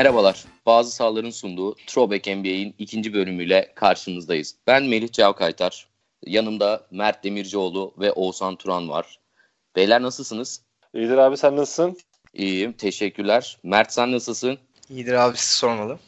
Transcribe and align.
Merhabalar. 0.00 0.44
Bazı 0.66 0.90
sahaların 0.90 1.30
sunduğu 1.30 1.74
Throwback 1.74 2.26
NBA'in 2.26 2.74
ikinci 2.78 3.14
bölümüyle 3.14 3.72
karşınızdayız. 3.74 4.54
Ben 4.66 4.84
Melih 4.84 5.12
Cavkaytar. 5.12 5.88
Yanımda 6.26 6.86
Mert 6.90 7.24
Demircioğlu 7.24 7.94
ve 7.98 8.12
Oğuzhan 8.12 8.56
Turan 8.56 8.88
var. 8.88 9.18
Beyler 9.76 10.02
nasılsınız? 10.02 10.62
İyidir 10.94 11.16
abi 11.16 11.36
sen 11.36 11.56
nasılsın? 11.56 11.98
İyiyim. 12.34 12.72
Teşekkürler. 12.72 13.58
Mert 13.62 13.92
sen 13.92 14.12
nasılsın? 14.12 14.58
İyidir 14.90 15.12
abi 15.12 15.36
siz 15.36 15.50
sormalı. 15.50 15.98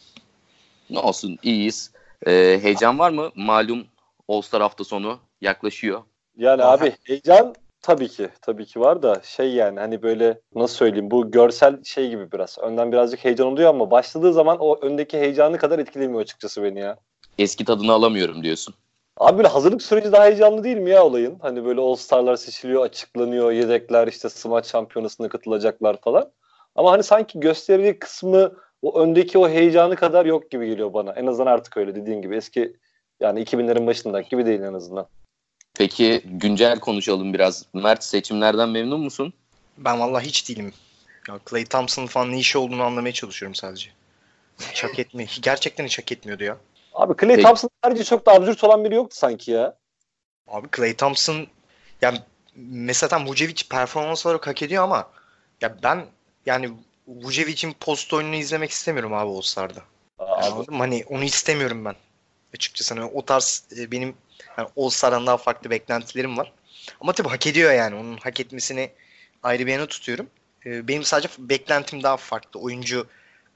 Ne 0.91 0.99
olsun 0.99 1.39
iyiyiz. 1.43 1.91
Ee, 2.27 2.59
heyecan 2.63 2.99
var 2.99 3.11
mı? 3.11 3.31
Malum 3.35 3.87
All-Star 4.29 4.63
hafta 4.63 4.85
sonu 4.85 5.21
yaklaşıyor. 5.41 6.03
Yani 6.37 6.63
Aha. 6.63 6.73
abi 6.73 6.93
heyecan 7.05 7.55
tabii 7.83 8.09
ki 8.09 8.29
tabii 8.43 8.67
ki 8.67 8.81
var 8.81 9.03
da 9.03 9.21
şey 9.25 9.53
yani 9.53 9.81
hani 9.81 10.03
böyle 10.03 10.41
nasıl 10.55 10.77
söyleyeyim 10.77 11.11
bu 11.11 11.31
görsel 11.31 11.85
şey 11.85 12.11
gibi 12.11 12.33
biraz. 12.33 12.59
Önden 12.59 12.93
birazcık 12.93 13.25
heyecan 13.25 13.47
oluyor 13.47 13.71
ama 13.71 13.91
başladığı 13.91 14.33
zaman 14.33 14.57
o 14.61 14.79
öndeki 14.83 15.19
heyecanı 15.19 15.59
kadar 15.59 15.79
etkilemiyor 15.79 16.21
açıkçası 16.21 16.63
beni 16.63 16.81
ya. 16.81 16.97
Eski 17.39 17.65
tadını 17.65 17.93
alamıyorum 17.93 18.43
diyorsun. 18.43 18.75
Abi 19.17 19.37
böyle 19.37 19.49
hazırlık 19.49 19.83
süreci 19.83 20.13
daha 20.13 20.25
heyecanlı 20.25 20.65
değil 20.65 20.77
mi 20.77 20.91
ya 20.91 21.05
olayın? 21.05 21.39
Hani 21.43 21.65
böyle 21.65 21.81
All 21.81 21.95
Star'lar 21.95 22.37
seçiliyor, 22.37 22.83
açıklanıyor, 22.83 23.53
yedekler 23.53 24.09
işte 24.09 24.29
smaç 24.29 24.67
şampiyonasına 24.67 25.29
katılacaklar 25.29 26.01
falan. 26.01 26.31
Ama 26.75 26.93
hani 26.93 27.03
sanki 27.03 27.41
gösteri 27.41 27.99
kısmı 27.99 28.53
o 28.83 29.01
öndeki 29.01 29.39
o 29.39 29.49
heyecanı 29.49 29.97
kadar 29.97 30.27
yok 30.27 30.51
gibi 30.51 30.67
geliyor 30.67 30.95
bana. 30.95 31.13
En 31.13 31.27
azından 31.27 31.53
artık 31.53 31.77
öyle 31.77 31.95
dediğin 31.95 32.23
gibi. 32.23 32.37
Eski 32.37 32.77
yani 33.21 33.43
2000'lerin 33.43 33.87
başındaki 33.87 34.29
gibi 34.29 34.47
değil 34.47 34.61
en 34.61 34.75
azından. 34.75 35.07
Peki 35.75 36.23
güncel 36.25 36.81
konuşalım 36.81 37.35
biraz. 37.35 37.65
Mert 37.73 38.05
seçimlerden 38.05 38.69
memnun 38.69 39.01
musun? 39.01 39.33
Ben 39.79 40.01
vallahi 40.01 40.27
hiç 40.27 40.49
değilim. 40.49 40.73
Ya 41.29 41.41
Clay 41.51 41.65
Thompson 41.65 42.07
falan 42.07 42.33
ne 42.33 42.39
işi 42.39 42.59
olduğunu 42.59 42.83
anlamaya 42.83 43.13
çalışıyorum 43.13 43.55
sadece. 43.55 43.91
Hiç 44.71 44.85
hak 44.85 44.99
etmiyor. 44.99 45.31
Gerçekten 45.43 45.85
hiç 45.85 45.99
hak 45.99 46.13
etmiyordu 46.13 46.45
ya. 46.45 46.57
Abi 46.95 47.15
Clay 47.21 47.37
Peki. 47.37 47.43
Thompson 47.43 47.71
harici 47.83 48.05
çok 48.05 48.27
da 48.27 48.33
absürt 48.33 48.65
olan 48.65 48.85
biri 48.85 48.95
yoktu 48.95 49.17
sanki 49.17 49.51
ya. 49.51 49.77
Abi 50.49 50.69
Clay 50.77 50.97
Thompson 50.97 51.47
yani 52.03 52.19
mesela 52.57 53.09
tam 53.09 53.27
Vucevic 53.27 53.63
performans 53.71 54.27
olarak 54.27 54.47
hak 54.47 54.63
ediyor 54.63 54.85
ama 54.85 55.11
ya 55.61 55.77
ben 55.83 56.07
yani 56.47 56.71
Vucevic'in 57.07 57.73
post 57.81 58.13
oyununu 58.13 58.35
izlemek 58.35 58.71
istemiyorum 58.71 59.15
abi 59.15 59.31
All-Star'da. 59.31 59.83
Abi, 60.19 60.71
mı? 60.71 60.79
Hani 60.79 61.05
onu 61.09 61.25
istemiyorum 61.25 61.85
ben. 61.85 61.95
Açıkçası 62.55 62.95
hani 62.95 63.05
o 63.05 63.25
tarz 63.25 63.65
e, 63.77 63.91
benim 63.91 64.15
yani 64.59 64.69
All-Star'dan 64.77 65.27
daha 65.27 65.37
farklı 65.37 65.71
beklentilerim 65.71 66.39
var. 66.39 66.53
Ama 67.01 67.13
tabii 67.13 67.29
hak 67.29 67.47
ediyor 67.47 67.73
yani. 67.73 67.95
Onun 67.95 68.17
hak 68.17 68.41
etmesini 68.41 68.91
ayrı 69.43 69.67
bir 69.67 69.73
yana 69.73 69.87
tutuyorum. 69.87 70.27
E, 70.67 70.89
Benim 70.89 71.05
sadece 71.05 71.29
beklentim 71.39 72.03
daha 72.03 72.17
farklı 72.17 72.61
oyuncu 72.61 73.07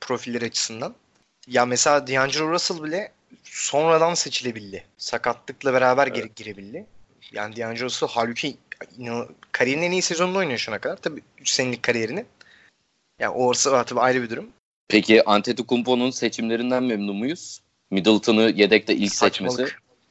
profilleri 0.01 0.45
açısından. 0.45 0.95
Ya 1.47 1.67
mesela 1.67 2.07
D'Angelo 2.07 2.51
Russell 2.51 2.83
bile 2.83 3.13
sonradan 3.45 4.15
seçilebildi. 4.15 4.85
Sakatlıkla 4.99 5.73
beraber 5.73 6.07
geri 6.07 6.35
girebildi. 6.37 6.87
Yani 7.33 7.57
D'Angelo 7.57 7.85
Russell 7.85 8.09
halbuki 8.09 8.57
kariyerinin 9.53 9.87
en 9.87 9.91
iyi 9.91 10.03
sezonunu 10.03 10.39
oynuyor 10.39 10.59
şu 10.59 10.73
ana 10.73 10.79
kadar. 10.79 10.97
Tabii 10.97 11.23
3 11.41 11.51
senelik 11.51 11.83
kariyerini. 11.83 12.25
Yani 13.19 13.35
orası 13.35 13.85
tabii 13.87 14.01
ayrı 14.01 14.23
bir 14.23 14.31
durum. 14.31 14.49
Peki 14.89 15.25
Antetokounmpo'nun 15.25 16.11
seçimlerinden 16.11 16.83
memnun 16.83 17.17
muyuz? 17.17 17.61
Middleton'ı 17.91 18.43
yedekte 18.43 18.95
ilk 18.95 19.15
seçmesi. 19.15 19.67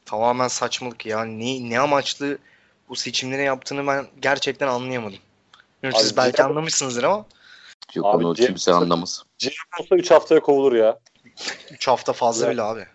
Tamamen 0.05 0.47
saçmalık 0.47 1.05
ya. 1.05 1.25
Ne, 1.25 1.69
ne 1.69 1.79
amaçlı 1.79 2.37
bu 2.89 2.95
seçimleri 2.95 3.43
yaptığını 3.43 3.87
ben 3.87 4.05
gerçekten 4.21 4.67
anlayamadım. 4.67 5.19
Bilmiyorum, 5.83 6.01
siz 6.07 6.17
belki 6.17 6.31
cidden- 6.37 6.49
anlamışsınızdır 6.49 7.03
ama 7.03 7.25
Yok 7.95 8.05
Abi, 8.05 8.25
onu 8.25 8.33
James- 8.35 8.45
kimse 8.47 8.73
anlamaz. 8.73 9.23
GM 9.39 9.49
olsa 9.81 9.95
3 9.95 10.11
haftaya 10.11 10.41
kovulur 10.41 10.73
ya. 10.73 10.99
3 11.71 11.87
hafta 11.87 12.13
fazla 12.13 12.51
bile 12.51 12.61
abi. 12.61 12.85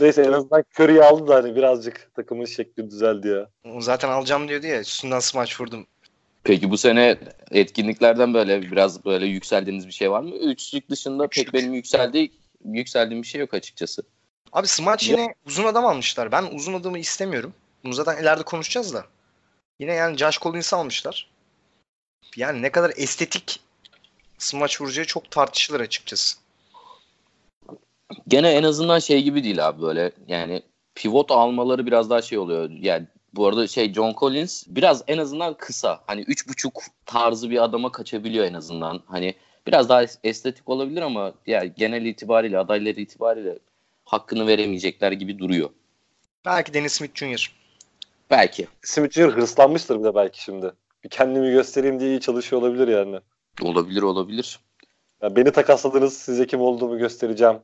Neyse 0.00 0.22
en 0.22 0.32
azından 0.32 0.64
Curry'i 0.78 1.02
aldı 1.02 1.28
da 1.28 1.34
hani 1.34 1.56
birazcık 1.56 2.10
takımın 2.14 2.44
şekli 2.44 2.90
düzeldi 2.90 3.28
ya. 3.28 3.48
Zaten 3.80 4.08
alacağım 4.08 4.48
diyordu 4.48 4.66
ya. 4.66 4.80
Üstünden 4.80 5.20
smaç 5.20 5.60
vurdum. 5.60 5.86
Peki 6.44 6.70
bu 6.70 6.78
sene 6.78 7.18
etkinliklerden 7.50 8.34
böyle 8.34 8.62
biraz 8.62 9.04
böyle 9.04 9.26
yükseldiğiniz 9.26 9.86
bir 9.86 9.92
şey 9.92 10.10
var 10.10 10.20
mı? 10.20 10.34
Üçlük 10.36 10.90
dışında 10.90 11.24
Üçlük. 11.26 11.44
pek 11.46 11.54
benim 11.54 11.74
yükseldi, 11.74 12.30
yükseldiğim 12.64 13.22
bir 13.22 13.28
şey 13.28 13.40
yok 13.40 13.54
açıkçası. 13.54 14.02
Abi 14.52 14.66
smaç 14.66 15.08
yine 15.08 15.34
uzun 15.46 15.64
adam 15.64 15.86
almışlar. 15.86 16.32
Ben 16.32 16.42
uzun 16.52 16.72
adamı 16.74 16.98
istemiyorum. 16.98 17.54
Bunu 17.84 17.92
zaten 17.92 18.22
ileride 18.22 18.42
konuşacağız 18.42 18.94
da. 18.94 19.06
Yine 19.80 19.94
yani 19.94 20.16
Josh 20.16 20.38
Collins'i 20.38 20.76
almışlar. 20.76 21.30
Yani 22.36 22.62
ne 22.62 22.72
kadar 22.72 22.92
estetik 22.96 23.60
smaç 24.38 24.80
vuracağı 24.80 25.04
çok 25.04 25.30
tartışılır 25.30 25.80
açıkçası. 25.80 26.38
Gene 28.28 28.50
en 28.50 28.62
azından 28.62 28.98
şey 28.98 29.22
gibi 29.22 29.44
değil 29.44 29.68
abi 29.68 29.82
böyle 29.82 30.12
yani 30.28 30.62
pivot 30.94 31.30
almaları 31.30 31.86
biraz 31.86 32.10
daha 32.10 32.22
şey 32.22 32.38
oluyor. 32.38 32.70
Yani 32.70 33.06
bu 33.34 33.46
arada 33.46 33.66
şey 33.66 33.92
John 33.92 34.14
Collins 34.18 34.64
biraz 34.68 35.04
en 35.08 35.18
azından 35.18 35.54
kısa. 35.54 36.00
Hani 36.06 36.20
üç 36.20 36.48
buçuk 36.48 36.82
tarzı 37.06 37.50
bir 37.50 37.64
adama 37.64 37.92
kaçabiliyor 37.92 38.44
en 38.44 38.54
azından. 38.54 39.02
Hani 39.06 39.34
biraz 39.66 39.88
daha 39.88 40.04
estetik 40.24 40.68
olabilir 40.68 41.02
ama 41.02 41.32
yani 41.46 41.72
genel 41.76 42.04
itibariyle 42.04 42.58
adayları 42.58 43.00
itibariyle 43.00 43.58
hakkını 44.08 44.46
veremeyecekler 44.46 45.12
gibi 45.12 45.38
duruyor. 45.38 45.70
Belki 46.44 46.74
Dennis 46.74 46.92
Smith 46.92 47.14
Jr. 47.14 47.52
Belki. 48.30 48.68
Smith 48.82 49.14
Jr. 49.14 49.28
hırslanmıştır 49.28 49.98
bir 49.98 50.04
de 50.04 50.14
belki 50.14 50.42
şimdi. 50.42 50.72
Bir 51.04 51.08
kendimi 51.08 51.50
göstereyim 51.50 52.00
diye 52.00 52.10
iyi 52.10 52.20
çalışıyor 52.20 52.62
olabilir 52.62 52.88
yani. 52.88 53.20
Olabilir 53.62 54.02
olabilir. 54.02 54.60
Ya 55.22 55.36
beni 55.36 55.52
takasladınız 55.52 56.16
size 56.16 56.46
kim 56.46 56.60
olduğumu 56.60 56.98
göstereceğim 56.98 57.58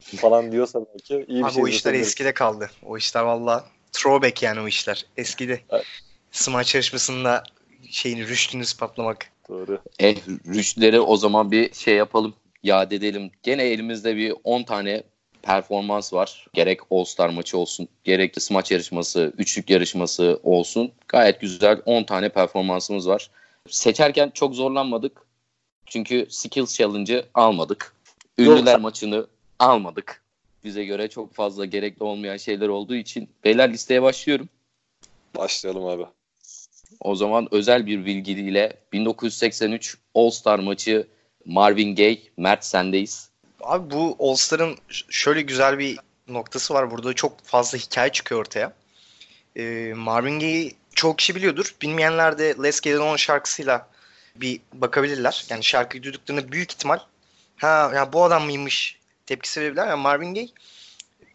falan 0.00 0.52
diyorsa 0.52 0.80
belki 0.94 1.14
iyi 1.28 1.40
bir 1.40 1.44
Abi 1.44 1.52
şey 1.52 1.62
o 1.62 1.68
işler 1.68 1.94
eskide 1.94 2.34
kaldı. 2.34 2.70
O 2.82 2.96
işler 2.96 3.22
valla 3.22 3.64
throwback 3.92 4.42
yani 4.42 4.60
o 4.60 4.68
işler. 4.68 5.06
Eskide. 5.16 5.60
Evet. 5.70 5.84
Smaç 6.32 6.74
yarışmasında 6.74 7.42
şeyini 7.90 8.28
rüştünü 8.28 8.62
ispatlamak. 8.62 9.32
Doğru. 9.48 9.78
Eh 9.98 10.16
rüştleri 10.46 11.00
o 11.00 11.16
zaman 11.16 11.50
bir 11.50 11.74
şey 11.74 11.94
yapalım. 11.94 12.34
Yad 12.62 12.92
edelim. 12.92 13.30
Gene 13.42 13.62
elimizde 13.62 14.16
bir 14.16 14.34
10 14.44 14.62
tane 14.62 15.02
performans 15.42 16.12
var. 16.12 16.46
Gerek 16.52 16.80
All-Star 16.90 17.28
maçı 17.28 17.58
olsun, 17.58 17.88
gerek 18.04 18.42
smaç 18.42 18.70
yarışması, 18.70 19.32
üçlük 19.38 19.70
yarışması 19.70 20.40
olsun. 20.42 20.92
Gayet 21.08 21.40
güzel 21.40 21.82
10 21.86 22.04
tane 22.04 22.28
performansımız 22.28 23.08
var. 23.08 23.30
Seçerken 23.68 24.30
çok 24.30 24.54
zorlanmadık. 24.54 25.22
Çünkü 25.86 26.26
Skills 26.30 26.78
Challenge'ı 26.78 27.26
almadık. 27.34 27.94
Ünlüler 28.38 28.80
maçını 28.80 29.26
almadık. 29.58 30.22
Bize 30.64 30.84
göre 30.84 31.08
çok 31.08 31.34
fazla 31.34 31.64
gerekli 31.64 32.04
olmayan 32.04 32.36
şeyler 32.36 32.68
olduğu 32.68 32.94
için. 32.94 33.28
Beyler 33.44 33.72
listeye 33.72 34.02
başlıyorum. 34.02 34.48
Başlayalım 35.36 35.86
abi. 35.86 36.04
O 37.00 37.14
zaman 37.14 37.48
özel 37.50 37.86
bir 37.86 38.06
bilgiyle 38.06 38.72
1983 38.92 39.98
All-Star 40.14 40.58
maçı 40.58 41.06
Marvin 41.44 41.96
Gaye, 41.96 42.22
Mert 42.36 42.64
sendeyiz. 42.64 43.27
Abi 43.68 43.90
bu 43.90 44.16
All-Star'ın 44.18 44.78
şöyle 45.10 45.42
güzel 45.42 45.78
bir 45.78 45.98
noktası 46.28 46.74
var. 46.74 46.90
Burada 46.90 47.12
çok 47.12 47.44
fazla 47.44 47.78
hikaye 47.78 48.12
çıkıyor 48.12 48.40
ortaya. 48.40 48.72
Ee, 49.56 49.92
Marvin 49.96 50.40
Gaye'i 50.40 50.74
çok 50.94 51.18
kişi 51.18 51.34
biliyordur. 51.34 51.74
Bilmeyenler 51.82 52.38
de 52.38 52.54
Let's 52.62 52.80
Get 52.80 52.94
It 52.94 53.00
On 53.00 53.16
şarkısıyla 53.16 53.88
bir 54.36 54.60
bakabilirler. 54.72 55.46
Yani 55.50 55.64
şarkıyı 55.64 56.02
duyduklarında 56.02 56.52
büyük 56.52 56.72
ihtimal 56.72 56.98
ha 57.56 57.92
ya 57.94 58.12
bu 58.12 58.24
adam 58.24 58.44
mıymış 58.44 58.98
tepkisi 59.26 59.60
verebilirler. 59.60 59.88
Yani 59.88 60.02
Marvin 60.02 60.34
Gaye 60.34 60.48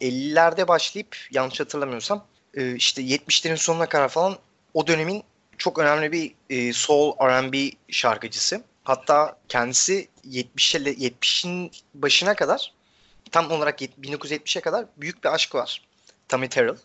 50'lerde 0.00 0.68
başlayıp 0.68 1.16
yanlış 1.30 1.60
hatırlamıyorsam 1.60 2.24
e, 2.54 2.74
işte 2.74 3.02
70'lerin 3.02 3.56
sonuna 3.56 3.88
kadar 3.88 4.08
falan 4.08 4.38
o 4.74 4.86
dönemin 4.86 5.22
çok 5.58 5.78
önemli 5.78 6.12
bir 6.12 6.34
e, 6.50 6.72
soul 6.72 7.16
R&B 7.20 7.70
şarkıcısı. 7.88 8.62
Hatta 8.84 9.36
kendisi 9.48 10.08
70 10.24 10.74
ile 10.74 10.90
70'in 10.90 11.70
başına 11.94 12.34
kadar 12.36 12.72
tam 13.30 13.50
olarak 13.50 13.82
yet- 13.82 13.98
1970'e 14.02 14.60
kadar 14.60 14.86
büyük 14.96 15.24
bir 15.24 15.28
aşkı 15.34 15.58
var. 15.58 15.82
Tammy 16.28 16.48
Terrell. 16.48 16.76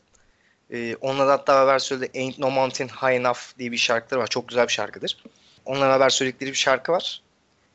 E, 0.74 0.96
onunla 0.96 1.28
da 1.28 1.32
hatta 1.32 1.54
beraber 1.56 1.80
söylediği 1.80 2.24
Ain't 2.24 2.40
No 2.40 2.52
Mountain 2.52 2.88
High 2.88 3.16
Enough 3.16 3.40
diye 3.60 3.72
bir 3.72 3.78
şarkıları 3.78 4.22
var. 4.24 4.28
Çok 4.28 4.48
güzel 4.48 4.68
bir 4.68 4.74
şarkıdır. 4.74 5.18
Onunla 5.66 5.86
beraber 5.86 6.10
söyledikleri 6.10 6.50
bir 6.52 6.56
şarkı 6.58 6.92
var. 6.92 7.22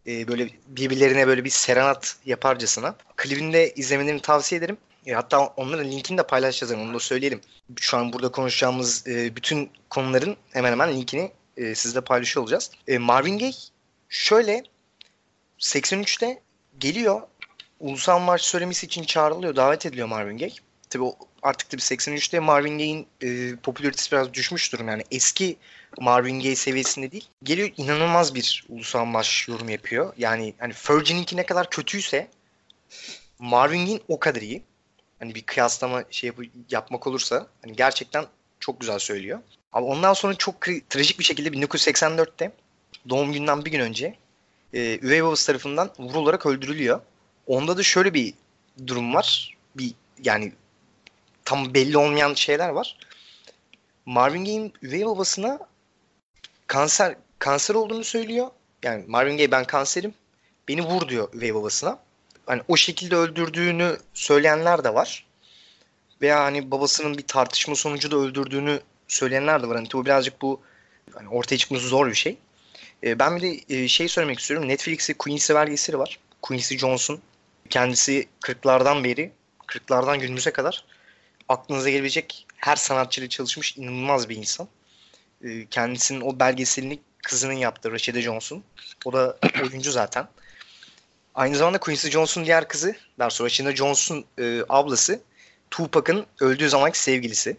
E, 0.06 0.28
böyle 0.28 0.48
birbirlerine 0.66 1.26
böyle 1.26 1.44
bir 1.44 1.50
serenat 1.50 2.16
yaparcasına. 2.26 2.94
Klibini 3.16 3.52
de 3.52 3.74
izlemelerini 3.74 4.20
tavsiye 4.20 4.58
ederim. 4.58 4.76
E, 5.06 5.12
hatta 5.12 5.46
onların 5.46 5.90
linkini 5.90 6.18
de 6.18 6.22
paylaşacağız. 6.26 6.70
yani, 6.72 6.82
Onu 6.82 6.94
da 6.94 6.98
söyleyelim. 7.00 7.40
Şu 7.80 7.96
an 7.96 8.12
burada 8.12 8.28
konuşacağımız 8.28 9.08
e, 9.08 9.36
bütün 9.36 9.70
konuların 9.90 10.36
hemen 10.52 10.70
hemen 10.72 10.92
linkini 10.96 11.32
e, 11.56 11.74
sizle 11.74 12.00
paylaşıyor 12.00 12.42
olacağız. 12.44 12.70
E, 12.88 12.98
Marvin 12.98 13.38
Gaye 13.38 13.52
şöyle 14.14 14.62
83'te 15.58 16.42
geliyor. 16.78 17.22
Ulusal 17.80 18.18
marş 18.18 18.42
söylemesi 18.42 18.86
için 18.86 19.04
çağrılıyor. 19.04 19.56
Davet 19.56 19.86
ediliyor 19.86 20.08
Marvin 20.08 20.38
Gaye. 20.38 20.52
Tabii 20.90 21.04
o, 21.04 21.16
artık 21.42 21.70
tabii 21.70 21.80
83'te 21.82 22.40
Marvin 22.40 22.78
Gaye'in 22.78 23.06
e, 23.22 23.56
popülaritesi 23.56 24.12
biraz 24.12 24.34
düşmüş 24.34 24.72
durum. 24.72 24.88
Yani 24.88 25.04
eski 25.10 25.56
Marvin 26.00 26.40
Gaye 26.40 26.56
seviyesinde 26.56 27.12
değil. 27.12 27.28
Geliyor 27.42 27.70
inanılmaz 27.76 28.34
bir 28.34 28.64
ulusal 28.68 29.04
maç 29.04 29.44
yorum 29.48 29.68
yapıyor. 29.68 30.12
Yani 30.18 30.54
hani 30.58 30.72
Fergie'ninki 30.72 31.36
ne 31.36 31.46
kadar 31.46 31.70
kötüyse 31.70 32.28
Marvin 33.38 33.84
Gaye'in 33.84 34.02
o 34.08 34.18
kadar 34.18 34.40
iyi. 34.40 34.62
Hani 35.18 35.34
bir 35.34 35.42
kıyaslama 35.42 36.04
şey 36.10 36.28
yap- 36.28 36.52
yapmak 36.70 37.06
olursa 37.06 37.46
hani 37.62 37.76
gerçekten 37.76 38.24
çok 38.60 38.80
güzel 38.80 38.98
söylüyor. 38.98 39.40
Ama 39.72 39.86
ondan 39.86 40.12
sonra 40.12 40.34
çok 40.34 40.60
kri- 40.60 40.82
trajik 40.88 41.18
bir 41.18 41.24
şekilde 41.24 41.48
1984'te 41.48 42.52
doğum 43.08 43.32
günden 43.32 43.64
bir 43.64 43.70
gün 43.70 43.80
önce 43.80 44.14
e, 44.72 44.98
üvey 45.02 45.24
babası 45.24 45.46
tarafından 45.46 45.90
vurularak 45.98 46.46
öldürülüyor. 46.46 47.00
Onda 47.46 47.76
da 47.76 47.82
şöyle 47.82 48.14
bir 48.14 48.34
durum 48.86 49.14
var. 49.14 49.56
Bir 49.76 49.94
yani 50.24 50.52
tam 51.44 51.74
belli 51.74 51.98
olmayan 51.98 52.34
şeyler 52.34 52.68
var. 52.68 52.98
Marvin 54.06 54.44
Gaye'in 54.44 54.72
üvey 54.82 55.06
babasına 55.06 55.58
kanser 56.66 57.16
kanser 57.38 57.74
olduğunu 57.74 58.04
söylüyor. 58.04 58.50
Yani 58.82 59.04
Marvin 59.08 59.36
Gaye 59.36 59.50
ben 59.50 59.64
kanserim. 59.64 60.14
Beni 60.68 60.82
vur 60.82 61.08
diyor 61.08 61.28
üvey 61.34 61.54
babasına. 61.54 61.98
Hani 62.46 62.62
o 62.68 62.76
şekilde 62.76 63.16
öldürdüğünü 63.16 63.98
söyleyenler 64.14 64.84
de 64.84 64.94
var. 64.94 65.26
Veya 66.22 66.44
hani 66.44 66.70
babasının 66.70 67.18
bir 67.18 67.26
tartışma 67.26 67.74
sonucu 67.74 68.10
da 68.10 68.16
öldürdüğünü 68.16 68.80
söyleyenler 69.08 69.62
de 69.62 69.68
var. 69.68 69.76
Hani 69.76 69.88
bu 69.92 70.04
birazcık 70.04 70.42
bu 70.42 70.60
hani 71.14 71.28
ortaya 71.28 71.56
çıkması 71.56 71.88
zor 71.88 72.06
bir 72.06 72.14
şey. 72.14 72.38
Ee, 73.04 73.18
ben 73.18 73.36
bir 73.36 73.42
de 73.42 73.74
e, 73.74 73.88
şey 73.88 74.08
söylemek 74.08 74.38
istiyorum. 74.38 74.68
Netflix'te 74.68 75.14
Quincy 75.14 75.54
belgeseli 75.54 75.98
var. 75.98 76.18
Quincy 76.42 76.76
Jones'un 76.76 77.20
kendisi 77.70 78.28
40'lardan 78.40 79.04
beri 79.04 79.32
40'lardan 79.66 80.18
günümüze 80.18 80.50
kadar 80.50 80.84
aklınıza 81.48 81.90
gelebilecek 81.90 82.46
her 82.56 82.76
sanatçıyla 82.76 83.28
çalışmış 83.28 83.76
inanılmaz 83.76 84.28
bir 84.28 84.36
insan. 84.36 84.68
Ee, 85.44 85.66
kendisinin 85.66 86.20
o 86.20 86.40
belgeselini 86.40 87.00
kızının 87.22 87.52
yaptığı 87.52 87.92
Rashida 87.92 88.20
Jones'un. 88.20 88.64
O 89.04 89.12
da 89.12 89.38
oyuncu 89.62 89.90
zaten. 89.90 90.28
Aynı 91.34 91.56
zamanda 91.56 91.78
Quincy 91.78 92.08
Jones'un 92.08 92.44
diğer 92.44 92.68
kızı, 92.68 92.96
daha 93.18 93.30
sonra 93.30 93.46
Rashida 93.46 93.76
Jones'un 93.76 94.24
e, 94.38 94.60
ablası 94.68 95.20
Tupac'ın 95.70 96.26
öldüğü 96.40 96.68
zamanki 96.68 96.98
sevgilisi. 96.98 97.56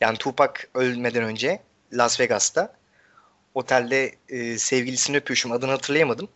Yani 0.00 0.18
Tupac 0.18 0.60
ölmeden 0.74 1.22
önce 1.22 1.62
Las 1.92 2.20
Vegas'ta 2.20 2.75
otelde 3.56 4.14
e, 4.28 4.58
sevgilisini 4.58 5.16
öpüşüm 5.16 5.52
adını 5.52 5.70
hatırlayamadım. 5.70 6.28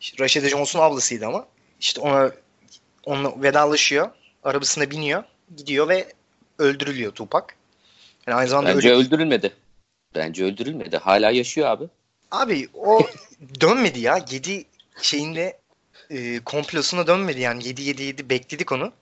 İşte 0.00 0.24
Rashida 0.24 0.48
Jones'un 0.48 0.80
ablasıydı 0.80 1.26
ama 1.26 1.46
işte 1.80 2.00
ona 2.00 2.32
onunla 3.04 3.42
vedalaşıyor. 3.42 4.10
Arabasına 4.42 4.90
biniyor. 4.90 5.24
Gidiyor 5.56 5.88
ve 5.88 6.12
öldürülüyor 6.58 7.12
Tupac. 7.12 7.46
Yani 8.26 8.36
aynı 8.36 8.48
zamanda 8.48 8.74
Bence 8.74 8.90
öyle- 8.90 8.98
öldürülmedi. 9.06 9.52
Bence 10.14 10.44
öldürülmedi. 10.44 10.96
Hala 10.96 11.30
yaşıyor 11.30 11.68
abi. 11.68 11.84
Abi 12.30 12.68
o 12.74 13.06
dönmedi 13.60 14.00
ya. 14.00 14.24
7 14.30 14.64
şeyinde 15.02 15.58
e, 16.10 16.38
komplosuna 16.44 17.06
dönmedi 17.06 17.40
yani. 17.40 17.68
7 17.68 17.82
7 17.82 18.02
7 18.02 18.30
bekledik 18.30 18.72
onu. 18.72 18.92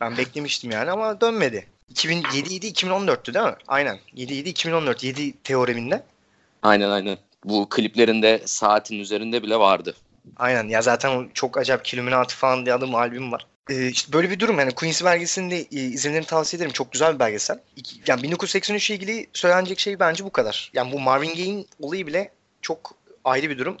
Ben 0.00 0.16
beklemiştim 0.16 0.70
yani 0.70 0.90
ama 0.90 1.20
dönmedi. 1.20 1.66
2007 1.88 2.54
7 2.54 2.66
2014'tü 2.66 3.34
değil 3.34 3.46
mi? 3.46 3.54
Aynen. 3.68 3.98
7 4.14 4.34
7 4.34 4.48
2014 4.48 5.04
7 5.04 5.32
teoreminde. 5.42 6.02
Aynen 6.62 6.90
aynen. 6.90 7.18
Bu 7.44 7.68
kliplerinde 7.68 8.42
saatin 8.44 8.98
üzerinde 8.98 9.42
bile 9.42 9.56
vardı. 9.58 9.94
Aynen 10.36 10.68
ya 10.68 10.82
zaten 10.82 11.30
çok 11.34 11.58
acayip 11.58 11.84
Killuminati 11.84 12.34
falan 12.34 12.64
diye 12.64 12.74
adım 12.74 12.94
albüm 12.94 13.32
var. 13.32 13.46
Ee, 13.70 13.88
işte 13.88 14.12
böyle 14.12 14.30
bir 14.30 14.40
durum 14.40 14.58
yani 14.58 14.74
Quincy 14.74 15.04
belgeselini 15.04 15.50
de 15.50 15.56
e, 15.56 15.64
izlemelerini 15.70 16.26
tavsiye 16.26 16.58
ederim. 16.58 16.72
Çok 16.72 16.92
güzel 16.92 17.14
bir 17.14 17.18
belgesel. 17.18 17.60
Yani 18.06 18.22
1983 18.22 18.90
ile 18.90 18.96
ilgili 18.96 19.26
söylenecek 19.32 19.78
şey 19.78 20.00
bence 20.00 20.24
bu 20.24 20.30
kadar. 20.30 20.70
Yani 20.74 20.92
bu 20.92 21.00
Marvin 21.00 21.34
Gaye'in 21.34 21.66
olayı 21.80 22.06
bile 22.06 22.32
çok 22.62 22.94
ayrı 23.24 23.50
bir 23.50 23.58
durum. 23.58 23.76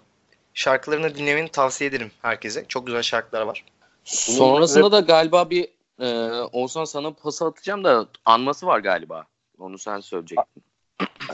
Şarkılarını 0.54 1.14
dinlemeni 1.14 1.48
tavsiye 1.48 1.90
ederim 1.90 2.10
herkese. 2.22 2.64
Çok 2.68 2.86
güzel 2.86 3.02
şarkılar 3.02 3.42
var. 3.42 3.64
Sonrasında 4.04 4.92
da 4.92 5.00
galiba 5.00 5.50
bir 5.50 5.68
e, 6.00 6.30
Oğuzhan 6.52 6.84
sana 6.84 7.12
pası 7.12 7.44
atacağım 7.44 7.84
da 7.84 8.06
anması 8.24 8.66
var 8.66 8.78
galiba. 8.78 9.24
Onu 9.58 9.78
sen 9.78 10.00
söyleyecektin. 10.00 10.62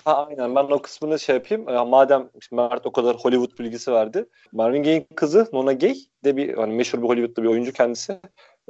Ha, 0.04 0.26
aynen 0.26 0.54
ben 0.54 0.64
o 0.64 0.82
kısmını 0.82 1.18
şey 1.18 1.34
yapayım. 1.34 1.68
Ya, 1.68 1.84
madem 1.84 2.30
Mert 2.52 2.86
o 2.86 2.92
kadar 2.92 3.16
Hollywood 3.16 3.58
bilgisi 3.58 3.92
verdi. 3.92 4.26
Marvin 4.52 4.82
Gaye'in 4.82 5.06
kızı 5.14 5.48
Nona 5.52 5.72
Gay 5.72 5.94
de 6.24 6.36
bir 6.36 6.54
hani 6.54 6.74
meşhur 6.74 7.02
bir 7.02 7.08
Hollywood'da 7.08 7.42
bir 7.42 7.48
oyuncu 7.48 7.72
kendisi. 7.72 8.20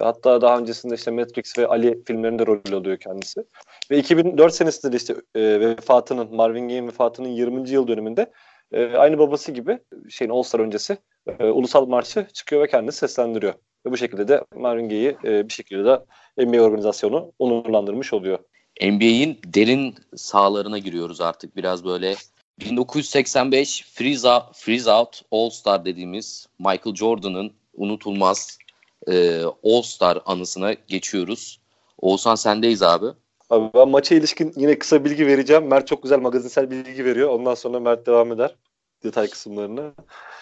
Hatta 0.00 0.40
daha 0.40 0.58
öncesinde 0.58 0.94
işte 0.94 1.10
Matrix 1.10 1.58
ve 1.58 1.66
Ali 1.66 2.04
filmlerinde 2.04 2.46
rol 2.46 2.72
alıyor 2.72 2.96
kendisi. 2.96 3.44
Ve 3.90 3.98
2004 3.98 4.54
senesinde 4.54 4.92
de 4.92 4.96
işte 4.96 5.14
e, 5.34 5.60
vefatının 5.60 6.34
Marvin 6.34 6.68
Gaye'in 6.68 6.86
vefatının 6.86 7.28
20. 7.28 7.70
yıl 7.70 7.88
dönümünde 7.88 8.32
e, 8.72 8.96
aynı 8.96 9.18
babası 9.18 9.52
gibi 9.52 9.78
şeyin 10.10 10.30
All 10.30 10.42
Star 10.42 10.60
öncesi 10.60 10.98
e, 11.38 11.44
ulusal 11.44 11.86
marşı 11.86 12.26
çıkıyor 12.32 12.62
ve 12.62 12.66
kendisi 12.66 12.98
seslendiriyor. 12.98 13.54
Ve 13.86 13.90
bu 13.92 13.96
şekilde 13.96 14.28
de 14.28 14.44
Marvin 14.54 14.88
Gaye'i 14.88 15.16
e, 15.24 15.48
bir 15.48 15.52
şekilde 15.52 15.84
de 15.84 16.00
NBA 16.46 16.60
organizasyonu 16.60 17.32
onurlandırmış 17.38 18.12
oluyor. 18.12 18.38
NBA'in 18.82 19.38
derin 19.44 19.94
sahalarına 20.16 20.78
giriyoruz 20.78 21.20
artık 21.20 21.56
biraz 21.56 21.84
böyle. 21.84 22.14
1985 22.60 23.84
Freeze 23.92 24.28
Out, 24.28 24.42
Freeze 24.56 24.90
Out 24.92 25.22
All 25.30 25.50
Star 25.50 25.84
dediğimiz 25.84 26.46
Michael 26.58 26.94
Jordan'ın 26.96 27.52
unutulmaz 27.74 28.58
e, 29.08 29.42
All 29.64 29.82
Star 29.82 30.22
anısına 30.26 30.72
geçiyoruz. 30.72 31.60
Oğuzhan 31.98 32.34
sendeyiz 32.34 32.82
abi. 32.82 33.06
Abi 33.50 33.70
ben 33.74 33.88
maça 33.88 34.14
ilişkin 34.14 34.52
yine 34.56 34.78
kısa 34.78 35.04
bilgi 35.04 35.26
vereceğim. 35.26 35.66
Mert 35.66 35.86
çok 35.86 36.02
güzel 36.02 36.18
magazinsel 36.18 36.70
bilgi 36.70 37.04
veriyor. 37.04 37.28
Ondan 37.30 37.54
sonra 37.54 37.80
Mert 37.80 38.06
devam 38.06 38.32
eder 38.32 38.54
detay 39.04 39.28
kısımlarını. 39.28 39.92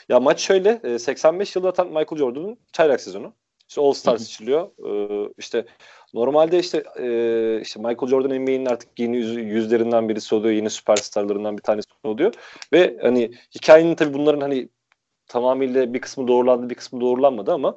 Ya 0.09 0.21
maç 0.21 0.41
şöyle. 0.41 0.81
e, 0.85 0.99
85 0.99 1.57
yılında 1.57 1.71
atan 1.71 1.87
Michael 1.87 2.19
Jordan'ın 2.19 2.59
çaylak 2.73 3.01
sezonu. 3.01 3.33
İşte 3.69 3.81
All 3.81 3.93
Star 3.93 4.17
seçiliyor. 4.17 4.71
Ee, 4.87 5.33
işte 5.39 5.67
normalde 6.15 6.59
işte 6.59 6.85
e, 6.99 7.61
işte 7.63 7.81
Michael 7.81 8.11
Jordan 8.11 8.43
NBA'nin 8.43 8.67
artık 8.67 8.99
yeni 8.99 9.17
yüz, 9.17 9.37
yüzlerinden 9.37 10.09
birisi 10.09 10.35
oluyor. 10.35 10.55
Yeni 10.55 10.71
süperstarlarından 10.71 11.57
bir 11.57 11.63
tanesi 11.63 11.89
oluyor. 12.05 12.35
Ve 12.73 12.99
hani 13.03 13.33
hikayenin 13.55 13.95
tabii 13.95 14.15
bunların 14.15 14.41
hani 14.41 14.69
tamamıyla 15.27 15.95
bir 15.95 16.01
kısmı 16.01 16.29
doğrulandı 16.29 16.71
bir 16.71 16.75
kısmı 16.75 17.01
doğrulanmadı 17.01 17.53
ama 17.53 17.77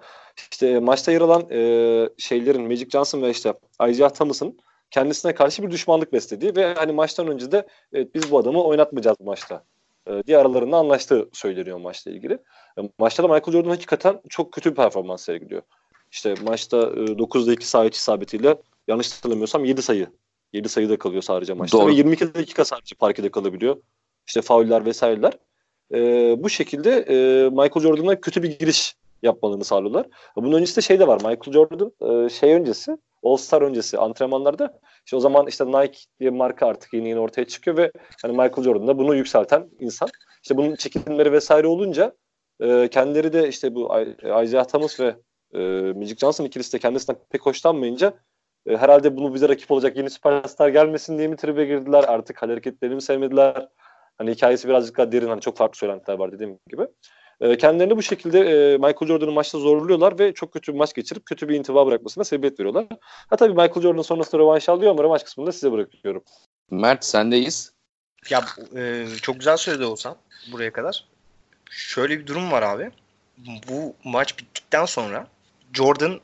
işte 0.51 0.79
maçta 0.79 1.11
yer 1.11 1.21
alan 1.21 1.47
e, 1.51 2.09
şeylerin 2.17 2.61
Magic 2.61 2.89
Johnson 2.89 3.21
ve 3.21 3.29
işte 3.29 3.53
Isaiah 3.89 4.09
Thomas'ın 4.09 4.59
kendisine 4.91 5.35
karşı 5.35 5.63
bir 5.63 5.71
düşmanlık 5.71 6.13
beslediği 6.13 6.55
ve 6.55 6.73
hani 6.73 6.91
maçtan 6.91 7.27
önce 7.27 7.51
de 7.51 7.67
evet, 7.93 8.15
biz 8.15 8.31
bu 8.31 8.37
adamı 8.37 8.63
oynatmayacağız 8.63 9.17
bu 9.19 9.23
maçta 9.23 9.63
e, 10.07 10.23
diye 10.27 10.37
aralarında 10.37 10.77
anlaştığı 10.77 11.29
söyleniyor 11.33 11.77
maçla 11.77 12.11
ilgili. 12.11 12.33
E, 12.77 12.81
maçta 12.99 13.23
da 13.23 13.27
Michael 13.27 13.51
Jordan 13.51 13.69
hakikaten 13.69 14.21
çok 14.29 14.51
kötü 14.53 14.71
bir 14.71 14.75
performans 14.75 15.23
sergiliyor. 15.23 15.61
İşte 16.15 16.35
maçta 16.43 16.77
e, 16.77 17.17
9'da 17.17 17.53
2 17.53 17.67
sayı 17.67 17.89
isabetiyle 17.89 18.57
yanlış 18.87 19.11
hatırlamıyorsam 19.11 19.65
7 19.65 19.81
sayı. 19.81 20.07
7 20.53 20.69
sayıda 20.69 20.97
kalıyor 20.97 21.21
sadece 21.21 21.53
maçta 21.53 21.77
Doğru. 21.77 21.87
ve 21.87 21.93
22 21.93 22.33
dakika 22.33 22.65
sadece 22.65 22.95
parkede 22.95 23.31
kalabiliyor. 23.31 23.77
İşte 24.27 24.41
fauller 24.41 24.85
vesaireler. 24.85 25.33
E, 25.93 25.99
bu 26.43 26.49
şekilde 26.49 26.91
e, 26.91 27.15
Michael 27.49 27.81
Jordan'a 27.81 28.21
kötü 28.21 28.43
bir 28.43 28.59
giriş 28.59 28.95
yapmalarını 29.23 29.63
sağlıyorlar. 29.63 30.05
Bunun 30.35 30.51
öncesinde 30.51 30.81
şey 30.81 30.99
de 30.99 31.07
var. 31.07 31.15
Michael 31.15 31.53
Jordan 31.53 31.91
e, 32.25 32.29
şey 32.29 32.53
öncesi 32.53 32.97
All 33.23 33.37
Star 33.37 33.61
öncesi 33.61 33.97
antrenmanlarda 33.97 34.79
işte 35.05 35.15
o 35.15 35.19
zaman 35.19 35.47
işte 35.47 35.65
Nike 35.65 35.99
diye 36.19 36.29
marka 36.29 36.67
artık 36.67 36.93
yeni 36.93 37.09
yeni 37.09 37.19
ortaya 37.19 37.45
çıkıyor 37.45 37.77
ve 37.77 37.91
hani 38.21 38.31
Michael 38.31 38.63
Jordan 38.63 38.87
da 38.87 38.97
bunu 38.97 39.15
yükselten 39.15 39.69
insan. 39.79 40.09
İşte 40.43 40.57
bunun 40.57 40.75
çekimleri 40.75 41.31
vesaire 41.31 41.67
olunca 41.67 42.15
e, 42.61 42.87
kendileri 42.87 43.33
de 43.33 43.49
işte 43.49 43.75
bu 43.75 43.89
Isaiah 44.43 44.65
Thomas 44.65 44.99
ve 44.99 45.15
e, 45.55 45.93
Magic 45.93 46.15
Johnson 46.15 46.45
ikilisi 46.45 46.73
de 46.73 46.79
kendisinden 46.79 47.21
pek 47.29 47.41
hoşlanmayınca 47.41 48.13
e, 48.67 48.77
herhalde 48.77 49.17
bunu 49.17 49.33
bize 49.33 49.49
rakip 49.49 49.71
olacak 49.71 49.97
yeni 49.97 50.09
süperstar 50.09 50.69
gelmesin 50.69 51.17
diye 51.17 51.27
mi 51.27 51.35
tribe 51.35 51.65
girdiler 51.65 52.03
artık 52.03 52.41
hareketlerini 52.41 52.95
mi 52.95 53.01
sevmediler. 53.01 53.67
Hani 54.17 54.31
hikayesi 54.31 54.67
birazcık 54.67 54.97
daha 54.97 55.11
derin 55.11 55.27
hani 55.27 55.41
çok 55.41 55.57
farklı 55.57 55.77
söylentiler 55.77 56.19
var 56.19 56.31
dediğim 56.31 56.59
gibi. 56.69 56.87
E, 57.41 57.57
kendilerini 57.57 57.97
bu 57.97 58.01
şekilde 58.01 58.39
e, 58.39 58.77
Michael 58.77 59.07
Jordan'ı 59.07 59.31
maçta 59.31 59.59
zorluyorlar 59.59 60.19
ve 60.19 60.33
çok 60.33 60.53
kötü 60.53 60.73
bir 60.73 60.77
maç 60.77 60.93
geçirip 60.93 61.25
kötü 61.25 61.49
bir 61.49 61.55
intiba 61.55 61.87
bırakmasına 61.87 62.23
sebebiyet 62.23 62.59
veriyorlar. 62.59 62.85
Ha 63.29 63.35
tabii 63.35 63.53
Michael 63.53 63.81
Jordan 63.81 64.01
sonrasında 64.01 64.41
rövanş 64.41 64.69
alıyor 64.69 64.91
ama 64.91 65.03
rövanş 65.03 65.23
kısmını 65.23 65.47
da 65.47 65.51
size 65.51 65.71
bırakıyorum. 65.71 66.23
Mert 66.71 67.05
sendeyiz. 67.05 67.73
Ya 68.29 68.45
e, 68.75 69.05
çok 69.21 69.35
güzel 69.39 69.57
söyledi 69.57 69.85
olsam 69.85 70.17
buraya 70.51 70.73
kadar. 70.73 71.05
Şöyle 71.69 72.19
bir 72.19 72.27
durum 72.27 72.51
var 72.51 72.61
abi. 72.61 72.91
Bu 73.37 73.95
maç 74.03 74.39
bittikten 74.39 74.85
sonra 74.85 75.27
Jordan 75.73 76.21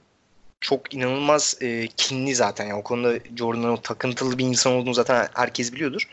çok 0.62 0.94
inanılmaz 0.94 1.58
e, 1.62 1.88
kinli 1.88 2.36
zaten. 2.36 2.66
Yani 2.66 2.80
o 2.80 2.84
konuda 2.84 3.20
Jordan'ın 3.36 3.78
takıntılı 3.78 4.38
bir 4.38 4.46
insan 4.46 4.74
olduğunu 4.74 4.94
zaten 4.94 5.28
herkes 5.34 5.74
biliyordur. 5.74 6.10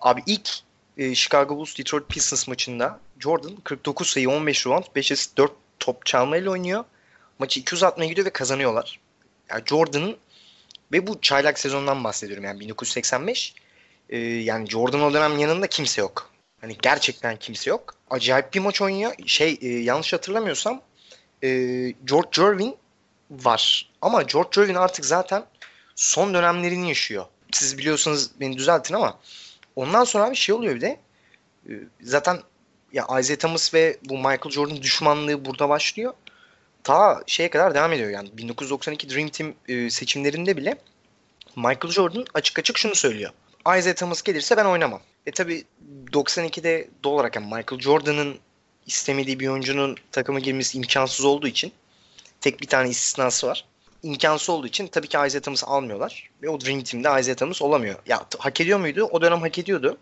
Abi 0.00 0.22
ilk 0.26 0.50
e, 0.98 1.14
Chicago 1.14 1.56
Bulls 1.56 1.78
Detroit 1.78 2.08
Pistons 2.08 2.48
maçında 2.48 3.00
Jordan 3.18 3.56
49 3.56 4.10
sayı 4.10 4.30
15 4.30 4.66
rebound 4.66 4.84
5 4.94 5.12
asist 5.12 5.38
4 5.38 5.52
top 5.78 6.06
çalmayla 6.06 6.50
oynuyor. 6.50 6.84
Maçı 7.38 7.60
2 7.60 7.74
uzatmaya 7.74 8.08
gidiyor 8.08 8.26
ve 8.26 8.30
kazanıyorlar. 8.30 9.00
Yani 9.50 9.62
Jordan'ın 9.66 10.16
ve 10.92 11.06
bu 11.06 11.20
çaylak 11.20 11.58
sezondan 11.58 12.04
bahsediyorum 12.04 12.44
yani 12.44 12.60
1985. 12.60 13.54
Ee, 14.08 14.18
yani 14.18 14.68
Jordan 14.68 15.02
o 15.02 15.14
dönem 15.14 15.38
yanında 15.38 15.66
kimse 15.66 16.00
yok. 16.00 16.30
Hani 16.60 16.76
gerçekten 16.82 17.36
kimse 17.36 17.70
yok. 17.70 17.94
Acayip 18.10 18.54
bir 18.54 18.60
maç 18.60 18.82
oynuyor. 18.82 19.12
Şey 19.26 19.58
e, 19.62 19.68
yanlış 19.68 20.12
hatırlamıyorsam 20.12 20.82
e, 21.42 21.48
George 22.04 22.42
Irving 22.42 22.74
var. 23.30 23.90
Ama 24.02 24.22
George 24.22 24.62
Irving 24.62 24.78
artık 24.78 25.04
zaten 25.04 25.44
son 25.94 26.34
dönemlerini 26.34 26.88
yaşıyor. 26.88 27.24
Siz 27.52 27.78
biliyorsanız 27.78 28.30
beni 28.40 28.58
düzeltin 28.58 28.94
ama 28.94 29.18
ondan 29.76 30.04
sonra 30.04 30.30
bir 30.30 30.36
şey 30.36 30.54
oluyor 30.54 30.74
bir 30.74 30.80
de. 30.80 31.00
E, 31.68 31.72
zaten 32.00 32.40
ya 32.92 33.06
Isaiah 33.20 33.38
Thomas 33.38 33.74
ve 33.74 33.98
bu 34.04 34.16
Michael 34.16 34.50
Jordan 34.50 34.82
düşmanlığı 34.82 35.44
burada 35.44 35.68
başlıyor. 35.68 36.14
Ta 36.84 37.22
şeye 37.26 37.50
kadar 37.50 37.74
devam 37.74 37.92
ediyor 37.92 38.10
yani 38.10 38.30
1992 38.32 39.10
Dream 39.10 39.28
Team 39.28 39.54
e, 39.68 39.90
seçimlerinde 39.90 40.56
bile 40.56 40.78
Michael 41.56 41.92
Jordan 41.92 42.24
açık 42.34 42.58
açık 42.58 42.78
şunu 42.78 42.94
söylüyor. 42.94 43.30
Isaiah 43.78 43.94
Thomas 43.94 44.22
gelirse 44.22 44.56
ben 44.56 44.64
oynamam. 44.64 45.00
E 45.26 45.30
tabi 45.30 45.64
92'de 46.12 46.88
doğal 47.04 47.14
olarak 47.14 47.36
yani 47.36 47.46
Michael 47.46 47.80
Jordan'ın 47.80 48.38
istemediği 48.90 49.40
bir 49.40 49.48
oyuncunun 49.48 49.96
takıma 50.12 50.38
girmesi 50.38 50.78
imkansız 50.78 51.24
olduğu 51.24 51.46
için 51.46 51.72
tek 52.40 52.60
bir 52.60 52.66
tane 52.66 52.88
istisnası 52.88 53.46
var. 53.46 53.64
İmkansız 54.02 54.50
olduğu 54.50 54.66
için 54.66 54.86
tabii 54.86 55.08
ki 55.08 55.18
Isaiah 55.26 55.42
Thomas'ı 55.42 55.66
almıyorlar. 55.66 56.30
Ve 56.42 56.48
o 56.48 56.60
Dream 56.60 56.82
Team'de 56.82 57.20
Isaiah 57.20 57.36
Thomas 57.36 57.62
olamıyor. 57.62 57.98
Ya 58.06 58.26
hak 58.38 58.60
ediyor 58.60 58.80
muydu? 58.80 59.08
O 59.10 59.22
dönem 59.22 59.40
hak 59.40 59.58
ediyordu. 59.58 59.98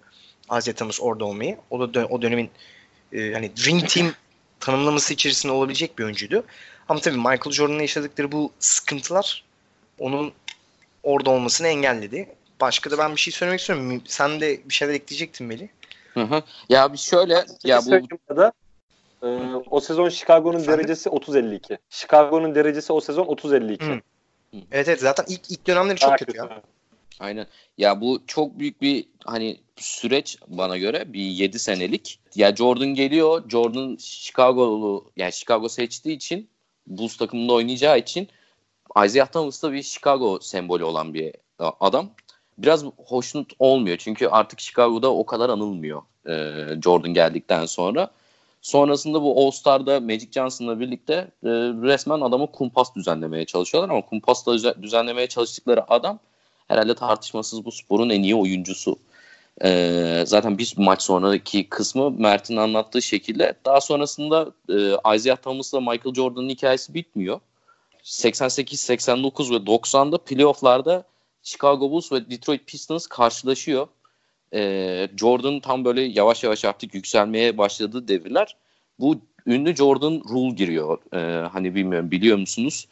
Isaiah 0.59 0.76
Thomas 0.76 1.00
orada 1.00 1.25
olmayı. 1.25 1.59
O 1.71 1.95
da 1.95 2.07
o 2.07 2.23
dönemin 2.23 2.50
e, 3.12 3.33
hani 3.33 3.57
Dream 3.57 3.80
Team 3.80 4.12
tanımlaması 4.61 5.14
içerisinde 5.14 5.52
olabilecek 5.52 5.99
bir 5.99 6.04
oyuncuydu. 6.04 6.45
Ama 6.88 7.00
tabii 7.00 7.16
Michael 7.16 7.52
Jordan'la 7.52 7.83
yaşadıkları 7.83 8.33
bu 8.33 8.52
sıkıntılar 8.59 9.45
onun 9.99 10.33
orada 11.02 11.30
olmasını 11.30 11.68
engelledi. 11.68 12.28
Başka 12.61 12.90
da 12.90 12.99
ben 12.99 13.16
bir 13.16 13.21
şey 13.21 13.33
söylemek 13.33 13.61
istiyorum. 13.61 14.02
Sen 14.07 14.40
de 14.40 14.61
bir 14.68 14.75
şeyler 14.75 14.95
ekleyecektin 14.95 15.47
Meli. 15.47 15.71
Hı 16.14 16.23
hı. 16.23 16.42
Ya 16.68 16.92
bir 16.92 16.99
şöyle 16.99 17.45
ya 17.64 17.80
bu 17.87 18.37
da 18.37 18.52
e, 19.22 19.26
o 19.70 19.80
sezon 19.80 20.08
Chicago'nun 20.08 20.66
derecesi 20.66 21.08
30-52. 21.08 21.78
Chicago'nun 21.90 22.54
derecesi 22.54 22.92
o 22.92 23.00
sezon 23.00 23.25
30-52. 23.25 24.00
Evet 24.72 24.88
evet 24.88 25.00
zaten 25.00 25.25
ilk 25.28 25.50
ilk 25.50 25.66
dönemleri 25.66 25.96
çok 25.96 26.18
kötü 26.18 26.37
ya. 26.37 26.62
Aynen. 27.20 27.46
Ya 27.78 28.00
bu 28.00 28.22
çok 28.26 28.58
büyük 28.58 28.82
bir 28.82 29.08
hani 29.25 29.60
süreç 29.76 30.38
bana 30.48 30.76
göre 30.76 31.12
bir 31.12 31.20
7 31.20 31.58
senelik. 31.58 32.20
Ya 32.34 32.56
Jordan 32.56 32.94
geliyor. 32.94 33.42
Jordan 33.48 33.96
Chicago'lu 33.96 35.10
yani 35.16 35.32
Chicago 35.32 35.68
seçtiği 35.68 36.16
için 36.16 36.48
Bulls 36.87 37.16
takımında 37.16 37.52
oynayacağı 37.52 37.98
için 37.98 38.28
Isaiah 39.04 39.26
Thomas 39.26 39.62
da 39.62 39.72
bir 39.72 39.82
Chicago 39.82 40.38
sembolü 40.40 40.84
olan 40.84 41.14
bir 41.14 41.34
adam. 41.58 42.10
Biraz 42.58 42.84
hoşnut 42.84 43.52
olmuyor 43.58 43.96
çünkü 43.96 44.26
artık 44.26 44.60
Chicago'da 44.60 45.12
o 45.14 45.26
kadar 45.26 45.48
anılmıyor 45.48 46.02
e, 46.26 46.64
Jordan 46.82 47.14
geldikten 47.14 47.66
sonra. 47.66 48.10
Sonrasında 48.62 49.22
bu 49.22 49.46
All-Star'da 49.46 50.00
Magic 50.00 50.28
Johnson'la 50.32 50.80
birlikte 50.80 51.12
e, 51.44 51.48
resmen 51.82 52.20
adamı 52.20 52.52
kumpas 52.52 52.94
düzenlemeye 52.94 53.44
çalışıyorlar 53.44 53.90
ama 53.90 54.06
kumpasla 54.06 54.82
düzenlemeye 54.82 55.26
çalıştıkları 55.26 55.92
adam 55.92 56.18
herhalde 56.68 56.94
tartışmasız 56.94 57.64
bu 57.64 57.72
sporun 57.72 58.10
en 58.10 58.22
iyi 58.22 58.34
oyuncusu. 58.34 58.96
E, 59.64 60.22
zaten 60.26 60.58
bir 60.58 60.74
maç 60.76 61.02
sonraki 61.02 61.68
kısmı 61.68 62.10
Mert'in 62.10 62.56
anlattığı 62.56 63.02
şekilde 63.02 63.54
daha 63.64 63.80
sonrasında 63.80 64.52
e, 64.68 65.16
Isaiah 65.16 65.36
Thomas'la 65.36 65.80
Michael 65.80 66.14
Jordan'ın 66.14 66.48
hikayesi 66.48 66.94
bitmiyor. 66.94 67.40
88, 68.02 68.80
89 68.80 69.50
ve 69.50 69.54
90'da 69.54 70.18
playofflarda 70.18 71.04
Chicago 71.42 71.90
Bulls 71.90 72.12
ve 72.12 72.30
Detroit 72.30 72.66
Pistons 72.66 73.06
karşılaşıyor. 73.06 73.88
Ee, 74.54 75.08
Jordan 75.16 75.60
tam 75.60 75.84
böyle 75.84 76.02
yavaş 76.02 76.44
yavaş 76.44 76.64
artık 76.64 76.94
yükselmeye 76.94 77.58
başladığı 77.58 78.08
devirler. 78.08 78.56
Bu 79.00 79.20
ünlü 79.46 79.76
Jordan 79.76 80.22
rule 80.28 80.54
giriyor. 80.54 80.98
Ee, 81.14 81.48
hani 81.48 81.74
bilmiyorum 81.74 82.10
biliyor 82.10 82.38
musunuz? 82.38 82.88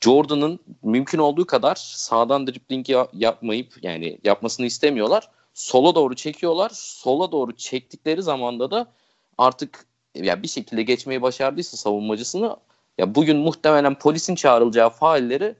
Jordan'ın 0.00 0.60
mümkün 0.82 1.18
olduğu 1.18 1.46
kadar 1.46 1.74
sağdan 1.74 2.46
dribbling 2.46 2.86
yapmayıp 3.12 3.74
yani 3.82 4.18
yapmasını 4.24 4.66
istemiyorlar. 4.66 5.28
Sola 5.54 5.94
doğru 5.94 6.14
çekiyorlar. 6.14 6.70
Sola 6.74 7.32
doğru 7.32 7.56
çektikleri 7.56 8.22
zamanda 8.22 8.70
da 8.70 8.86
artık 9.38 9.86
yani 10.14 10.42
bir 10.42 10.48
şekilde 10.48 10.82
geçmeyi 10.82 11.22
başardıysa 11.22 11.76
savunmacısını 11.76 12.56
ya 12.98 13.14
bugün 13.14 13.36
muhtemelen 13.36 13.94
polisin 13.98 14.34
çağrılacağı 14.34 14.90
failleri 14.90 15.54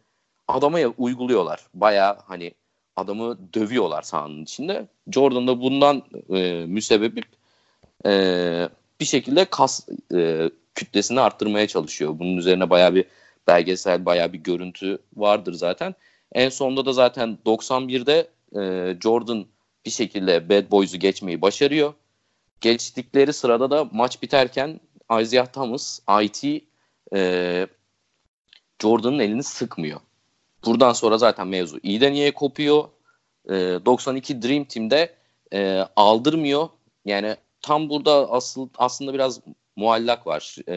adama 0.48 0.78
uyguluyorlar. 0.98 1.66
Baya 1.74 2.18
hani 2.26 2.54
adamı 2.98 3.38
dövüyorlar 3.54 4.02
sahanın 4.02 4.42
içinde. 4.42 4.86
Jordan 5.12 5.46
da 5.46 5.60
bundan 5.60 6.02
e, 6.34 6.64
müsebbip 6.66 7.24
e, 8.06 8.12
bir 9.00 9.04
şekilde 9.04 9.44
kas 9.44 9.88
e, 10.14 10.50
kütlesini 10.74 11.20
arttırmaya 11.20 11.66
çalışıyor. 11.66 12.18
Bunun 12.18 12.36
üzerine 12.36 12.70
baya 12.70 12.94
bir 12.94 13.04
belgesel, 13.46 14.04
baya 14.04 14.32
bir 14.32 14.38
görüntü 14.38 14.98
vardır 15.16 15.52
zaten. 15.52 15.94
En 16.32 16.48
sonunda 16.48 16.86
da 16.86 16.92
zaten 16.92 17.38
91'de 17.46 18.28
e, 18.56 18.94
Jordan 19.00 19.46
bir 19.86 19.90
şekilde 19.90 20.48
Bad 20.48 20.70
Boys'u 20.70 20.98
geçmeyi 20.98 21.42
başarıyor. 21.42 21.94
Geçtikleri 22.60 23.32
sırada 23.32 23.70
da 23.70 23.88
maç 23.92 24.22
biterken 24.22 24.80
Isaiah 25.20 25.46
Thomas, 25.46 26.00
IT 26.22 26.64
e, 27.14 27.66
Jordan'ın 28.82 29.18
elini 29.18 29.42
sıkmıyor. 29.42 30.00
Buradan 30.64 30.92
sonra 30.92 31.18
zaten 31.18 31.48
mevzu 31.48 31.78
iyiden 31.82 32.12
iyiye 32.12 32.30
kopuyor. 32.34 32.84
E, 33.48 33.54
92 33.54 34.42
Dream 34.42 34.64
Team'de 34.64 35.14
e, 35.52 35.84
aldırmıyor. 35.96 36.68
Yani 37.04 37.36
tam 37.62 37.88
burada 37.88 38.30
asıl 38.32 38.68
aslında 38.78 39.14
biraz 39.14 39.40
muallak 39.76 40.26
var. 40.26 40.56
E, 40.68 40.76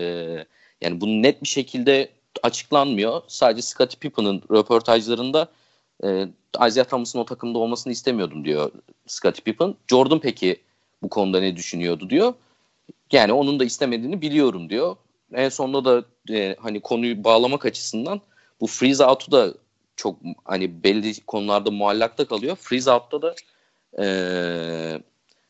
yani 0.82 1.02
bunu 1.02 1.22
net 1.22 1.44
bir 1.44 1.48
şekilde 1.48 2.10
açıklanmıyor. 2.44 3.22
Sadece 3.28 3.62
Scottie 3.62 4.00
Pippen'ın 4.00 4.42
röportajlarında 4.52 5.48
e, 6.04 6.28
Isaiah 6.68 6.86
Thomas'ın 6.86 7.20
o 7.20 7.26
takımda 7.26 7.60
olmasını 7.60 7.94
istemiyordum 7.94 8.46
diyor 8.46 8.72
Scottie 9.08 9.44
Pippen. 9.44 9.76
Jordan 9.88 10.20
peki 10.20 10.62
bu 11.04 11.10
konuda 11.10 11.40
ne 11.40 11.56
düşünüyordu 11.56 12.10
diyor. 12.10 12.34
Yani 13.12 13.34
onun 13.34 13.60
da 13.60 13.66
istemediğini 13.66 14.22
biliyorum 14.22 14.70
diyor. 14.70 14.96
En 15.34 15.50
sonunda 15.50 15.86
da 15.86 16.06
e, 16.34 16.56
hani 16.60 16.80
konuyu 16.80 17.24
bağlamak 17.24 17.66
açısından 17.66 18.22
bu 18.62 18.68
freeze 18.68 19.06
out'u 19.06 19.32
da 19.32 19.54
çok 20.02 20.20
hani 20.46 20.84
belli 20.84 21.22
konularda 21.22 21.72
muallakta 21.72 22.26
kalıyor. 22.26 22.56
Freeze 22.56 22.92
out'ta 22.92 23.22
da 23.22 23.36
e, 24.04 24.06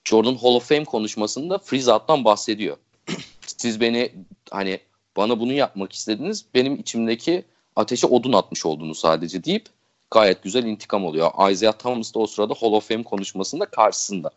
Jordan 0.03 0.35
Hall 0.35 0.55
of 0.55 0.69
Fame 0.69 0.85
konuşmasında 0.85 1.57
freeze 1.57 1.93
out'tan 1.93 2.25
bahsediyor. 2.25 2.77
Siz 3.57 3.81
beni 3.81 4.11
hani 4.51 4.79
bana 5.17 5.39
bunu 5.39 5.53
yapmak 5.53 5.93
istediniz. 5.93 6.45
Benim 6.53 6.75
içimdeki 6.75 7.45
ateşe 7.75 8.07
odun 8.07 8.33
atmış 8.33 8.65
oldunuz 8.65 8.99
sadece 8.99 9.43
deyip 9.43 9.65
gayet 10.11 10.43
güzel 10.43 10.63
intikam 10.63 11.05
oluyor. 11.05 11.51
Isaiah 11.51 11.73
Thomas 11.73 12.13
da 12.13 12.19
o 12.19 12.27
sırada 12.27 12.53
Hall 12.53 12.71
of 12.71 12.87
Fame 12.87 13.03
konuşmasında 13.03 13.65
karşısında. 13.65 14.31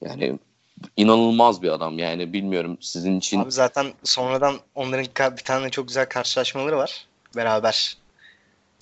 Yani 0.00 0.38
inanılmaz 0.96 1.62
bir 1.62 1.68
adam 1.68 1.98
yani 1.98 2.32
bilmiyorum 2.32 2.78
sizin 2.80 3.18
için. 3.18 3.40
Abi 3.40 3.52
zaten 3.52 3.86
sonradan 4.04 4.56
onların 4.74 5.36
bir 5.36 5.42
tane 5.42 5.70
çok 5.70 5.88
güzel 5.88 6.08
karşılaşmaları 6.08 6.76
var 6.76 7.06
beraber. 7.36 7.96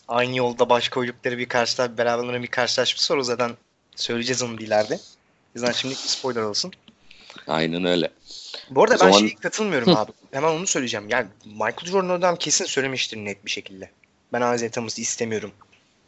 Aynı 0.09 0.37
yolda 0.37 0.69
baş 0.69 0.89
koydukları 0.89 1.39
bir 1.39 1.49
karşılar 1.49 1.99
beraberlerine 1.99 2.43
bir 2.43 2.49
karşılaşması 2.49 3.15
var 3.15 3.19
o 3.19 3.23
zaten 3.23 3.53
söyleyeceğiz 3.97 4.43
onu 4.43 4.61
ileride. 4.61 4.99
Bizden 5.55 5.73
şimdi 5.73 5.95
spoiler 5.95 6.43
olsun. 6.43 6.73
Aynen 7.47 7.85
öyle. 7.85 8.11
Bu 8.71 8.83
arada 8.83 8.95
o 8.95 8.99
ben 8.99 9.13
zaman... 9.13 9.19
şeye 9.19 9.35
katılmıyorum 9.35 9.97
abi. 9.97 10.13
Hemen 10.31 10.49
onu 10.49 10.67
söyleyeceğim. 10.67 11.09
Yani 11.09 11.27
Michael 11.45 11.85
Jordan 11.85 12.09
adam 12.09 12.37
kesin 12.37 12.65
söylemiştir 12.65 13.17
net 13.17 13.45
bir 13.45 13.51
şekilde. 13.51 13.91
Ben 14.33 14.55
Isaiah 14.55 14.73
Thomas'ı 14.73 15.01
istemiyorum. 15.01 15.53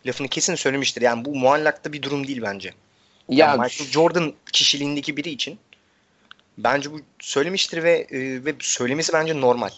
Lafını 0.06 0.28
kesin 0.28 0.54
söylemiştir. 0.54 1.02
Yani 1.02 1.24
bu 1.24 1.34
muallakta 1.34 1.92
bir 1.92 2.02
durum 2.02 2.26
değil 2.26 2.42
bence. 2.42 2.74
Ya 3.28 3.46
yani 3.46 3.60
Michael 3.60 3.90
Jordan 3.90 4.32
kişiliğindeki 4.52 5.16
biri 5.16 5.30
için 5.30 5.58
Bence 6.58 6.92
bu 6.92 7.00
söylemiştir 7.20 7.82
ve 7.82 8.06
e, 8.10 8.44
ve 8.44 8.54
söylemesi 8.60 9.12
bence 9.12 9.40
normal. 9.40 9.70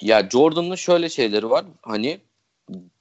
Ya 0.00 0.28
Jordan'ın 0.30 0.74
şöyle 0.74 1.08
şeyleri 1.08 1.50
var. 1.50 1.64
Hani 1.82 2.20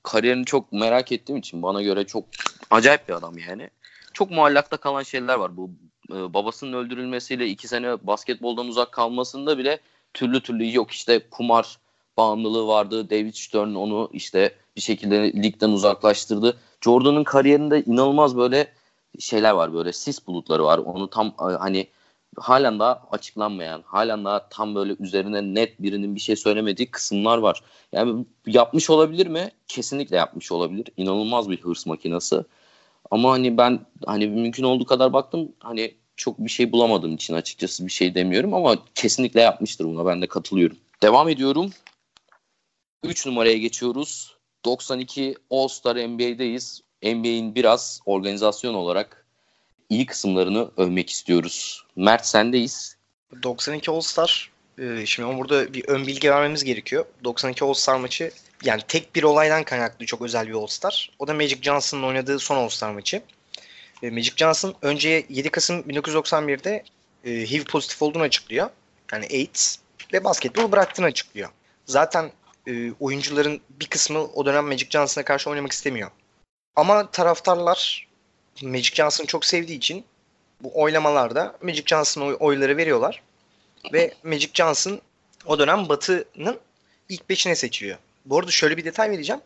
kariyerini 0.03 0.45
çok 0.45 0.71
merak 0.71 1.11
ettiğim 1.11 1.37
için 1.37 1.61
bana 1.61 1.81
göre 1.81 2.07
çok 2.07 2.23
acayip 2.71 3.09
bir 3.09 3.13
adam 3.13 3.37
yani. 3.37 3.69
Çok 4.13 4.31
muallakta 4.31 4.77
kalan 4.77 5.03
şeyler 5.03 5.35
var. 5.35 5.57
Bu 5.57 5.69
e, 6.09 6.33
babasının 6.33 6.73
öldürülmesiyle 6.73 7.47
iki 7.47 7.67
sene 7.67 8.07
basketboldan 8.07 8.67
uzak 8.67 8.91
kalmasında 8.91 9.57
bile 9.57 9.79
türlü 10.13 10.41
türlü 10.41 10.75
yok 10.75 10.91
işte 10.91 11.29
kumar 11.31 11.77
bağımlılığı 12.17 12.67
vardı. 12.67 13.09
David 13.09 13.33
Stern 13.33 13.73
onu 13.73 14.09
işte 14.13 14.55
bir 14.75 14.81
şekilde 14.81 15.33
ligden 15.33 15.69
uzaklaştırdı. 15.69 16.57
Jordan'ın 16.81 17.23
kariyerinde 17.23 17.83
inanılmaz 17.83 18.37
böyle 18.37 18.67
şeyler 19.19 19.51
var 19.51 19.73
böyle 19.73 19.93
sis 19.93 20.27
bulutları 20.27 20.63
var. 20.63 20.77
Onu 20.77 21.09
tam 21.09 21.27
e, 21.27 21.43
hani 21.43 21.87
halen 22.37 22.79
daha 22.79 23.07
açıklanmayan, 23.11 23.83
halen 23.85 24.25
daha 24.25 24.49
tam 24.49 24.75
böyle 24.75 24.95
üzerine 24.99 25.55
net 25.55 25.81
birinin 25.81 26.15
bir 26.15 26.19
şey 26.19 26.35
söylemediği 26.35 26.91
kısımlar 26.91 27.37
var. 27.37 27.61
Yani 27.91 28.25
yapmış 28.47 28.89
olabilir 28.89 29.27
mi? 29.27 29.51
Kesinlikle 29.67 30.15
yapmış 30.15 30.51
olabilir. 30.51 30.87
İnanılmaz 30.97 31.49
bir 31.49 31.61
hırs 31.61 31.85
makinesi. 31.85 32.43
Ama 33.11 33.31
hani 33.31 33.57
ben 33.57 33.79
hani 34.05 34.27
mümkün 34.27 34.63
olduğu 34.63 34.85
kadar 34.85 35.13
baktım. 35.13 35.51
Hani 35.59 35.95
çok 36.15 36.39
bir 36.39 36.49
şey 36.49 36.71
bulamadığım 36.71 37.15
için 37.15 37.33
açıkçası 37.33 37.85
bir 37.85 37.91
şey 37.91 38.15
demiyorum 38.15 38.53
ama 38.53 38.77
kesinlikle 38.95 39.41
yapmıştır 39.41 39.85
buna. 39.85 40.05
Ben 40.05 40.21
de 40.21 40.27
katılıyorum. 40.27 40.77
Devam 41.01 41.29
ediyorum. 41.29 41.71
3 43.03 43.25
numaraya 43.25 43.57
geçiyoruz. 43.57 44.37
92 44.65 45.35
All-Star 45.49 45.95
NBA'deyiz. 45.95 46.81
NBA'in 47.03 47.55
biraz 47.55 48.01
organizasyon 48.05 48.73
olarak 48.73 49.22
iyi 49.93 50.05
kısımlarını 50.05 50.71
övmek 50.77 51.09
istiyoruz. 51.09 51.83
Mert 51.95 52.25
sendeyiz. 52.25 52.97
92 53.43 53.91
All-Star 53.91 54.51
e, 54.77 55.05
şimdi 55.05 55.37
burada 55.37 55.73
bir 55.73 55.87
ön 55.87 56.07
bilgi 56.07 56.31
vermemiz 56.31 56.63
gerekiyor. 56.63 57.05
92 57.23 57.65
All-Star 57.65 57.95
maçı 57.95 58.31
yani 58.63 58.81
tek 58.87 59.15
bir 59.15 59.23
olaydan 59.23 59.63
kaynaklı 59.63 60.05
çok 60.05 60.21
özel 60.21 60.47
bir 60.47 60.53
All-Star. 60.53 61.11
O 61.19 61.27
da 61.27 61.33
Magic 61.33 61.61
Johnson'ın 61.61 62.03
oynadığı 62.03 62.39
son 62.39 62.55
All-Star 62.57 62.91
maçı. 62.91 63.21
E, 64.03 64.09
Magic 64.09 64.33
Johnson 64.35 64.75
önce 64.81 65.25
7 65.29 65.49
Kasım 65.49 65.81
1991'de 65.81 66.83
e, 67.25 67.31
HIV 67.31 67.63
pozitif 67.63 68.01
olduğunu 68.01 68.23
açıklıyor. 68.23 68.69
Yani 69.11 69.25
AIDS 69.25 69.77
ve 70.13 70.23
basketbolu 70.23 70.71
bıraktığını 70.71 71.05
açıklıyor. 71.05 71.49
Zaten 71.85 72.31
oyuncuların 72.99 73.61
bir 73.69 73.85
kısmı 73.85 74.19
o 74.19 74.45
dönem 74.45 74.65
Magic 74.65 74.89
Johnson'a 74.89 75.25
karşı 75.25 75.49
oynamak 75.49 75.71
istemiyor. 75.71 76.11
Ama 76.75 77.11
taraftarlar 77.11 78.07
Magic 78.61 78.95
Johnson'ı 78.95 79.27
çok 79.27 79.45
sevdiği 79.45 79.77
için 79.77 80.05
bu 80.61 80.81
oylamalarda 80.81 81.55
Magic 81.61 81.83
Johnson'a 81.85 82.25
oy, 82.25 82.37
oyları 82.39 82.77
veriyorlar. 82.77 83.21
Ve 83.93 84.13
Magic 84.23 84.49
Johnson 84.53 85.01
o 85.45 85.59
dönem 85.59 85.89
Batı'nın 85.89 86.59
ilk 87.09 87.21
5'ine 87.29 87.55
seçiliyor. 87.55 87.97
Bu 88.25 88.39
arada 88.39 88.51
şöyle 88.51 88.77
bir 88.77 88.85
detay 88.85 89.11
vereceğim. 89.11 89.41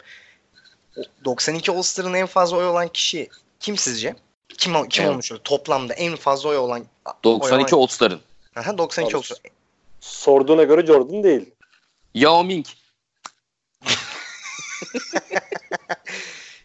92 1.25 1.71
All-Star'ın 1.71 2.13
en 2.13 2.25
fazla 2.25 2.57
oy 2.57 2.67
olan 2.67 2.87
kişi 2.87 3.29
kim 3.59 3.77
sizce? 3.77 4.15
Kim, 4.57 4.89
kim 4.89 5.03
Evet. 5.03 5.11
olmuş? 5.11 5.31
Toplamda 5.43 5.93
en 5.93 6.15
fazla 6.15 6.49
oy 6.49 6.57
olan 6.57 6.85
92 7.23 7.55
oy 7.55 7.61
olan- 7.61 7.81
All-Star'ın. 7.83 8.21
Aha, 8.55 8.77
92 8.77 9.09
Abi, 9.09 9.17
All-Star. 9.17 9.37
Sorduğuna 10.01 10.63
göre 10.63 10.85
Jordan 10.85 11.23
değil. 11.23 11.49
Yao 12.13 12.43
Ming. 12.43 12.65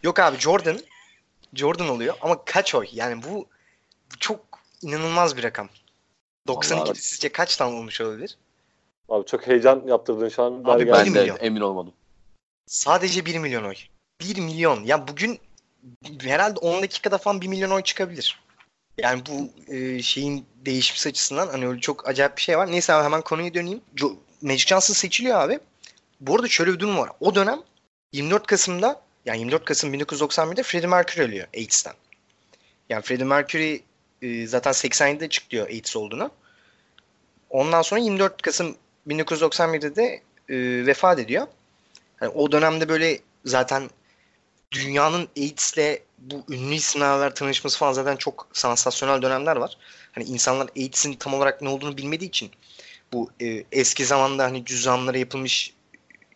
Yok 0.02 0.18
abi 0.18 0.38
Jordan. 0.38 0.80
Jordan 1.54 1.88
oluyor 1.88 2.14
ama 2.20 2.44
kaç 2.44 2.74
oy? 2.74 2.86
Yani 2.92 3.22
bu, 3.22 3.46
bu 4.12 4.18
çok 4.20 4.40
inanılmaz 4.82 5.36
bir 5.36 5.42
rakam. 5.42 5.68
92 6.48 6.80
Vallahi- 6.90 6.94
sizce 7.02 7.28
kaç 7.32 7.56
tane 7.56 7.76
olmuş 7.76 8.00
olabilir? 8.00 8.38
Abi 9.08 9.26
çok 9.26 9.46
heyecan 9.46 9.82
yaptırdın 9.86 10.28
şu 10.28 10.42
an. 10.42 10.62
Abi 10.64 10.86
bir 10.86 10.92
Ben 10.92 11.14
de 11.14 11.20
milyon. 11.20 11.38
emin 11.40 11.60
olmadım. 11.60 11.92
Sadece 12.66 13.26
1 13.26 13.38
milyon 13.38 13.64
oy. 13.64 13.74
1 14.20 14.38
milyon. 14.40 14.84
Ya 14.84 15.08
bugün 15.08 15.38
herhalde 16.20 16.58
10 16.60 16.82
dakikada 16.82 17.18
falan 17.18 17.40
1 17.40 17.48
milyon 17.48 17.70
oy 17.70 17.82
çıkabilir. 17.82 18.40
Yani 18.98 19.22
bu 19.26 19.50
e, 19.72 20.02
şeyin 20.02 20.46
değişmesi 20.56 21.08
açısından 21.08 21.46
hani 21.48 21.66
öyle 21.68 21.80
çok 21.80 22.08
acayip 22.08 22.36
bir 22.36 22.42
şey 22.42 22.58
var. 22.58 22.70
Neyse 22.70 22.92
abi 22.92 23.04
hemen 23.04 23.22
konuya 23.22 23.54
döneyim. 23.54 23.80
Jo- 23.96 24.16
Magic 24.42 24.66
Johnson 24.66 24.94
seçiliyor 24.94 25.40
abi. 25.40 25.60
Bu 26.20 26.34
arada 26.34 26.48
şöyle 26.48 26.72
bir 26.72 26.78
durum 26.78 26.98
var. 26.98 27.10
O 27.20 27.34
dönem 27.34 27.60
24 28.12 28.46
Kasım'da 28.46 29.02
yani 29.26 29.38
24 29.38 29.64
Kasım 29.64 29.94
1991'de 29.94 30.62
Freddie 30.62 30.88
Mercury 30.88 31.24
ölüyor 31.24 31.46
AIDS'ten. 31.54 31.94
Yani 32.88 33.02
Freddie 33.02 33.24
Mercury 33.24 33.80
e, 34.22 34.46
zaten 34.46 34.72
87'de 34.72 35.24
açıklıyor 35.24 35.66
AIDS 35.66 35.96
olduğunu. 35.96 36.30
Ondan 37.50 37.82
sonra 37.82 38.00
24 38.00 38.42
Kasım 38.42 38.76
1991'de 39.08 39.96
de 39.96 40.22
e, 40.48 40.86
vefat 40.86 41.18
ediyor. 41.18 41.46
Hani 42.16 42.30
o 42.30 42.52
dönemde 42.52 42.88
böyle 42.88 43.18
zaten 43.44 43.90
dünyanın 44.70 45.28
AIDS'le 45.36 46.02
bu 46.18 46.44
ünlü 46.48 46.74
isimlerle 46.74 47.34
tanışması 47.34 47.78
falan 47.78 47.92
zaten 47.92 48.16
çok 48.16 48.48
sansasyonel 48.52 49.22
dönemler 49.22 49.56
var. 49.56 49.76
Hani 50.12 50.24
insanlar 50.24 50.68
AIDS'in 50.76 51.14
tam 51.14 51.34
olarak 51.34 51.62
ne 51.62 51.68
olduğunu 51.68 51.96
bilmediği 51.96 52.28
için 52.28 52.50
bu 53.12 53.30
e, 53.40 53.64
eski 53.72 54.04
zamanda 54.04 54.44
hani 54.44 54.64
cüzdanlara 54.64 55.18
yapılmış 55.18 55.74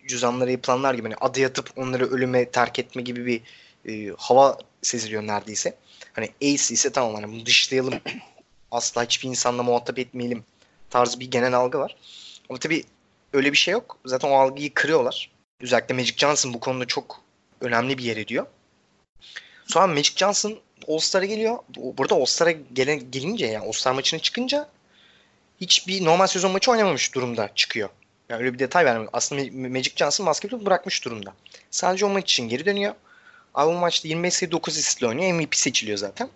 cüzdanlara 0.06 0.50
yapılanlar 0.50 0.94
gibi 0.94 1.08
hani 1.08 1.16
adı 1.20 1.40
yatıp 1.40 1.70
onları 1.76 2.10
ölüme 2.10 2.50
terk 2.50 2.78
etme 2.78 3.02
gibi 3.02 3.26
bir 3.26 3.42
e, 3.88 4.14
hava 4.18 4.58
seziliyor 4.82 5.22
neredeyse. 5.22 5.76
Hani 6.12 6.30
AIDS 6.42 6.70
ise 6.70 6.92
tamam 6.92 7.14
hani 7.14 7.32
bunu 7.32 7.46
dışlayalım. 7.46 7.94
Asla 8.70 9.04
hiçbir 9.04 9.28
insanla 9.28 9.62
muhatap 9.62 9.98
etmeyelim 9.98 10.44
tarzı 10.90 11.20
bir 11.20 11.30
genel 11.30 11.54
algı 11.54 11.78
var. 11.78 11.96
Ama 12.48 12.58
tabii 12.58 12.84
öyle 13.32 13.52
bir 13.52 13.56
şey 13.56 13.72
yok. 13.72 13.98
Zaten 14.04 14.28
o 14.28 14.34
algıyı 14.34 14.74
kırıyorlar. 14.74 15.30
Özellikle 15.60 15.94
Magic 15.94 16.14
Johnson 16.16 16.54
bu 16.54 16.60
konuda 16.60 16.86
çok 16.86 17.20
önemli 17.60 17.98
bir 17.98 18.04
yer 18.04 18.16
ediyor. 18.16 18.46
Sonra 19.66 19.86
Magic 19.86 20.12
Johnson 20.16 20.58
All-Star'a 20.88 21.24
geliyor. 21.24 21.58
Burada 21.76 22.14
All-Star'a 22.14 22.50
gelince 22.50 23.46
yani 23.46 23.66
All-Star 23.66 23.92
maçına 23.92 24.20
çıkınca 24.20 24.68
hiçbir 25.60 26.04
normal 26.04 26.26
sezon 26.26 26.52
maçı 26.52 26.70
oynamamış 26.70 27.14
durumda 27.14 27.50
çıkıyor. 27.54 27.88
Yani 28.28 28.40
öyle 28.40 28.54
bir 28.54 28.58
detay 28.58 28.84
vermiyor. 28.84 29.10
Aslında 29.12 29.42
Ma- 29.42 29.68
Magic 29.68 29.92
Johnson 29.96 30.26
basketbolu 30.26 30.66
bırakmış 30.66 31.04
durumda. 31.04 31.34
Sadece 31.70 32.06
o 32.06 32.08
maç 32.08 32.32
için 32.32 32.48
geri 32.48 32.66
dönüyor. 32.66 32.94
Abi 33.54 33.74
bu 33.74 33.78
maçta 33.78 34.08
25 34.08 34.34
sayı 34.34 34.52
9 34.52 34.78
asistle 34.78 35.06
oynuyor. 35.06 35.32
MVP 35.32 35.54
seçiliyor 35.56 35.98
zaten. 35.98 36.28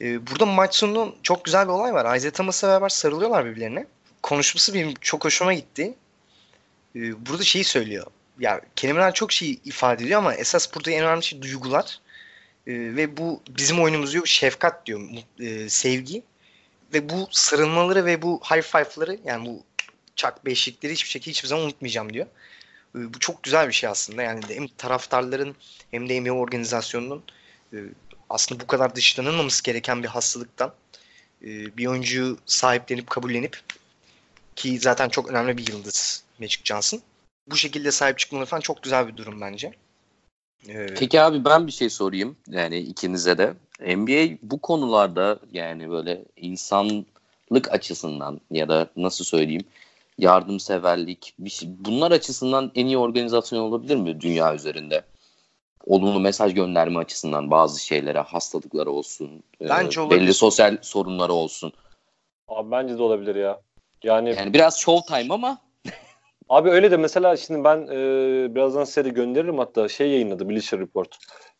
Ee, 0.00 0.26
burada 0.26 0.46
maç 0.46 0.74
sonu 0.74 1.14
çok 1.22 1.44
güzel 1.44 1.64
bir 1.66 1.72
olay 1.72 1.94
var. 1.94 2.16
Isaiah 2.16 2.32
Thomas'la 2.32 2.68
beraber 2.68 2.88
sarılıyorlar 2.88 3.44
birbirlerine. 3.46 3.86
Konuşması 4.22 4.74
benim 4.74 4.94
çok 5.00 5.24
hoşuma 5.24 5.52
gitti. 5.54 5.94
Ee, 6.96 7.26
burada 7.26 7.42
şeyi 7.44 7.64
söylüyor. 7.64 8.06
Ya 8.38 8.60
kelimeler 8.76 9.14
çok 9.14 9.32
şey 9.32 9.58
ifade 9.64 10.04
ediyor 10.04 10.18
ama 10.18 10.34
esas 10.34 10.74
burada 10.74 10.90
en 10.90 11.04
önemli 11.04 11.22
şey 11.24 11.42
duygular. 11.42 12.00
Ee, 12.66 12.72
ve 12.72 13.16
bu 13.16 13.42
bizim 13.48 13.80
oyunumuz 13.82 14.12
diyor 14.12 14.26
şefkat 14.26 14.86
diyor. 14.86 15.00
mu- 15.00 15.20
e, 15.46 15.68
sevgi. 15.68 16.22
Ve 16.94 17.08
bu 17.08 17.28
sarılmaları 17.30 18.04
ve 18.04 18.22
bu 18.22 18.40
high 18.50 18.62
five'ları 18.62 19.18
yani 19.24 19.46
bu 19.46 19.62
çak 20.16 20.46
beşlikleri 20.46 20.92
hiçbir 20.92 21.08
şekilde 21.08 21.30
hiçbir 21.30 21.48
zaman 21.48 21.64
unutmayacağım 21.64 22.12
diyor. 22.12 22.26
Ee, 22.96 23.14
bu 23.14 23.18
çok 23.18 23.42
güzel 23.42 23.68
bir 23.68 23.72
şey 23.72 23.88
aslında. 23.88 24.22
Yani 24.22 24.40
hem 24.48 24.68
taraftarların 24.68 25.56
hem 25.90 26.08
de 26.08 26.20
NBA 26.20 26.32
organizasyonunun 26.32 27.22
e, 27.72 27.76
aslında 28.30 28.60
bu 28.60 28.66
kadar 28.66 28.94
dışlanılmaması 28.94 29.62
gereken 29.62 30.02
bir 30.02 30.08
hastalıktan 30.08 30.72
e, 31.42 31.76
bir 31.76 31.86
oyuncuyu 31.86 32.38
sahiplenip 32.46 33.10
kabullenip 33.10 33.60
ki 34.56 34.78
zaten 34.78 35.08
çok 35.08 35.30
önemli 35.30 35.58
bir 35.58 35.66
yıldız 35.66 36.24
Magic 36.38 36.60
Johnson. 36.64 37.00
Bu 37.46 37.56
şekilde 37.56 37.92
sahip 37.92 38.18
çıkmaları 38.18 38.46
falan 38.46 38.60
çok 38.60 38.82
güzel 38.82 39.08
bir 39.08 39.16
durum 39.16 39.40
bence. 39.40 39.72
Ee, 40.68 40.86
Peki 40.98 41.20
abi 41.20 41.44
ben 41.44 41.66
bir 41.66 41.72
şey 41.72 41.90
sorayım 41.90 42.36
yani 42.48 42.78
ikinize 42.78 43.38
de. 43.38 43.54
NBA 43.96 44.38
bu 44.42 44.60
konularda 44.60 45.38
yani 45.52 45.90
böyle 45.90 46.24
insanlık 46.36 47.70
açısından 47.70 48.40
ya 48.50 48.68
da 48.68 48.90
nasıl 48.96 49.24
söyleyeyim 49.24 49.64
yardımseverlik 50.18 51.34
bir 51.38 51.50
şey, 51.50 51.68
bunlar 51.78 52.10
açısından 52.10 52.72
en 52.74 52.86
iyi 52.86 52.98
organizasyon 52.98 53.60
olabilir 53.60 53.96
mi 53.96 54.20
dünya 54.20 54.54
üzerinde? 54.54 55.02
Olumlu 55.86 56.20
mesaj 56.20 56.54
gönderme 56.54 56.98
açısından 56.98 57.50
bazı 57.50 57.84
şeylere, 57.84 58.18
hastalıklara 58.20 58.90
olsun, 58.90 59.42
e, 59.60 59.68
Bence 59.68 60.00
olabilir. 60.00 60.20
belli 60.20 60.34
sosyal 60.34 60.76
sorunlara 60.82 61.32
olsun. 61.32 61.72
Abi 62.48 62.70
bence 62.70 62.98
de 62.98 63.02
olabilir 63.02 63.34
ya. 63.34 63.60
Yani 64.02 64.34
Yani 64.38 64.52
biraz 64.52 64.78
show 64.80 65.16
time 65.16 65.34
ama 65.34 65.58
Abi 66.48 66.70
öyle 66.70 66.90
de 66.90 66.96
mesela 66.96 67.36
şimdi 67.36 67.64
ben 67.64 67.86
e, 67.90 68.54
birazdan 68.54 68.84
size 68.84 69.04
de 69.04 69.08
gönderirim 69.08 69.58
hatta 69.58 69.88
şey 69.88 70.10
yayınladı 70.10 70.48
Bleacher 70.48 70.80
Report. 70.80 71.16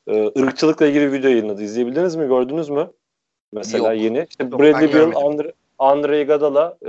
E, 0.06 0.26
ırkçılıkla 0.38 0.86
ilgili 0.86 1.06
bir 1.06 1.12
video 1.12 1.30
yayınladı. 1.30 1.62
İzleyebildiniz 1.62 2.16
mi? 2.16 2.28
Gördünüz 2.28 2.68
mü? 2.68 2.90
Mesela 3.52 3.92
Yok. 3.92 4.02
yeni. 4.02 4.26
İşte 4.30 4.44
Yok, 4.44 4.60
Bradley 4.60 4.94
Beal. 4.94 5.26
Andre, 5.26 5.52
Andre 5.78 6.22
Iguodala, 6.22 6.76
e, 6.82 6.88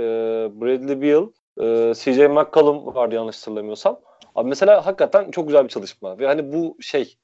Bradley 0.60 1.02
Beal, 1.02 1.26
e, 1.60 1.92
CJ 1.94 2.18
McCollum 2.18 2.94
vardı 2.94 3.14
yanlış 3.14 3.36
hatırlamıyorsam. 3.36 4.00
Abi 4.34 4.48
mesela 4.48 4.86
hakikaten 4.86 5.30
çok 5.30 5.46
güzel 5.46 5.64
bir 5.64 5.68
çalışma. 5.68 6.18
Ve 6.18 6.26
hani 6.26 6.52
bu 6.52 6.76
şey 6.80 7.18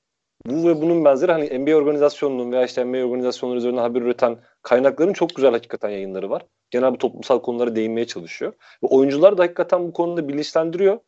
bu 0.47 0.69
ve 0.69 0.83
bunun 0.83 1.05
benzeri 1.05 1.33
hani 1.33 1.59
NBA 1.59 1.75
organizasyonunun 1.77 2.53
veya 2.53 2.65
işte 2.65 2.85
NBA 2.85 3.05
organizasyonları 3.05 3.59
üzerine 3.59 3.81
haber 3.81 4.03
üreten 4.03 4.39
kaynakların 4.63 5.13
çok 5.13 5.35
güzel 5.35 5.53
hakikaten 5.53 5.91
yayınları 5.91 6.31
var. 6.31 6.43
Genel 6.71 6.95
bir 6.95 6.99
toplumsal 6.99 7.43
konulara 7.43 7.77
değinmeye 7.77 8.07
çalışıyor. 8.07 8.53
Ve 8.83 8.87
oyuncular 8.87 9.39
da 9.39 9.43
hakikaten 9.43 9.89
bu 9.89 9.93
konuda 9.93 10.29
bilinçlendiriyor. 10.29 10.99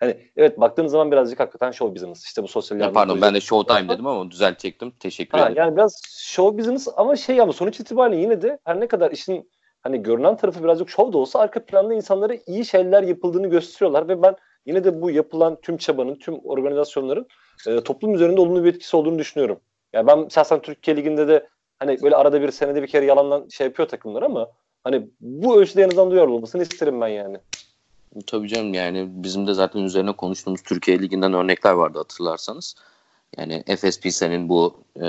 Hani 0.00 0.16
evet 0.36 0.60
baktığınız 0.60 0.92
zaman 0.92 1.12
birazcık 1.12 1.40
hakikaten 1.40 1.70
show 1.70 1.94
business. 1.94 2.24
İşte 2.24 2.42
bu 2.42 2.48
sosyal 2.48 2.78
Ya 2.78 2.84
yardım 2.84 2.94
pardon 2.94 3.22
ben 3.22 3.34
de 3.34 3.40
show 3.40 3.74
time 3.76 3.88
dedim 3.94 4.06
ama 4.06 4.30
düzeltecektim. 4.30 4.90
Teşekkür 4.90 5.38
Ha, 5.38 5.44
ederim. 5.44 5.56
yani 5.62 5.76
biraz 5.76 6.02
show 6.08 6.58
business 6.58 6.88
ama 6.96 7.16
şey 7.16 7.40
ama 7.40 7.52
sonuç 7.52 7.80
itibariyle 7.80 8.22
yine 8.22 8.42
de 8.42 8.58
her 8.64 8.80
ne 8.80 8.86
kadar 8.88 9.10
işin 9.10 9.50
hani 9.86 10.02
görünen 10.02 10.36
tarafı 10.36 10.64
birazcık 10.64 10.90
show 10.90 11.12
da 11.12 11.18
olsa 11.18 11.38
arka 11.38 11.64
planda 11.64 11.94
insanlara 11.94 12.34
iyi 12.46 12.64
şeyler 12.64 13.02
yapıldığını 13.02 13.46
gösteriyorlar 13.46 14.08
ve 14.08 14.22
ben 14.22 14.36
yine 14.66 14.84
de 14.84 15.02
bu 15.02 15.10
yapılan 15.10 15.58
tüm 15.62 15.76
çabanın, 15.76 16.14
tüm 16.14 16.38
organizasyonların 16.44 17.26
e, 17.66 17.80
toplum 17.80 18.14
üzerinde 18.14 18.40
olumlu 18.40 18.64
bir 18.64 18.68
etkisi 18.74 18.96
olduğunu 18.96 19.18
düşünüyorum. 19.18 19.60
Yani 19.92 20.06
ben 20.06 20.28
şahsen 20.28 20.62
Türkiye 20.62 20.96
Ligi'nde 20.96 21.28
de 21.28 21.48
hani 21.78 22.02
böyle 22.02 22.16
arada 22.16 22.42
bir 22.42 22.50
senede 22.50 22.82
bir 22.82 22.86
kere 22.86 23.04
yalandan 23.04 23.48
şey 23.48 23.66
yapıyor 23.66 23.88
takımlar 23.88 24.22
ama 24.22 24.48
hani 24.84 25.08
bu 25.20 25.60
ölçüde 25.60 25.82
en 25.82 25.88
azından 25.88 26.10
duyarlı 26.10 26.32
olmasını 26.32 26.62
isterim 26.62 27.00
ben 27.00 27.08
yani. 27.08 27.38
Tabii 28.26 28.48
canım 28.48 28.74
yani 28.74 29.06
bizim 29.10 29.46
de 29.46 29.54
zaten 29.54 29.80
üzerine 29.80 30.12
konuştuğumuz 30.12 30.62
Türkiye 30.62 30.98
Ligi'nden 30.98 31.32
örnekler 31.32 31.72
vardı 31.72 31.98
hatırlarsanız. 31.98 32.74
Yani 33.38 33.62
Efes 33.66 34.00
Pilsen'in 34.00 34.48
bu 34.48 34.74
e, 35.02 35.08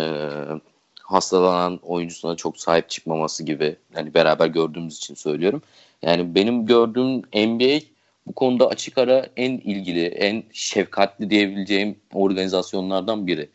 hastalanan 1.07 1.79
oyuncusuna 1.83 2.35
çok 2.35 2.57
sahip 2.57 2.89
çıkmaması 2.89 3.43
gibi. 3.43 3.75
Yani 3.95 4.13
beraber 4.13 4.47
gördüğümüz 4.47 4.97
için 4.97 5.15
söylüyorum. 5.15 5.61
Yani 6.01 6.35
benim 6.35 6.65
gördüğüm 6.65 7.17
NBA 7.17 7.79
bu 8.25 8.33
konuda 8.33 8.67
açık 8.67 8.97
ara 8.97 9.27
en 9.37 9.51
ilgili, 9.51 10.05
en 10.05 10.43
şefkatli 10.53 11.29
diyebileceğim 11.29 11.99
organizasyonlardan 12.13 13.27
biri. 13.27 13.49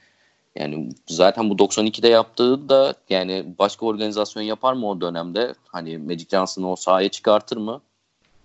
Yani 0.56 0.88
zaten 1.06 1.50
bu 1.50 1.54
92'de 1.54 2.08
yaptığı 2.08 2.68
da 2.68 2.94
yani 3.10 3.44
başka 3.58 3.86
organizasyon 3.86 4.42
yapar 4.42 4.72
mı 4.72 4.88
o 4.88 5.00
dönemde? 5.00 5.54
Hani 5.66 5.98
Magic 5.98 6.26
Johnson'ı 6.30 6.72
o 6.72 6.76
sahaya 6.76 7.08
çıkartır 7.08 7.56
mı? 7.56 7.80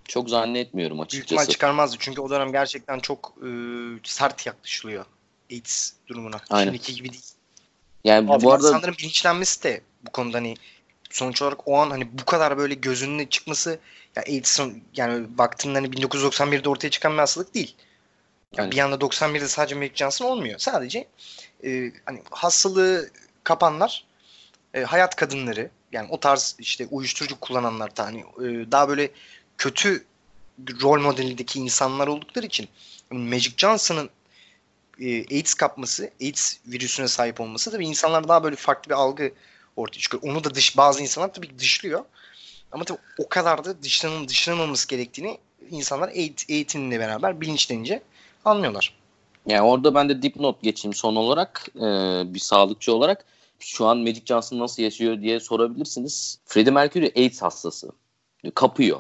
Çok 0.05 0.29
zannetmiyorum 0.29 0.99
açıkçası. 0.99 1.39
Büyük 1.39 1.51
çıkarmazdı 1.51 1.95
çünkü 1.99 2.21
o 2.21 2.29
dönem 2.29 2.51
gerçekten 2.51 2.99
çok 2.99 3.33
e, 3.37 3.49
sert 4.03 4.45
yaklaşılıyor 4.45 5.05
AIDS 5.51 5.93
durumuna. 6.07 6.37
Aynen. 6.49 6.71
Şimdiki 6.71 6.95
gibi 6.95 7.11
değil. 7.11 7.36
Yani 8.07 8.31
Abi 8.31 8.43
bu 8.43 8.53
arada 8.53 8.67
insanların 8.67 8.95
bilinçlenmesi 8.97 9.63
de 9.63 9.81
bu 10.05 10.11
konuda 10.11 10.37
hani 10.37 10.55
sonuç 11.09 11.41
olarak 11.41 11.67
o 11.67 11.77
an 11.77 11.89
hani 11.89 12.07
bu 12.19 12.25
kadar 12.25 12.57
böyle 12.57 12.73
gözünün 12.73 13.25
çıkması 13.25 13.79
ya 14.15 14.23
AIDS'ın 14.23 14.83
yani 14.95 15.37
baktığında 15.37 15.77
hani 15.77 15.87
1991'de 15.87 16.69
ortaya 16.69 16.89
çıkan 16.89 17.13
bir 17.13 17.17
hastalık 17.17 17.55
değil. 17.55 17.75
Yani 18.57 18.71
bir 18.71 18.77
anda 18.77 18.95
91'de 18.95 19.47
sadece 19.47 19.75
Magic 19.75 19.95
Johnson 19.95 20.25
olmuyor. 20.25 20.59
Sadece 20.59 21.07
e, 21.63 21.91
hani 22.05 22.21
hastalığı 22.31 23.09
kapanlar 23.43 24.05
e, 24.73 24.81
hayat 24.81 25.15
kadınları 25.15 25.69
yani 25.91 26.07
o 26.11 26.19
tarz 26.19 26.55
işte 26.59 26.87
uyuşturucu 26.91 27.39
kullananlar 27.39 27.97
da 27.97 28.05
hani 28.05 28.19
e, 28.19 28.71
daha 28.71 28.89
böyle 28.89 29.11
kötü 29.57 30.05
rol 30.81 31.01
modelindeki 31.01 31.59
insanlar 31.59 32.07
oldukları 32.07 32.45
için 32.45 32.69
Magic 33.11 33.53
Johnson'ın 33.57 34.09
e, 34.99 35.35
AIDS 35.35 35.53
kapması, 35.53 36.11
AIDS 36.21 36.57
virüsüne 36.67 37.07
sahip 37.07 37.41
olması 37.41 37.71
tabii 37.71 37.85
insanlar 37.85 38.27
daha 38.27 38.43
böyle 38.43 38.55
farklı 38.55 38.89
bir 38.89 38.95
algı 38.95 39.31
ortaya 39.75 39.99
çıkıyor. 39.99 40.23
Onu 40.23 40.43
da 40.43 40.55
dış 40.55 40.77
bazı 40.77 41.01
insanlar 41.01 41.33
tabii 41.33 41.59
dışlıyor. 41.59 42.05
Ama 42.71 42.83
tabii 42.83 42.99
o 43.19 43.29
kadar 43.29 43.65
da 43.65 43.83
dışlanım, 43.83 44.27
dışlanmaması 44.27 44.87
gerektiğini 44.87 45.37
insanlar 45.69 46.11
eğitimle 46.49 46.99
beraber 46.99 47.41
bilinçlenince 47.41 48.01
anlıyorlar. 48.45 48.93
Yani 49.45 49.61
orada 49.61 49.95
ben 49.95 50.09
de 50.09 50.21
dipnot 50.21 50.61
geçeyim 50.61 50.93
son 50.93 51.15
olarak 51.15 51.67
e, 51.75 51.81
bir 52.33 52.39
sağlıkçı 52.39 52.93
olarak. 52.93 53.25
Şu 53.59 53.85
an 53.85 53.97
Magic 53.97 54.21
Johnson 54.25 54.59
nasıl 54.59 54.83
yaşıyor 54.83 55.21
diye 55.21 55.39
sorabilirsiniz. 55.39 56.39
Freddie 56.45 56.71
Mercury 56.71 57.11
AIDS 57.15 57.41
hastası. 57.41 57.91
Kapıyor. 58.55 58.99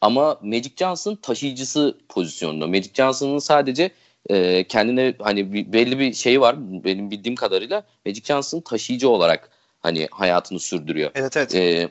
Ama 0.00 0.38
Magic 0.42 0.72
Johnson 0.76 1.14
taşıyıcısı 1.14 1.98
pozisyonunda. 2.08 2.66
Magic 2.66 2.90
Johnson'ın 2.94 3.38
sadece 3.38 3.90
e, 4.30 4.64
kendine 4.64 5.14
hani 5.18 5.72
belli 5.72 5.98
bir 5.98 6.12
şey 6.12 6.40
var 6.40 6.56
benim 6.84 7.10
bildiğim 7.10 7.36
kadarıyla 7.36 7.84
Magic 8.06 8.24
Johnson 8.24 8.60
taşıyıcı 8.60 9.08
olarak 9.08 9.50
hani 9.80 10.08
hayatını 10.10 10.60
sürdürüyor. 10.60 11.10
Evet 11.14 11.36
evet. 11.36 11.54
E, 11.54 11.88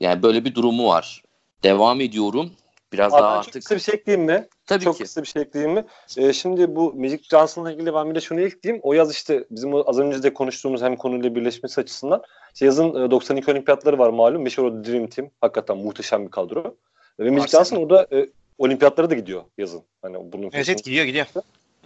yani 0.00 0.22
böyle 0.22 0.44
bir 0.44 0.54
durumu 0.54 0.88
var. 0.88 1.22
Devam 1.62 2.00
ediyorum. 2.00 2.50
Biraz 2.92 3.14
Abi 3.14 3.22
daha 3.22 3.42
çok 3.42 3.48
artık. 3.48 3.62
kısa 3.62 3.74
bir 3.74 3.80
şey 3.80 3.94
ekleyeyim 3.94 4.26
mi? 4.26 4.46
Tabii 4.66 4.84
çok 4.84 4.96
ki. 4.96 5.02
kısa 5.02 5.22
bir 5.22 5.26
şey 5.26 5.42
ekleyeyim 5.42 5.74
mi? 5.74 5.84
Ee, 6.16 6.32
şimdi 6.32 6.76
bu 6.76 6.94
Magic 6.94 7.22
Johnson'la 7.22 7.72
ilgili 7.72 7.94
ben 7.94 8.10
bir 8.10 8.14
de 8.14 8.20
şunu 8.20 8.40
ekleyeyim. 8.40 8.80
O 8.84 8.92
yaz 8.92 9.12
işte 9.12 9.44
bizim 9.50 9.74
az 9.74 9.98
önce 9.98 10.22
de 10.22 10.34
konuştuğumuz 10.34 10.82
hem 10.82 10.96
konuyla 10.96 11.34
birleşmesi 11.34 11.80
açısından. 11.80 12.22
İşte 12.54 12.66
yazın 12.66 13.10
92 13.10 13.50
e, 13.50 13.52
olimpiyatları 13.52 13.98
var 13.98 14.10
malum. 14.10 14.42
Meşhur 14.42 14.64
o 14.64 14.84
Dream 14.84 15.06
Team. 15.06 15.30
Hakikaten 15.40 15.76
muhteşem 15.76 16.26
bir 16.26 16.30
kadro. 16.30 16.74
Ve 17.20 17.30
Magic 17.30 17.48
Johnson 17.48 17.76
orada 17.76 18.06
e, 18.12 18.28
olimpiyatlara 18.58 19.10
da 19.10 19.14
gidiyor 19.14 19.42
yazın. 19.58 19.82
Hani 20.02 20.32
bunun 20.32 20.50
evet, 20.52 20.68
evet 20.68 20.84
gidiyor 20.84 21.04
gidiyor. 21.04 21.26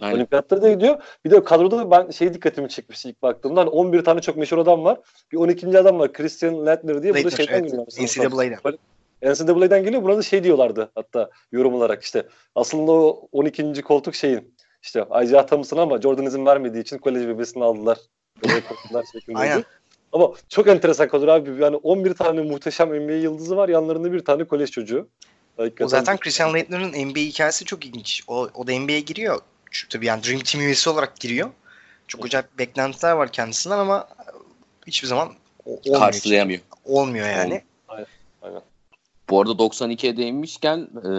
Aynen. 0.01 0.17
Olimpiyatlara 0.17 0.61
da 0.61 0.71
gidiyor. 0.71 1.01
Bir 1.25 1.31
de 1.31 1.43
kadroda 1.43 1.91
ben 1.91 2.09
şey 2.09 2.33
dikkatimi 2.33 2.69
çekmiş 2.69 3.05
ilk 3.05 3.21
baktığımda. 3.21 3.61
Hani 3.61 3.69
11 3.69 4.03
tane 4.03 4.21
çok 4.21 4.37
meşhur 4.37 4.57
adam 4.57 4.83
var. 4.83 4.99
Bir 5.31 5.37
12. 5.37 5.79
adam 5.79 5.99
var. 5.99 6.13
Christian 6.13 6.65
Leitner 6.65 7.03
diye. 7.03 7.13
Leitner, 7.13 7.23
bu 7.23 7.31
da 7.31 7.35
şeyden 7.35 7.53
evet. 7.53 7.71
geliyor. 7.71 7.87
NCAA'den. 7.87 8.77
NCAA'den 9.23 9.83
geliyor. 9.83 10.03
Burada 10.03 10.17
da 10.17 10.21
şey 10.21 10.43
diyorlardı 10.43 10.91
hatta 10.95 11.29
yorum 11.51 11.73
olarak 11.73 12.03
işte. 12.03 12.27
Aslında 12.55 12.91
o 12.91 13.27
12. 13.31 13.81
koltuk 13.81 14.15
şeyin 14.15 14.53
işte 14.83 15.05
Isaiah 15.23 15.47
Thomas'ın 15.47 15.77
ama 15.77 16.01
Jordan 16.01 16.25
izin 16.25 16.45
vermediği 16.45 16.81
için 16.81 16.97
kolej 16.97 17.27
bebesini 17.27 17.63
aldılar. 17.63 17.97
Aynen. 19.33 19.63
Ama 20.11 20.31
çok 20.49 20.67
enteresan 20.67 21.07
kadro 21.07 21.31
abi. 21.31 21.61
Yani 21.61 21.75
11 21.75 22.13
tane 22.13 22.41
muhteşem 22.41 22.89
NBA 22.89 23.11
yıldızı 23.11 23.57
var. 23.57 23.69
Yanlarında 23.69 24.13
bir 24.13 24.25
tane 24.25 24.43
kolej 24.43 24.71
çocuğu. 24.71 25.07
Hakikaten. 25.57 25.85
O 25.85 25.89
zaten 25.89 26.17
Christian 26.17 26.53
Leitner'ın 26.53 26.89
NBA 26.89 27.19
hikayesi 27.19 27.65
çok 27.65 27.85
ilginç. 27.85 28.23
O, 28.27 28.49
o 28.55 28.67
da 28.67 28.79
NBA'ye 28.79 28.99
giriyor. 28.99 29.39
Tabii 29.89 30.05
yani 30.05 30.23
Dream 30.23 30.39
Team 30.39 30.63
üyesi 30.63 30.89
olarak 30.89 31.19
giriyor. 31.19 31.49
Çok 32.07 32.25
acayip 32.25 32.57
beklentiler 32.57 33.11
var 33.11 33.31
kendisinden 33.31 33.77
ama 33.77 34.07
hiçbir 34.87 35.07
zaman 35.07 35.33
olmuyor. 35.65 35.99
Karşılayamıyor. 35.99 36.59
Olmuyor 36.85 37.25
yani. 37.25 37.63
Aynen. 37.87 38.05
Aynen. 38.41 38.61
Bu 39.29 39.41
arada 39.41 39.51
92'ye 39.51 40.17
değinmişken 40.17 40.87
e, 41.05 41.09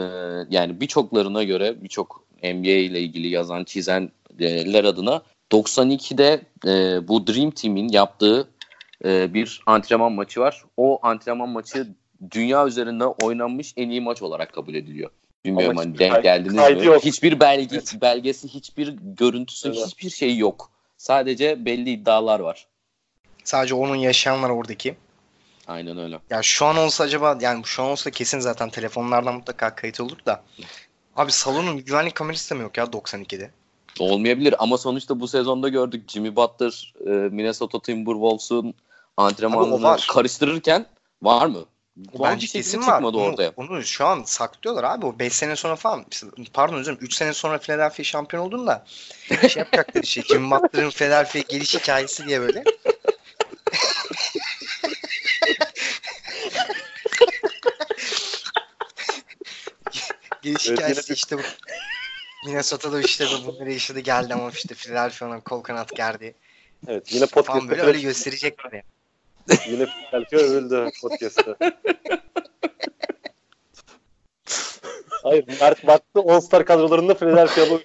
yani 0.51 0.81
birçoklarına 0.81 1.43
göre 1.43 1.83
birçok 1.83 2.25
NBA 2.43 2.69
ile 2.69 3.01
ilgili 3.01 3.29
yazan 3.29 3.65
çizenler 3.65 4.85
adına 4.85 5.23
92'de 5.51 6.41
e, 6.67 7.09
bu 7.09 7.27
Dream 7.27 7.51
Team'in 7.51 7.89
yaptığı 7.89 8.49
e, 9.05 9.35
bir 9.35 9.63
antrenman 9.67 10.13
maçı 10.13 10.41
var. 10.41 10.65
O 10.77 10.99
antrenman 11.03 11.49
maçı 11.49 11.89
dünya 12.31 12.67
üzerinde 12.67 13.07
oynanmış 13.07 13.75
en 13.77 13.91
iyi 13.91 14.01
maç 14.01 14.23
olarak 14.23 14.53
kabul 14.53 14.75
ediliyor. 14.75 15.11
Bilmiyorum 15.45 15.77
hani 15.77 15.99
denk 15.99 16.23
geldiniz 16.23 16.55
mi? 16.55 16.87
Yok. 16.87 17.05
Hiçbir 17.05 17.41
belge, 17.41 17.77
evet. 17.77 17.95
belgesi, 18.01 18.49
hiçbir 18.49 18.89
görüntüsü, 19.03 19.69
evet. 19.69 19.87
hiçbir 19.87 20.11
şey 20.11 20.37
yok. 20.37 20.71
Sadece 20.97 21.65
belli 21.65 21.91
iddialar 21.91 22.41
var. 22.41 22.67
Sadece 23.45 23.75
onun 23.75 23.97
yaşayanlar 23.97 24.51
oradaki. 24.51 24.97
Aynen 25.67 25.99
öyle. 25.99 26.19
Ya 26.31 26.43
şu 26.43 26.67
an 26.67 26.77
olsa 26.77 27.05
acaba 27.05 27.39
yani 27.41 27.65
şu 27.65 27.83
an 27.83 27.91
olsa 27.91 28.11
kesin 28.11 28.41
zaten 28.41 28.71
telefonlardan 28.71 29.35
mutlaka 29.35 29.75
kayıt 29.75 30.01
olur 30.01 30.19
da. 30.27 30.43
Abi 31.17 31.33
salonun 31.33 31.85
güvenlik 31.85 32.15
kamerası 32.15 32.51
da 32.51 32.55
mı 32.55 32.63
yok 32.63 32.77
ya 32.77 32.85
92'de? 32.85 33.51
Olmayabilir 33.99 34.55
ama 34.59 34.79
sonuçta 34.79 35.21
bu 35.21 35.29
sezonda 35.29 35.69
gördük 35.69 36.05
Jimmy 36.09 36.37
Butler 36.37 36.95
e, 37.07 37.11
Minnesota 37.11 37.83
Timberwolves'un 37.83 38.75
antrenmanını 39.17 39.97
karıştırırken 40.09 40.87
var 41.23 41.47
mı? 41.47 41.65
Bence 41.97 42.47
kesin 42.47 42.87
var. 42.87 43.03
Onu, 43.03 43.21
ortaya. 43.21 43.53
onu 43.57 43.85
şu 43.85 44.07
an 44.07 44.23
saklıyorlar 44.23 44.85
abi. 44.85 45.07
O 45.07 45.19
5 45.19 45.33
sene 45.33 45.57
sonra 45.57 45.77
falan 45.77 46.07
pardon 46.53 46.75
özür 46.75 46.93
dilerim 46.93 47.07
3 47.07 47.15
sene 47.15 47.33
sonra 47.33 47.59
Philadelphia 47.59 48.03
şampiyon 48.03 48.47
olduğunda 48.47 48.85
şey 49.29 49.61
yapacaklar 49.61 50.03
işte 50.03 50.23
Jimmy 50.23 50.51
Butler'ın 50.51 50.91
Philadelphia 50.91 51.39
geliş 51.39 51.75
hikayesi 51.75 52.27
diye 52.27 52.41
böyle. 52.41 52.65
geliş 60.43 60.69
evet, 60.69 60.79
hikayesi 60.79 61.13
işte 61.13 61.39
bu. 61.39 61.43
Minnesota'da 62.47 63.01
işte 63.01 63.27
bu 63.27 63.47
bunları 63.47 63.73
yaşadı 63.73 64.01
geldi 64.01 64.35
ama 64.35 64.51
işte 64.51 64.75
Philadelphia'nın 64.75 65.41
kol 65.41 65.63
kanat 65.63 65.97
gerdi. 65.97 66.35
Evet 66.89 67.13
yine 67.13 67.27
podcast. 67.27 67.47
Falan 67.47 67.69
böyle 67.69 67.83
öyle 67.83 68.01
gösterecekler 68.01 68.73
ya. 68.73 68.83
Yine 69.69 69.87
belki 70.13 70.37
övüldü 70.37 70.91
podcast'ta. 71.03 71.57
Hayır 75.23 75.45
Mert 75.61 75.87
baktı 75.87 76.21
All 76.29 76.41
Star 76.41 76.67
kadrolarında 76.67 77.15
Philadelphia'lı 77.15 77.81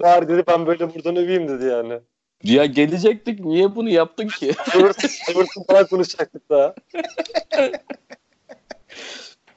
var 0.00 0.28
dedi 0.28 0.42
ben 0.48 0.66
böyle 0.66 0.94
buradan 0.94 1.16
öveyim 1.16 1.48
dedi 1.48 1.64
yani. 1.64 2.00
Ya 2.42 2.66
gelecektik 2.66 3.40
niye 3.40 3.76
bunu 3.76 3.90
yaptın 3.90 4.28
ki? 4.28 4.48
Everton 5.30 5.62
falan 5.66 5.86
konuşacaktık 5.86 6.50
daha. 6.50 6.74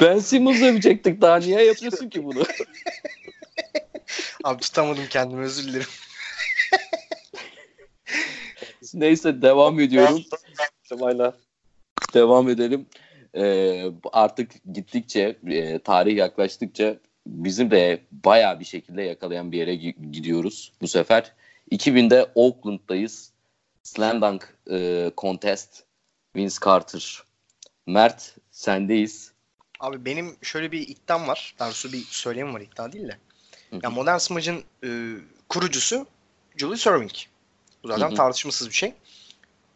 Ben 0.02 0.20
Simmons 0.20 0.62
övecektik 0.62 1.22
daha 1.22 1.38
niye 1.38 1.66
yapıyorsun 1.66 2.10
ki 2.10 2.24
bunu? 2.24 2.42
Abi 4.44 4.62
tutamadım 4.62 5.04
kendimi 5.10 5.46
özür 5.46 5.68
dilerim. 5.68 5.88
Neyse 8.94 9.42
devam 9.42 9.80
ediyorum. 9.80 10.24
Aynen. 11.02 11.34
Devam 12.14 12.50
edelim. 12.50 12.86
Ee, 13.36 13.92
artık 14.14 14.52
gittikçe, 14.74 15.38
e, 15.48 15.80
tarih 15.80 16.16
yaklaştıkça 16.16 16.98
bizim 17.28 17.72
de 17.72 18.02
bayağı 18.12 18.60
bir 18.60 18.66
şekilde 18.66 19.02
yakalayan 19.02 19.52
bir 19.52 19.58
yere 19.58 19.76
gidiyoruz 20.12 20.74
bu 20.82 20.88
sefer. 20.88 21.34
2000'de 21.72 22.32
Oakland'dayız. 22.36 23.32
Slam 23.84 24.22
Dunk 24.22 24.58
e, 24.72 25.12
Contest. 25.18 25.84
Vince 26.36 26.56
Carter. 26.66 27.24
Mert 27.88 28.36
sendeyiz. 28.52 29.32
Abi 29.80 30.06
benim 30.06 30.36
şöyle 30.42 30.72
bir 30.72 30.88
iddiam 30.88 31.28
var. 31.28 31.56
Daha 31.60 31.70
doğrusu 31.70 31.94
bir 31.94 32.04
söyleyeyim 32.04 32.54
var 32.54 32.62
iddia 32.62 32.92
değil 32.92 33.08
de. 33.08 33.18
Ya 33.84 33.90
modern 33.90 34.18
smacın 34.18 34.64
e, 34.84 34.90
kurucusu 35.50 36.08
Julius 36.58 36.88
Erving. 36.88 37.12
Bu 37.84 37.88
zaten 37.88 38.08
Hı-hı. 38.08 38.16
tartışmasız 38.16 38.70
bir 38.70 38.74
şey. 38.74 38.94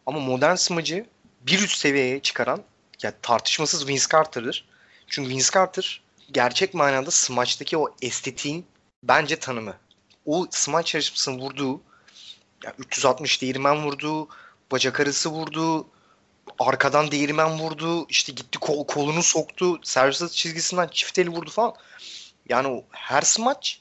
Ama 0.06 0.20
modern 0.20 0.54
smacı 0.54 1.06
bir 1.40 1.58
üst 1.58 1.78
seviyeye 1.78 2.20
çıkaran 2.20 2.62
ya 3.02 3.12
tartışmasız 3.22 3.88
Vince 3.88 4.04
Carter'dır. 4.12 4.64
Çünkü 5.06 5.30
Vince 5.30 5.50
Carter 5.54 6.02
gerçek 6.30 6.74
manada 6.74 7.10
smaçtaki 7.10 7.78
o 7.78 7.94
estetiğin 8.02 8.66
bence 9.02 9.36
tanımı. 9.36 9.76
O 10.26 10.46
smaç 10.50 10.94
yarışmasının 10.94 11.38
vurduğu 11.38 11.80
ya 12.64 12.74
360 12.78 13.42
değirmen 13.42 13.84
vurduğu, 13.84 14.28
bacak 14.72 15.00
arası 15.00 15.30
vurduğu, 15.30 15.86
arkadan 16.58 17.10
değirmen 17.10 17.58
vurdu. 17.58 18.06
işte 18.08 18.32
gitti 18.32 18.58
kol, 18.58 18.86
kolunu 18.86 19.22
soktu. 19.22 19.80
Servis 19.82 20.32
çizgisinden 20.32 20.88
çift 20.88 21.18
eli 21.18 21.30
vurdu 21.30 21.50
falan. 21.50 21.74
Yani 22.48 22.68
o 22.68 22.84
her 22.90 23.22
smaç 23.22 23.80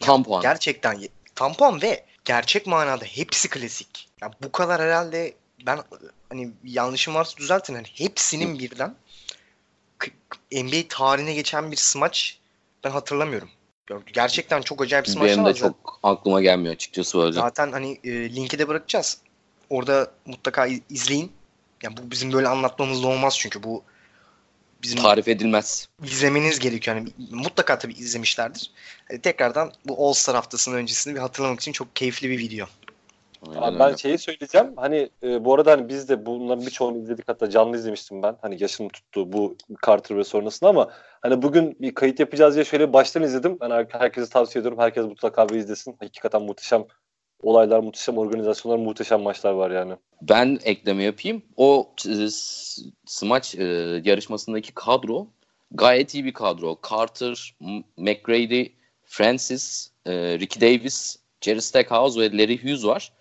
Tam 0.00 0.24
puan. 0.24 0.42
gerçekten 0.42 1.08
tam 1.34 1.54
puan 1.54 1.82
ve 1.82 2.04
gerçek 2.24 2.66
manada 2.66 3.04
hepsi 3.04 3.48
klasik. 3.48 4.08
Yani 4.22 4.32
bu 4.42 4.52
kadar 4.52 4.82
herhalde 4.82 5.34
ben 5.66 5.80
hani 6.28 6.50
yanlışım 6.64 7.14
varsa 7.14 7.36
düzeltin. 7.36 7.74
Hani 7.74 7.86
hepsinin 7.94 8.58
birden 8.58 8.94
NBA 10.52 10.88
tarihine 10.88 11.34
geçen 11.34 11.72
bir 11.72 11.76
smaç 11.76 12.38
ben 12.84 12.90
hatırlamıyorum. 12.90 13.48
Gerçekten 14.12 14.62
çok 14.62 14.82
acayip 14.82 15.08
smaçlar 15.08 15.36
Benim 15.36 15.44
de 15.46 15.54
çok 15.54 16.00
aklıma 16.02 16.42
gelmiyor 16.42 16.74
açıkçası 16.74 17.18
böyle. 17.18 17.32
Zaten 17.32 17.72
hani 17.72 18.00
e, 18.04 18.34
linki 18.34 18.58
de 18.58 18.68
bırakacağız. 18.68 19.18
Orada 19.70 20.10
mutlaka 20.26 20.66
iz- 20.66 20.80
izleyin. 20.90 21.32
Yani 21.82 21.96
bu 21.96 22.10
bizim 22.10 22.32
böyle 22.32 22.48
anlatmamızla 22.48 23.08
olmaz 23.08 23.38
çünkü 23.38 23.62
bu 23.62 23.82
bizim 24.82 25.02
Tarif 25.02 25.28
edilmez. 25.28 25.88
izlemeniz 26.04 26.58
gerekiyor. 26.58 26.96
Yani 26.96 27.08
mutlaka 27.30 27.78
tabii 27.78 27.92
izlemişlerdir. 27.92 28.70
Hani 29.08 29.20
tekrardan 29.20 29.72
bu 29.84 30.08
All 30.08 30.12
Star 30.12 30.34
haftasının 30.34 30.76
öncesini 30.76 31.14
bir 31.14 31.20
hatırlamak 31.20 31.60
için 31.60 31.72
çok 31.72 31.96
keyifli 31.96 32.30
bir 32.30 32.38
video. 32.38 32.66
Abi 33.56 33.78
ben 33.78 33.94
şeyi 33.94 34.18
söyleyeceğim. 34.18 34.72
Hani 34.76 35.08
e, 35.22 35.44
bu 35.44 35.54
arada 35.54 35.72
hani 35.72 35.88
biz 35.88 36.08
de 36.08 36.26
bunların 36.26 36.66
birçoğunu 36.66 36.98
izledik 36.98 37.28
hatta 37.28 37.50
canlı 37.50 37.76
izlemiştim 37.76 38.22
ben. 38.22 38.36
Hani 38.42 38.62
yaşım 38.62 38.88
tuttu 38.88 39.32
bu 39.32 39.56
Carter 39.86 40.16
ve 40.16 40.24
sonrasında 40.24 40.70
ama 40.70 40.90
hani 41.22 41.42
bugün 41.42 41.76
bir 41.80 41.94
kayıt 41.94 42.20
yapacağız 42.20 42.54
diye 42.54 42.64
şöyle 42.64 42.92
baştan 42.92 43.22
izledim. 43.22 43.58
Ben 43.60 43.70
her- 43.70 43.86
herkese 43.90 44.30
tavsiye 44.30 44.60
ediyorum. 44.60 44.78
Herkes 44.78 45.04
mutlaka 45.04 45.48
bir 45.48 45.54
izlesin. 45.56 45.96
Hakikaten 46.00 46.42
muhteşem 46.42 46.84
olaylar, 47.42 47.80
muhteşem 47.80 48.18
organizasyonlar, 48.18 48.78
muhteşem 48.78 49.20
maçlar 49.22 49.52
var 49.52 49.70
yani. 49.70 49.94
Ben 50.22 50.58
ekleme 50.64 51.02
yapayım. 51.02 51.42
O 51.56 51.90
e, 52.08 52.26
smaç 53.06 53.54
e, 53.54 53.64
yarışmasındaki 54.04 54.74
kadro 54.74 55.26
gayet 55.70 56.14
iyi 56.14 56.24
bir 56.24 56.32
kadro. 56.32 56.78
Carter, 56.90 57.54
McGrady, 57.96 58.66
Francis, 59.04 59.90
e, 60.06 60.12
Ricky 60.38 60.60
Davis, 60.60 61.16
Jerry 61.40 61.62
Stackhouse 61.62 62.20
ve 62.20 62.38
Larry 62.38 62.62
Hughes 62.62 62.84
var. 62.84 63.12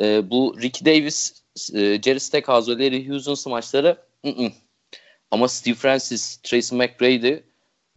E, 0.00 0.30
bu 0.30 0.56
Ricky 0.62 0.84
Davis, 0.86 1.42
e, 1.74 2.02
Jerry 2.02 2.20
Stackhouse 2.20 2.78
ve 2.78 2.84
Larry 2.84 3.08
Hughes'un 3.08 3.34
smaçları 3.34 3.96
ı-ı. 4.26 4.52
ama 5.30 5.48
Steve 5.48 5.74
Francis, 5.74 6.36
Tracy 6.36 6.74
McGrady 6.74 7.36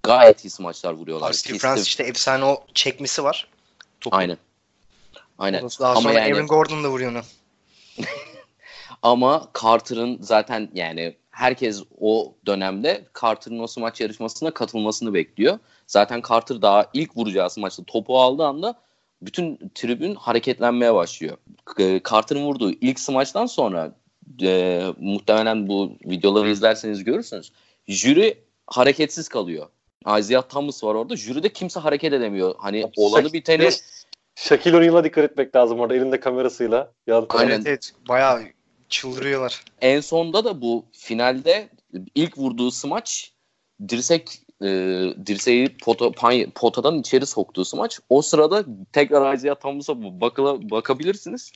gayet 0.03 0.45
iyi 0.45 0.49
smaçlar 0.49 0.93
vuruyorlar. 0.93 1.27
Abi 1.27 1.33
Steve 1.35 1.57
Francis 1.57 1.87
işte 1.87 2.03
efsane 2.03 2.45
o 2.45 2.63
çekmesi 2.73 3.23
var. 3.23 3.47
Topu. 4.01 4.15
Aynen. 4.15 4.37
Aynen. 5.39 5.69
Daha 5.79 5.91
Ama 5.91 6.01
sonra 6.01 6.13
yani- 6.13 6.33
Aaron 6.33 6.47
Gordon 6.47 6.83
da 6.83 6.89
vuruyor 6.89 7.11
onu. 7.11 7.21
Ama 9.01 9.49
Carter'ın 9.61 10.17
zaten 10.21 10.69
yani 10.73 11.15
herkes 11.31 11.83
o 11.99 12.33
dönemde 12.45 13.05
Carter'ın 13.21 13.59
o 13.59 13.67
smaç 13.67 14.01
yarışmasına 14.01 14.51
katılmasını 14.51 15.13
bekliyor. 15.13 15.59
Zaten 15.87 16.21
Carter 16.29 16.61
daha 16.61 16.89
ilk 16.93 17.17
vuracağı 17.17 17.49
smaçta 17.49 17.83
topu 17.83 18.21
aldığı 18.21 18.45
anda 18.45 18.81
bütün 19.25 19.71
tribün 19.75 20.15
hareketlenmeye 20.15 20.93
başlıyor. 20.93 21.37
Carter'ın 22.09 22.43
vurduğu 22.43 22.71
ilk 22.71 22.99
smaçtan 22.99 23.45
sonra 23.45 23.95
e, 24.41 24.83
muhtemelen 24.99 25.67
bu 25.67 25.91
videoları 26.05 26.49
izlerseniz 26.49 27.03
görürsünüz. 27.03 27.51
Jüri 27.87 28.37
hareketsiz 28.67 29.27
kalıyor. 29.27 29.67
Isaiah 30.19 30.41
Thomas 30.41 30.83
var 30.83 30.95
orada. 30.95 31.15
Jüride 31.15 31.49
kimse 31.49 31.79
hareket 31.79 32.13
edemiyor. 32.13 32.55
Hani 32.57 32.91
olanı 32.97 33.33
biteni 33.33 33.69
Shaquille 34.35 34.77
O'Neal'a 34.77 35.03
dikkat 35.03 35.23
etmek 35.23 35.55
lazım 35.55 35.79
orada 35.79 35.95
elinde 35.95 36.19
kamerasıyla. 36.19 36.91
Yan 37.07 37.25
Aynen. 37.29 37.51
Evet 37.51 37.67
evet. 37.67 37.93
Bayağı 38.09 38.43
çıldırıyorlar. 38.89 39.63
en 39.81 39.99
sonda 39.99 40.45
da 40.45 40.61
bu 40.61 40.85
finalde 40.91 41.69
ilk 42.15 42.37
vurduğu 42.37 42.71
smaç 42.71 43.33
dirsek 43.89 44.42
e, 44.63 44.67
dirseği 45.25 45.77
pota, 45.77 46.05
pay- 46.11 46.51
potadan 46.51 46.99
içeri 46.99 47.25
soktuğu 47.25 47.65
smaç. 47.65 47.99
O 48.09 48.21
sırada 48.21 48.65
tekrar 48.93 49.33
Isaiah 49.33 49.55
Thomas'a 49.55 50.21
bakıla, 50.21 50.69
bakabilirsiniz. 50.69 51.51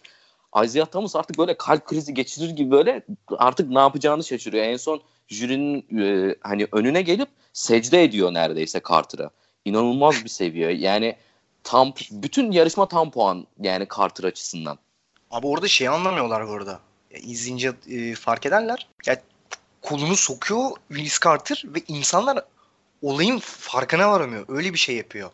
Isaiah 0.66 0.86
Thomas 0.86 1.16
artık 1.16 1.38
böyle 1.38 1.58
kalp 1.58 1.86
krizi 1.86 2.14
geçirir 2.14 2.50
gibi 2.50 2.72
böyle 2.72 3.06
artık 3.38 3.70
ne 3.70 3.80
yapacağını 3.80 4.24
şaşırıyor. 4.24 4.64
En 4.66 4.78
son 4.78 5.02
jürinin 5.28 6.00
e, 6.02 6.36
hani 6.42 6.68
önüne 6.72 7.02
gelip 7.02 7.30
secde 7.54 8.04
ediyor 8.04 8.34
neredeyse 8.34 8.82
Carter'a. 8.90 9.30
İnanılmaz 9.66 10.24
bir 10.24 10.30
seviye. 10.30 10.72
Yani 10.72 11.16
tam 11.64 11.94
bütün 12.12 12.52
yarışma 12.52 12.88
tam 12.88 13.12
puan 13.12 13.48
yani 13.62 13.88
Carter 13.98 14.24
açısından. 14.24 14.78
Abi 15.32 15.48
orada 15.48 15.68
şeyi 15.68 15.90
anlamıyorlar 15.90 16.48
bu 16.48 16.52
arada. 16.52 16.80
Ya, 17.12 17.20
izleyince 17.20 17.74
e, 17.90 18.16
fark 18.16 18.46
ederler. 18.46 18.88
Ya, 19.06 19.22
kolunu 19.82 20.16
sokuyor 20.16 20.70
Willis 20.88 21.20
Carter 21.24 21.64
ve 21.66 21.80
insanlar 21.88 22.40
olayın 23.02 23.40
farkına 23.40 24.12
varamıyor. 24.12 24.46
Öyle 24.48 24.74
bir 24.74 24.80
şey 24.80 24.96
yapıyor. 24.96 25.32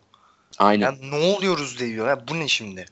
Aynen. 0.57 0.85
Ya 0.85 0.91
ne 0.91 1.15
oluyoruz 1.15 1.79
diyor. 1.79 2.07
Ya 2.07 2.27
bu 2.27 2.39
ne 2.39 2.47
şimdi? 2.47 2.85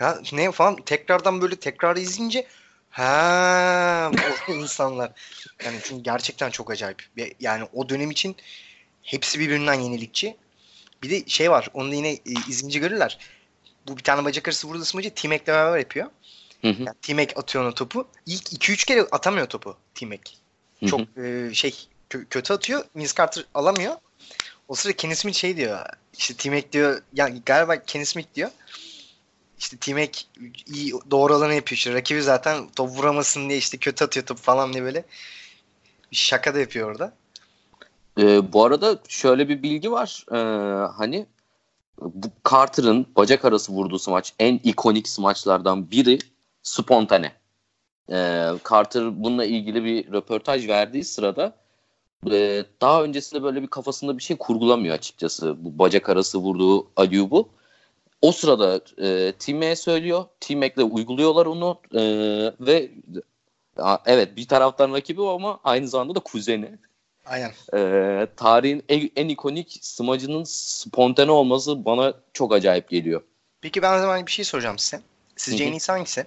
Ya 0.00 0.22
ne 0.32 0.52
falan 0.52 0.76
tekrardan 0.76 1.40
böyle 1.40 1.56
tekrar 1.56 1.96
izleyince 1.96 2.46
ha 2.90 4.10
insanlar. 4.48 5.12
Yani 5.64 5.76
çünkü 5.84 6.02
gerçekten 6.02 6.50
çok 6.50 6.70
acayip. 6.70 7.02
Yani 7.40 7.68
o 7.72 7.88
dönem 7.88 8.10
için 8.10 8.36
hepsi 9.02 9.40
birbirinden 9.40 9.74
yenilikçi. 9.74 10.36
Bir 11.02 11.10
de 11.10 11.22
şey 11.26 11.50
var. 11.50 11.68
Onu 11.74 11.90
da 11.90 11.94
yine 11.94 12.10
e, 12.10 12.20
izleyince 12.48 12.78
görürler. 12.78 13.18
Bu 13.88 13.96
bir 13.96 14.02
tane 14.02 14.24
bacak 14.24 14.48
arası 14.48 14.68
vurdu 14.68 14.84
smacı 14.84 15.14
T-Mac'le 15.14 15.46
beraber 15.46 15.78
yapıyor. 15.78 16.06
Hı 16.62 16.68
hı, 16.68 16.82
Yani 16.82 16.96
T-Mac 17.02 17.32
atıyor 17.36 17.64
ona 17.64 17.74
topu. 17.74 18.08
İlk 18.26 18.52
2-3 18.52 18.86
kere 18.86 19.00
atamıyor 19.00 19.46
topu 19.46 19.76
hı 20.00 20.06
hı. 20.80 20.86
Çok 20.86 21.00
e, 21.18 21.54
şey 21.54 21.88
kö- 22.10 22.26
kötü 22.30 22.52
atıyor. 22.52 22.84
Vince 22.96 23.12
Carter 23.18 23.44
alamıyor. 23.54 23.96
O 24.68 24.74
sırada 24.74 24.96
Kenny 24.96 25.14
Smith 25.14 25.36
şey 25.36 25.56
diyor. 25.56 25.86
İşte 26.18 26.34
T-Mac 26.34 26.72
diyor. 26.72 27.02
Yani 27.12 27.42
galiba 27.46 27.82
Kenny 27.82 28.04
Smith 28.04 28.34
diyor. 28.34 28.50
İşte 29.58 29.76
T-Mac 29.76 30.22
iyi 30.66 30.92
doğru 31.10 31.36
olanı 31.36 31.54
yapıyor. 31.54 31.76
İşte 31.76 31.94
rakibi 31.94 32.22
zaten 32.22 32.68
top 32.76 32.90
vuramasın 32.90 33.48
diye 33.48 33.58
işte 33.58 33.78
kötü 33.78 34.04
atıyor 34.04 34.26
top 34.26 34.38
falan 34.38 34.72
diye 34.72 34.84
böyle 34.84 35.04
şaka 36.12 36.54
da 36.54 36.58
yapıyor 36.58 36.90
orada. 36.90 37.12
Ee, 38.18 38.52
bu 38.52 38.64
arada 38.64 38.98
şöyle 39.08 39.48
bir 39.48 39.62
bilgi 39.62 39.92
var. 39.92 40.24
Ee, 40.32 40.36
hani 40.96 41.26
bu 42.00 42.26
Carter'ın 42.50 43.06
bacak 43.16 43.44
arası 43.44 43.72
vurduğu 43.72 43.98
smaç 43.98 44.34
en 44.38 44.60
ikonik 44.64 45.08
smaçlardan 45.08 45.90
biri 45.90 46.18
spontane. 46.62 47.32
Ee, 48.12 48.48
Carter 48.70 49.22
bununla 49.24 49.44
ilgili 49.44 49.84
bir 49.84 50.12
röportaj 50.12 50.68
verdiği 50.68 51.04
sırada 51.04 51.59
e, 52.30 52.64
daha 52.80 53.02
öncesinde 53.02 53.42
böyle 53.42 53.62
bir 53.62 53.66
kafasında 53.66 54.18
bir 54.18 54.22
şey 54.22 54.36
kurgulamıyor 54.36 54.94
açıkçası. 54.94 55.64
Bu 55.64 55.78
bacak 55.78 56.08
arası 56.08 56.38
vurduğu 56.38 56.90
Ayub'u. 56.96 57.48
O 58.22 58.32
sırada 58.32 58.80
e, 58.98 59.32
T-Mac'e 59.32 59.76
söylüyor. 59.76 60.24
T-Mac'le 60.40 60.78
uyguluyorlar 60.78 61.46
onu 61.46 61.80
e, 61.94 62.02
ve 62.60 62.90
a, 63.76 63.98
evet 64.06 64.36
bir 64.36 64.48
taraftan 64.48 64.92
rakibi 64.92 65.22
ama 65.22 65.60
aynı 65.64 65.88
zamanda 65.88 66.14
da 66.14 66.20
kuzeni. 66.20 66.78
Aynen. 67.26 67.52
Ee, 67.74 68.26
tarihin 68.36 68.84
en, 68.88 69.10
en 69.16 69.28
ikonik 69.28 69.78
smacının 69.82 70.44
spontane 70.44 71.30
olması 71.30 71.84
bana 71.84 72.14
çok 72.32 72.54
acayip 72.54 72.88
geliyor. 72.88 73.22
Peki 73.60 73.82
ben 73.82 73.98
o 73.98 74.00
zaman 74.00 74.26
bir 74.26 74.32
şey 74.32 74.44
soracağım 74.44 74.78
size. 74.78 75.02
Sizce 75.36 75.64
en 75.64 75.72
iyisi 75.72 75.92
hangisi? 75.92 76.26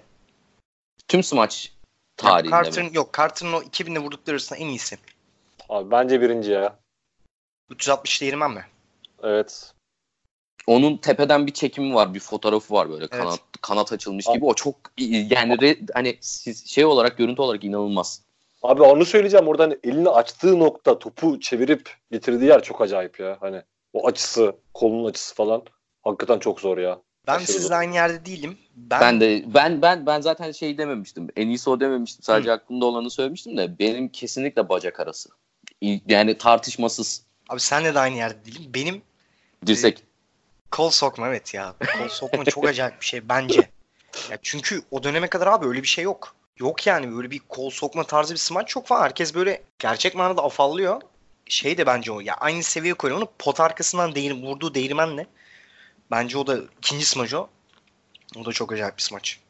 Tüm 1.08 1.22
smaç 1.22 1.72
tarihinde 2.16 2.50
Carter'ın, 2.50 2.86
mi? 2.90 2.96
yok 2.96 3.14
Carter'ın 3.16 3.52
o 3.52 3.62
2000'de 3.62 3.98
vurdukları 3.98 4.34
arasında 4.34 4.58
en 4.58 4.66
iyisi. 4.66 4.98
Abi 5.68 5.90
bence 5.90 6.20
birinci 6.20 6.50
ya. 6.50 6.78
360 7.70 8.22
değirmen 8.22 8.50
mi? 8.50 8.64
Evet. 9.22 9.72
Onun 10.66 10.96
tepeden 10.96 11.46
bir 11.46 11.52
çekimi 11.52 11.94
var, 11.94 12.14
bir 12.14 12.20
fotoğrafı 12.20 12.74
var 12.74 12.88
böyle 12.90 13.04
Evet. 13.04 13.10
kanat 13.10 13.40
kanat 13.60 13.92
açılmış 13.92 14.28
Abi- 14.28 14.34
gibi. 14.36 14.44
O 14.46 14.54
çok 14.54 14.76
yani 14.98 15.54
re- 15.54 15.88
hani 15.94 16.18
siz- 16.20 16.66
şey 16.66 16.84
olarak 16.84 17.18
görüntü 17.18 17.42
olarak 17.42 17.64
inanılmaz. 17.64 18.22
Abi 18.62 18.82
onu 18.82 19.04
söyleyeceğim. 19.04 19.48
Oradan 19.48 19.78
elini 19.84 20.08
açtığı 20.08 20.58
nokta 20.58 20.98
topu 20.98 21.40
çevirip 21.40 21.90
getirdiği 22.10 22.44
yer 22.44 22.62
çok 22.62 22.80
acayip 22.80 23.20
ya. 23.20 23.36
Hani 23.40 23.62
o 23.92 24.06
açısı, 24.06 24.56
kolunun 24.74 25.04
açısı 25.10 25.34
falan. 25.34 25.62
Hakikaten 26.02 26.38
çok 26.38 26.60
zor 26.60 26.78
ya. 26.78 27.00
Ben 27.26 27.34
Aşırı 27.36 27.46
sizle 27.52 27.68
zor. 27.68 27.74
aynı 27.74 27.94
yerde 27.94 28.26
değilim. 28.26 28.58
Ben, 28.76 29.00
Ben, 29.00 29.20
de 29.20 29.44
ben 29.54 29.82
ben 29.82 30.06
ben 30.06 30.20
zaten 30.20 30.52
şey 30.52 30.78
dememiştim. 30.78 31.28
En 31.36 31.48
iyisi 31.48 31.70
o 31.70 31.80
dememiştim. 31.80 32.22
Sadece 32.22 32.52
aklımda 32.52 32.86
olanı 32.86 33.10
söylemiştim 33.10 33.56
de 33.56 33.78
benim 33.78 34.08
kesinlikle 34.08 34.68
bacak 34.68 35.00
arası. 35.00 35.30
Yani 36.06 36.38
tartışmasız 36.38 37.22
abi 37.48 37.60
senle 37.60 37.94
de 37.94 37.98
aynı 37.98 38.16
yerde 38.16 38.44
değilim. 38.44 38.70
Benim 38.74 39.02
dirsek. 39.66 40.02
kol 40.70 40.90
sokma 40.90 41.28
evet 41.28 41.54
ya. 41.54 41.74
Kol 41.98 42.08
sokma 42.08 42.44
çok 42.50 42.68
acayip 42.68 43.00
bir 43.00 43.06
şey 43.06 43.28
bence. 43.28 43.70
Ya 44.30 44.38
çünkü 44.42 44.82
o 44.90 45.02
döneme 45.02 45.28
kadar 45.28 45.46
abi 45.46 45.66
öyle 45.66 45.82
bir 45.82 45.88
şey 45.88 46.04
yok. 46.04 46.34
Yok 46.58 46.86
yani 46.86 47.16
böyle 47.16 47.30
bir 47.30 47.38
kol 47.38 47.70
sokma 47.70 48.04
tarzı 48.04 48.34
bir 48.34 48.38
smaç 48.38 48.68
çok 48.68 48.86
falan. 48.86 49.02
Herkes 49.02 49.34
böyle 49.34 49.62
gerçek 49.78 50.14
manada 50.14 50.44
afallıyor. 50.44 51.02
Şey 51.46 51.78
de 51.78 51.86
bence 51.86 52.12
o 52.12 52.20
ya 52.20 52.34
aynı 52.34 52.62
seviyeye 52.62 52.94
koyuyor 52.94 53.18
onu 53.18 53.28
pot 53.38 53.60
arkasından 53.60 54.14
değil, 54.14 54.32
vurduğu 54.42 54.74
değirmenle. 54.74 55.26
Bence 56.10 56.38
o 56.38 56.46
da 56.46 56.58
ikinci 56.78 57.04
smaç 57.04 57.34
o. 57.34 57.48
O 58.36 58.44
da 58.44 58.52
çok 58.52 58.72
acayip 58.72 58.96
bir 58.96 59.02
smaç. 59.02 59.40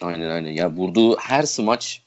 Aynen 0.00 0.30
aynen. 0.30 0.50
Ya 0.50 0.70
vurduğu 0.70 1.16
her 1.16 1.42
smaç 1.42 2.02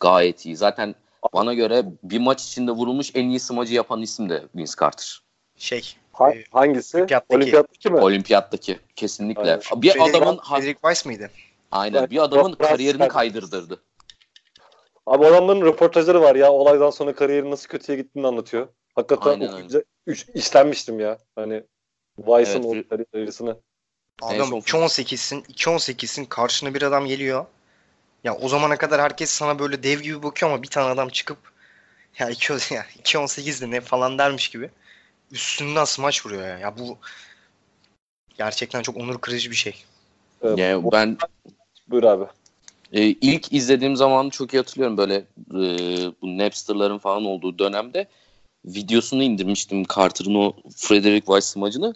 gayet 0.00 0.46
iyi. 0.46 0.56
Zaten 0.56 0.94
bana 1.34 1.54
göre 1.54 1.84
bir 2.02 2.18
maç 2.18 2.44
içinde 2.44 2.70
vurulmuş 2.70 3.10
en 3.14 3.28
iyi 3.28 3.40
smacı 3.40 3.74
yapan 3.74 4.02
isim 4.02 4.28
de 4.28 4.42
Vince 4.56 4.72
Carter. 4.80 5.22
Şey. 5.56 5.94
Ha, 6.12 6.30
e, 6.34 6.44
hangisi? 6.50 6.96
Olimpiyattaki. 6.96 7.36
Olimpiyattaki 7.36 7.90
mi? 7.90 8.00
Olimpiyattaki 8.00 8.78
kesinlikle. 8.96 9.42
Aynen. 9.42 9.60
Bir 9.76 9.90
Frederick, 9.90 10.18
adamın 10.18 10.40
Frederick 10.42 10.80
Weiss 10.80 11.06
mıydı? 11.06 11.30
aynen 11.72 12.10
bir 12.10 12.22
adamın 12.22 12.52
kariyerini 12.52 13.08
kaydırdırdı. 13.08 13.82
Abi 15.06 15.26
adamların 15.26 15.60
röportajları 15.60 16.22
var 16.22 16.34
ya. 16.36 16.52
Olaydan 16.52 16.90
sonra 16.90 17.14
kariyerin 17.14 17.50
nasıl 17.50 17.68
kötüye 17.68 17.98
gittiğini 17.98 18.26
anlatıyor. 18.26 18.68
Hakikaten 18.94 19.30
Aynen, 19.30 19.48
okuyunca 19.48 19.82
üç, 20.06 20.26
işlenmiştim 20.34 21.00
ya. 21.00 21.18
Hani 21.36 21.62
Weiss'ın 22.16 22.62
Evet, 22.62 22.86
o 22.86 22.96
kariyerisini. 22.96 23.54
En 24.22 24.36
Adam 24.36 24.48
son- 24.48 24.60
2.18'sin 24.60 25.42
2.18'sin 25.42 26.24
karşına 26.24 26.74
bir 26.74 26.82
adam 26.82 27.06
geliyor. 27.06 27.46
Ya 28.24 28.36
o 28.36 28.48
zamana 28.48 28.76
kadar 28.76 29.00
herkes 29.00 29.30
sana 29.30 29.58
böyle 29.58 29.82
dev 29.82 30.00
gibi 30.00 30.22
bakıyor 30.22 30.52
ama 30.52 30.62
bir 30.62 30.68
tane 30.68 30.88
adam 30.88 31.08
çıkıp 31.08 31.38
ya 32.18 32.30
2 32.30 32.52
ya 32.52 32.86
2.18 33.04 33.62
de 33.62 33.70
ne 33.70 33.80
falan 33.80 34.18
dermiş 34.18 34.48
gibi 34.48 34.70
üstünden 35.30 35.84
smaç 35.84 36.26
vuruyor 36.26 36.42
ya. 36.48 36.58
Ya 36.58 36.78
bu 36.78 36.98
gerçekten 38.38 38.82
çok 38.82 38.96
onur 38.96 39.18
kırıcı 39.18 39.50
bir 39.50 39.56
şey. 39.56 39.84
Evet, 40.42 40.58
Yani 40.58 40.92
ben 40.92 41.18
Buyur 41.88 42.02
abi. 42.02 42.24
e, 42.92 43.02
ilk 43.02 43.52
izlediğim 43.52 43.96
zaman 43.96 44.30
çok 44.30 44.54
iyi 44.54 44.58
hatırlıyorum 44.58 44.96
böyle 44.96 45.14
e, 45.50 45.66
bu 46.22 46.38
Napster'ların 46.38 46.98
falan 46.98 47.24
olduğu 47.24 47.58
dönemde 47.58 48.08
videosunu 48.64 49.22
indirmiştim 49.22 49.84
Carter'ın 49.96 50.34
o 50.34 50.52
Frederick 50.76 51.26
Weiss 51.26 51.52
smacını. 51.52 51.94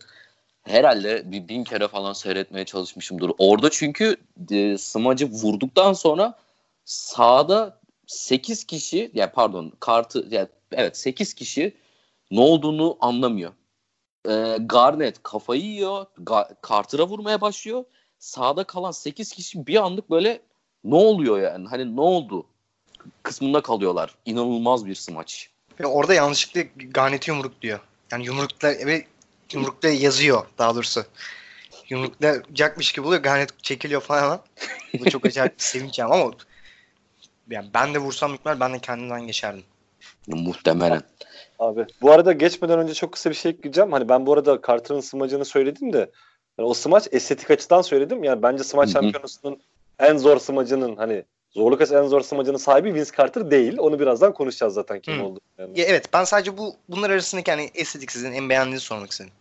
Herhalde 0.67 1.33
bir 1.33 1.49
bin 1.49 1.65
kere 1.65 1.89
falan 1.89 2.13
seyretmeye 2.13 2.65
çalışmışımdır. 2.65 3.33
Orada 3.39 3.71
çünkü 3.71 4.17
e, 4.51 4.79
smacı 4.79 5.31
vurduktan 5.31 5.93
sonra 5.93 6.39
sahada 6.85 7.81
8 8.07 8.65
kişi 8.65 9.11
ya 9.15 9.33
pardon 9.33 9.73
kartı 9.81 10.27
ya 10.31 10.49
evet 10.73 10.97
8 10.97 11.35
kişi 11.35 11.77
ne 12.31 12.41
olduğunu 12.41 12.97
anlamıyor. 13.01 13.53
E, 14.29 14.57
Garnett 14.61 15.23
kafayı 15.23 15.63
yiyor. 15.63 16.07
Ga- 16.25 16.55
Carter'a 16.69 17.09
vurmaya 17.09 17.41
başlıyor. 17.41 17.85
Sağda 18.19 18.65
kalan 18.65 18.91
8 18.91 19.33
kişi 19.33 19.67
bir 19.67 19.77
anlık 19.85 20.11
böyle 20.11 20.41
ne 20.85 20.95
oluyor 20.95 21.41
yani? 21.41 21.69
Hani 21.69 21.97
ne 21.97 22.01
oldu? 22.01 22.47
kısmında 23.23 23.61
kalıyorlar. 23.61 24.15
İnanılmaz 24.25 24.87
bir 24.87 24.95
smaç. 24.95 25.51
Ve 25.81 25.87
orada 25.87 26.15
yanlışlıkla 26.15 26.63
Garnett'i 26.91 27.31
yumruk 27.31 27.63
diyor. 27.63 27.81
Yani 28.13 28.27
yumrukla 28.27 28.69
ve 28.69 29.07
yumrukla 29.53 29.89
yazıyor 29.89 30.47
daha 30.59 30.75
doğrusu. 30.75 31.05
Yumruklayacakmış 31.89 32.93
gibi 32.93 33.07
oluyor. 33.07 33.23
Garnett 33.23 33.65
çekiliyor 33.65 34.01
falan. 34.01 34.41
Bu 35.01 35.11
çok 35.11 35.27
acayip 35.27 35.59
bir 35.59 35.63
sevinç 35.65 35.99
yani 35.99 36.15
ama 36.15 36.33
yani 37.51 37.71
ben 37.75 37.95
de 37.95 37.99
vursam 37.99 38.31
muhtemelen 38.31 38.61
ben 38.61 38.75
de 38.75 38.79
kendimden 38.79 39.27
geçerdim. 39.27 39.65
Muhtemelen. 40.27 41.03
Abi 41.59 41.87
bu 42.03 42.13
arada 42.13 42.33
geçmeden 42.33 42.79
önce 42.79 42.95
çok 42.95 43.13
kısa 43.13 43.31
bir 43.31 43.35
şey 43.35 43.51
ekleyeceğim. 43.51 43.93
Hani 43.93 44.09
ben 44.09 44.27
bu 44.27 44.33
arada 44.33 44.61
Carter'ın 44.67 45.01
smacını 45.01 45.45
söyledim 45.45 45.93
de 45.93 46.11
hani 46.57 46.67
o 46.67 46.75
smaç 46.75 47.09
estetik 47.13 47.51
açıdan 47.51 47.83
söyledim. 47.83 48.25
Yani 48.25 48.43
bence 48.43 48.65
smaç 48.65 48.93
şampiyonusunun 48.93 49.61
en 49.99 50.17
zor 50.17 50.39
smacının 50.39 50.97
hani 50.97 51.25
zorluk 51.57 51.81
açısı 51.81 51.97
en 51.97 52.03
zor 52.03 52.21
smacının 52.21 52.57
sahibi 52.57 52.95
Vince 52.95 53.11
Carter 53.19 53.51
değil. 53.51 53.79
Onu 53.79 54.01
birazdan 54.01 54.35
konuşacağız 54.35 54.75
zaten 54.75 55.01
kim 55.01 55.19
Hı. 55.19 55.23
oldu. 55.25 55.41
Yani. 55.59 55.81
Ya 55.81 55.85
evet 55.87 56.13
ben 56.13 56.25
sadece 56.25 56.59
bu 56.59 56.75
bunlar 56.89 57.11
arasındaki 57.11 57.51
hani 57.51 57.71
estetik 57.75 58.13
sizin 58.13 58.33
en 58.33 58.49
beğendiğinizi 58.49 58.85
sormak 58.85 59.11
istedim. 59.11 59.33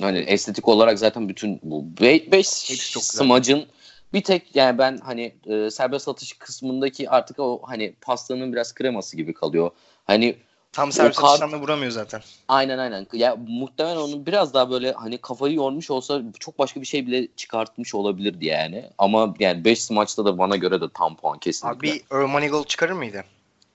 Hani 0.00 0.18
estetik 0.18 0.68
olarak 0.68 0.98
zaten 0.98 1.28
bütün 1.28 1.60
bu 1.62 1.84
5 2.00 2.30
Hepsi 2.32 2.90
çok 2.90 3.02
güzel. 3.02 3.24
smacın 3.24 3.66
bir 4.12 4.22
tek 4.24 4.56
yani 4.56 4.78
ben 4.78 4.98
hani 4.98 5.34
e, 5.46 5.70
serbest 5.70 6.08
atış 6.08 6.32
kısmındaki 6.32 7.10
artık 7.10 7.38
o 7.38 7.60
hani 7.64 7.94
pastanın 8.00 8.52
biraz 8.52 8.74
kreması 8.74 9.16
gibi 9.16 9.34
kalıyor. 9.34 9.70
Hani 10.04 10.36
Tam 10.74 10.92
servis 10.92 11.16
da 11.18 11.60
vuramıyor 11.60 11.92
zaten. 11.92 12.20
aynen 12.48 12.78
aynen. 12.78 13.06
Ya 13.12 13.36
muhtemelen 13.48 13.96
onun 13.96 14.26
biraz 14.26 14.54
daha 14.54 14.70
böyle 14.70 14.92
hani 14.92 15.18
kafayı 15.18 15.54
yormuş 15.54 15.90
olsa 15.90 16.22
çok 16.40 16.58
başka 16.58 16.80
bir 16.80 16.86
şey 16.86 17.06
bile 17.06 17.28
çıkartmış 17.36 17.94
olabilirdi 17.94 18.46
yani. 18.46 18.84
Ama 18.98 19.34
yani 19.38 19.64
5 19.64 19.82
smaçta 19.82 20.24
da 20.24 20.38
bana 20.38 20.56
göre 20.56 20.80
de 20.80 20.84
tam 20.94 21.16
puan 21.16 21.38
kesinlikle. 21.38 21.90
Abi 21.90 22.02
Earl 22.10 22.26
Moneygold 22.26 22.66
çıkarır 22.66 22.92
mıydı? 22.92 23.24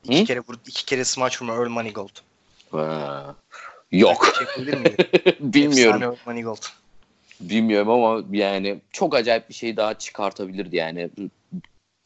İki 0.04 0.22
Hı? 0.22 0.26
kere 0.26 0.40
vur, 0.40 0.56
iki 0.68 0.86
kere 0.86 1.06
smaç 1.06 1.42
vurma 1.42 1.54
Earl 1.54 1.70
Moneygold. 1.70 2.10
Ha. 2.72 3.36
Yok. 3.92 4.34
Bilmiyorum. 5.40 6.04
Efsane 6.04 6.18
Moneygold. 6.26 6.62
Bilmiyorum 7.42 7.90
ama 7.90 8.24
yani 8.32 8.82
çok 8.92 9.16
acayip 9.16 9.50
bir 9.50 9.54
şey 9.54 9.78
daha 9.78 9.94
çıkartabilirdi 9.94 10.76
yani. 10.76 11.10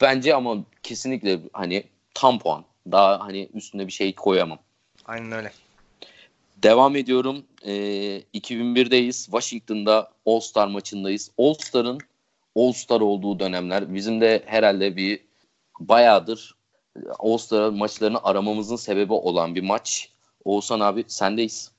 Bence 0.02 0.36
ama 0.36 0.58
kesinlikle 0.84 1.40
hani 1.54 1.84
tam 2.14 2.40
puan. 2.40 2.66
Daha 2.92 3.20
hani 3.20 3.50
üstüne 3.54 3.88
bir 3.88 3.92
şey 3.92 4.16
koyamam. 4.16 4.60
Aynen 5.06 5.32
öyle. 5.32 5.52
Devam 6.64 6.96
ediyorum. 6.96 7.46
Ee, 7.66 7.72
2001'deyiz. 8.34 9.24
Washington'da 9.26 10.12
All-Star 10.26 10.68
maçındayız. 10.68 11.32
All-Star'ın 11.38 12.00
All-Star 12.56 13.02
olduğu 13.02 13.40
dönemler. 13.40 13.94
Bizim 13.94 14.22
de 14.22 14.44
herhalde 14.46 14.96
bir 14.96 15.20
bayağıdır 15.80 16.56
All-Star 17.20 17.70
maçlarını 17.70 18.24
aramamızın 18.24 18.76
sebebi 18.76 19.14
olan 19.14 19.56
bir 19.56 19.64
maç. 19.64 20.10
Oğuzhan 20.46 20.80
abi 20.80 21.04
sendeyiz. 21.08 21.72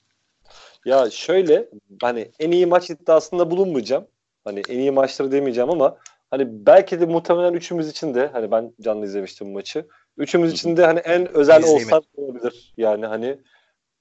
Ya 0.85 1.11
şöyle 1.11 1.69
hani 2.03 2.31
en 2.39 2.51
iyi 2.51 2.67
maç 2.67 2.91
iddiasında 2.91 3.51
bulunmayacağım. 3.51 4.07
Hani 4.45 4.63
en 4.69 4.79
iyi 4.79 4.91
maçları 4.91 5.33
demeyeceğim 5.33 5.71
ama 5.71 5.97
hani 6.35 6.67
belki 6.67 7.01
de 7.01 7.07
muhtemelen 7.07 7.53
üçümüz 7.53 7.89
için 7.89 8.15
de 8.15 8.27
hani 8.33 8.51
ben 8.51 8.73
canlı 8.81 9.05
izlemiştim 9.07 9.49
bu 9.49 9.53
maçı. 9.53 9.87
Üçümüz 10.17 10.53
için 10.53 10.77
de 10.77 10.87
hani 10.87 10.99
en 10.99 11.37
özel 11.37 11.61
İzleyemedim. 11.61 11.87
olsa 11.87 12.03
olabilir. 12.17 12.75
Yani 12.77 13.07
hani 13.07 13.39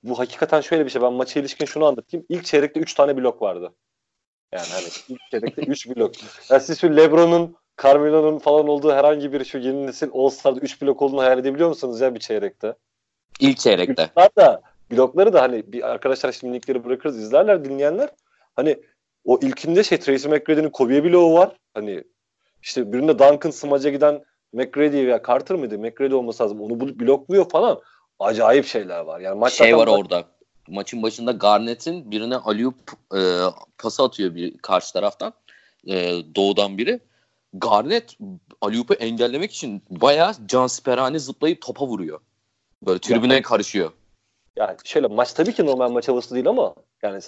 bu 0.03 0.19
hakikaten 0.19 0.61
şöyle 0.61 0.85
bir 0.85 0.89
şey. 0.89 1.01
Ben 1.01 1.13
maça 1.13 1.39
ilişkin 1.39 1.65
şunu 1.65 1.85
anlatayım. 1.85 2.25
İlk 2.29 2.45
çeyrekte 2.45 2.79
3 2.79 2.93
tane 2.93 3.17
blok 3.17 3.41
vardı. 3.41 3.73
Yani 4.51 4.65
hani 4.71 4.85
ilk 5.09 5.19
çeyrekte 5.31 5.61
3 5.67 5.89
blok. 5.89 6.11
Yani 6.49 6.61
siz 6.61 6.81
şu 6.81 6.97
LeBron'un, 6.97 7.55
Carmelo'nun 7.83 8.39
falan 8.39 8.67
olduğu 8.67 8.93
herhangi 8.93 9.33
bir 9.33 9.45
şu 9.45 9.57
yeni 9.57 9.87
nesil 9.87 10.09
All-Star'da 10.13 10.59
3 10.59 10.81
blok 10.81 11.01
olduğunu 11.01 11.21
hayal 11.21 11.39
edebiliyor 11.39 11.69
musunuz 11.69 12.01
ya 12.01 12.15
bir 12.15 12.19
çeyrekte? 12.19 12.75
İlk 13.39 13.57
çeyrekte. 13.57 14.09
Da 14.37 14.61
blokları 14.91 15.33
da 15.33 15.41
hani 15.41 15.73
bir 15.73 15.89
arkadaşlar 15.89 16.31
şimdi 16.31 16.53
linkleri 16.53 16.85
bırakırız 16.85 17.19
izlerler 17.19 17.65
dinleyenler. 17.65 18.09
Hani 18.55 18.79
o 19.25 19.39
ilkinde 19.41 19.83
şey 19.83 19.99
Tracy 19.99 20.27
McGrady'nin 20.27 20.69
Kobe 20.69 21.03
bloğu 21.03 21.33
var. 21.33 21.57
Hani 21.73 22.03
işte 22.63 22.93
birinde 22.93 23.19
Duncan 23.19 23.49
smaca 23.49 23.89
giden 23.89 24.23
McGrady 24.53 25.07
veya 25.07 25.21
Carter 25.27 25.57
mıydı? 25.57 25.79
McGrady 25.79 26.13
olması 26.15 26.43
lazım. 26.43 26.61
Onu 26.61 26.79
bulup 26.79 26.99
blokluyor 26.99 27.49
falan. 27.49 27.81
Acayip 28.19 28.65
şeyler 28.65 28.99
var. 28.99 29.19
Yani 29.19 29.39
maç 29.39 29.53
şey 29.53 29.77
var 29.77 29.87
orada. 29.87 30.23
Maçın 30.67 31.03
başında 31.03 31.31
Garnett'in 31.31 32.11
birine 32.11 32.35
Aliyup 32.35 32.91
e, 33.15 33.19
pası 33.77 34.03
atıyor 34.03 34.35
bir 34.35 34.57
karşı 34.57 34.93
taraftan. 34.93 35.33
E, 35.87 35.95
doğudan 36.35 36.77
biri. 36.77 36.99
Garnett 37.53 38.17
Aliyup'u 38.61 38.93
engellemek 38.93 39.51
için 39.51 39.83
bayağı 39.89 40.33
cansperane 40.45 41.19
zıplayıp 41.19 41.61
topa 41.61 41.87
vuruyor. 41.87 42.19
Böyle 42.85 42.99
tribüne 42.99 43.33
Ya- 43.33 43.41
karışıyor. 43.41 43.91
Yani 44.55 44.77
şöyle 44.83 45.07
maç 45.07 45.33
tabii 45.33 45.53
ki 45.53 45.65
normal 45.65 45.91
maç 45.91 46.07
havası 46.07 46.35
değil 46.35 46.47
ama 46.47 46.75
yani 47.03 47.19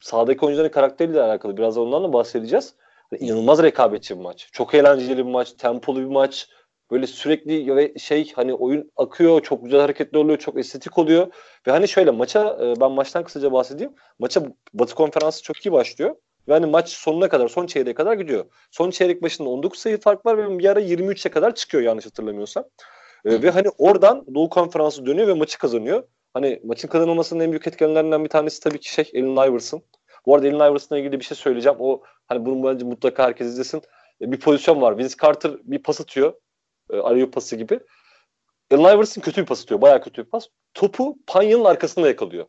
sahadaki 0.00 0.46
oyuncuların 0.46 0.72
karakteriyle 0.72 1.22
alakalı 1.22 1.56
biraz 1.56 1.78
ondan 1.78 2.04
da 2.04 2.12
bahsedeceğiz. 2.12 2.74
İnanılmaz 3.20 3.62
rekabetçi 3.62 4.18
bir 4.18 4.22
maç. 4.22 4.48
Çok 4.52 4.74
eğlenceli 4.74 5.16
bir 5.18 5.22
maç, 5.22 5.52
tempolu 5.52 6.00
bir 6.00 6.04
maç. 6.04 6.48
Böyle 6.90 7.06
sürekli 7.06 7.76
ve 7.76 7.98
şey 7.98 8.32
hani 8.32 8.54
oyun 8.54 8.92
akıyor, 8.96 9.40
çok 9.42 9.64
güzel 9.64 9.80
hareketli 9.80 10.18
oluyor, 10.18 10.38
çok 10.38 10.58
estetik 10.58 10.98
oluyor. 10.98 11.26
Ve 11.66 11.70
hani 11.70 11.88
şöyle 11.88 12.10
maça 12.10 12.58
e, 12.62 12.80
ben 12.80 12.92
maçtan 12.92 13.24
kısaca 13.24 13.52
bahsedeyim. 13.52 13.92
Maça 14.18 14.42
Batı 14.74 14.94
Konferansı 14.94 15.42
çok 15.42 15.66
iyi 15.66 15.72
başlıyor. 15.72 16.16
Ve 16.48 16.52
hani 16.52 16.66
maç 16.66 16.88
sonuna 16.88 17.28
kadar, 17.28 17.48
son 17.48 17.66
çeyreğe 17.66 17.94
kadar 17.94 18.14
gidiyor. 18.14 18.44
Son 18.70 18.90
çeyrek 18.90 19.22
başında 19.22 19.48
19 19.48 19.78
sayı 19.78 20.00
fark 20.00 20.26
var 20.26 20.38
ve 20.38 20.58
bir 20.58 20.64
ara 20.64 20.80
23'e 20.80 21.30
kadar 21.30 21.54
çıkıyor 21.54 21.82
yanlış 21.82 22.06
hatırlamıyorsam. 22.06 22.64
E, 23.24 23.42
ve 23.42 23.50
hani 23.50 23.68
oradan 23.78 24.26
Doğu 24.34 24.48
Konferansı 24.48 25.06
dönüyor 25.06 25.28
ve 25.28 25.34
maçı 25.34 25.58
kazanıyor. 25.58 26.02
Hani 26.34 26.60
maçın 26.64 26.88
kazanılmasının 26.88 27.44
en 27.44 27.50
büyük 27.50 27.66
etkenlerinden 27.66 28.24
bir 28.24 28.28
tanesi 28.28 28.60
tabii 28.60 28.80
ki 28.80 28.92
şey 28.92 29.10
Allen 29.14 29.50
Iverson. 29.50 29.82
Bu 30.26 30.34
arada 30.34 30.48
Allen 30.48 30.70
Iverson'la 30.70 31.00
ilgili 31.00 31.20
bir 31.20 31.24
şey 31.24 31.36
söyleyeceğim. 31.36 31.78
O 31.80 32.02
hani 32.26 32.46
bunu 32.46 32.68
bence 32.68 32.84
mutlaka 32.84 33.24
herkes 33.24 33.46
izlesin. 33.46 33.82
E, 34.20 34.32
bir 34.32 34.40
pozisyon 34.40 34.80
var. 34.80 34.98
Vince 34.98 35.14
Carter 35.22 35.52
bir 35.64 35.78
pas 35.78 36.00
atıyor. 36.00 36.32
E, 36.90 36.96
arıyor 36.96 37.30
pası 37.30 37.56
gibi. 37.56 37.80
Allen 38.72 38.96
Iverson 38.96 39.22
kötü 39.22 39.40
bir 39.40 39.46
pas 39.46 39.62
atıyor. 39.62 39.80
Bayağı 39.80 40.02
kötü 40.02 40.24
bir 40.24 40.30
pas. 40.30 40.46
Topu 40.74 41.18
Panya'nın 41.26 41.64
arkasında 41.64 42.08
yakalıyor. 42.08 42.46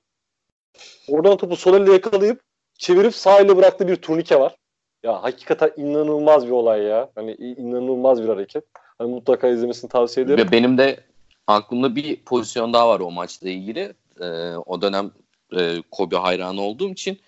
Oradan 1.09 1.37
topu 1.37 1.55
sol 1.55 1.73
elle 1.73 1.93
yakalayıp 1.93 2.41
çevirip 2.77 3.15
sağ 3.15 3.39
elle 3.39 3.57
bıraktığı 3.57 3.87
bir 3.87 3.95
turnike 3.95 4.39
var. 4.39 4.55
Ya 5.03 5.23
hakikaten 5.23 5.71
inanılmaz 5.77 6.45
bir 6.45 6.51
olay 6.51 6.81
ya. 6.81 7.09
Hani 7.15 7.33
inanılmaz 7.33 8.23
bir 8.23 8.27
hareket. 8.29 8.63
Hani 8.97 9.11
mutlaka 9.11 9.47
izlemesini 9.47 9.89
tavsiye 9.89 10.25
ederim. 10.25 10.47
Benim 10.51 10.77
de 10.77 10.99
aklımda 11.47 11.95
bir 11.95 12.23
pozisyon 12.23 12.73
daha 12.73 12.89
var 12.89 12.99
o 12.99 13.11
maçla 13.11 13.49
ilgili. 13.49 13.93
E, 14.21 14.25
o 14.65 14.81
dönem 14.81 15.11
e, 15.57 15.81
Kobe 15.91 16.15
hayranı 16.15 16.61
olduğum 16.61 16.89
için 16.89 17.19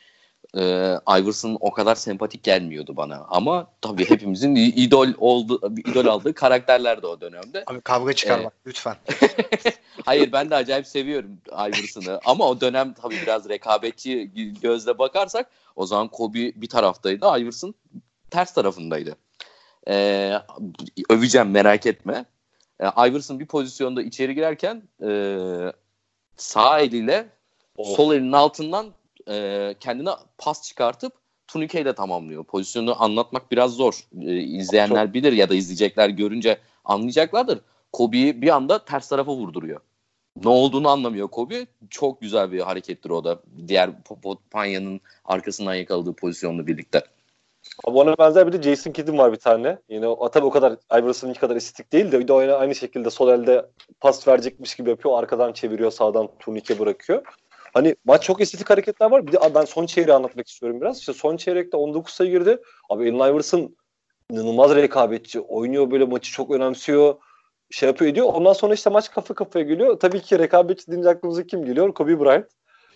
e, 0.58 0.62
Iverson 1.20 1.58
o 1.60 1.72
kadar 1.72 1.96
sempatik 1.96 2.44
gelmiyordu 2.44 2.98
bana. 2.98 3.26
Ama 3.30 3.68
tabii 3.82 4.10
hepimizin 4.10 4.56
idol 4.56 5.08
oldu 5.18 5.62
idol 5.78 6.06
aldığı 6.06 6.34
karakterler 6.34 7.02
de 7.02 7.08
o 7.08 7.22
dönemde. 7.22 7.64
Abi 7.68 7.82
kavga 7.82 8.14
çıkarmak 8.14 8.54
ee, 8.54 8.70
lütfen. 8.70 8.96
Hayır 10.06 10.32
ben 10.32 10.50
de 10.50 10.56
acayip 10.56 10.88
seviyorum 10.88 11.38
Iverson'ı. 11.52 12.20
Ama 12.26 12.48
o 12.48 12.62
dönem 12.62 12.94
tabii 12.94 13.22
biraz 13.22 13.50
rekabetçi 13.50 14.32
gözle 14.62 14.98
bakarsak 14.98 15.50
o 15.76 15.86
zaman 15.86 16.08
Kobe 16.08 16.40
bir 16.56 16.70
taraftaydı. 16.70 17.26
Iverson 17.40 17.74
ters 18.30 18.54
tarafındaydı. 18.54 19.16
Ee, 19.88 20.34
öveceğim 21.10 21.52
merak 21.52 21.86
etme. 21.86 22.26
Ee, 22.80 23.10
Iverson 23.10 23.40
bir 23.40 23.46
pozisyonda 23.46 24.02
içeri 24.02 24.36
girerken 24.36 24.84
e, 25.04 25.38
sağ 26.38 26.80
eliyle 26.80 27.30
oh. 27.78 27.96
sol 27.96 28.14
elinin 28.14 28.32
altından 28.32 28.86
e, 29.30 29.76
kendine 29.80 30.10
pas 30.38 30.64
çıkartıp 30.68 31.14
turnikeyle 31.48 31.96
tamamlıyor. 31.96 32.44
Pozisyonu 32.44 33.04
anlatmak 33.04 33.52
biraz 33.52 33.72
zor. 33.72 34.08
E, 34.22 34.34
izleyenler 34.36 35.06
Çok. 35.06 35.14
bilir 35.14 35.34
ya 35.34 35.50
da 35.50 35.56
izleyecekler 35.56 36.10
görünce 36.10 36.58
anlayacaklardır. 36.86 37.60
Kobe'yi 37.94 38.42
bir 38.42 38.50
anda 38.50 38.86
ters 38.86 39.10
tarafa 39.10 39.32
vurduruyor. 39.32 39.80
Ne 40.44 40.50
olduğunu 40.50 40.90
anlamıyor 40.90 41.28
Kobe. 41.28 41.66
Çok 41.90 42.22
güzel 42.22 42.52
bir 42.52 42.60
harekettir 42.60 43.10
o 43.10 43.24
da. 43.24 43.40
Diğer 43.68 43.90
Panya'nın 44.52 45.02
arkasından 45.26 45.76
yakaladığı 45.76 46.14
pozisyonla 46.14 46.68
birlikte. 46.68 47.04
Ama 47.84 48.00
ona 48.00 48.18
benzer 48.18 48.48
bir 48.48 48.54
de 48.54 48.62
Jason 48.62 48.92
Kidd'in 48.92 49.18
var 49.18 49.32
bir 49.32 49.38
tane. 49.38 49.78
Yine 49.90 50.08
o, 50.08 50.32
tabii 50.32 50.46
o 50.46 50.50
kadar 50.50 50.76
Iverson'ınki 51.00 51.40
kadar 51.40 51.56
estetik 51.56 51.94
değil 51.94 52.12
de 52.12 52.20
bir 52.20 52.28
de 52.28 52.34
o 52.34 52.38
aynı 52.38 52.76
şekilde 52.76 53.10
sol 53.10 53.30
elde 53.30 53.66
pas 54.00 54.28
verecekmiş 54.28 54.76
gibi 54.76 54.90
yapıyor. 54.90 55.20
Arkadan 55.20 55.54
çeviriyor, 55.54 55.92
sağdan 55.92 56.30
turnike 56.40 56.80
bırakıyor. 56.80 57.24
Hani 57.76 57.96
maç 58.06 58.24
çok 58.24 58.42
estetik 58.42 58.70
hareketler 58.70 59.12
var. 59.12 59.28
Bir 59.28 59.32
de 59.32 59.38
ben 59.56 59.66
son 59.66 59.86
çeyreği 59.86 60.16
anlatmak 60.16 60.48
istiyorum 60.48 60.82
biraz. 60.82 61.00
İşte 61.00 61.14
son 61.14 61.38
çeyrekte 61.38 61.78
19 61.78 62.14
sayı 62.14 62.32
girdi. 62.32 62.62
Abi 62.90 63.12
Allen 63.12 63.34
Iverson 63.34 63.76
inanılmaz 64.32 64.76
rekabetçi. 64.76 65.40
Oynuyor 65.40 65.92
böyle 65.92 66.06
maçı 66.06 66.32
çok 66.32 66.52
önemsiyor. 66.52 67.16
Şey 67.72 67.88
yapıyor 67.88 68.12
ediyor. 68.12 68.28
Ondan 68.34 68.54
sonra 68.54 68.74
işte 68.74 68.90
maç 68.90 69.12
kafa 69.12 69.34
kafaya 69.34 69.66
geliyor. 69.66 70.00
Tabii 70.00 70.22
ki 70.22 70.40
rekabetçi 70.40 70.88
deyince 70.92 71.10
aklımıza 71.10 71.44
kim 71.44 71.66
geliyor? 71.66 71.94
Kobe 71.94 72.20
Bryant. 72.20 72.46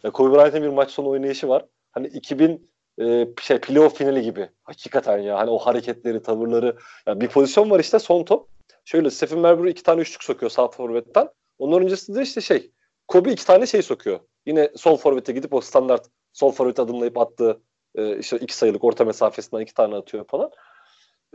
Ya 0.04 0.12
Kobe 0.12 0.36
Bryant'ın 0.36 0.64
bir 0.64 0.68
maç 0.68 0.92
sonu 0.92 1.10
oynayışı 1.10 1.48
var. 1.48 1.66
Hani 1.92 2.08
2000 2.08 2.72
e, 3.02 3.28
şey 3.42 3.60
playoff 3.60 3.98
finali 3.98 4.22
gibi. 4.22 4.50
Hakikaten 4.64 5.18
ya. 5.18 5.38
Hani 5.38 5.50
o 5.50 5.58
hareketleri, 5.58 6.22
tavırları. 6.22 6.78
Yani 7.08 7.22
bir 7.22 7.28
pozisyon 7.28 7.70
var 7.70 7.80
işte 7.80 8.00
son 8.00 8.24
top. 8.24 8.50
Şöyle 8.86 9.10
Stephen 9.10 9.40
Marbury 9.40 9.72
iki 9.72 9.84
tane 9.84 10.02
üçlük 10.02 10.24
sokuyor 10.24 10.50
sağ 10.50 10.68
forvetten. 10.68 11.30
Ondan 11.58 11.84
öncesinde 11.84 12.22
işte 12.22 12.42
şey 12.42 12.72
Kobe 13.08 13.32
iki 13.32 13.46
tane 13.46 13.66
şey 13.66 13.82
sokuyor. 13.82 14.20
Yine 14.46 14.70
sol 14.76 14.98
forvete 14.98 15.34
gidip 15.34 15.54
o 15.54 15.62
standart 15.62 16.06
sol 16.34 16.52
forvet 16.52 16.80
adımlayıp 16.80 17.18
attığı 17.18 17.62
e, 17.96 18.18
işte 18.18 18.38
iki 18.38 18.58
sayılık 18.58 18.84
orta 18.84 19.06
mesafesinden 19.06 19.62
iki 19.62 19.74
tane 19.74 19.96
atıyor 19.96 20.26
falan. 20.26 20.52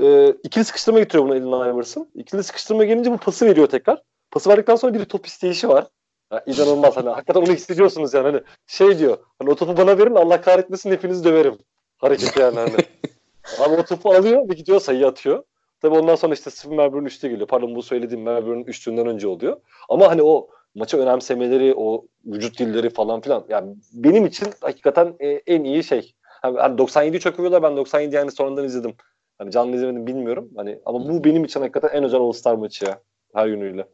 E, 0.02 0.28
ikili 0.28 0.64
sıkıştırma 0.64 0.98
getiriyor 0.98 1.28
bunu 1.28 1.56
Allen 1.56 1.74
Iverson. 1.74 2.08
İkili 2.14 2.42
sıkıştırma 2.42 2.84
gelince 2.84 3.12
bu 3.12 3.18
pası 3.18 3.46
veriyor 3.46 3.66
tekrar. 3.66 4.02
Pası 4.30 4.50
verdikten 4.50 4.76
sonra 4.76 4.94
bir 4.94 5.04
top 5.04 5.26
isteyişi 5.26 5.68
var. 5.68 5.86
Ya, 6.32 6.42
inanılmaz 6.46 6.96
hani 6.96 7.08
hakikaten 7.08 7.40
onu 7.40 7.52
hissediyorsunuz 7.52 8.14
yani 8.14 8.24
hani 8.24 8.40
şey 8.66 8.98
diyor 8.98 9.18
hani 9.38 9.50
o 9.50 9.54
topu 9.54 9.76
bana 9.76 9.98
verin 9.98 10.14
Allah 10.14 10.40
kahretmesin 10.40 10.90
hepinizi 10.90 11.24
döverim. 11.24 11.58
Hareket 11.96 12.36
yani 12.36 12.58
hani. 12.58 12.76
Ama 13.64 13.76
o 13.76 13.84
topu 13.84 14.14
alıyor 14.14 14.48
ve 14.48 14.54
gidiyor 14.54 14.80
sayı 14.80 15.06
atıyor. 15.06 15.44
Tabii 15.80 15.98
ondan 15.98 16.14
sonra 16.14 16.34
işte 16.34 16.50
Stephen 16.50 16.76
Melbourne 16.76 17.06
üçte 17.06 17.28
geliyor. 17.28 17.48
Pardon 17.48 17.74
bu 17.74 17.82
söylediğim 17.82 18.24
Melbourne'ün 18.24 18.64
üçlüğünden 18.64 19.06
önce 19.06 19.28
oluyor. 19.28 19.60
Ama 19.88 20.08
hani 20.08 20.22
o 20.22 20.48
maçı 20.74 20.96
önemsemeleri, 20.96 21.74
o 21.76 22.06
vücut 22.26 22.58
dilleri 22.58 22.90
falan 22.90 23.20
filan. 23.20 23.44
Yani 23.48 23.76
benim 23.92 24.26
için 24.26 24.48
hakikaten 24.60 25.16
e, 25.20 25.28
en 25.28 25.64
iyi 25.64 25.84
şey. 25.84 26.14
Hani 26.42 26.78
97'yi 26.78 27.20
çok 27.20 27.38
övüyorlar. 27.38 27.62
Ben 27.62 27.76
97 27.76 28.14
yani 28.14 28.30
sonradan 28.30 28.64
izledim. 28.64 28.94
Hani 29.38 29.50
canlı 29.50 29.76
izlemedim 29.76 30.06
bilmiyorum. 30.06 30.50
Hani 30.56 30.78
ama 30.86 31.08
bu 31.08 31.24
benim 31.24 31.44
için 31.44 31.60
hakikaten 31.60 31.88
en 31.98 32.04
özel 32.04 32.20
All-Star 32.20 32.54
maçı 32.54 32.84
ya. 32.84 33.00
Her 33.34 33.46
yönüyle. 33.46 33.88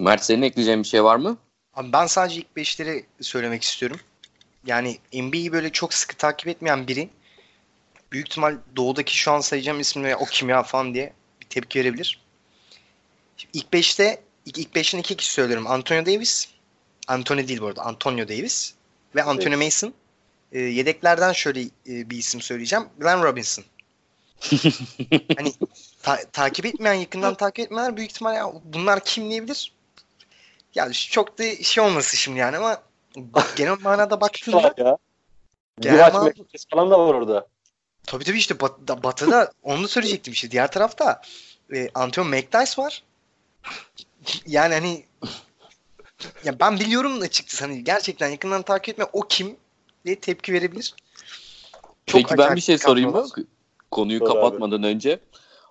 Mert 0.00 0.24
senin 0.24 0.42
ekleyeceğin 0.42 0.82
bir 0.82 0.88
şey 0.88 1.04
var 1.04 1.16
mı? 1.16 1.36
Abi 1.74 1.92
ben 1.92 2.06
sadece 2.06 2.40
ilk 2.40 2.56
beşleri 2.56 3.04
söylemek 3.20 3.62
istiyorum. 3.62 4.00
Yani 4.66 4.96
NBA'yi 5.14 5.52
böyle 5.52 5.70
çok 5.70 5.94
sıkı 5.94 6.16
takip 6.16 6.48
etmeyen 6.48 6.88
biri 6.88 7.08
büyük 8.12 8.28
ihtimal 8.28 8.56
doğudaki 8.76 9.16
şu 9.16 9.32
an 9.32 9.40
sayacağım 9.40 9.80
ismini 9.80 10.16
o 10.16 10.24
kimya 10.24 10.62
falan 10.62 10.94
diye 10.94 11.12
bir 11.40 11.46
tepki 11.46 11.80
verebilir. 11.80 12.20
İlk 13.52 13.72
beşte 13.72 14.20
ilk, 14.56 14.74
beşten 14.74 14.98
iki 14.98 15.16
kişi 15.16 15.32
söylüyorum. 15.32 15.66
Antonio 15.66 16.06
Davis. 16.06 16.48
Antonio 17.08 17.48
değil 17.48 17.60
bu 17.60 17.66
arada. 17.66 17.82
Antonio 17.82 18.28
Davis. 18.28 18.74
Ve 19.14 19.22
Antonio 19.22 19.56
evet. 19.56 19.64
Mason. 19.64 19.94
E, 20.52 20.60
yedeklerden 20.60 21.32
şöyle 21.32 21.60
e, 21.60 22.10
bir 22.10 22.16
isim 22.16 22.40
söyleyeceğim. 22.40 22.84
Glenn 22.98 23.22
Robinson. 23.22 23.64
hani 25.36 25.52
ta- 26.02 26.24
takip 26.32 26.66
etmeyen, 26.66 26.94
yakından 26.94 27.34
takip 27.34 27.64
etmeyenler 27.64 27.96
büyük 27.96 28.10
ihtimal 28.10 28.34
ya, 28.34 28.52
bunlar 28.64 29.04
kim 29.04 29.30
diyebilir? 29.30 29.72
Ya 30.74 30.92
çok 30.92 31.38
da 31.38 31.56
şey 31.62 31.84
olması 31.84 32.16
şimdi 32.16 32.38
yani 32.38 32.56
ama 32.56 32.82
genel 33.56 33.76
manada 33.82 34.20
baktığında 34.20 34.74
ya. 34.76 34.98
Genel 35.80 36.12
manada... 36.12 36.32
falan 36.70 36.90
da 36.90 36.98
var 36.98 37.14
orada. 37.14 37.46
Tabii 38.06 38.24
tabii 38.24 38.38
işte 38.38 38.60
bat, 38.60 38.78
Batı'da 39.02 39.52
onu 39.62 39.88
söyleyecektim 39.88 40.32
işte. 40.32 40.50
Diğer 40.50 40.72
tarafta 40.72 41.22
e, 41.74 41.88
Antonio 41.94 42.28
McDyess 42.28 42.78
var 42.78 43.02
yani 44.46 44.74
hani 44.74 45.04
ya 46.44 46.60
ben 46.60 46.80
biliyorum 46.80 47.20
açıkçası 47.20 47.64
hani 47.64 47.84
gerçekten 47.84 48.28
yakından 48.28 48.62
takip 48.62 48.88
etme 48.88 49.04
o 49.12 49.20
kim 49.20 49.56
diye 50.04 50.20
tepki 50.20 50.52
verebilir. 50.52 50.94
Çok 52.06 52.22
Peki 52.22 52.38
ben 52.38 52.56
bir 52.56 52.60
şey 52.60 52.78
sorayım 52.78 53.10
mı? 53.10 53.26
Konuyu 53.90 54.18
Sor 54.18 54.26
kapatmadan 54.26 54.78
abi. 54.78 54.86
önce. 54.86 55.20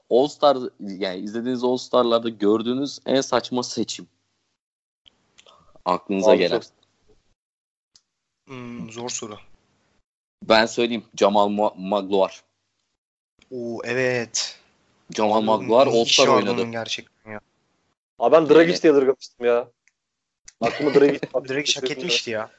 All 0.09 0.27
Star 0.27 0.57
yani 0.79 1.19
izlediğiniz 1.19 1.63
All 1.63 1.77
Star'larda 1.77 2.29
gördüğünüz 2.29 2.99
en 3.05 3.21
saçma 3.21 3.63
seçim. 3.63 4.07
Aklınıza 5.85 6.31
abi 6.31 6.37
gelen. 6.37 6.59
Çok... 6.59 6.71
Hmm, 8.47 8.91
zor 8.91 9.09
soru. 9.09 9.37
Ben 10.43 10.65
söyleyeyim. 10.65 11.03
Jamal 11.19 11.47
Magloire. 11.77 12.33
Oo 13.51 13.79
evet. 13.83 14.59
Jamal 15.15 15.41
Magloire 15.41 15.89
All 15.89 16.05
Star 16.05 16.27
oynadı. 16.27 16.71
Gerçekten 16.71 17.13
ya. 17.13 17.16
Abi 18.19 18.35
ben 18.35 18.49
Dragic 18.49 18.81
diye 18.83 18.93
yadırgamıştım 18.93 19.45
ya. 19.45 19.67
Aklıma 20.61 20.93
Dragic. 20.93 21.19
Dragic 21.49 21.81
hak 21.81 21.91
etmişti 21.91 22.31
ya. 22.31 22.49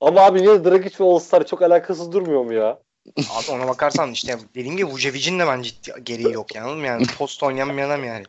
Ama 0.00 0.20
abi 0.20 0.42
niye 0.42 0.64
Dragic 0.64 1.04
ve 1.04 1.04
All-Star 1.04 1.46
çok 1.46 1.62
alakasız 1.62 2.12
durmuyor 2.12 2.44
mu 2.44 2.52
ya? 2.52 2.78
Abi 3.16 3.50
ona 3.50 3.68
bakarsan 3.68 4.10
işte 4.10 4.38
dediğim 4.54 4.76
gibi 4.76 4.86
Vucevic'in 4.86 5.38
de 5.38 5.46
bence 5.46 5.70
gereği 6.02 6.32
yok 6.32 6.54
yani. 6.54 6.86
yani 6.86 7.06
post 7.18 7.42
oynayan 7.42 7.76
bir 7.76 7.82
adam 7.82 8.04
yani. 8.04 8.24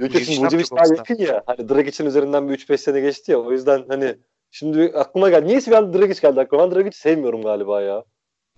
Vucevic 0.00 0.70
daha 0.76 0.94
yakın 0.96 1.18
ya. 1.18 1.42
Hani 1.46 1.68
Dragic'in 1.68 2.06
üzerinden 2.06 2.48
bir 2.48 2.58
3-5 2.58 2.78
sene 2.78 3.00
geçti 3.00 3.32
ya. 3.32 3.38
O 3.38 3.52
yüzden 3.52 3.84
hani 3.88 4.14
şimdi 4.50 4.92
aklıma 4.94 5.30
geldi. 5.30 5.46
Niyeyse 5.46 5.70
bir 5.70 5.76
anda 5.76 5.98
Dragic 5.98 6.20
geldi 6.20 6.40
aklıma. 6.40 6.70
Ben 6.70 6.76
Dragic'i 6.76 6.98
sevmiyorum 6.98 7.42
galiba 7.42 7.82
ya. 7.82 8.04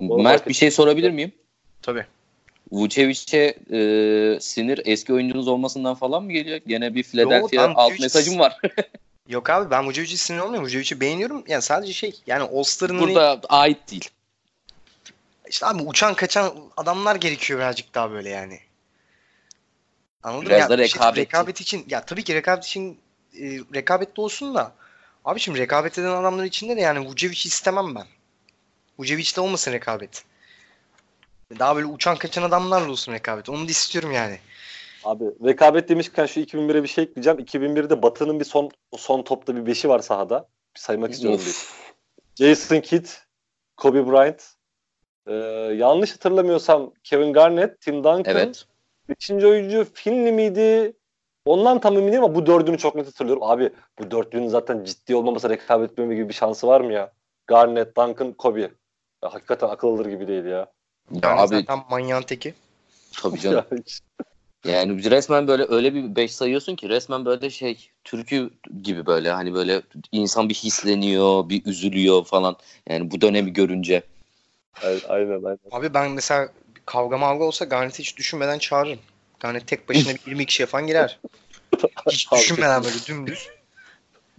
Onu 0.00 0.22
Mert 0.22 0.48
bir 0.48 0.54
şey 0.54 0.70
sorabilir 0.70 1.10
miyim? 1.10 1.32
Tabii. 1.82 2.06
Vucevic'e 2.72 3.54
e, 3.70 4.40
sinir 4.40 4.80
eski 4.84 5.12
oyuncunuz 5.12 5.48
olmasından 5.48 5.94
falan 5.94 6.24
mı 6.24 6.32
geliyor? 6.32 6.60
Gene 6.66 6.94
bir 6.94 7.02
Philadelphia 7.02 7.62
Yo, 7.62 7.72
alt 7.74 8.00
mesajım 8.00 8.38
var. 8.38 8.60
Yok 9.28 9.50
abi 9.50 9.70
ben 9.70 9.86
Vucevic'e 9.86 10.16
sinir 10.16 10.38
olmuyorum. 10.38 10.66
Vucevic'i 10.66 11.00
beğeniyorum. 11.00 11.44
Yani 11.48 11.62
sadece 11.62 11.92
şey 11.92 12.14
yani 12.26 12.42
All-Star'ın 12.42 13.00
Burada 13.00 13.40
ait 13.48 13.90
değil. 13.90 14.10
İşte 15.48 15.66
abi 15.66 15.82
uçan 15.82 16.14
kaçan 16.14 16.54
adamlar 16.76 17.16
gerekiyor 17.16 17.58
birazcık 17.58 17.94
daha 17.94 18.10
böyle 18.10 18.28
yani. 18.28 18.60
Anladın 20.22 20.46
Biraz 20.46 20.60
ya, 20.60 20.68
da 20.68 20.78
rekabet. 20.78 21.18
rekabet 21.18 21.60
için 21.60 21.84
ya 21.88 22.04
tabii 22.04 22.24
ki 22.24 22.34
rekabet 22.34 22.64
için 22.64 22.98
e, 23.34 23.44
rekabetli 23.74 24.20
olsun 24.20 24.54
da 24.54 24.72
abi 25.24 25.40
şimdi 25.40 25.58
rekabet 25.58 25.98
eden 25.98 26.10
adamlar 26.10 26.44
içinde 26.44 26.76
de 26.76 26.80
yani 26.80 27.08
Vucevic'i 27.08 27.48
istemem 27.48 27.94
ben. 27.94 28.06
Vucevic'de 28.98 29.40
olmasın 29.40 29.72
rekabet. 29.72 30.24
Daha 31.58 31.76
böyle 31.76 31.86
uçan 31.86 32.16
kaçan 32.16 32.42
adamlarla 32.42 32.90
olsun 32.90 33.12
rekabet. 33.12 33.48
Onu 33.48 33.66
da 33.66 33.70
istiyorum 33.70 34.12
yani. 34.12 34.38
Abi 35.04 35.24
rekabet 35.44 35.88
demişken 35.88 36.26
şu 36.26 36.40
2001'e 36.40 36.82
bir 36.82 36.88
şey 36.88 37.04
ekleyeceğim. 37.04 37.38
2001'de 37.38 38.02
Batı'nın 38.02 38.40
bir 38.40 38.44
son 38.44 38.70
son 38.96 39.22
topta 39.22 39.56
bir 39.56 39.66
beşi 39.66 39.88
var 39.88 39.98
sahada. 39.98 40.48
Bir 40.74 40.80
saymak 40.80 41.12
istiyorum 41.12 41.40
bir. 41.46 41.56
Jason 42.44 42.80
Kidd, 42.80 43.06
Kobe 43.76 44.06
Bryant, 44.06 44.42
ee, 45.26 45.34
yanlış 45.76 46.12
hatırlamıyorsam 46.12 46.92
Kevin 47.04 47.32
Garnett, 47.32 47.80
Tim 47.80 48.04
Duncan. 48.04 48.24
Evet. 48.26 48.66
Üçüncü 49.08 49.46
oyuncu 49.46 49.86
Finley 49.94 50.32
miydi? 50.32 50.96
Ondan 51.44 51.80
tam 51.80 51.98
eminim 51.98 52.24
ama 52.24 52.34
bu 52.34 52.46
dördünü 52.46 52.78
çok 52.78 52.94
net 52.94 53.06
hatırlıyorum. 53.06 53.42
Abi 53.42 53.72
bu 53.98 54.10
dörtlünün 54.10 54.48
zaten 54.48 54.84
ciddi 54.84 55.16
olmaması 55.16 55.50
rekabet 55.50 55.90
etmeme 55.90 56.14
gibi 56.14 56.28
bir 56.28 56.34
şansı 56.34 56.66
var 56.66 56.80
mı 56.80 56.92
ya? 56.92 57.12
Garnett, 57.46 57.96
Duncan, 57.96 58.32
Kobe. 58.32 58.60
Ya, 58.60 58.70
hakikaten 59.34 59.68
akıl 59.68 59.88
alır 59.88 60.06
gibi 60.06 60.28
değil 60.28 60.44
ya. 60.44 60.72
Ya 61.10 61.20
yani 61.22 61.40
abi 61.40 61.48
zaten 61.48 61.78
manyağın 61.90 62.22
teki. 62.22 62.54
Tabii 63.22 63.40
canım. 63.40 63.64
yani 64.64 65.10
resmen 65.10 65.48
böyle 65.48 65.66
öyle 65.68 65.94
bir 65.94 66.16
5 66.16 66.34
sayıyorsun 66.34 66.76
ki 66.76 66.88
resmen 66.88 67.24
böyle 67.24 67.50
şey 67.50 67.90
türkü 68.04 68.50
gibi 68.82 69.06
böyle 69.06 69.30
hani 69.30 69.54
böyle 69.54 69.82
insan 70.12 70.48
bir 70.48 70.54
hisleniyor, 70.54 71.48
bir 71.48 71.66
üzülüyor 71.66 72.24
falan. 72.24 72.56
Yani 72.88 73.10
bu 73.10 73.20
dönemi 73.20 73.52
görünce. 73.52 74.02
aynen 74.82 75.44
aynen. 75.44 75.58
Abi 75.70 75.94
ben 75.94 76.10
mesela 76.10 76.48
kavga 76.86 77.18
mavga 77.18 77.44
olsa 77.44 77.64
Garnet'i 77.64 77.98
hiç 77.98 78.16
düşünmeden 78.16 78.58
çağırırım. 78.58 78.98
Garnet 79.40 79.66
tek 79.66 79.88
başına 79.88 80.14
bir 80.14 80.20
20 80.26 80.46
kişiye 80.46 80.66
falan 80.66 80.86
girer. 80.86 81.18
Hiç 82.10 82.32
düşünmeden 82.32 82.84
böyle 82.84 82.96
dümdüz. 83.08 83.48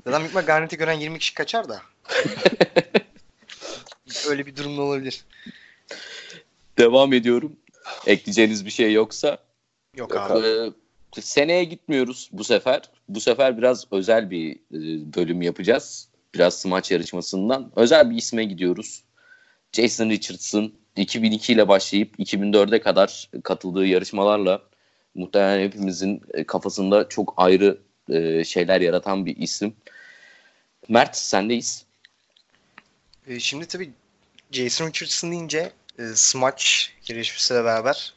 Zaten 0.07 0.21
büyük 0.21 0.47
Garnet'i 0.47 0.77
gören 0.77 0.93
20 0.93 1.19
kişi 1.19 1.33
kaçar 1.33 1.69
da. 1.69 1.81
Öyle 4.29 4.45
bir 4.45 4.55
durumda 4.55 4.81
olabilir. 4.81 5.25
Devam 6.77 7.13
ediyorum. 7.13 7.55
Ekleyeceğiniz 8.07 8.65
bir 8.65 8.71
şey 8.71 8.93
yoksa. 8.93 9.37
Yok, 9.95 10.17
abi. 10.17 10.47
Ee, 10.47 11.21
seneye 11.21 11.63
gitmiyoruz 11.63 12.29
bu 12.31 12.43
sefer. 12.43 12.81
Bu 13.09 13.19
sefer 13.19 13.57
biraz 13.57 13.85
özel 13.91 14.31
bir 14.31 14.55
e, 14.55 15.13
bölüm 15.13 15.41
yapacağız. 15.41 16.09
Biraz 16.33 16.59
smaç 16.59 16.91
yarışmasından. 16.91 17.71
Özel 17.75 18.11
bir 18.11 18.15
isme 18.15 18.43
gidiyoruz. 18.43 19.03
Jason 19.71 20.09
Richardson 20.09 20.73
2002 20.95 21.53
ile 21.53 21.67
başlayıp 21.67 22.19
2004'e 22.19 22.81
kadar 22.81 23.29
katıldığı 23.43 23.85
yarışmalarla 23.85 24.61
muhtemelen 25.15 25.63
hepimizin 25.65 26.21
e, 26.33 26.43
kafasında 26.43 27.09
çok 27.09 27.33
ayrı 27.37 27.77
e, 28.09 28.43
şeyler 28.43 28.81
yaratan 28.81 29.25
bir 29.25 29.37
isim. 29.37 29.73
Mert 30.89 31.17
sendeyiz. 31.17 31.85
Şimdi 33.39 33.65
tabii 33.65 33.91
Jason 34.51 34.87
Richardson 34.87 35.31
deyince 35.31 35.71
e, 35.99 36.15
smaç 36.15 36.93
yarışmasıyla 37.07 37.65
beraber 37.65 38.13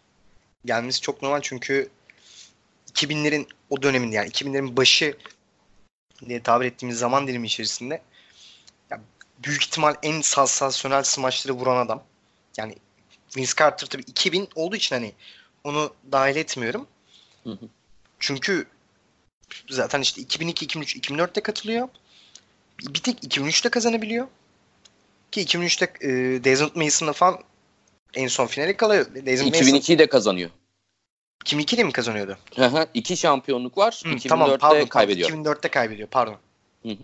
gelmesi 0.65 1.01
çok 1.01 1.23
normal 1.23 1.41
çünkü 1.43 1.91
2000'lerin 2.93 3.47
o 3.71 3.83
döneminde 3.83 4.17
yani 4.17 4.29
2000'lerin 4.29 4.77
başı 4.77 5.17
diye 6.29 6.43
tabir 6.43 6.67
ettiğimiz 6.67 6.99
zaman 6.99 7.27
dilimi 7.27 7.47
içerisinde 7.47 8.03
ya 8.91 9.01
büyük 9.45 9.63
ihtimal 9.63 9.95
en 10.03 10.21
sansasyonel 10.21 11.03
smaçları 11.03 11.57
vuran 11.57 11.87
adam. 11.87 12.03
Yani 12.57 12.77
Vince 13.37 13.53
Carter 13.59 13.87
tabii 13.87 14.03
2000 14.03 14.49
olduğu 14.55 14.77
için 14.77 14.97
hani 14.97 15.13
onu 15.65 15.95
dahil 16.13 16.37
etmiyorum. 16.37 16.87
Hı 17.45 17.51
hı. 17.51 17.69
Çünkü 18.19 18.67
zaten 19.71 20.01
işte 20.01 20.21
2002, 20.23 20.65
2003, 20.65 20.97
2004'te 20.97 21.41
katılıyor. 21.41 21.89
Bir 22.81 23.01
tek 23.03 23.25
2003'te 23.25 23.69
kazanabiliyor. 23.69 24.29
Ki 25.31 25.45
2003'te 25.45 26.07
e, 26.07 26.45
Desmond 26.45 26.75
Mason'la 26.75 27.13
falan 27.13 27.43
en 28.15 28.29
son 28.29 28.47
finale 28.47 28.77
kalıyor. 28.77 29.07
Mason 29.07 29.47
2002'yi 29.47 29.99
de 29.99 30.07
kazanıyor. 30.07 30.51
2002'de 31.45 31.85
mi 31.85 31.93
kazanıyordu? 31.93 32.39
Hı 32.57 32.67
hı, 32.67 32.87
İki 32.95 33.17
şampiyonluk 33.17 33.79
var. 33.79 34.01
Hı, 34.05 34.09
2004'te 34.09 34.29
tamam 34.29 34.59
pardon. 34.59 34.87
kaybediyor. 34.87 35.31
2004'te 35.31 35.69
kaybediyor 35.69 36.09
pardon. 36.09 36.37
Hı 36.83 36.89
hı. 36.89 36.97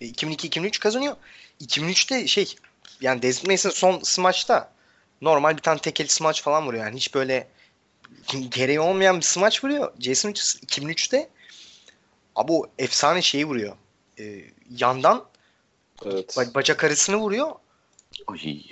E, 0.00 0.06
2002-2003 0.06 0.78
kazanıyor. 0.78 1.16
2003'te 1.60 2.26
şey 2.26 2.54
yani 3.00 3.22
Desmond 3.22 3.50
Mason 3.50 3.70
son 3.70 4.00
smaçta 4.02 4.72
normal 5.22 5.56
bir 5.56 5.62
tane 5.62 5.78
tekeli 5.78 6.08
smaç 6.08 6.42
falan 6.42 6.66
vuruyor. 6.66 6.84
Yani 6.84 6.96
hiç 6.96 7.14
böyle 7.14 7.48
gereği 8.50 8.80
olmayan 8.80 9.16
bir 9.16 9.22
smaç 9.24 9.64
vuruyor. 9.64 9.92
Jason 10.00 10.28
Richardson 10.28 10.60
2003'te 10.66 11.28
abi 12.36 12.52
o 12.52 12.66
efsane 12.78 13.22
şeyi 13.22 13.46
vuruyor. 13.46 13.76
E, 14.18 14.44
yandan 14.70 15.24
Evet. 16.06 16.36
ba- 16.36 16.54
bacak 16.54 16.84
arasını 16.84 17.16
vuruyor. 17.16 17.52
Ay. 18.26 18.62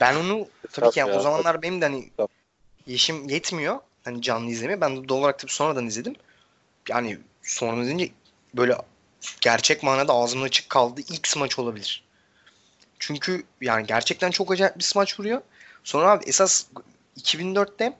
Ben 0.00 0.16
onu 0.16 0.48
tabii 0.72 0.90
ki 0.90 0.98
yani 0.98 1.10
ya, 1.10 1.16
o 1.16 1.20
zamanlar 1.20 1.62
benim 1.62 1.80
de 1.80 1.84
hani 1.84 2.10
Tabii. 2.16 2.28
yaşım 2.86 3.28
yetmiyor 3.28 3.80
hani 4.04 4.22
canlı 4.22 4.50
izlemeye. 4.50 4.80
Ben 4.80 4.96
de 4.96 5.08
doğal 5.08 5.18
olarak 5.18 5.38
tabii 5.38 5.52
sonradan 5.52 5.86
izledim. 5.86 6.14
Yani 6.88 7.18
sonradan 7.42 7.80
izleyince 7.80 8.10
böyle 8.54 8.76
gerçek 9.40 9.82
manada 9.82 10.12
ağzımın 10.12 10.44
açık 10.44 10.70
kaldığı 10.70 11.00
ilk 11.00 11.28
smaç 11.28 11.58
olabilir. 11.58 12.04
Çünkü 12.98 13.44
yani 13.60 13.86
gerçekten 13.86 14.30
çok 14.30 14.52
acayip 14.52 14.78
bir 14.78 14.84
smaç 14.84 15.20
vuruyor. 15.20 15.42
Sonra 15.84 16.10
abi 16.10 16.24
esas 16.24 16.66
2004'te 17.20 17.96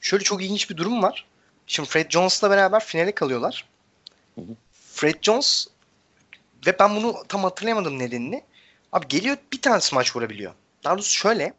şöyle 0.00 0.24
çok 0.24 0.42
ilginç 0.42 0.70
bir 0.70 0.76
durum 0.76 1.02
var. 1.02 1.26
Şimdi 1.66 1.88
Fred 1.88 2.10
Jones'la 2.10 2.50
beraber 2.50 2.84
finale 2.84 3.12
kalıyorlar. 3.12 3.68
Hı 4.34 4.40
hı. 4.40 4.56
Fred 4.72 5.22
Jones 5.22 5.66
ve 6.66 6.78
ben 6.78 6.96
bunu 6.96 7.24
tam 7.28 7.42
hatırlayamadım 7.44 7.98
nedenini. 7.98 8.42
Abi 8.92 9.08
geliyor 9.08 9.36
bir 9.52 9.62
tane 9.62 9.80
smaç 9.80 10.16
vurabiliyor. 10.16 10.52
Daha 10.84 10.94
doğrusu 10.94 11.12
şöyle. 11.12 11.54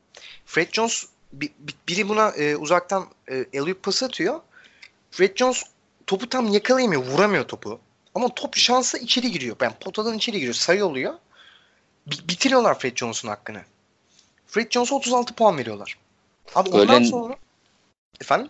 Fred 0.46 0.74
Jones 0.74 1.06
bi- 1.34 1.54
bi- 1.60 1.74
biri 1.88 2.10
buna 2.10 2.30
e, 2.30 2.56
uzaktan 2.56 3.08
e, 3.32 3.60
alley 3.60 3.74
pası 3.74 4.06
atıyor. 4.06 4.42
Fred 5.12 5.38
Jones 5.38 5.64
topu 6.08 6.30
tam 6.30 6.48
yakalayamıyor. 6.48 7.04
Vuramıyor 7.06 7.44
topu. 7.48 7.80
Ama 8.16 8.30
top 8.36 8.56
şansa 8.56 8.98
içeri 8.98 9.32
giriyor. 9.32 9.56
Yani 9.62 9.74
potadan 9.82 10.18
içeri 10.18 10.36
giriyor. 10.38 10.54
Sayı 10.54 10.86
oluyor. 10.86 11.14
Bi- 12.08 12.28
bitiriyorlar 12.30 12.80
Fred 12.80 12.98
Jones'un 12.98 13.28
hakkını. 13.30 13.62
Fred 14.48 14.72
Jones'a 14.72 14.96
36 14.96 15.36
puan 15.36 15.58
veriyorlar. 15.58 15.98
Abi 16.56 16.70
ondan 16.70 16.96
Öyle- 16.96 17.06
sonra 17.06 17.36
efendim 18.22 18.50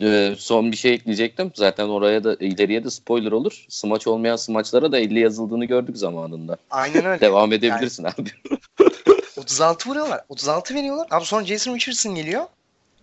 Ee, 0.00 0.34
son 0.38 0.72
bir 0.72 0.76
şey 0.76 0.94
ekleyecektim. 0.94 1.52
Zaten 1.54 1.88
oraya 1.88 2.24
da 2.24 2.34
ileriye 2.34 2.84
de 2.84 2.90
spoiler 2.90 3.32
olur. 3.32 3.64
Smaç 3.68 4.06
olmayan 4.06 4.36
smaçlara 4.36 4.92
da 4.92 4.98
50 4.98 5.20
yazıldığını 5.20 5.64
gördük 5.64 5.96
zamanında. 5.96 6.56
aynen 6.70 7.04
öyle. 7.04 7.20
Devam 7.26 7.52
edebilirsin 7.52 8.04
abi. 8.04 8.30
36 9.36 9.88
vuruyorlar. 9.88 10.24
36 10.28 10.74
veriyorlar. 10.74 11.06
Abi 11.10 11.24
sonra 11.24 11.44
Jason 11.44 11.74
Richardson 11.74 12.14
geliyor. 12.14 12.44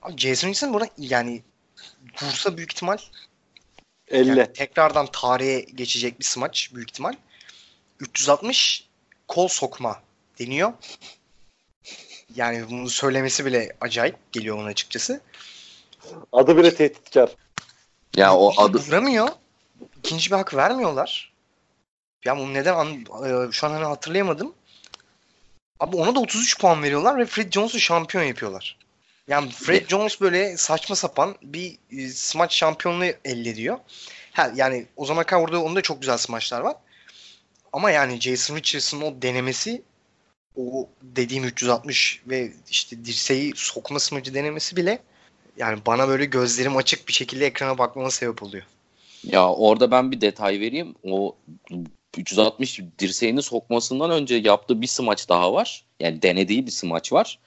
Abi 0.02 0.18
Jason 0.18 0.48
Richardson 0.48 0.74
burada 0.74 0.88
yani 0.98 1.42
vursa 2.22 2.58
büyük 2.58 2.72
ihtimal 2.74 2.98
50. 4.08 4.30
yani 4.30 4.54
tekrardan 4.54 5.08
tarihe 5.12 5.60
geçecek 5.60 6.20
bir 6.20 6.26
smaç 6.26 6.70
büyük 6.74 6.90
ihtimal. 6.92 7.14
360 8.00 8.88
kol 9.28 9.48
sokma 9.48 10.02
deniyor. 10.40 10.74
Yani 12.36 12.70
bunu 12.70 12.90
söylemesi 12.90 13.46
bile 13.46 13.76
acayip 13.82 14.16
geliyor 14.32 14.58
ona 14.58 14.68
açıkçası. 14.68 15.22
Adı 16.32 16.58
bile 16.58 16.76
tehditkar. 16.76 17.36
Ya 18.16 18.36
o 18.36 18.54
adı 18.58 18.78
Vuramıyor. 18.78 19.28
İkinci 20.00 20.32
bir 20.32 20.36
hak 20.36 20.56
vermiyorlar. 20.56 21.34
Ya 22.26 22.38
bunu 22.38 22.54
neden 22.54 22.76
an- 22.76 23.48
e, 23.48 23.52
şu 23.52 23.68
an 23.68 23.72
hani 23.72 23.86
hatırlayamadım. 23.86 24.54
Abi 25.80 25.96
ona 25.96 26.16
da 26.16 26.20
33 26.20 26.60
puan 26.60 26.84
veriyorlar 26.84 27.18
ve 27.18 27.26
Fred 27.26 27.52
Jones'u 27.52 27.80
şampiyon 27.80 28.24
yapıyorlar. 28.24 28.78
Yani 29.28 29.52
Fred 29.52 29.88
Jones 29.90 30.22
böyle 30.22 30.58
saçma 30.58 30.96
sapan 30.96 31.36
bir 31.44 31.78
e, 31.92 32.08
smaç 32.10 32.56
şampiyonluğu 32.56 33.06
elde 33.26 33.50
ediyor. 33.50 33.78
Ha, 34.32 34.52
yani 34.56 34.86
o 34.96 35.06
zaman 35.06 35.24
kadar 35.24 35.42
orada 35.42 35.62
onda 35.64 35.82
çok 35.82 36.02
güzel 36.02 36.18
smaçlar 36.18 36.62
var. 36.62 36.76
Ama 37.74 37.92
yani 37.92 38.22
Jason 38.22 38.56
Richardson'ın 38.56 39.02
o 39.02 39.22
denemesi 39.22 39.82
o 40.58 40.90
dediğim 41.02 41.44
360 41.44 42.22
ve 42.28 42.52
işte 42.70 43.06
dirseği 43.06 43.54
sokma 43.56 44.00
smacı 44.00 44.34
denemesi 44.34 44.76
bile 44.76 45.00
yani 45.58 45.80
bana 45.88 46.08
böyle 46.08 46.26
gözlerim 46.26 46.78
açık 46.78 47.08
bir 47.08 47.14
şekilde 47.14 47.46
ekrana 47.46 47.78
bakmama 47.78 48.12
sebep 48.12 48.44
oluyor. 48.44 48.64
ya 49.24 49.50
orada 49.54 49.92
ben 49.92 50.12
bir 50.12 50.22
detay 50.22 50.60
vereyim. 50.60 50.96
O 51.04 51.36
360 52.18 52.82
dirseğini 53.00 53.42
sokmasından 53.42 54.12
önce 54.12 54.36
yaptığı 54.36 54.82
bir 54.82 54.88
smaç 54.88 55.30
daha 55.30 55.54
var. 55.54 55.86
Yani 56.00 56.22
denediği 56.22 56.66
bir 56.66 56.72
smaç 56.72 57.14
var. 57.14 57.40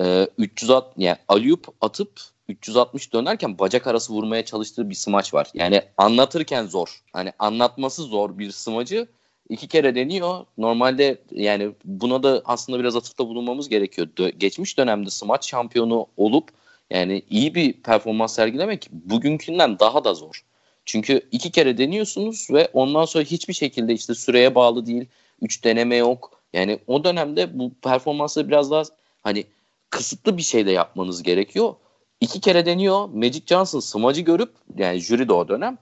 Ee, 0.00 0.28
360 0.38 1.04
yani 1.04 1.18
alüp 1.28 1.66
atıp 1.80 2.20
360 2.48 3.12
dönerken 3.12 3.58
bacak 3.58 3.86
arası 3.86 4.12
vurmaya 4.12 4.44
çalıştığı 4.44 4.90
bir 4.90 4.94
smaç 4.94 5.34
var. 5.34 5.50
Yani 5.54 5.82
anlatırken 5.96 6.66
zor. 6.66 7.02
Hani 7.12 7.32
anlatması 7.38 8.02
zor 8.02 8.38
bir 8.38 8.50
smacı 8.50 9.08
iki 9.48 9.68
kere 9.68 9.94
deniyor. 9.94 10.46
Normalde 10.58 11.22
yani 11.30 11.70
buna 11.84 12.22
da 12.22 12.42
aslında 12.44 12.78
biraz 12.78 12.96
atıfta 12.96 13.28
bulunmamız 13.28 13.68
gerekiyor. 13.68 14.08
Geçmiş 14.38 14.78
dönemde 14.78 15.10
smaç 15.10 15.48
şampiyonu 15.50 16.06
olup 16.16 16.50
yani 16.92 17.22
iyi 17.30 17.54
bir 17.54 17.72
performans 17.72 18.34
sergilemek 18.34 18.88
bugünkünden 18.92 19.78
daha 19.78 20.04
da 20.04 20.14
zor. 20.14 20.44
Çünkü 20.84 21.20
iki 21.32 21.50
kere 21.50 21.78
deniyorsunuz 21.78 22.48
ve 22.50 22.68
ondan 22.72 23.04
sonra 23.04 23.24
hiçbir 23.24 23.54
şekilde 23.54 23.92
işte 23.92 24.14
süreye 24.14 24.54
bağlı 24.54 24.86
değil. 24.86 25.06
Üç 25.42 25.64
deneme 25.64 25.96
yok. 25.96 26.40
Yani 26.52 26.78
o 26.86 27.04
dönemde 27.04 27.58
bu 27.58 27.72
performansları 27.82 28.48
biraz 28.48 28.70
daha 28.70 28.82
hani 29.22 29.44
kısıtlı 29.90 30.36
bir 30.36 30.42
şeyle 30.42 30.72
yapmanız 30.72 31.22
gerekiyor. 31.22 31.74
İki 32.20 32.40
kere 32.40 32.66
deniyor. 32.66 33.08
Magic 33.08 33.42
Johnson 33.46 33.80
smacı 33.80 34.20
görüp 34.20 34.50
yani 34.76 34.98
jüri 34.98 35.28
de 35.28 35.32
o 35.32 35.48
dönem 35.48 35.78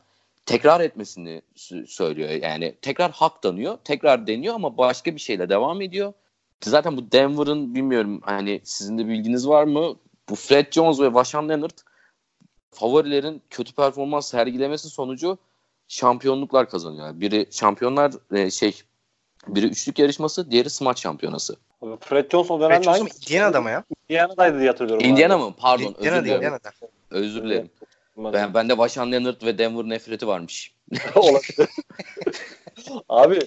tekrar 0.46 0.80
etmesini 0.80 1.42
sö- 1.56 1.86
söylüyor. 1.86 2.30
Yani 2.30 2.74
tekrar 2.82 3.10
hak 3.10 3.42
tanıyor. 3.42 3.78
Tekrar 3.84 4.26
deniyor 4.26 4.54
ama 4.54 4.78
başka 4.78 5.14
bir 5.14 5.20
şeyle 5.20 5.48
devam 5.48 5.80
ediyor. 5.80 6.12
Zaten 6.64 6.96
bu 6.96 7.12
Denver'ın 7.12 7.74
bilmiyorum 7.74 8.20
hani 8.24 8.60
sizin 8.64 8.98
de 8.98 9.08
bilginiz 9.08 9.48
var 9.48 9.64
mı? 9.64 9.96
Bu 10.30 10.34
Fred 10.34 10.72
Jones 10.72 11.00
ve 11.00 11.14
Vashan 11.14 11.48
Leonard 11.48 11.78
favorilerin 12.70 13.42
kötü 13.50 13.74
performans 13.74 14.30
sergilemesi 14.30 14.88
sonucu 14.88 15.38
şampiyonluklar 15.88 16.70
kazanıyor. 16.70 17.20
Biri 17.20 17.46
şampiyonlar 17.50 18.12
e, 18.32 18.50
şey 18.50 18.82
biri 19.48 19.66
üçlük 19.66 19.98
yarışması, 19.98 20.50
diğeri 20.50 20.70
smaç 20.70 21.02
şampiyonası. 21.02 21.56
Fred 22.00 22.30
Jones 22.30 22.50
o 22.50 22.60
dönemde 22.60 22.90
hangi? 22.90 23.00
Indiana'da 23.00 23.48
adama 23.50 23.70
ya. 23.70 23.84
Indiana'daydı 24.08 24.58
diye 24.58 24.68
hatırlıyorum. 24.68 25.06
Indiana 25.06 25.34
abi. 25.34 25.42
mı? 25.42 25.54
Pardon, 25.58 25.94
özür 25.98 25.98
Indiana'da, 25.98 26.24
dilerim. 26.24 26.36
Indiana'da. 26.36 26.70
Özür 27.10 27.42
dilerim. 27.42 27.70
Ben 28.16 28.54
bende 28.54 28.78
Vashan 28.78 29.12
Leonard 29.12 29.42
ve 29.42 29.58
Denver 29.58 29.84
nefreti 29.84 30.26
varmış. 30.26 30.74
Abi 33.08 33.38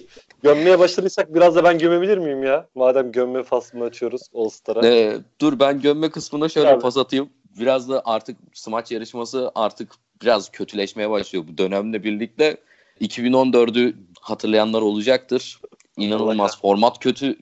gömmeye 0.42 0.78
başladıysak 0.78 1.34
biraz 1.34 1.56
da 1.56 1.64
ben 1.64 1.78
gömebilir 1.78 2.18
miyim 2.18 2.42
ya? 2.42 2.68
Madem 2.74 3.12
gömme 3.12 3.42
faslını 3.42 3.84
açıyoruz 3.84 4.22
All 4.34 4.48
Star'a. 4.48 4.86
Ee, 4.86 5.16
dur 5.40 5.58
ben 5.58 5.80
gömme 5.80 6.10
kısmına 6.10 6.48
şöyle 6.48 6.68
Abi. 6.68 6.82
pas 6.82 6.96
atayım. 6.96 7.30
Biraz 7.60 7.88
da 7.88 8.02
artık 8.04 8.36
smaç 8.52 8.92
yarışması 8.92 9.52
artık 9.54 9.92
biraz 10.22 10.50
kötüleşmeye 10.50 11.10
başlıyor 11.10 11.44
bu 11.48 11.58
dönemle 11.58 12.04
birlikte. 12.04 12.56
2014'ü 13.00 13.94
hatırlayanlar 14.20 14.82
olacaktır. 14.82 15.60
İnanılmaz 15.96 16.60
format 16.60 16.98
kötü 16.98 17.38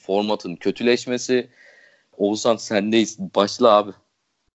formatın 0.00 0.56
kötüleşmesi. 0.56 1.50
Oğuzhan 2.16 2.56
sendeyiz. 2.56 3.18
Başla 3.18 3.76
abi. 3.76 3.90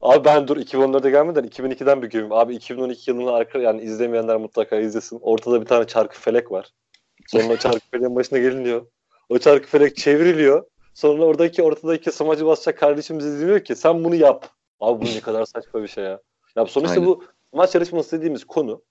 Abi 0.04 0.26
ben 0.26 0.48
dur 0.48 0.58
2014'e 0.58 1.10
gelmeden 1.10 1.44
2002'den 1.44 2.02
bir 2.02 2.10
gömeyim. 2.10 2.32
Abi 2.32 2.56
2012 2.56 3.12
yılını 3.12 3.32
arka 3.32 3.60
yani 3.60 3.82
izlemeyenler 3.82 4.38
mutlaka 4.38 4.76
izlesin. 4.76 5.20
Ortada 5.22 5.62
bir 5.62 5.66
tane 5.66 5.88
çarkı 5.88 6.20
felek 6.20 6.52
var. 6.52 6.70
Sonra 7.28 7.60
çarkı 7.60 7.90
feleğin 7.92 8.16
başına 8.16 8.40
geliniyor. 8.40 8.86
O 9.30 9.38
çarkı 9.38 9.68
felek 9.68 9.98
çevriliyor. 9.98 10.66
Sonra 10.94 11.24
oradaki 11.24 11.64
ortadaki 11.64 12.12
smacı 12.12 12.46
basacak 12.46 12.80
kardeşimiz 12.80 13.26
izliyor 13.26 13.60
ki 13.60 13.76
sen 13.76 14.04
bunu 14.04 14.16
yap. 14.16 14.50
Abi 14.80 15.06
bu 15.06 15.06
ne 15.06 15.20
kadar 15.22 15.46
saçma 15.46 15.84
bir 15.84 15.88
şey 15.88 16.04
ya. 16.04 16.20
Ya 16.56 16.66
sonuçta 16.66 16.94
Aynen. 16.94 17.06
bu 17.06 17.24
maç 17.54 17.76
yarışması 17.76 18.18
dediğimiz 18.18 18.46
konu 18.46 18.84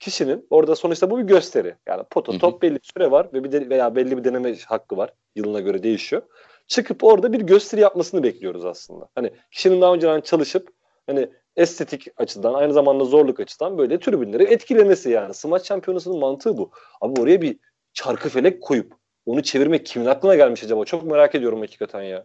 kişinin 0.00 0.46
orada 0.50 0.76
sonuçta 0.76 1.10
bu 1.10 1.18
bir 1.18 1.24
gösteri. 1.24 1.76
Yani 1.88 2.04
pota 2.10 2.38
top 2.38 2.62
belli 2.62 2.74
bir 2.74 2.90
süre 2.94 3.10
var 3.10 3.28
ve 3.32 3.44
bir 3.44 3.52
de, 3.52 3.70
veya 3.70 3.96
belli 3.96 4.18
bir 4.18 4.24
deneme 4.24 4.56
hakkı 4.66 4.96
var. 4.96 5.12
Yılına 5.34 5.60
göre 5.60 5.82
değişiyor. 5.82 6.22
Çıkıp 6.66 7.04
orada 7.04 7.32
bir 7.32 7.40
gösteri 7.40 7.80
yapmasını 7.80 8.22
bekliyoruz 8.22 8.64
aslında. 8.64 9.08
Hani 9.14 9.30
kişinin 9.50 9.80
daha 9.80 9.94
önceden 9.94 10.20
çalışıp 10.20 10.68
hani 11.06 11.28
estetik 11.56 12.06
açıdan 12.16 12.54
aynı 12.54 12.72
zamanda 12.72 13.04
zorluk 13.04 13.40
açıdan 13.40 13.78
böyle 13.78 14.00
tribünleri 14.00 14.44
etkilemesi 14.44 15.10
yani. 15.10 15.34
Smaç 15.34 15.66
şampiyonasının 15.66 16.18
mantığı 16.18 16.56
bu. 16.56 16.70
Abi 17.00 17.20
oraya 17.20 17.42
bir 17.42 17.56
çarkı 17.92 18.28
felek 18.28 18.62
koyup 18.62 18.92
onu 19.26 19.42
çevirmek 19.42 19.86
kimin 19.86 20.06
aklına 20.06 20.34
gelmiş 20.34 20.64
acaba? 20.64 20.84
Çok 20.84 21.04
merak 21.04 21.34
ediyorum 21.34 21.60
hakikaten 21.60 22.02
ya. 22.02 22.24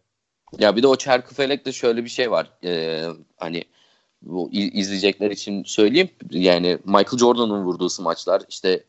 Ya 0.60 0.76
bir 0.76 0.84
de 0.84 0.88
o 0.88 0.96
çarkı 0.96 1.36
felekte 1.36 1.72
şöyle 1.72 2.04
bir 2.04 2.10
şey 2.10 2.32
var. 2.32 2.50
Ee, 2.64 3.04
hani 3.38 3.64
bu 4.22 4.50
izleyecekler 4.52 5.32
için 5.32 5.64
söyleyeyim. 5.64 6.10
Yani 6.32 6.78
Michael 6.86 7.18
Jordan'ın 7.18 7.64
vurduğu 7.64 7.90
smaçlar, 7.90 8.42
işte 8.50 8.84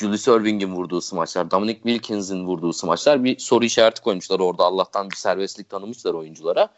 Julius 0.00 0.28
Erving'in 0.28 0.72
vurduğu 0.72 1.00
smaçlar, 1.00 1.50
Dominic 1.50 1.80
Wilkins'in 1.82 2.46
vurduğu 2.46 2.72
smaçlar 2.72 3.24
bir 3.24 3.38
soru 3.38 3.64
işareti 3.64 4.02
koymuşlar 4.02 4.40
orada. 4.40 4.64
Allah'tan 4.64 5.10
bir 5.10 5.16
serbestlik 5.16 5.68
tanımışlar 5.68 6.14
oyunculara. 6.14 6.68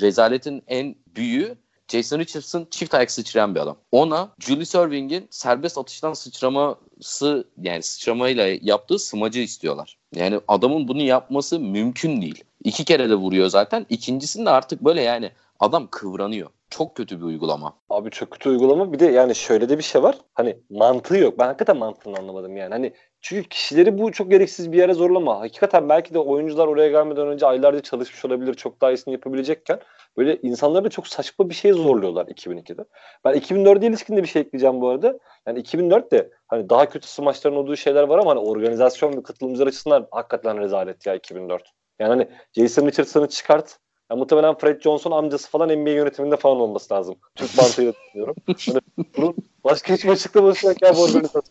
Rezaletin 0.00 0.62
en 0.66 0.96
büyüğü 1.16 1.56
Jason 1.88 2.18
Richardson 2.18 2.66
çift 2.70 2.94
ayak 2.94 3.10
sıçrayan 3.10 3.54
bir 3.54 3.60
adam. 3.60 3.76
Ona 3.92 4.28
Julius 4.38 4.74
Erving'in 4.74 5.28
serbest 5.30 5.78
atıştan 5.78 6.12
sıçraması 6.12 7.44
yani 7.62 7.82
sıçramayla 7.82 8.46
yaptığı 8.62 8.98
smacı 8.98 9.40
istiyorlar. 9.40 9.98
Yani 10.14 10.40
adamın 10.48 10.88
bunu 10.88 11.02
yapması 11.02 11.60
mümkün 11.60 12.22
değil. 12.22 12.44
İki 12.64 12.84
kere 12.84 13.10
de 13.10 13.14
vuruyor 13.14 13.48
zaten. 13.48 13.86
İkincisinde 13.90 14.50
artık 14.50 14.84
böyle 14.84 15.02
yani 15.02 15.30
adam 15.60 15.88
kıvranıyor. 15.90 16.50
Çok 16.76 16.96
kötü 16.96 17.20
bir 17.20 17.24
uygulama. 17.24 17.76
Abi 17.90 18.10
çok 18.10 18.30
kötü 18.30 18.48
uygulama. 18.48 18.92
Bir 18.92 18.98
de 18.98 19.06
yani 19.06 19.34
şöyle 19.34 19.68
de 19.68 19.78
bir 19.78 19.82
şey 19.82 20.02
var. 20.02 20.18
Hani 20.34 20.58
mantığı 20.70 21.16
yok. 21.16 21.38
Ben 21.38 21.46
hakikaten 21.46 21.76
mantığını 21.76 22.18
anlamadım 22.18 22.56
yani. 22.56 22.70
Hani 22.70 22.92
çünkü 23.20 23.48
kişileri 23.48 23.98
bu 23.98 24.12
çok 24.12 24.30
gereksiz 24.30 24.72
bir 24.72 24.78
yere 24.78 24.94
zorlama. 24.94 25.40
Hakikaten 25.40 25.88
belki 25.88 26.14
de 26.14 26.18
oyuncular 26.18 26.66
oraya 26.66 26.88
gelmeden 26.88 27.28
önce 27.28 27.46
aylarca 27.46 27.80
çalışmış 27.80 28.24
olabilir. 28.24 28.54
Çok 28.54 28.80
daha 28.80 28.92
iyisini 28.92 29.12
yapabilecekken 29.12 29.80
böyle 30.16 30.38
insanları 30.42 30.84
da 30.84 30.88
çok 30.88 31.08
saçma 31.08 31.50
bir 31.50 31.54
şey 31.54 31.72
zorluyorlar 31.72 32.26
2002'de. 32.26 32.84
Ben 33.24 33.34
2004'e 33.34 33.86
ilişkin 33.86 34.16
de 34.16 34.22
bir 34.22 34.28
şey 34.28 34.42
ekleyeceğim 34.42 34.80
bu 34.80 34.88
arada. 34.88 35.18
Yani 35.46 35.58
2004'te 35.58 36.30
hani 36.46 36.70
daha 36.70 36.88
kötü 36.88 37.08
smaçların 37.08 37.56
olduğu 37.56 37.76
şeyler 37.76 38.02
var 38.02 38.18
ama 38.18 38.30
hani 38.30 38.40
organizasyon 38.40 39.16
ve 39.16 39.22
katılımcılar 39.22 39.66
açısından 39.66 40.08
hakikaten 40.10 40.60
rezalet 40.60 41.06
ya 41.06 41.14
2004. 41.14 41.62
Yani 41.98 42.08
hani 42.08 42.28
Jason 42.52 42.86
Richardson'ı 42.86 43.28
çıkart. 43.28 43.78
Ya 44.14 44.18
muhtemelen 44.18 44.54
Fred 44.54 44.80
Johnson 44.80 45.10
amcası 45.10 45.50
falan 45.50 45.68
NBA 45.68 45.90
yönetiminde 45.90 46.36
falan 46.36 46.60
olması 46.60 46.94
lazım. 46.94 47.16
Türk 47.34 47.58
mantığıyla 47.58 47.92
düşünüyorum. 48.08 48.34
Hani 48.46 48.80
bunun 49.16 49.36
başka 49.64 49.94
hiçbir 49.94 50.08
açıklaması 50.08 50.66
yok 50.66 50.82
ya 50.82 50.96
bu 50.96 51.02
organizasyon. 51.02 51.42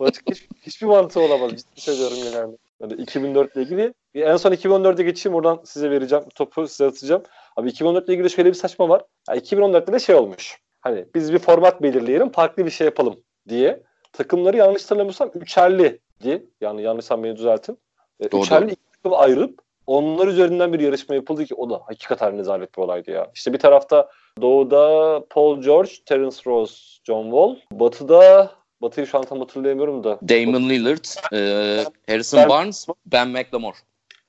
Başka 0.00 0.30
hiç, 0.30 0.48
hiçbir 0.62 0.86
mantığı 0.86 1.20
olamaz. 1.20 1.50
Ciddi 1.50 1.80
söylüyorum 1.80 2.16
yani. 2.34 2.56
Hani 2.80 3.02
2004 3.02 3.56
ile 3.56 3.62
ilgili. 3.62 3.94
En 4.14 4.36
son 4.36 4.52
2014'e 4.52 5.02
geçeyim 5.02 5.36
oradan 5.36 5.60
size 5.64 5.90
vereceğim. 5.90 6.24
Topu 6.34 6.68
size 6.68 6.86
atacağım. 6.86 7.22
Abi 7.56 7.68
2014 7.68 8.04
ile 8.04 8.14
ilgili 8.14 8.30
şöyle 8.30 8.48
bir 8.48 8.54
saçma 8.54 8.88
var. 8.88 9.02
Ya 9.28 9.36
2014'te 9.36 9.92
de 9.92 9.98
şey 9.98 10.14
olmuş. 10.14 10.58
Hani 10.80 11.04
biz 11.14 11.32
bir 11.32 11.38
format 11.38 11.82
belirleyelim 11.82 12.30
farklı 12.30 12.66
bir 12.66 12.70
şey 12.70 12.84
yapalım 12.84 13.20
diye. 13.48 13.82
Takımları 14.12 14.56
yanlış 14.56 14.82
hatırlamıyorsam 14.82 15.30
üçerli 15.34 16.00
diye. 16.22 16.42
Yani 16.60 16.82
yanlışsam 16.82 17.24
beni 17.24 17.36
düzeltin. 17.36 17.78
E, 18.20 18.30
Doğru, 18.30 18.42
üçerli 18.42 18.72
iki 18.72 18.90
takımı 18.92 19.16
ayırıp 19.16 19.58
onlar 19.86 20.26
üzerinden 20.26 20.72
bir 20.72 20.80
yarışma 20.80 21.14
yapıldı 21.14 21.44
ki 21.44 21.54
o 21.54 21.70
da 21.70 21.82
hakikaten 21.86 22.38
rezalet 22.38 22.76
bir 22.78 22.82
olaydı 22.82 23.10
ya. 23.10 23.30
İşte 23.34 23.52
bir 23.52 23.58
tarafta 23.58 24.08
Doğu'da 24.40 25.24
Paul 25.30 25.60
George, 25.62 25.90
Terence 26.06 26.36
Rose, 26.46 26.74
John 27.04 27.24
Wall. 27.24 27.56
Batı'da 27.80 28.50
Batı'yı 28.82 29.06
şu 29.06 29.18
an 29.18 29.24
tam 29.24 29.38
hatırlayamıyorum 29.38 30.04
da. 30.04 30.18
Damon 30.28 30.68
Lillard, 30.68 31.04
e, 31.32 31.84
Harrison 32.08 32.40
Ben- 32.40 32.48
Barnes, 32.48 32.86
Ben 33.06 33.28
McLemore. 33.28 33.76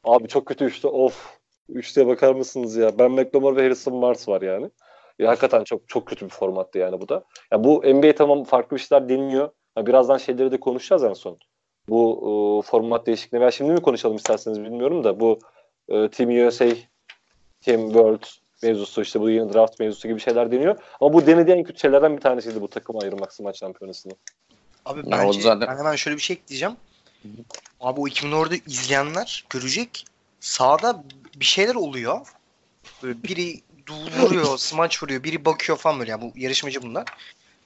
Abi 0.03 0.27
çok 0.27 0.45
kötü 0.45 0.65
üçlü. 0.65 0.87
Of. 0.89 1.37
Üçlüye 1.69 2.07
bakar 2.07 2.35
mısınız 2.35 2.75
ya? 2.75 2.99
Ben 2.99 3.11
McLemore 3.11 3.55
ve 3.55 3.61
Harrison 3.63 4.01
Barnes 4.01 4.27
var 4.27 4.41
yani. 4.41 4.69
Ya, 5.19 5.29
hakikaten 5.29 5.63
çok 5.63 5.89
çok 5.89 6.05
kötü 6.07 6.25
bir 6.25 6.29
formattı 6.31 6.77
yani 6.79 7.01
bu 7.01 7.09
da. 7.09 7.23
Ya 7.51 7.63
bu 7.63 7.81
NBA 7.85 8.15
tamam 8.15 8.43
farklı 8.43 8.77
bir 8.77 8.81
şeyler 8.81 9.09
deniyor. 9.09 9.49
Ya 9.77 9.85
birazdan 9.85 10.17
şeyleri 10.17 10.51
de 10.51 10.59
konuşacağız 10.59 11.03
en 11.03 11.13
son. 11.13 11.37
Bu 11.89 12.17
e, 12.63 12.67
format 12.69 13.07
değişikliğini 13.07 13.41
veya 13.41 13.51
şimdi 13.51 13.71
mi 13.71 13.81
konuşalım 13.81 14.15
isterseniz 14.15 14.61
bilmiyorum 14.63 15.03
da 15.03 15.19
bu 15.19 15.39
e, 15.89 16.09
Team 16.09 16.47
USA, 16.47 16.65
Team 17.61 17.85
World 17.85 18.23
mevzusu 18.63 19.01
işte 19.01 19.21
bu 19.21 19.29
yeni 19.29 19.53
draft 19.53 19.79
mevzusu 19.79 20.07
gibi 20.07 20.19
şeyler 20.19 20.51
deniyor. 20.51 20.77
Ama 21.01 21.13
bu 21.13 21.25
denediği 21.25 21.57
en 21.57 21.63
kötü 21.63 21.79
şeylerden 21.79 22.15
bir 22.17 22.21
tanesiydi 22.21 22.61
bu 22.61 22.67
takım 22.67 22.97
ayırmak 23.01 23.33
smaç 23.33 23.59
şampiyonasını. 23.59 24.13
Abi 24.85 24.99
Ya 24.99 25.05
bence 25.17 25.41
zaten- 25.41 25.67
ben 25.67 25.77
hemen 25.77 25.95
şöyle 25.95 26.17
bir 26.17 26.21
şey 26.21 26.33
ekleyeceğim. 26.33 26.75
Abi 27.79 28.01
o 28.01 28.07
2010'da 28.07 28.55
izleyenler 28.55 29.45
görecek 29.49 30.05
sahada 30.39 31.03
bir 31.35 31.45
şeyler 31.45 31.75
oluyor. 31.75 32.27
Böyle 33.03 33.23
biri 33.23 33.61
du- 33.87 34.21
vuruyor, 34.21 34.45
smaç 34.57 35.03
vuruyor, 35.03 35.23
biri 35.23 35.45
bakıyor 35.45 35.77
falan 35.77 35.99
böyle. 35.99 36.11
Yani 36.11 36.21
bu 36.21 36.39
yarışmacı 36.39 36.81
bunlar. 36.81 37.05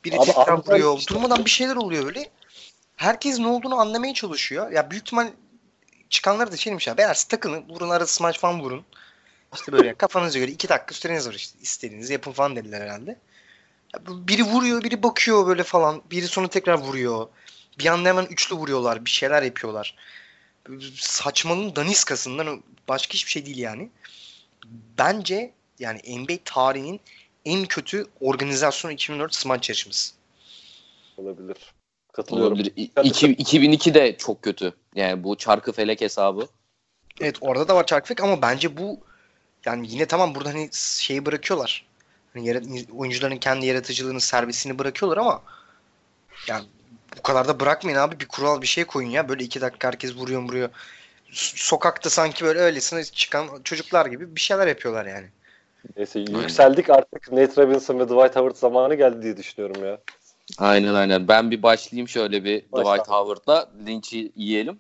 Biri 0.06 0.18
Abi 0.20 0.26
tekrar 0.26 0.58
vuruyor. 0.68 0.98
işte- 0.98 1.14
Durmadan 1.16 1.46
bir 1.46 1.50
şeyler 1.50 1.76
oluyor 1.76 2.06
böyle. 2.06 2.30
Herkes 2.98 3.40
ne 3.40 3.48
olduğunu 3.48 3.80
anlamaya 3.80 4.14
çalışıyor. 4.14 4.72
Ya 4.72 4.92
büyük 4.92 5.04
ihtimal 5.04 5.28
çıkanlar 6.10 6.52
da 6.52 6.58
şeymiş 6.58 6.88
ya. 6.88 6.98
Beyler 6.98 7.24
takılın, 7.30 7.70
vurun 7.70 7.90
arada 7.90 8.08
smaç 8.08 8.40
falan 8.40 8.62
vurun. 8.62 8.86
İşte 9.54 9.72
böyle 9.72 9.94
kafanıza 9.98 10.40
göre 10.40 10.52
iki 10.52 10.70
dakika 10.70 10.96
süreniz 10.96 11.28
var 11.28 11.34
işte. 11.34 11.60
İstediğinizi 11.62 12.14
yapın 12.14 12.32
falan 12.32 12.56
dediler 12.56 12.82
herhalde. 12.82 13.20
Biri 14.08 14.44
vuruyor, 14.44 14.84
biri 14.84 15.04
bakıyor 15.04 15.48
böyle 15.48 15.64
falan. 15.64 16.02
Biri 16.12 16.28
sonra 16.28 16.48
tekrar 16.48 16.78
vuruyor. 16.80 17.28
Bir 17.80 17.86
anda 17.86 18.10
hemen 18.10 18.26
üçlü 18.26 18.56
vuruyorlar. 18.56 19.06
Bir 19.06 19.10
şeyler 19.10 19.42
yapıyorlar. 19.42 19.96
Saçmalığın 20.96 21.76
daniskasından 21.76 22.64
başka 22.88 23.14
hiçbir 23.14 23.32
şey 23.32 23.46
değil 23.46 23.58
yani. 23.58 23.90
Bence 24.98 25.54
yani 25.80 26.20
NBA 26.20 26.38
tarihinin 26.46 27.00
en 27.46 27.66
kötü 27.66 28.06
organizasyon 28.20 28.92
2004 28.92 29.36
smaç 29.36 29.70
yarışması. 29.70 30.14
Olabilir. 31.18 31.77
Katılıyorum. 32.14 32.54
Olabilir. 32.54 32.74
İki- 33.04 33.28
2002 33.32 33.94
de 33.94 34.18
çok 34.18 34.42
kötü. 34.42 34.74
Yani 34.96 35.24
bu 35.24 35.38
çarkı 35.38 35.72
felek 35.72 36.02
hesabı. 36.02 36.48
Evet 37.22 37.38
orada 37.42 37.68
da 37.68 37.76
var 37.76 37.86
Çarkfek 37.86 38.24
ama 38.24 38.42
bence 38.42 38.78
bu 38.78 39.00
yani 39.66 39.88
yine 39.90 40.06
tamam 40.06 40.36
burada 40.36 40.50
hani 40.50 40.70
şeyi 40.74 41.26
bırakıyorlar. 41.26 41.86
Hani 42.34 42.48
yarat- 42.48 42.92
oyuncuların 42.98 43.38
kendi 43.38 43.66
yaratıcılığını, 43.66 44.22
serbestini 44.22 44.80
bırakıyorlar 44.80 45.18
ama 45.18 45.42
yani 46.48 46.66
bu 47.18 47.22
kadar 47.22 47.48
da 47.48 47.60
bırakmayın 47.60 47.98
abi. 47.98 48.20
Bir 48.20 48.28
kural 48.28 48.62
bir 48.62 48.68
şey 48.68 48.84
koyun 48.84 49.10
ya. 49.10 49.30
Böyle 49.30 49.44
iki 49.44 49.62
dakika 49.62 49.88
herkes 49.88 50.16
vuruyor 50.16 50.42
vuruyor. 50.42 50.70
Sokakta 51.32 52.10
sanki 52.10 52.46
böyle 52.46 52.60
öylesine 52.60 53.04
çıkan 53.04 53.48
çocuklar 53.64 54.06
gibi 54.06 54.36
bir 54.36 54.42
şeyler 54.42 54.68
yapıyorlar 54.68 55.06
yani. 55.06 55.28
Neyse 55.98 56.20
yükseldik 56.20 56.90
artık 56.90 57.32
Nate 57.32 57.62
Robinson 57.64 58.00
ve 58.00 58.06
Dwight 58.06 58.36
Howard 58.36 58.56
zamanı 58.56 58.96
geldi 58.96 59.22
diye 59.22 59.38
düşünüyorum 59.38 59.86
ya. 59.86 59.98
Aynen 60.58 60.94
aynen. 60.94 61.28
Ben 61.28 61.52
bir 61.52 61.64
başlayayım 61.64 62.08
şöyle 62.08 62.44
bir 62.44 62.72
Başla. 62.72 62.94
Dwight 62.94 63.08
Howard'la 63.08 63.72
linçi 63.88 64.32
yiyelim. 64.36 64.80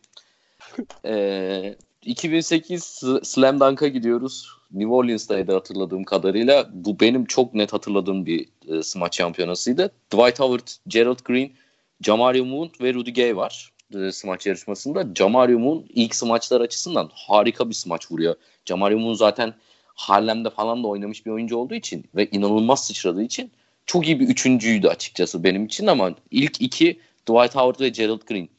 Ee, 1.05 1.75
2008 2.05 2.83
S- 2.83 3.19
Slam 3.23 3.59
Dunk'a 3.59 3.87
gidiyoruz. 3.87 4.47
New 4.71 4.93
Orleans'taydı 4.93 5.53
hatırladığım 5.53 6.03
kadarıyla. 6.03 6.69
Bu 6.73 6.99
benim 6.99 7.25
çok 7.25 7.53
net 7.53 7.73
hatırladığım 7.73 8.25
bir 8.25 8.49
e, 8.67 8.83
smaç 8.83 9.17
şampiyonasıydı. 9.17 9.91
Dwight 10.13 10.39
Howard, 10.39 10.67
Gerald 10.87 11.19
Green, 11.25 11.51
Jamario 12.01 12.45
Moon 12.45 12.71
ve 12.81 12.93
Rudy 12.93 13.11
Gay 13.13 13.37
var 13.37 13.71
e, 13.95 14.11
smaç 14.11 14.45
yarışmasında. 14.45 15.05
Jamario 15.15 15.59
Moon 15.59 15.85
ilk 15.89 16.15
smaçlar 16.15 16.61
açısından 16.61 17.09
harika 17.13 17.69
bir 17.69 17.75
smaç 17.75 18.11
vuruyor. 18.11 18.35
Jamario 18.65 18.99
Moon 18.99 19.13
zaten 19.13 19.53
Harlem'de 19.95 20.49
falan 20.49 20.83
da 20.83 20.87
oynamış 20.87 21.25
bir 21.25 21.31
oyuncu 21.31 21.57
olduğu 21.57 21.75
için 21.75 22.05
ve 22.15 22.29
inanılmaz 22.31 22.87
sıçradığı 22.87 23.23
için 23.23 23.51
çok 23.87 24.07
iyi 24.07 24.19
bir 24.19 24.27
üçüncüydü 24.27 24.87
açıkçası 24.87 25.43
benim 25.43 25.65
için 25.65 25.87
ama 25.87 26.15
ilk 26.31 26.61
iki 26.61 26.99
Dwight 27.21 27.55
Howard 27.55 27.79
ve 27.79 27.89
Gerald 27.89 28.21
Green. 28.27 28.49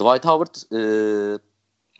Dwight 0.00 0.24
Howard 0.24 0.54
e, 0.72 0.80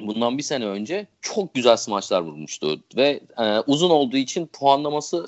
bundan 0.00 0.38
bir 0.38 0.42
sene 0.42 0.66
önce 0.66 1.06
çok 1.20 1.54
güzel 1.54 1.76
smaçlar 1.76 2.20
vurmuştu 2.20 2.80
ve 2.96 3.20
e, 3.38 3.58
uzun 3.60 3.90
olduğu 3.90 4.16
için 4.16 4.46
puanlaması 4.46 5.26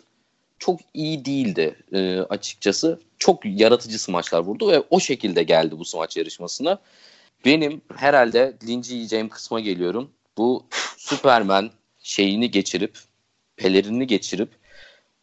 çok 0.58 0.80
iyi 0.94 1.24
değildi 1.24 1.76
e, 1.92 2.18
açıkçası. 2.18 3.00
Çok 3.18 3.44
yaratıcı 3.44 3.98
smaçlar 4.02 4.40
vurdu 4.40 4.70
ve 4.70 4.82
o 4.90 5.00
şekilde 5.00 5.42
geldi 5.42 5.78
bu 5.78 5.84
smaç 5.84 6.16
yarışmasına. 6.16 6.78
Benim 7.44 7.82
herhalde 7.96 8.56
linci 8.66 8.94
yiyeceğim 8.94 9.28
kısma 9.28 9.60
geliyorum. 9.60 10.10
Bu 10.36 10.66
Superman 10.96 11.70
şeyini 12.02 12.50
geçirip, 12.50 12.98
pelerini 13.56 14.06
geçirip 14.06 14.50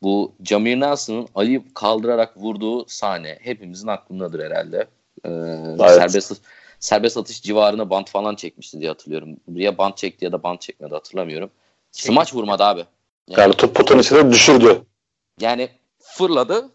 bu 0.01 0.33
Jamir 0.43 0.79
Nelson'ın 0.79 1.27
Ali 1.35 1.73
kaldırarak 1.73 2.37
vurduğu 2.37 2.85
sahne 2.87 3.39
hepimizin 3.41 3.87
aklındadır 3.87 4.45
herhalde. 4.45 4.87
Ee, 5.25 5.29
evet. 5.29 5.79
Serbest 5.79 6.41
serbest 6.79 7.17
atış 7.17 7.41
civarına 7.41 7.89
bant 7.89 8.09
falan 8.09 8.35
çekmişti 8.35 8.79
diye 8.79 8.89
hatırlıyorum. 8.89 9.37
Ya 9.53 9.77
bant 9.77 9.97
çekti 9.97 10.25
ya 10.25 10.31
da 10.31 10.43
bant 10.43 10.61
çekmedi 10.61 10.93
hatırlamıyorum. 10.93 11.49
Smaç 11.91 12.33
vurmadı 12.33 12.63
abi. 12.63 12.85
Yani, 13.27 13.41
yani 13.41 13.53
top 13.53 13.75
potanın 13.75 13.99
içine 13.99 14.31
düşürdü. 14.31 14.81
Yani 15.39 15.69
fırladı. 15.99 16.69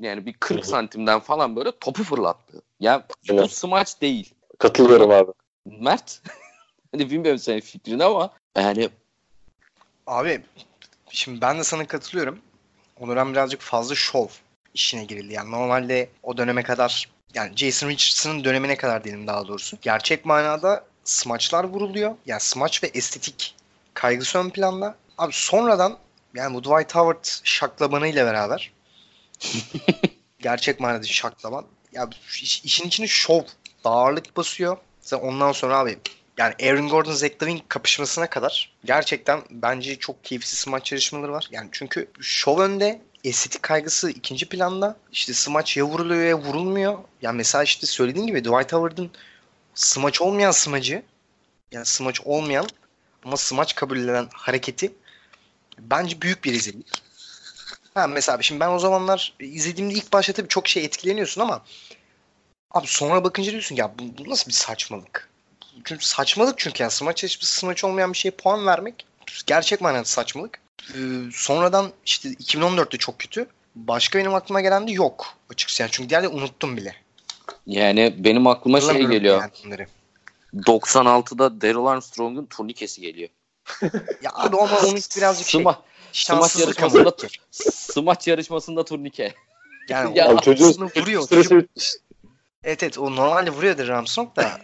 Yani 0.00 0.26
bir 0.26 0.32
40 0.32 0.66
santimden 0.66 1.20
falan 1.20 1.56
böyle 1.56 1.70
topu 1.80 2.04
fırlattı. 2.04 2.62
Ya 2.80 3.06
yani, 3.28 3.42
bu 3.42 3.48
smaç 3.48 4.00
değil. 4.00 4.34
Katılıyorum 4.58 5.10
abi. 5.10 5.32
Mert. 5.66 6.22
hani 6.92 7.10
bilmiyorum 7.10 7.38
senin 7.38 7.60
fikrini 7.60 8.04
ama 8.04 8.30
yani 8.56 8.88
Abi 10.06 10.42
şimdi 11.10 11.40
ben 11.40 11.58
de 11.58 11.64
sana 11.64 11.86
katılıyorum. 11.86 12.38
O 13.00 13.08
dönem 13.08 13.32
birazcık 13.32 13.60
fazla 13.60 13.94
şov 13.94 14.26
işine 14.74 15.04
girildi. 15.04 15.32
Yani 15.32 15.50
normalde 15.50 16.08
o 16.22 16.36
döneme 16.36 16.62
kadar 16.62 17.08
yani 17.34 17.56
Jason 17.56 17.88
Richardson'ın 17.88 18.44
dönemine 18.44 18.76
kadar 18.76 19.04
diyelim 19.04 19.26
daha 19.26 19.48
doğrusu. 19.48 19.78
Gerçek 19.82 20.24
manada 20.24 20.84
smaçlar 21.04 21.64
vuruluyor. 21.64 22.14
Yani 22.26 22.40
smaç 22.40 22.82
ve 22.82 22.90
estetik 22.94 23.54
kaygısı 23.94 24.38
ön 24.38 24.50
planda. 24.50 24.96
Abi 25.18 25.32
sonradan 25.32 25.98
yani 26.34 26.54
bu 26.54 26.64
Dwight 26.64 26.94
Howard 26.94 27.24
şaklabanıyla 27.44 28.26
beraber 28.26 28.72
gerçek 30.38 30.80
manada 30.80 31.06
şaklaban 31.06 31.64
ya 31.92 32.08
iş, 32.28 32.64
işin 32.64 32.88
içine 32.88 33.06
şov 33.06 33.42
daha 33.84 33.94
ağırlık 33.94 34.36
basıyor. 34.36 34.76
Zaten 35.00 35.26
ondan 35.26 35.52
sonra 35.52 35.78
abi 35.78 35.98
yani 36.38 36.54
Aaron 36.62 36.88
Gordon 36.88 37.12
Zach 37.12 37.32
kapışmasına 37.68 38.30
kadar 38.30 38.72
gerçekten 38.84 39.42
bence 39.50 39.98
çok 39.98 40.24
keyifsiz 40.24 40.58
smaç 40.58 40.92
yarışmaları 40.92 41.32
var. 41.32 41.48
Yani 41.50 41.68
çünkü 41.72 42.10
şov 42.20 42.58
önde 42.58 43.00
estetik 43.24 43.62
kaygısı 43.62 44.10
ikinci 44.10 44.48
planda. 44.48 44.96
İşte 45.12 45.34
smaç 45.34 45.76
ya 45.76 45.84
vuruluyor 45.84 46.24
ya 46.24 46.38
vurulmuyor. 46.38 46.98
Yani 47.22 47.36
mesela 47.36 47.64
işte 47.64 47.86
söylediğim 47.86 48.26
gibi 48.26 48.44
Dwight 48.44 48.72
Howard'ın 48.72 49.10
smaç 49.74 50.20
olmayan 50.20 50.50
smacı 50.50 51.02
yani 51.72 51.86
smaç 51.86 52.20
olmayan 52.20 52.66
ama 53.24 53.36
smaç 53.36 53.74
kabul 53.74 53.98
edilen 53.98 54.28
hareketi 54.32 54.92
bence 55.78 56.20
büyük 56.20 56.44
bir 56.44 56.52
rezillik. 56.52 57.02
Ha 57.94 58.06
mesela 58.06 58.42
şimdi 58.42 58.60
ben 58.60 58.70
o 58.70 58.78
zamanlar 58.78 59.34
izlediğimde 59.40 59.94
ilk 59.94 60.12
başta 60.12 60.32
tabii 60.32 60.48
çok 60.48 60.68
şey 60.68 60.84
etkileniyorsun 60.84 61.40
ama 61.40 61.64
abi 62.70 62.86
sonra 62.86 63.24
bakınca 63.24 63.50
diyorsun 63.50 63.76
ya 63.76 63.94
bu, 63.98 64.18
bu 64.18 64.30
nasıl 64.30 64.48
bir 64.48 64.54
saçmalık? 64.54 65.28
Çünkü 65.84 66.06
saçmalık 66.06 66.58
çünkü 66.58 66.82
yani 66.82 66.92
smaç 66.92 67.16
çalışması 67.16 67.56
smaç 67.58 67.84
olmayan 67.84 68.12
bir 68.12 68.18
şeye 68.18 68.30
puan 68.30 68.66
vermek 68.66 69.06
gerçek 69.46 69.80
manada 69.80 70.04
saçmalık. 70.04 70.60
Ee, 70.94 70.98
sonradan 71.32 71.92
işte 72.06 72.28
2014'te 72.28 72.98
çok 72.98 73.18
kötü. 73.18 73.46
Başka 73.74 74.18
benim 74.18 74.34
aklıma 74.34 74.60
gelen 74.60 74.88
de 74.88 74.92
yok 74.92 75.26
açıkçası. 75.50 75.82
Yani 75.82 75.90
çünkü 75.92 76.10
diğerleri 76.10 76.28
unuttum 76.28 76.76
bile. 76.76 76.94
Yani 77.66 78.14
benim 78.18 78.46
aklıma 78.46 78.80
şey 78.80 79.06
geliyor. 79.06 79.42
Yani 79.64 79.86
96'da 80.54 81.60
Daryl 81.60 81.86
Armstrong'un 81.86 82.46
turnikesi 82.46 83.00
geliyor. 83.00 83.28
ya 84.22 84.30
abi 84.34 84.56
ama 84.56 84.78
onun 84.78 84.94
birazcık 85.16 85.48
şey. 85.48 85.60
Sma 85.60 85.82
smaç 86.12 86.56
yarışmasında 86.56 87.12
smaç 87.62 88.28
yarışmasında 88.28 88.84
turnike. 88.84 89.34
Yani 89.88 90.18
ya, 90.18 90.34
o 90.34 90.40
çocuğu 90.40 90.90
vuruyor. 90.96 91.28
Çocuk... 91.28 91.70
Evet 92.64 92.82
evet 92.82 92.98
o 92.98 93.16
normalde 93.16 93.50
vuruyordur 93.50 93.88
Armstrong 93.88 94.36
da 94.36 94.60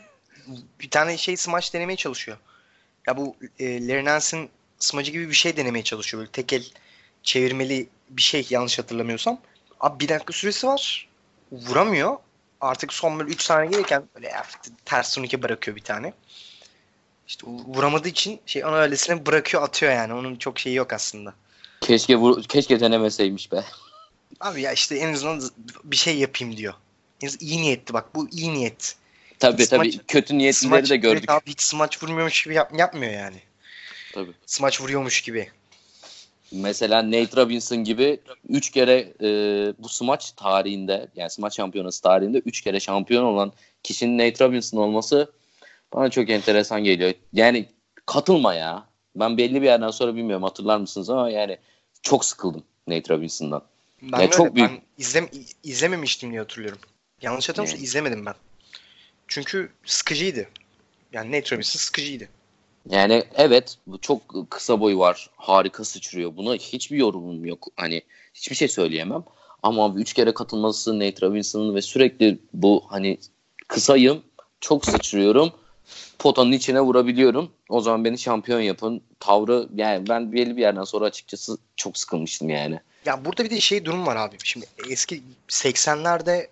bir 0.80 0.90
tane 0.90 1.16
şey 1.16 1.36
smaç 1.36 1.74
denemeye 1.74 1.96
çalışıyor. 1.96 2.38
Ya 3.06 3.16
bu 3.16 3.36
e, 3.58 3.88
Larry 3.88 4.48
smacı 4.78 5.12
gibi 5.12 5.28
bir 5.28 5.34
şey 5.34 5.56
denemeye 5.56 5.84
çalışıyor. 5.84 6.20
Böyle 6.20 6.30
tekel 6.30 6.64
çevirmeli 7.22 7.88
bir 8.10 8.22
şey 8.22 8.46
yanlış 8.50 8.78
hatırlamıyorsam. 8.78 9.40
Abi 9.80 10.00
bir 10.00 10.08
dakika 10.08 10.32
süresi 10.32 10.66
var. 10.66 11.08
Vuramıyor. 11.52 12.16
Artık 12.60 12.92
son 12.92 13.18
böyle 13.18 13.30
3 13.30 13.42
saniye 13.42 13.70
gelirken 13.70 14.02
böyle 14.14 14.32
ters 14.84 15.14
turnike 15.14 15.42
bırakıyor 15.42 15.76
bir 15.76 15.82
tane. 15.82 16.12
İşte 17.28 17.46
vuramadığı 17.46 18.08
için 18.08 18.40
şey 18.46 18.64
ana 18.64 18.76
öylesine 18.76 19.26
bırakıyor 19.26 19.62
atıyor 19.62 19.92
yani. 19.92 20.14
Onun 20.14 20.36
çok 20.36 20.58
şeyi 20.58 20.76
yok 20.76 20.92
aslında. 20.92 21.34
Keşke 21.80 22.16
vur 22.16 22.42
keşke 22.42 22.80
denemeseymiş 22.80 23.52
be. 23.52 23.64
Abi 24.40 24.62
ya 24.62 24.72
işte 24.72 24.96
en 24.96 25.12
azından 25.12 25.50
bir 25.84 25.96
şey 25.96 26.18
yapayım 26.18 26.56
diyor. 26.56 26.74
En 27.22 27.30
iyi 27.40 27.62
niyetli 27.62 27.94
bak 27.94 28.14
bu 28.14 28.28
iyi 28.28 28.52
niyet. 28.52 28.96
Tabii 29.38 29.66
tabii 29.66 29.92
smaç, 29.92 30.06
kötü 30.08 30.38
niyetlileri 30.38 30.88
de 30.88 30.96
gördük. 30.96 31.30
Abi 31.30 31.50
hiç 31.50 31.60
smaç 31.60 32.02
vurmuyormuş 32.02 32.44
gibi 32.44 32.54
yap, 32.54 32.72
yapmıyor 32.78 33.12
yani. 33.12 33.36
Tabii. 34.12 34.32
Smaç 34.46 34.80
vuruyormuş 34.80 35.20
gibi. 35.20 35.50
Mesela 36.52 37.10
Nate 37.10 37.36
Robinson 37.36 37.84
gibi 37.84 38.20
3 38.48 38.70
kere 38.70 39.12
e, 39.20 39.28
bu 39.78 39.88
smaç 39.88 40.32
tarihinde 40.32 41.08
yani 41.16 41.30
smaç 41.30 41.56
şampiyonası 41.56 42.02
tarihinde 42.02 42.38
3 42.38 42.60
kere 42.60 42.80
şampiyon 42.80 43.24
olan 43.24 43.52
kişinin 43.82 44.18
Nate 44.18 44.44
Robinson 44.44 44.78
olması 44.78 45.32
bana 45.92 46.10
çok 46.10 46.30
enteresan 46.30 46.84
geliyor. 46.84 47.12
Yani 47.32 47.66
katılma 48.06 48.54
ya. 48.54 48.86
Ben 49.16 49.38
belli 49.38 49.62
bir 49.62 49.66
yerden 49.66 49.90
sonra 49.90 50.16
bilmiyorum 50.16 50.42
hatırlar 50.42 50.78
mısınız 50.78 51.10
ama 51.10 51.30
yani 51.30 51.58
çok 52.02 52.24
sıkıldım 52.24 52.64
Nate 52.86 53.14
Robinson'dan. 53.14 53.62
Ben 54.02 54.20
yani 54.20 54.30
çok 54.30 54.54
büyük... 54.54 54.70
Ben 54.70 54.80
izlem 54.98 55.28
izlememiştim 55.62 56.30
diye 56.30 56.40
hatırlıyorum. 56.40 56.78
Yanlış 57.22 57.48
hatırlamıyorsam 57.48 57.78
yani. 57.78 57.84
izlemedim 57.84 58.26
ben. 58.26 58.34
Çünkü 59.28 59.70
sıkıcıydı. 59.84 60.48
Yani 61.12 61.32
Nate 61.32 61.56
Robinson 61.56 61.78
sıkıcıydı. 61.78 62.28
Yani 62.90 63.24
evet 63.34 63.76
bu 63.86 64.00
çok 64.00 64.50
kısa 64.50 64.80
boyu 64.80 64.98
var. 64.98 65.30
Harika 65.36 65.84
sıçrıyor. 65.84 66.36
Buna 66.36 66.54
hiçbir 66.54 66.96
yorumum 66.96 67.44
yok. 67.44 67.66
Hani 67.76 68.02
hiçbir 68.34 68.56
şey 68.56 68.68
söyleyemem. 68.68 69.24
Ama 69.62 69.94
üç 69.96 70.12
kere 70.12 70.34
katılması 70.34 70.98
Nate 70.98 71.26
Robinson'ın 71.26 71.74
ve 71.74 71.82
sürekli 71.82 72.38
bu 72.52 72.84
hani 72.88 73.18
kısayım 73.68 74.22
çok 74.60 74.84
sıçrıyorum. 74.84 75.52
Potanın 76.18 76.52
içine 76.52 76.80
vurabiliyorum. 76.80 77.50
O 77.68 77.80
zaman 77.80 78.04
beni 78.04 78.18
şampiyon 78.18 78.60
yapın. 78.60 79.02
Tavrı 79.20 79.68
yani 79.74 80.08
ben 80.08 80.32
belli 80.32 80.56
bir 80.56 80.60
yerden 80.60 80.84
sonra 80.84 81.04
açıkçası 81.04 81.58
çok 81.76 81.98
sıkılmıştım 81.98 82.50
yani. 82.50 82.80
Ya 83.04 83.24
burada 83.24 83.44
bir 83.44 83.50
de 83.50 83.60
şey 83.60 83.84
durum 83.84 84.06
var 84.06 84.16
abi. 84.16 84.36
Şimdi 84.44 84.66
eski 84.90 85.22
80'lerde 85.48 86.46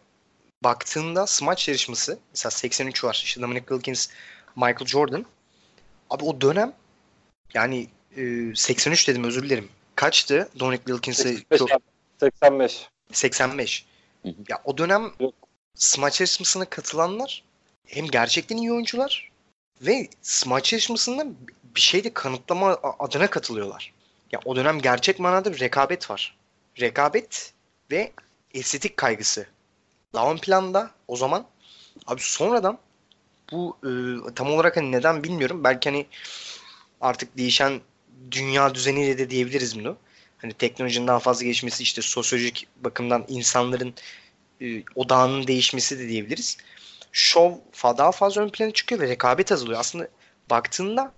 baktığında 0.65 1.27
smaç 1.27 1.69
yarışması 1.69 2.19
mesela 2.33 2.51
83 2.51 3.05
var. 3.05 3.23
İşte 3.25 3.43
Dominic 3.43 3.67
Wilkins, 3.69 4.09
Michael 4.57 4.87
Jordan. 4.87 5.27
Abi 6.11 6.25
o 6.25 6.41
dönem 6.41 6.73
yani 7.55 7.89
e, 8.17 8.55
83 8.55 9.09
dedim 9.09 9.25
özür 9.25 9.43
dilerim. 9.43 9.69
Kaçtı 9.95 10.49
Dominic 10.59 10.83
Wilkins'e? 10.85 11.23
85. 11.23 11.81
85. 12.21 12.89
85. 13.13 13.87
Ya 14.25 14.63
o 14.65 14.79
dönem 14.79 15.13
Yok. 15.21 15.35
smaç 15.75 16.21
yarışmasına 16.21 16.65
katılanlar 16.65 17.43
hem 17.87 18.07
gerçekten 18.07 18.57
iyi 18.57 18.73
oyuncular 18.73 19.31
ve 19.81 20.09
smaç 20.23 20.73
yarışmasında 20.73 21.27
bir 21.77 21.81
şey 21.81 22.05
de 22.05 22.15
kanıtlama 22.15 22.79
adına 22.99 23.31
katılıyorlar. 23.31 23.93
Ya 24.33 24.41
o 24.45 24.57
dönem 24.57 24.81
gerçek 24.81 25.19
manada 25.19 25.53
bir 25.53 25.61
rekabet 25.61 26.11
var. 26.11 26.37
Rekabet 26.81 27.53
ve 27.91 28.13
estetik 28.55 28.97
kaygısı. 28.97 29.47
Daha 30.15 30.33
ön 30.33 30.37
planda 30.37 30.91
o 31.09 31.17
zaman. 31.17 31.47
Abi 32.07 32.21
sonradan 32.21 32.79
bu 33.53 33.77
e, 33.85 33.91
tam 34.35 34.51
olarak 34.53 34.77
hani 34.77 34.93
neden 34.93 35.25
bilmiyorum. 35.25 35.65
Belki 35.65 35.91
hani 35.91 36.07
artık 37.01 37.39
değişen 37.39 37.81
dünya 38.31 38.75
düzeniyle 38.75 39.19
de 39.19 39.31
diyebiliriz 39.31 39.79
bunu. 39.79 39.97
Hani 40.39 40.53
teknolojinin 40.53 41.07
daha 41.07 41.19
fazla 41.19 41.45
gelişmesi 41.45 41.83
işte 41.83 42.03
sosyolojik 42.03 42.67
bakımdan 42.77 43.25
insanların 43.29 43.95
e, 44.61 44.83
odağının 44.95 45.47
değişmesi 45.47 45.99
de 45.99 46.09
diyebiliriz. 46.09 46.57
Şov 47.13 47.53
daha 47.85 48.13
fazla 48.13 48.43
ön 48.43 48.49
plana 48.49 48.71
çıkıyor 48.71 49.01
ve 49.01 49.09
rekabet 49.09 49.53
azalıyor. 49.53 49.81
Aslında 49.81 50.09
baktığında 50.51 51.13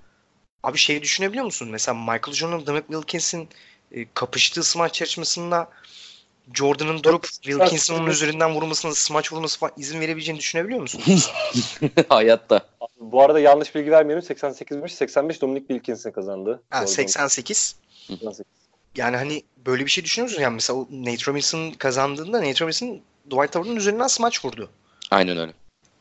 abi 0.62 0.78
şeyi 0.78 1.02
düşünebiliyor 1.02 1.44
musun? 1.44 1.68
Mesela 1.70 1.94
Michael 1.94 2.32
Jordan, 2.32 2.66
Dominic 2.66 2.86
Wilkins'in 2.86 3.48
e, 3.92 4.06
kapıştığı 4.14 4.62
smaç 4.64 5.00
yarışmasında 5.00 5.70
Jordan'ın 6.54 7.02
durup 7.02 7.24
Wilkins'in 7.24 8.06
üzerinden 8.06 8.54
vurmasına, 8.54 8.94
smaç 8.94 9.32
vurması 9.32 9.58
falan 9.58 9.72
izin 9.76 10.00
verebileceğini 10.00 10.38
düşünebiliyor 10.38 10.80
musun? 10.80 11.02
Hayatta. 12.08 12.60
Bu 13.00 13.22
arada 13.22 13.40
yanlış 13.40 13.74
bilgi 13.74 13.90
vermeyelim. 13.90 14.24
88'miş. 14.24 14.88
85 14.88 15.42
Dominic 15.42 15.66
Wilkins'in 15.66 16.10
kazandı. 16.10 16.62
Ha, 16.70 16.86
88. 16.86 17.76
88. 18.06 18.46
Yani 18.96 19.16
hani 19.16 19.42
böyle 19.66 19.84
bir 19.84 19.90
şey 19.90 20.04
düşünüyor 20.04 20.28
musun? 20.28 20.42
Yani 20.42 20.54
mesela 20.54 20.78
Nate 20.90 21.30
Robinson 21.30 21.70
kazandığında 21.70 22.38
Nate 22.38 22.64
Robinson 22.64 23.00
Dwight 23.30 23.54
Howard'ın 23.54 23.76
üzerinden 23.76 24.06
smaç 24.06 24.44
vurdu. 24.44 24.70
Aynen 25.10 25.38
öyle. 25.38 25.52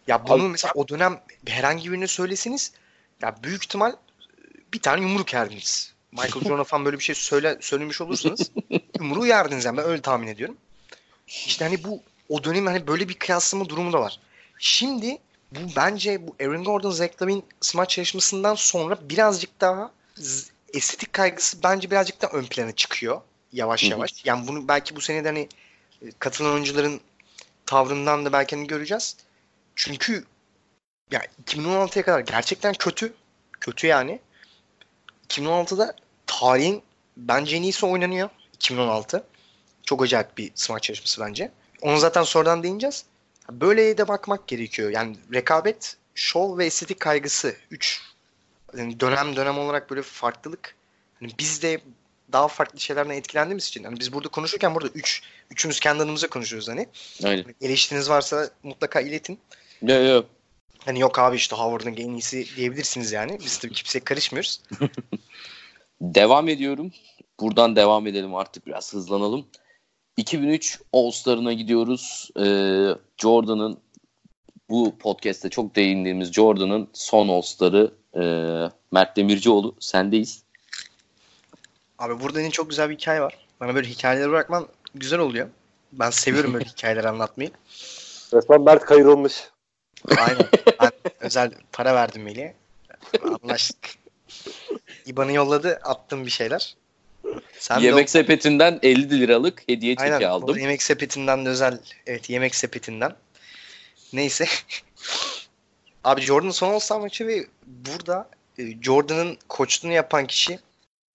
Ya 0.07 0.27
bunu 0.27 0.43
Abi, 0.43 0.49
mesela 0.49 0.71
o 0.75 0.87
dönem 0.87 1.19
herhangi 1.47 1.91
birini 1.91 2.07
söyleseniz 2.07 2.71
ya 3.21 3.35
büyük 3.43 3.63
ihtimal 3.63 3.91
bir 4.73 4.79
tane 4.79 5.01
yumruk 5.01 5.33
yerdiniz. 5.33 5.92
Michael 6.13 6.43
Jordan'a 6.43 6.63
falan 6.63 6.85
böyle 6.85 6.99
bir 6.99 7.03
şey 7.03 7.15
söyle 7.15 7.57
söylemiş 7.61 8.01
olursanız 8.01 8.51
yumruğu 8.99 9.25
yerdiniz 9.25 9.65
yani 9.65 9.77
ben 9.77 9.85
öyle 9.85 10.01
tahmin 10.01 10.27
ediyorum. 10.27 10.57
İşte 11.27 11.65
hani 11.65 11.83
bu 11.83 12.01
o 12.29 12.43
dönem 12.43 12.65
hani 12.65 12.87
böyle 12.87 13.09
bir 13.09 13.13
kıyaslama 13.13 13.69
durumu 13.69 13.93
da 13.93 14.01
var. 14.01 14.19
Şimdi 14.59 15.17
bu 15.51 15.59
bence 15.75 16.27
bu 16.27 16.35
Aaron 16.41 16.63
Gordon, 16.63 16.91
Zach 16.91 17.21
Lavin 17.21 17.43
smaç 17.61 17.97
yarışmasından 17.97 18.55
sonra 18.55 18.97
birazcık 19.09 19.61
daha 19.61 19.91
estetik 20.73 21.13
kaygısı 21.13 21.63
bence 21.63 21.91
birazcık 21.91 22.21
daha 22.21 22.31
ön 22.31 22.45
plana 22.45 22.71
çıkıyor 22.71 23.21
yavaş 23.53 23.83
yavaş. 23.83 24.25
Yani 24.25 24.47
bunu 24.47 24.67
belki 24.67 24.95
bu 24.95 25.01
senede 25.01 25.27
hani 25.27 25.49
e, 26.01 26.11
katılan 26.19 26.53
oyuncuların 26.53 27.01
tavrından 27.65 28.25
da 28.25 28.33
belki 28.33 28.55
hani 28.55 28.67
göreceğiz. 28.67 29.15
Çünkü 29.75 30.25
ya 31.11 31.21
2016'ya 31.45 32.05
kadar 32.05 32.19
gerçekten 32.19 32.73
kötü. 32.73 33.13
Kötü 33.59 33.87
yani. 33.87 34.19
2016'da 35.29 35.95
tarihin 36.39 36.81
bence 37.17 37.55
en 37.55 37.63
iyisi 37.63 37.85
oynanıyor. 37.85 38.29
2016. 38.53 39.23
Çok 39.83 40.03
acayip 40.03 40.37
bir 40.37 40.51
smaç 40.55 40.89
yarışması 40.89 41.21
bence. 41.21 41.51
Onu 41.81 41.97
zaten 41.97 42.23
sonradan 42.23 42.63
değineceğiz. 42.63 43.05
Böyle 43.51 43.97
de 43.97 44.07
bakmak 44.07 44.47
gerekiyor. 44.47 44.89
Yani 44.89 45.17
rekabet, 45.33 45.97
şov 46.15 46.57
ve 46.57 46.65
estetik 46.65 46.99
kaygısı. 46.99 47.55
Üç 47.71 48.01
yani 48.77 48.99
dönem 48.99 49.35
dönem 49.35 49.59
olarak 49.59 49.89
böyle 49.89 50.01
farklılık. 50.01 50.75
Hani 51.19 51.31
biz 51.39 51.61
de 51.61 51.81
daha 52.31 52.47
farklı 52.47 52.79
şeylerden 52.79 53.15
etkilendiğimiz 53.15 53.67
için. 53.67 53.83
Hani 53.83 53.99
biz 53.99 54.13
burada 54.13 54.27
konuşurken 54.27 54.75
burada 54.75 54.89
üç, 54.89 55.21
üçümüz 55.51 55.79
kendi 55.79 56.03
adımıza 56.03 56.27
konuşuyoruz 56.27 56.69
hani. 56.69 56.87
Aynen. 57.23 57.45
Eleştiriniz 57.61 58.09
varsa 58.09 58.49
mutlaka 58.63 59.01
iletin. 59.01 59.39
Yok 59.81 60.07
yok. 60.07 60.25
Hani 60.85 60.99
yok 60.99 61.19
abi 61.19 61.35
işte 61.35 61.55
Howard'ın 61.55 61.95
en 61.95 62.13
iyisi 62.13 62.55
diyebilirsiniz 62.55 63.11
yani. 63.11 63.39
Biz 63.45 63.57
tabii 63.57 63.73
kimseye 63.73 63.99
karışmıyoruz. 63.99 64.61
devam 66.03 66.49
ediyorum. 66.49 66.91
Buradan 67.39 67.75
devam 67.75 68.07
edelim 68.07 68.35
artık 68.35 68.67
biraz 68.67 68.93
hızlanalım. 68.93 69.45
2003 70.17 70.79
All-Star'ına 70.93 71.53
gidiyoruz. 71.53 72.29
Ee, 72.39 72.87
Jordan'ın 73.17 73.77
bu 74.69 74.97
podcast'te 74.97 75.49
çok 75.49 75.75
değindiğimiz 75.75 76.33
Jordan'ın 76.33 76.89
son 76.93 77.27
All-Star'ı 77.27 77.93
e, 78.15 78.23
Mert 78.91 79.17
Demircioğlu. 79.17 79.75
Sendeyiz. 79.79 80.43
Abi 81.99 82.19
burada 82.19 82.39
yine 82.41 82.51
çok 82.51 82.69
güzel 82.69 82.89
bir 82.89 82.95
hikaye 82.95 83.21
var. 83.21 83.37
Bana 83.59 83.75
böyle 83.75 83.87
hikayeleri 83.87 84.29
bırakman 84.29 84.67
güzel 84.95 85.19
oluyor. 85.19 85.49
Ben 85.91 86.09
seviyorum 86.09 86.53
böyle 86.53 86.65
hikayeler 86.77 87.03
anlatmayı. 87.03 87.51
Resmen 88.33 88.61
Mert 88.61 88.85
kayırılmış. 88.85 89.49
Aynen. 90.17 90.47
Ben 90.81 90.91
özel 91.19 91.51
para 91.71 91.95
verdim 91.95 92.23
Melih'e. 92.23 92.55
Anlaştık. 93.43 94.02
İban'ı 95.05 95.33
yolladı. 95.33 95.79
Attım 95.83 96.25
bir 96.25 96.31
şeyler. 96.31 96.75
Sen 97.59 97.79
yemek 97.79 98.07
o... 98.07 98.11
sepetinden 98.11 98.79
50 98.83 99.21
liralık 99.21 99.63
hediye 99.69 99.95
çeki 99.95 100.13
Aynen, 100.13 100.29
aldım. 100.29 100.57
Yemek 100.57 100.83
sepetinden 100.83 101.45
de 101.45 101.49
özel. 101.49 101.79
Evet 102.07 102.29
yemek 102.29 102.55
sepetinden. 102.55 103.15
Neyse. 104.13 104.45
Abi 106.03 106.21
Jordan 106.21 106.49
son 106.49 106.73
All-Star 106.73 106.99
maçı 106.99 107.27
ve 107.27 107.47
burada 107.65 108.29
e, 108.57 108.81
Jordan'ın 108.81 109.37
koçluğunu 109.47 109.93
yapan 109.93 110.27
kişi 110.27 110.59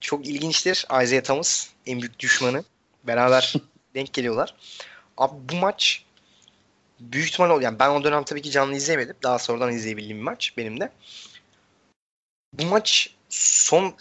çok 0.00 0.26
ilginçtir. 0.26 0.86
Isaiah 1.02 1.22
Thomas 1.22 1.68
en 1.86 2.00
büyük 2.00 2.18
düşmanı. 2.18 2.64
Beraber 3.04 3.54
denk 3.94 4.12
geliyorlar. 4.12 4.54
Abi 5.16 5.34
bu 5.52 5.56
maç 5.56 6.04
büyük 7.00 7.28
ihtimal 7.28 7.50
ol 7.50 7.62
yani 7.62 7.78
ben 7.78 7.90
o 7.90 8.04
dönem 8.04 8.24
tabii 8.24 8.42
ki 8.42 8.50
canlı 8.50 8.76
izleyemedim. 8.76 9.16
Daha 9.22 9.38
sonradan 9.38 9.72
izleyebildiğim 9.72 10.18
bir 10.18 10.22
maç 10.22 10.52
benim 10.56 10.80
de. 10.80 10.92
Bu 12.52 12.64
maç 12.66 13.14
son 13.28 13.94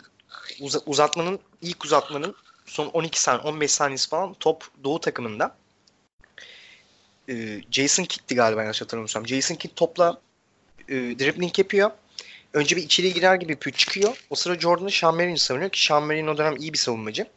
uz- 0.62 0.84
uzatmanın 0.86 1.40
ilk 1.62 1.86
uzatmanın 1.86 2.36
son 2.66 2.88
12 2.88 3.22
saniye 3.22 3.44
15 3.44 3.72
saniyesi 3.72 4.10
falan 4.10 4.34
top 4.34 4.68
Doğu 4.84 5.00
takımında. 5.00 5.56
Ee, 7.30 7.62
Jason 7.72 8.04
Kidd'ti 8.04 8.36
galiba 8.36 8.62
yanlış 8.62 8.82
hatırlamıyorsam. 8.82 9.28
Jason 9.28 9.56
Kidd 9.56 9.72
topla 9.76 10.22
e, 10.90 10.96
dribbling 10.96 11.60
yapıyor. 11.60 11.92
Önce 12.54 12.76
bir 12.76 12.84
içeriye 12.84 13.14
girer 13.14 13.36
gibi 13.36 13.52
yapıyor 13.52 13.76
çıkıyor. 13.76 14.26
O 14.30 14.36
sıra 14.36 14.60
Jordan'ı 14.60 15.14
Marion'ı 15.16 15.38
savunuyor 15.38 15.70
ki 15.70 15.86
Sean 15.86 16.04
Marion 16.04 16.28
o 16.28 16.38
dönem 16.38 16.56
iyi 16.58 16.74
bir 16.74 16.78
savunmacı. 16.78 17.28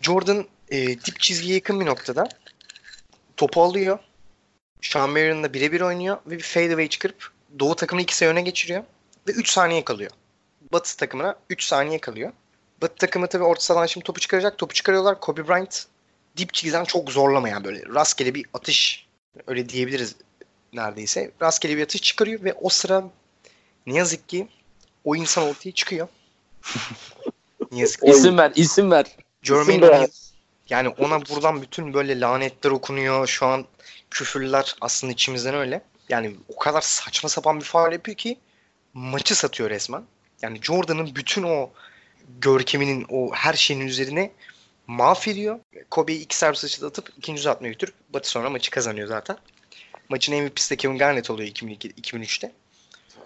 Jordan 0.00 0.46
e, 0.70 0.88
dip 0.88 1.20
çizgiye 1.20 1.54
yakın 1.54 1.80
bir 1.80 1.86
noktada 1.86 2.28
topu 3.36 3.62
alıyor. 3.62 3.98
Sean 4.80 5.10
Marion'la 5.10 5.54
birebir 5.54 5.80
oynuyor 5.80 6.18
ve 6.26 6.38
bir 6.38 6.42
fadeaway 6.42 6.88
çıkarıp 6.88 7.30
Doğu 7.58 7.76
takımını 7.76 8.02
iki 8.02 8.16
sayı 8.16 8.30
öne 8.30 8.42
geçiriyor. 8.42 8.84
Ve 9.28 9.32
3 9.32 9.50
saniye 9.50 9.84
kalıyor. 9.84 10.10
Batı 10.72 10.96
takımına 10.96 11.36
3 11.50 11.64
saniye 11.64 11.98
kalıyor. 11.98 12.32
Batı 12.82 12.94
takımı 12.94 13.26
tabii 13.26 13.44
orta 13.44 13.60
sahadan 13.60 13.86
şimdi 13.86 14.04
topu 14.04 14.20
çıkaracak. 14.20 14.58
Topu 14.58 14.74
çıkarıyorlar. 14.74 15.20
Kobe 15.20 15.48
Bryant 15.48 15.86
dip 16.36 16.54
çizgiden 16.54 16.84
çok 16.84 17.10
zorlamayan 17.10 17.64
böyle 17.64 17.94
rastgele 17.94 18.34
bir 18.34 18.46
atış 18.54 19.06
öyle 19.46 19.68
diyebiliriz 19.68 20.16
neredeyse. 20.72 21.30
Rastgele 21.42 21.76
bir 21.76 21.82
atış 21.82 22.02
çıkarıyor 22.02 22.44
ve 22.44 22.52
o 22.52 22.68
sıra 22.68 23.04
ne 23.86 23.98
yazık 23.98 24.28
ki 24.28 24.48
o 25.04 25.16
insan 25.16 25.44
ortaya 25.44 25.72
çıkıyor. 25.72 26.08
ne 27.72 27.80
yazık 27.80 28.00
ki. 28.00 28.10
İsim 28.10 28.38
ver, 28.38 28.52
isim 28.54 28.90
ver. 28.90 29.06
Jermaine 29.42 30.08
yani 30.68 30.88
ona 30.88 31.20
buradan 31.20 31.62
bütün 31.62 31.94
böyle 31.94 32.20
lanetler 32.20 32.70
okunuyor. 32.70 33.26
Şu 33.26 33.46
an 33.46 33.64
küfürler 34.10 34.76
aslında 34.80 35.12
içimizden 35.12 35.54
öyle. 35.54 35.82
Yani 36.08 36.36
o 36.48 36.56
kadar 36.56 36.80
saçma 36.80 37.28
sapan 37.28 37.60
bir 37.60 37.64
faal 37.64 37.92
yapıyor 37.92 38.16
ki 38.16 38.38
maçı 38.96 39.34
satıyor 39.34 39.70
resmen. 39.70 40.02
Yani 40.42 40.58
Jordan'ın 40.62 41.14
bütün 41.14 41.42
o 41.42 41.70
görkeminin 42.40 43.06
o 43.08 43.34
her 43.34 43.54
şeyin 43.54 43.80
üzerine 43.80 44.32
mahvediyor. 44.86 45.60
Kobe'yi 45.90 46.20
iki 46.20 46.36
servis 46.36 46.64
açıda 46.64 46.86
atıp 46.86 47.12
ikinci 47.18 47.40
uzatmaya 47.40 47.68
götürüp 47.68 47.94
Batı 48.08 48.28
sonra 48.28 48.50
maçı 48.50 48.70
kazanıyor 48.70 49.08
zaten. 49.08 49.36
Maçın 50.08 50.34
MVP'si 50.34 50.70
de 50.70 50.76
Kevin 50.76 50.98
Garnett 50.98 51.30
oluyor 51.30 51.48
2002, 51.48 51.90
2003'te. 51.90 52.52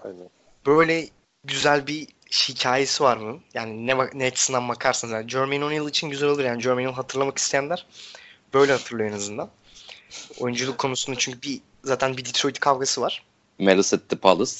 Aynen. 0.04 0.30
Böyle 0.66 1.08
güzel 1.44 1.86
bir 1.86 2.08
hikayesi 2.32 3.02
var 3.02 3.16
mı? 3.16 3.40
Yani 3.54 3.86
ne, 3.86 3.96
ne 4.14 4.26
açısından 4.26 4.68
bakarsanız. 4.68 5.12
Yani 5.12 5.28
Jermaine 5.28 5.64
O'Neal 5.64 5.88
için 5.88 6.10
güzel 6.10 6.28
olur. 6.28 6.44
Yani 6.44 6.62
Jermaine 6.62 6.88
O'Neal 6.88 6.96
hatırlamak 6.96 7.38
isteyenler 7.38 7.86
böyle 8.54 8.72
hatırlıyor 8.72 9.10
en 9.10 9.14
azından. 9.14 9.50
Oyunculuk 10.38 10.78
konusunda 10.78 11.18
çünkü 11.18 11.42
bir 11.42 11.60
zaten 11.84 12.16
bir 12.16 12.24
Detroit 12.24 12.60
kavgası 12.60 13.00
var. 13.00 13.24
Malice 13.58 13.96
at 13.96 14.08
the 14.08 14.16
Palace. 14.16 14.52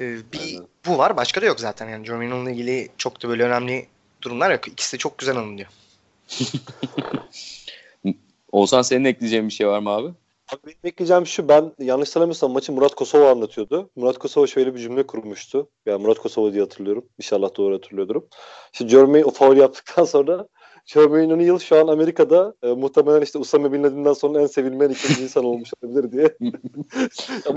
Ee, 0.00 0.16
bir 0.32 0.40
Aynen. 0.40 0.66
bu 0.86 0.98
var. 0.98 1.16
Başka 1.16 1.42
da 1.42 1.46
yok 1.46 1.60
zaten. 1.60 1.88
Yani 1.88 2.06
Jermaine 2.06 2.34
O'Neal'la 2.34 2.50
ilgili 2.50 2.88
çok 2.96 3.22
da 3.22 3.28
böyle 3.28 3.44
önemli 3.44 3.86
durumlar 4.22 4.50
yok. 4.50 4.68
İkisi 4.68 4.92
de 4.92 4.98
çok 4.98 5.18
güzel 5.18 5.36
anılıyor. 5.36 5.68
Oğuzhan 8.52 8.82
senin 8.82 9.04
ekleyeceğin 9.04 9.48
bir 9.48 9.52
şey 9.52 9.68
var 9.68 9.78
mı 9.78 9.90
abi? 9.90 10.08
Abi 10.52 10.60
benim 10.66 10.78
ekleyeceğim 10.84 11.26
şu 11.26 11.48
ben 11.48 11.72
yanlış 11.78 12.08
hatırlamıyorsam 12.08 12.52
maçı 12.52 12.72
Murat 12.72 12.94
Kosova 12.94 13.30
anlatıyordu. 13.30 13.90
Murat 13.96 14.18
Kosova 14.18 14.46
şöyle 14.46 14.74
bir 14.74 14.80
cümle 14.80 15.06
kurmuştu. 15.06 15.68
Yani 15.86 16.02
Murat 16.02 16.18
Kosova 16.18 16.52
diye 16.52 16.62
hatırlıyorum. 16.62 17.04
İnşallah 17.18 17.56
doğru 17.56 17.74
hatırlıyordur. 17.74 18.22
İşte 18.72 18.88
Jermaine 18.88 19.24
o 19.24 19.30
faul 19.30 19.56
yaptıktan 19.56 20.04
sonra 20.14 20.48
Jermaine 20.92 21.34
O'Neal 21.34 21.58
şu 21.58 21.76
an 21.76 21.88
Amerika'da 21.88 22.54
e, 22.62 22.68
muhtemelen 22.72 23.22
işte 23.22 23.38
Usame 23.38 23.72
Bin 23.72 23.82
Laden'den 23.82 24.12
sonra 24.12 24.40
en 24.40 24.46
sevilmeyen 24.46 24.90
ikinci 24.90 25.22
insan 25.22 25.44
olmuş 25.44 25.70
olabilir 25.82 26.12
diye. 26.12 26.52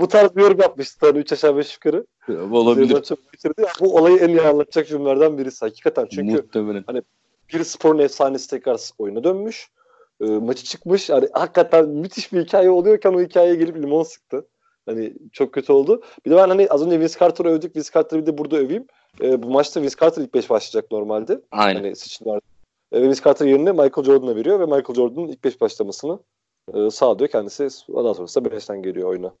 bu 0.00 0.08
tarz 0.08 0.36
bir 0.36 0.42
yorum 0.42 0.60
yapmıştı. 0.60 1.06
Hani 1.06 1.18
3 1.18 1.32
aşağı 1.32 1.56
5 1.56 1.74
yukarı. 1.74 2.06
Olabilir. 2.52 3.02
Çok 3.02 3.18
bu 3.80 3.96
olayı 3.96 4.16
en 4.16 4.28
iyi 4.28 4.40
anlatacak 4.40 4.88
cümlelerden 4.88 5.38
birisi 5.38 5.64
hakikaten. 5.64 6.06
Çünkü 6.10 6.32
muhtemelen. 6.32 6.84
hani 6.86 7.02
bir 7.52 7.64
sporun 7.64 7.98
efsanesi 7.98 8.50
tekrar 8.50 8.80
oyuna 8.98 9.24
dönmüş 9.24 9.70
e, 10.20 10.24
maçı 10.24 10.64
çıkmış. 10.64 11.08
Yani 11.08 11.28
hakikaten 11.32 11.88
müthiş 11.88 12.32
bir 12.32 12.44
hikaye 12.44 12.70
oluyorken 12.70 13.12
o 13.12 13.20
hikayeye 13.20 13.54
gelip 13.54 13.76
limon 13.76 14.02
sıktı. 14.02 14.46
Hani 14.86 15.14
çok 15.32 15.52
kötü 15.52 15.72
oldu. 15.72 16.02
Bir 16.26 16.30
de 16.30 16.36
ben 16.36 16.48
hani 16.48 16.68
az 16.68 16.86
önce 16.86 17.00
Vince 17.00 17.18
Carter'ı 17.18 17.48
övdük. 17.48 17.76
Vince 17.76 17.90
Carter'ı 17.94 18.22
bir 18.22 18.26
de 18.26 18.38
burada 18.38 18.56
öveyim. 18.56 18.86
E, 19.22 19.42
bu 19.42 19.50
maçta 19.50 19.82
Vince 19.82 19.96
Carter 20.00 20.22
ilk 20.22 20.34
5 20.34 20.50
başlayacak 20.50 20.90
normalde. 20.92 21.40
Aynen. 21.50 21.80
Hani 21.80 21.96
seçimler. 21.96 22.40
E, 22.94 23.02
Vince 23.02 23.20
Carter 23.24 23.46
yerine 23.46 23.72
Michael 23.72 24.04
Jordan'a 24.04 24.36
veriyor 24.36 24.60
ve 24.60 24.64
Michael 24.64 24.94
Jordan'ın 24.94 25.28
ilk 25.28 25.44
5 25.44 25.60
başlamasını 25.60 26.18
e, 26.74 26.90
sağlıyor. 26.90 27.30
Kendisi 27.30 27.68
daha 27.88 28.14
sonrasında 28.14 28.48
5'ten 28.48 28.82
geliyor 28.82 29.08
oyuna. 29.08 29.32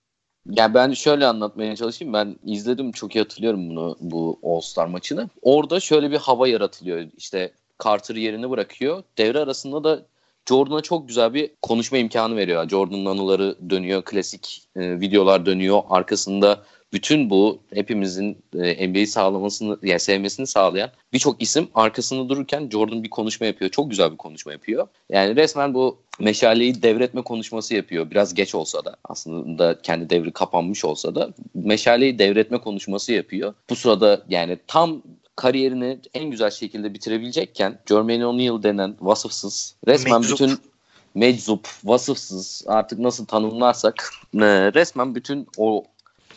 Yani 0.50 0.74
ben 0.74 0.92
şöyle 0.92 1.26
anlatmaya 1.26 1.76
çalışayım. 1.76 2.14
Ben 2.14 2.36
izledim 2.44 2.92
çok 2.92 3.16
iyi 3.16 3.18
hatırlıyorum 3.18 3.70
bunu 3.70 3.96
bu 4.00 4.38
All 4.42 4.60
Star 4.60 4.86
maçını. 4.86 5.28
Orada 5.42 5.80
şöyle 5.80 6.10
bir 6.10 6.16
hava 6.16 6.48
yaratılıyor. 6.48 7.06
İşte 7.16 7.52
Carter 7.84 8.14
yerini 8.14 8.50
bırakıyor. 8.50 9.02
Devre 9.18 9.38
arasında 9.38 9.84
da 9.84 10.02
Jordan'a 10.48 10.80
çok 10.80 11.08
güzel 11.08 11.34
bir 11.34 11.50
konuşma 11.62 11.98
imkanı 11.98 12.36
veriyor. 12.36 12.68
Jordan'ın 12.68 13.06
anıları 13.06 13.70
dönüyor, 13.70 14.02
klasik 14.02 14.68
e, 14.76 15.00
videolar 15.00 15.46
dönüyor. 15.46 15.82
Arkasında 15.90 16.62
bütün 16.94 17.30
bu 17.30 17.58
hepimizin 17.74 18.38
e, 18.58 18.88
NBA'yi 18.88 19.06
sağlamasını, 19.06 19.78
yani 19.82 20.00
sevmesini 20.00 20.46
sağlayan 20.46 20.90
birçok 21.12 21.42
isim 21.42 21.68
arkasında 21.74 22.28
dururken 22.28 22.68
Jordan 22.72 23.02
bir 23.02 23.10
konuşma 23.10 23.46
yapıyor. 23.46 23.70
Çok 23.70 23.90
güzel 23.90 24.12
bir 24.12 24.16
konuşma 24.16 24.52
yapıyor. 24.52 24.86
Yani 25.10 25.36
resmen 25.36 25.74
bu 25.74 25.98
meşaleyi 26.20 26.82
devretme 26.82 27.22
konuşması 27.22 27.74
yapıyor. 27.74 28.10
Biraz 28.10 28.34
geç 28.34 28.54
olsa 28.54 28.84
da 28.84 28.96
aslında 29.04 29.78
kendi 29.82 30.10
devri 30.10 30.32
kapanmış 30.32 30.84
olsa 30.84 31.14
da 31.14 31.30
meşaleyi 31.54 32.18
devretme 32.18 32.58
konuşması 32.58 33.12
yapıyor. 33.12 33.54
Bu 33.70 33.76
sırada 33.76 34.22
yani 34.28 34.58
tam 34.66 35.02
kariyerini 35.36 35.98
en 36.14 36.30
güzel 36.30 36.50
şekilde 36.50 36.94
bitirebilecekken 36.94 37.78
Jermaine 37.88 38.26
O'Neal 38.26 38.62
denen 38.62 38.96
vasıfsız 39.00 39.76
resmen 39.86 40.20
Meczup. 40.20 40.40
bütün 40.40 40.58
meczup, 41.14 41.68
vasıfsız 41.84 42.64
artık 42.66 42.98
nasıl 42.98 43.26
tanımlarsak 43.26 44.10
e, 44.34 44.72
resmen 44.74 45.14
bütün 45.14 45.46
o 45.56 45.84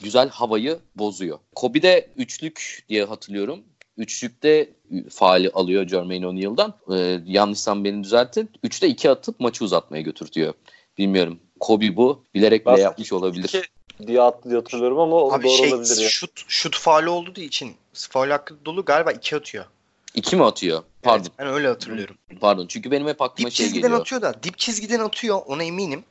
güzel 0.02 0.30
havayı 0.30 0.80
bozuyor. 0.96 1.40
Kobe'de 1.56 2.10
üçlük 2.18 2.86
diye 2.90 3.04
hatırlıyorum. 3.04 3.60
Üçlükte 3.98 4.70
faali 5.10 5.50
alıyor 5.50 5.88
Jermaine 5.88 6.28
O'Neal'dan. 6.28 6.74
Ee, 6.94 7.20
yanlışsam 7.26 7.84
beni 7.84 8.04
düzeltin. 8.04 8.50
Üçte 8.64 8.88
iki 8.88 9.10
atıp 9.10 9.40
maçı 9.40 9.64
uzatmaya 9.64 10.02
götürtüyor. 10.02 10.54
Bilmiyorum. 10.98 11.40
Kobe 11.60 11.96
bu. 11.96 12.24
Bilerek 12.34 12.68
bile 12.68 12.82
yapmış 12.82 13.14
olabilir. 13.14 13.44
Iki 13.44 13.62
diye 14.08 14.22
attı 14.22 14.50
diye 14.50 14.60
hatırlıyorum 14.60 15.00
ama 15.00 15.16
o 15.16 15.32
Abi 15.34 15.44
doğru 15.44 15.52
şey, 15.52 15.74
olabilir 15.74 16.02
ya. 16.02 16.10
Şut, 16.10 16.44
şut 16.48 16.78
faali 16.78 17.10
olduğu 17.10 17.42
için 17.42 17.76
faal 17.94 18.30
hakkı 18.30 18.66
dolu 18.66 18.86
galiba 18.86 19.12
iki 19.12 19.36
atıyor. 19.36 19.66
İki 20.16 20.36
mi 20.36 20.44
atıyor? 20.44 20.84
Pardon. 21.02 21.26
Evet, 21.26 21.40
ben 21.40 21.48
öyle 21.48 21.68
hatırlıyorum. 21.68 22.16
Pardon. 22.40 22.68
Çünkü 22.68 22.92
benim 22.92 23.08
hep 23.08 23.22
aklıma 23.22 23.50
dip 23.50 23.56
şey 23.56 23.66
geliyor. 23.66 23.84
Dip 23.84 23.84
çizgiden 23.84 24.02
atıyor 24.02 24.22
da. 24.22 24.44
Dip 24.44 24.58
çizgiden 24.58 25.00
atıyor. 25.00 25.42
Ona 25.46 25.64
eminim. 25.64 26.04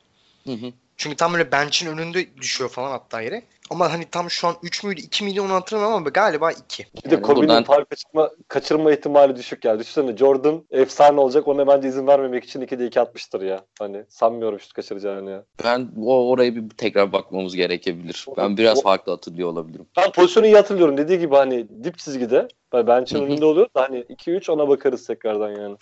Hı 0.44 0.52
hı. 0.52 0.72
Çünkü 0.96 1.16
tam 1.16 1.32
böyle 1.32 1.52
bench'in 1.52 1.86
önünde 1.86 2.36
düşüyor 2.36 2.70
falan 2.70 2.90
hatta 2.90 3.20
yere. 3.20 3.42
Ama 3.70 3.92
hani 3.92 4.04
tam 4.04 4.30
şu 4.30 4.48
an 4.48 4.54
3 4.62 4.84
müydü 4.84 5.00
2 5.00 5.24
milyon 5.24 5.48
hatırlamam 5.48 5.92
ama 5.92 6.08
galiba 6.08 6.52
2. 6.52 6.86
Bir 7.04 7.10
de 7.10 7.14
yani 7.14 7.22
Kobe'nin 7.22 7.48
buradan... 7.48 7.64
faal 7.64 7.84
kaçırma, 7.84 8.30
kaçırma 8.48 8.92
ihtimali 8.92 9.36
düşük 9.36 9.64
yani. 9.64 9.80
Düşünsene 9.80 10.16
Jordan 10.16 10.64
efsane 10.70 11.20
olacak 11.20 11.48
ona 11.48 11.66
bence 11.66 11.88
izin 11.88 12.06
vermemek 12.06 12.44
için 12.44 12.60
2'de 12.60 12.86
2 12.86 13.00
atmıştır 13.00 13.40
ya. 13.40 13.64
Hani 13.78 14.04
sanmıyorum 14.08 14.60
şut 14.60 14.72
kaçıracağını 14.72 15.30
ya. 15.30 15.44
Ben 15.64 15.88
o 16.02 16.28
oraya 16.28 16.56
bir 16.56 16.68
tekrar 16.68 17.12
bakmamız 17.12 17.56
gerekebilir. 17.56 18.26
Ben 18.36 18.56
biraz 18.56 18.78
o, 18.78 18.82
farklı 18.82 19.12
hatırlıyor 19.12 19.48
olabilirim. 19.48 19.86
Ben 19.96 20.12
pozisyonu 20.12 20.46
iyi 20.46 20.56
hatırlıyorum. 20.56 20.96
Dediği 20.96 21.18
gibi 21.18 21.34
hani 21.34 21.84
dip 21.84 21.98
çizgide 21.98 22.48
bench'in 22.72 23.22
önünde 23.22 23.44
oluyor 23.44 23.66
da 23.76 23.82
hani 23.82 23.98
2-3 23.98 24.50
ona 24.50 24.68
bakarız 24.68 25.06
tekrardan 25.06 25.50
yani. 25.50 25.76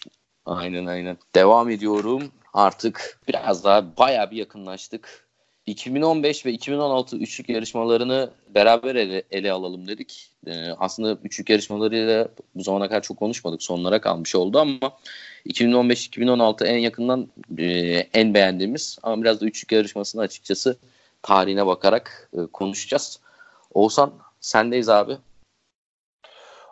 Aynen 0.46 0.86
aynen. 0.86 1.18
Devam 1.34 1.70
ediyorum. 1.70 2.22
Artık 2.54 3.20
biraz 3.28 3.64
daha 3.64 3.96
bayağı 3.96 4.30
bir 4.30 4.36
yakınlaştık 4.36 5.24
2015 5.66 6.46
ve 6.46 6.52
2016 6.52 7.16
üçlük 7.16 7.48
yarışmalarını 7.48 8.30
beraber 8.54 8.94
ele, 8.94 9.22
ele 9.30 9.52
alalım 9.52 9.88
dedik. 9.88 10.30
Ee, 10.46 10.70
aslında 10.78 11.18
üçlük 11.24 11.50
yarışmalarıyla 11.50 12.28
bu 12.54 12.62
zamana 12.62 12.88
kadar 12.88 13.02
çok 13.02 13.16
konuşmadık. 13.16 13.62
Sonlara 13.62 14.00
kalmış 14.00 14.34
oldu 14.34 14.58
ama 14.58 14.98
2015-2016 15.46 16.64
en 16.66 16.78
yakından 16.78 17.28
e, 17.58 17.66
en 18.12 18.34
beğendiğimiz 18.34 18.98
ama 19.02 19.22
biraz 19.22 19.40
da 19.40 19.46
üçlük 19.46 19.72
yarışmasını 19.72 20.22
açıkçası 20.22 20.76
tarihine 21.22 21.66
bakarak 21.66 22.30
e, 22.38 22.46
konuşacağız. 22.52 23.20
Oğuzhan 23.74 24.12
sendeyiz 24.40 24.88
abi. 24.88 25.16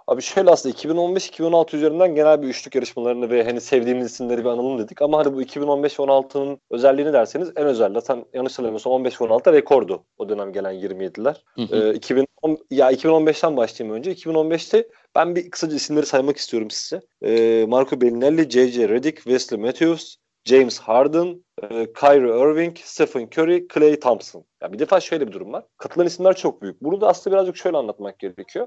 Abi 0.07 0.23
şöyle 0.23 0.51
aslında 0.51 0.75
2015-2016 0.75 1.77
üzerinden 1.77 2.15
genel 2.15 2.43
bir 2.43 2.49
üçlük 2.49 2.75
yarışmalarını 2.75 3.31
ve 3.31 3.45
hani 3.45 3.61
sevdiğimiz 3.61 4.07
isimleri 4.07 4.41
bir 4.45 4.49
analım 4.49 4.79
dedik. 4.79 5.03
Ama 5.03 5.19
hani 5.19 5.35
bu 5.35 5.43
2015-16'nın 5.43 6.61
özelliğini 6.71 7.13
derseniz 7.13 7.53
en 7.57 7.67
özel 7.67 7.95
zaten 7.95 8.25
yanlış 8.35 8.53
hatırlamıyorsam 8.53 8.93
15-16 8.93 9.53
rekordu 9.53 10.05
o 10.19 10.29
dönem 10.29 10.53
gelen 10.53 10.75
27'ler. 10.75 11.37
Ee, 11.73 11.95
2010, 11.95 12.59
ya 12.71 12.93
2015'ten 12.93 13.57
başlayayım 13.57 13.97
önce. 13.97 14.13
2015'te 14.13 14.89
ben 15.15 15.37
bir 15.37 15.51
kısaca 15.51 15.77
isimleri 15.77 16.07
saymak 16.07 16.37
istiyorum 16.37 16.71
size. 16.71 17.01
Ee, 17.23 17.65
Marco 17.69 18.01
Bellinelli, 18.01 18.51
J.J. 18.51 18.89
Redick, 18.89 19.17
Wesley 19.17 19.61
Matthews, 19.61 20.17
James 20.45 20.79
Harden, 20.79 21.45
e, 21.63 21.93
Kyrie 21.93 22.51
Irving, 22.51 22.77
Stephen 22.79 23.29
Curry, 23.37 23.67
Clay 23.75 24.01
Thompson. 24.01 24.45
Ya 24.63 24.73
bir 24.73 24.79
defa 24.79 25.01
şöyle 25.01 25.27
bir 25.27 25.33
durum 25.33 25.53
var. 25.53 25.65
Katılan 25.77 26.07
isimler 26.07 26.37
çok 26.37 26.63
büyük. 26.63 26.83
Bunu 26.83 27.01
da 27.01 27.09
aslında 27.09 27.37
birazcık 27.37 27.57
şöyle 27.57 27.77
anlatmak 27.77 28.19
gerekiyor. 28.19 28.67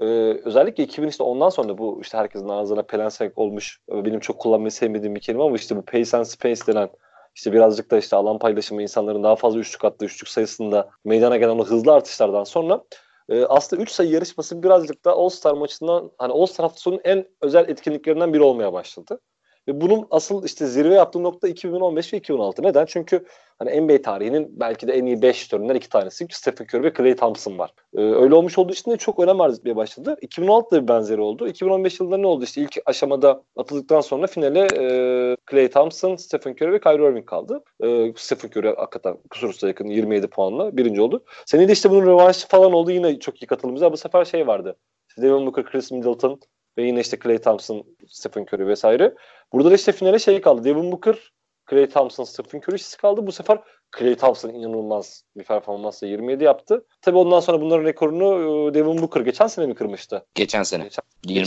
Ee, 0.00 0.40
özellikle 0.44 0.84
2000 0.84 1.08
işte 1.08 1.22
ondan 1.22 1.48
sonra 1.48 1.78
bu 1.78 1.98
işte 2.02 2.18
herkesin 2.18 2.48
ağzına 2.48 2.82
pelesenk 2.82 3.38
olmuş 3.38 3.80
benim 3.88 4.20
çok 4.20 4.38
kullanmayı 4.38 4.70
sevmediğim 4.70 5.14
bir 5.14 5.20
kelime 5.20 5.44
ama 5.44 5.56
işte 5.56 5.76
bu 5.76 5.82
pace 5.82 6.16
and 6.16 6.24
space 6.24 6.66
denen 6.66 6.88
işte 7.34 7.52
birazcık 7.52 7.90
da 7.90 7.98
işte 7.98 8.16
alan 8.16 8.38
paylaşımı 8.38 8.82
insanların 8.82 9.22
daha 9.22 9.36
fazla 9.36 9.58
üçlük 9.58 9.84
attığı 9.84 10.04
üçlük 10.04 10.28
sayısında 10.28 10.90
meydana 11.04 11.36
gelen 11.36 11.58
o 11.58 11.64
hızlı 11.64 11.92
artışlardan 11.92 12.44
sonra 12.44 12.84
e, 13.28 13.44
aslında 13.44 13.82
3 13.82 13.90
sayı 13.90 14.10
yarışması 14.10 14.62
birazcık 14.62 15.04
da 15.04 15.12
All-Star 15.12 15.52
maçından 15.52 16.10
hani 16.18 16.32
All-Star 16.32 16.64
hafta 16.64 16.80
sonunun 16.80 17.00
en 17.04 17.26
özel 17.40 17.68
etkinliklerinden 17.68 18.34
biri 18.34 18.42
olmaya 18.42 18.72
başladı. 18.72 19.20
Ve 19.68 19.80
bunun 19.80 20.06
asıl 20.10 20.44
işte 20.44 20.66
zirve 20.66 20.94
yaptığı 20.94 21.22
nokta 21.22 21.48
2015 21.48 22.12
ve 22.12 22.16
2016. 22.16 22.62
Neden? 22.62 22.84
Çünkü 22.86 23.24
hani 23.58 23.80
NBA 23.80 24.02
tarihinin 24.02 24.60
belki 24.60 24.88
de 24.88 24.92
en 24.92 25.06
iyi 25.06 25.22
5 25.22 25.36
şutöründen 25.36 25.74
iki 25.74 25.88
tanesi 25.88 26.26
Stephen 26.30 26.66
Curry 26.66 26.82
ve 26.82 26.92
Klay 26.92 27.16
Thompson 27.16 27.58
var. 27.58 27.74
Ee, 27.96 28.00
öyle 28.00 28.34
olmuş 28.34 28.58
olduğu 28.58 28.72
için 28.72 28.90
de 28.90 28.96
çok 28.96 29.18
önem 29.18 29.40
arz 29.40 29.58
etmeye 29.58 29.76
başladı. 29.76 30.16
2016'da 30.22 30.82
bir 30.82 30.88
benzeri 30.88 31.20
oldu. 31.20 31.48
2015 31.48 32.00
yılında 32.00 32.16
ne 32.16 32.26
oldu? 32.26 32.44
İşte 32.44 32.60
ilk 32.60 32.78
aşamada 32.86 33.42
atıldıktan 33.56 34.00
sonra 34.00 34.26
finale 34.26 34.60
e, 34.60 35.36
Klay 35.46 35.70
Thompson, 35.70 36.16
Stephen 36.16 36.52
Curry 36.52 36.72
ve 36.72 36.80
Kyrie 36.80 37.10
Irving 37.10 37.26
kaldı. 37.26 37.64
E, 37.80 38.12
Stephen 38.16 38.50
Curry 38.56 38.74
hakikaten 38.76 39.16
kusursuz'a 39.30 39.68
yakın 39.68 39.86
27 39.86 40.26
puanla 40.26 40.76
birinci 40.76 41.00
oldu. 41.00 41.24
Senede 41.46 41.72
işte 41.72 41.90
bunun 41.90 42.06
rövanşı 42.06 42.48
falan 42.48 42.72
oldu. 42.72 42.90
Yine 42.90 43.18
çok 43.18 43.42
iyi 43.42 43.46
katılımcılar. 43.46 43.92
Bu 43.92 43.96
sefer 43.96 44.24
şey 44.24 44.46
vardı. 44.46 44.76
Devin 45.18 45.46
Booker, 45.46 45.64
Chris 45.64 45.90
Middleton 45.90 46.40
ve 46.78 46.82
yine 46.82 47.00
işte 47.00 47.18
Klay 47.18 47.38
Thompson, 47.38 47.84
Stephen 48.08 48.46
Curry 48.52 48.66
vesaire. 48.66 49.14
Burada 49.52 49.70
da 49.70 49.74
işte 49.74 49.92
finale 49.92 50.18
şey 50.18 50.40
kaldı. 50.40 50.64
Devin 50.64 50.92
Booker, 50.92 51.32
Klay 51.66 51.88
Thompson, 51.88 52.24
Stephen 52.24 52.58
Curry 52.58 52.96
kaldı. 53.00 53.26
Bu 53.26 53.32
sefer 53.32 53.58
Klay 53.90 54.16
Thompson 54.16 54.48
inanılmaz 54.48 55.24
bir 55.36 55.44
performansla 55.44 56.06
27 56.06 56.44
yaptı. 56.44 56.86
Tabii 57.02 57.18
ondan 57.18 57.40
sonra 57.40 57.60
bunların 57.60 57.84
rekorunu 57.84 58.68
e, 58.70 58.74
Devin 58.74 59.02
Booker 59.02 59.20
geçen 59.20 59.46
sene 59.46 59.66
mi 59.66 59.74
kırmıştı? 59.74 60.26
Geçen 60.34 60.62
sene. 60.62 60.84
Geçen, 60.84 61.04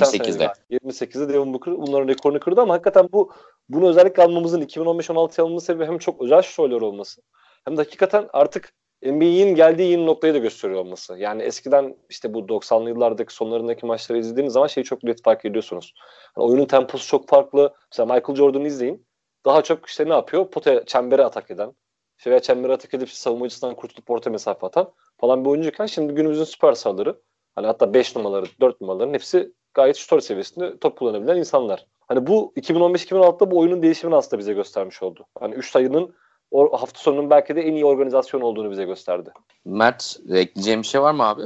28'de. 0.08 0.52
Geçen 0.70 0.90
28'de 0.90 1.34
Devin 1.34 1.54
Booker 1.54 1.78
bunların 1.78 2.08
rekorunu 2.08 2.40
kırdı 2.40 2.62
ama 2.62 2.74
hakikaten 2.74 3.10
bu 3.14 3.32
bunu 3.70 3.90
özellikle 3.90 4.24
almamızın 4.24 4.62
2015-16 4.62 5.42
alınması 5.42 5.66
sebebi 5.66 5.86
hem 5.86 5.98
çok 5.98 6.22
özel 6.22 6.42
şutörler 6.42 6.82
olması 6.82 7.22
hem 7.66 7.78
de 7.78 7.82
hakikaten 7.82 8.30
artık 8.34 8.74
NBA'in 9.04 9.56
geldiği 9.56 9.92
yeni 9.92 10.06
noktayı 10.06 10.34
da 10.34 10.38
gösteriyor 10.38 10.80
olması. 10.80 11.18
Yani 11.18 11.42
eskiden 11.44 11.96
işte 12.10 12.34
bu 12.34 12.40
90'lı 12.40 12.90
yıllardaki 12.90 13.34
sonlarındaki 13.34 13.86
maçları 13.86 14.20
izlediğiniz 14.20 14.54
zaman 14.54 14.68
şeyi 14.68 14.84
çok 14.84 15.04
net 15.04 15.24
fark 15.24 15.46
ediyorsunuz. 15.46 15.94
Yani 16.38 16.48
oyunun 16.48 16.66
temposu 16.66 17.08
çok 17.08 17.30
farklı. 17.30 17.74
Mesela 17.92 18.14
Michael 18.14 18.36
Jordan'ı 18.36 18.68
izleyin. 18.68 19.08
Daha 19.46 19.62
çok 19.62 19.86
işte 19.86 20.10
ne 20.10 20.14
yapıyor? 20.14 20.52
Potaya, 20.52 20.86
çembere 20.86 21.24
atak 21.24 21.52
eden. 21.52 21.74
İşte 22.18 22.32
veya 22.32 22.40
çembere 22.40 22.74
atak 22.74 22.94
edip 22.94 23.10
savunmacısından 23.10 23.76
kurtulup 23.76 24.10
orta 24.10 24.30
mesafe 24.30 24.68
atan 24.68 24.94
falan 25.18 25.46
bir 25.46 25.50
oyuncuyken 25.50 25.86
şimdi 25.86 26.14
günümüzün 26.14 26.44
süper 26.44 26.74
sahaları 26.74 27.22
hani 27.56 27.68
hatta 27.68 27.94
5 27.94 28.16
numaraları, 28.16 28.46
4 28.62 28.82
numaraların 28.82 29.14
hepsi 29.14 29.54
gayet 29.74 29.96
şutör 29.96 30.20
seviyesinde 30.20 30.78
top 30.80 30.98
kullanabilen 30.98 31.38
insanlar. 31.38 31.86
Hani 32.08 32.28
bu 32.28 32.54
2015-2016'da 32.56 33.52
bu 33.52 33.60
oyunun 33.60 33.82
değişimini 33.82 34.16
aslında 34.16 34.40
bize 34.40 34.54
göstermiş 34.54 35.04
oldu. 35.04 35.26
Hani 35.40 35.56
3 35.56 35.72
sayının 35.72 36.16
o 36.52 36.82
hafta 36.82 37.00
sonunun 37.00 37.30
belki 37.30 37.56
de 37.56 37.62
en 37.62 37.74
iyi 37.74 37.86
organizasyon 37.86 38.42
olduğunu 38.42 38.72
bize 38.72 38.84
gösterdi. 38.84 39.30
Mert 39.66 40.20
ekleyeceğim 40.30 40.82
bir 40.82 40.88
şey 40.88 41.02
var 41.02 41.14
mı 41.14 41.24
abi? 41.24 41.42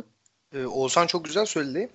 Ee, 0.55 0.65
Oğuzhan 0.65 1.07
çok 1.07 1.25
güzel 1.25 1.45
söyledi. 1.45 1.89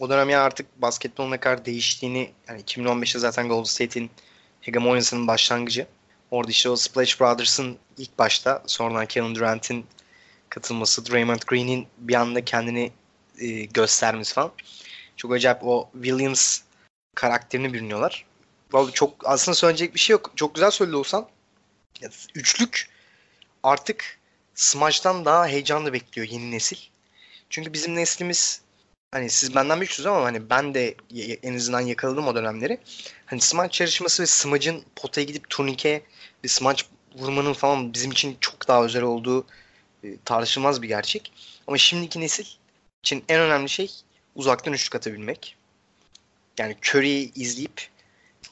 O 0.00 0.10
dönem 0.10 0.28
yani 0.28 0.42
artık 0.42 0.82
basketbolun 0.82 1.30
ne 1.30 1.38
kadar 1.38 1.64
değiştiğini 1.64 2.30
yani 2.48 2.60
2015'te 2.60 3.18
zaten 3.18 3.48
Golden 3.48 3.64
State'in 3.64 4.10
hegemonyasının 4.60 5.26
başlangıcı. 5.26 5.86
Orada 6.30 6.50
işte 6.50 6.70
o 6.70 6.76
Splash 6.76 7.20
Brothers'ın 7.20 7.76
ilk 7.98 8.18
başta 8.18 8.62
sonradan 8.66 9.06
Kevin 9.06 9.34
Durant'in 9.34 9.86
katılması, 10.48 11.10
Draymond 11.10 11.42
Green'in 11.46 11.86
bir 11.98 12.14
anda 12.14 12.44
kendini 12.44 12.92
e, 13.38 13.64
göstermesi 13.64 14.34
falan. 14.34 14.50
Çok 15.16 15.32
acayip 15.32 15.58
o 15.64 15.88
Williams 15.92 16.60
karakterini 17.14 17.72
biliniyorlar. 17.72 18.26
Vallahi 18.72 18.92
çok 18.92 19.14
aslında 19.24 19.54
söyleyecek 19.54 19.94
bir 19.94 20.00
şey 20.00 20.14
yok. 20.14 20.32
Çok 20.36 20.54
güzel 20.54 20.70
söyledi 20.70 20.96
olsan 20.96 21.26
üçlük 22.34 22.88
artık 23.62 24.18
Smash'tan 24.54 25.24
daha 25.24 25.46
heyecanlı 25.46 25.92
bekliyor 25.92 26.28
yeni 26.28 26.50
nesil. 26.50 26.76
Çünkü 27.50 27.72
bizim 27.72 27.94
neslimiz 27.94 28.60
hani 29.12 29.30
siz 29.30 29.54
benden 29.54 29.80
büyüksünüz 29.80 30.06
ama 30.06 30.24
hani 30.24 30.50
ben 30.50 30.74
de 30.74 30.94
en 31.42 31.54
azından 31.54 31.80
yakaladım 31.80 32.28
o 32.28 32.34
dönemleri. 32.34 32.78
Hani 33.26 33.40
smaç 33.40 33.80
yarışması 33.80 34.22
ve 34.22 34.26
smacın 34.26 34.84
potaya 34.96 35.24
gidip 35.24 35.50
turnike 35.50 36.02
ve 36.44 36.48
smaç 36.48 36.86
vurmanın 37.14 37.52
falan 37.52 37.92
bizim 37.92 38.10
için 38.10 38.36
çok 38.40 38.68
daha 38.68 38.84
özel 38.84 39.02
olduğu 39.02 39.46
e, 40.04 40.16
tartışılmaz 40.24 40.82
bir 40.82 40.88
gerçek. 40.88 41.32
Ama 41.66 41.78
şimdiki 41.78 42.20
nesil 42.20 42.44
için 43.02 43.24
en 43.28 43.40
önemli 43.40 43.68
şey 43.68 43.90
uzaktan 44.34 44.72
üçlük 44.72 44.94
atabilmek. 44.94 45.56
Yani 46.58 46.76
Curry'i 46.82 47.32
izleyip 47.34 47.88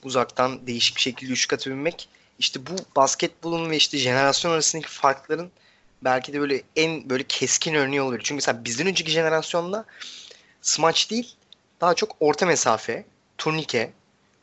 uzaktan 0.02 0.66
değişik 0.66 0.96
bir 0.96 1.00
şekilde 1.00 1.32
üçlük 1.32 1.52
atabilmek 1.52 2.08
işte 2.38 2.66
bu 2.66 2.70
basketbolun 2.96 3.70
ve 3.70 3.76
işte 3.76 3.98
jenerasyon 3.98 4.52
arasındaki 4.52 4.88
farkların 4.88 5.50
belki 6.02 6.32
de 6.32 6.40
böyle 6.40 6.62
en 6.76 7.10
böyle 7.10 7.22
keskin 7.22 7.74
örneği 7.74 8.02
olabilir. 8.02 8.22
Çünkü 8.24 8.34
mesela 8.34 8.64
bizden 8.64 8.86
önceki 8.86 9.10
jenerasyonda 9.10 9.84
smaç 10.62 11.10
değil 11.10 11.34
daha 11.80 11.94
çok 11.94 12.16
orta 12.20 12.46
mesafe, 12.46 13.04
turnike 13.38 13.92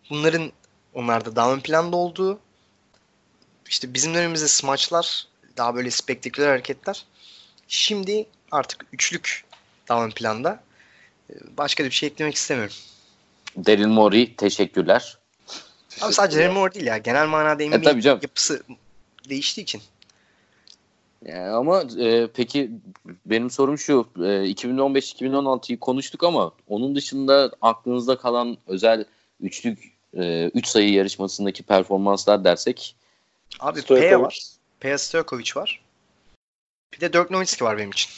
bunların 0.09 0.51
onlarda 0.93 1.35
daha 1.35 1.53
ön 1.53 1.59
planda 1.59 1.95
olduğu 1.95 2.39
işte 3.67 3.93
bizim 3.93 4.13
dönemimizde 4.13 4.47
smaçlar 4.47 5.27
daha 5.57 5.75
böyle 5.75 5.91
spektaküler 5.91 6.47
hareketler. 6.47 7.05
Şimdi 7.67 8.25
artık 8.51 8.85
üçlük 8.93 9.45
daha 9.87 10.05
ön 10.05 10.11
planda. 10.11 10.63
Başka 11.57 11.83
da 11.83 11.87
bir 11.87 11.93
şey 11.93 12.07
eklemek 12.07 12.35
istemiyorum. 12.35 12.75
Daryl 13.57 13.87
Morey 13.87 14.35
teşekkürler. 14.35 15.17
Abi 16.01 16.13
sadece 16.13 16.39
Daryl 16.39 16.51
Morey 16.51 16.73
değil 16.73 16.85
ya. 16.85 16.97
Genel 16.97 17.27
manada 17.27 17.63
E, 17.63 17.69
NBA 17.69 17.81
tabii 17.81 18.01
canım. 18.01 18.19
yapısı 18.23 18.63
değiştiği 19.29 19.63
için. 19.63 19.81
Yani 21.25 21.49
ama 21.49 21.83
e, 21.99 22.27
peki 22.27 22.71
benim 23.25 23.49
sorum 23.49 23.77
şu. 23.77 24.07
E, 24.17 24.21
2015-2016'yı 24.21 25.79
konuştuk 25.79 26.23
ama 26.23 26.51
onun 26.67 26.95
dışında 26.95 27.51
aklınızda 27.61 28.17
kalan 28.17 28.57
özel 28.67 29.05
üçlük 29.41 29.95
3 30.13 30.51
üç 30.53 30.67
sayı 30.67 30.91
yarışmasındaki 30.91 31.63
performanslar 31.63 32.43
dersek 32.43 32.95
Abi 33.59 33.79
Stojkovic. 33.81 34.01
Peja 34.09 34.21
var. 34.21 34.39
Peja 34.79 34.97
Stojkovic 34.97 35.51
var. 35.55 35.81
Bir 36.93 36.99
de 37.01 37.13
Dirk 37.13 37.31
Nowitzki 37.31 37.63
var 37.63 37.77
benim 37.77 37.91
için. 37.91 38.11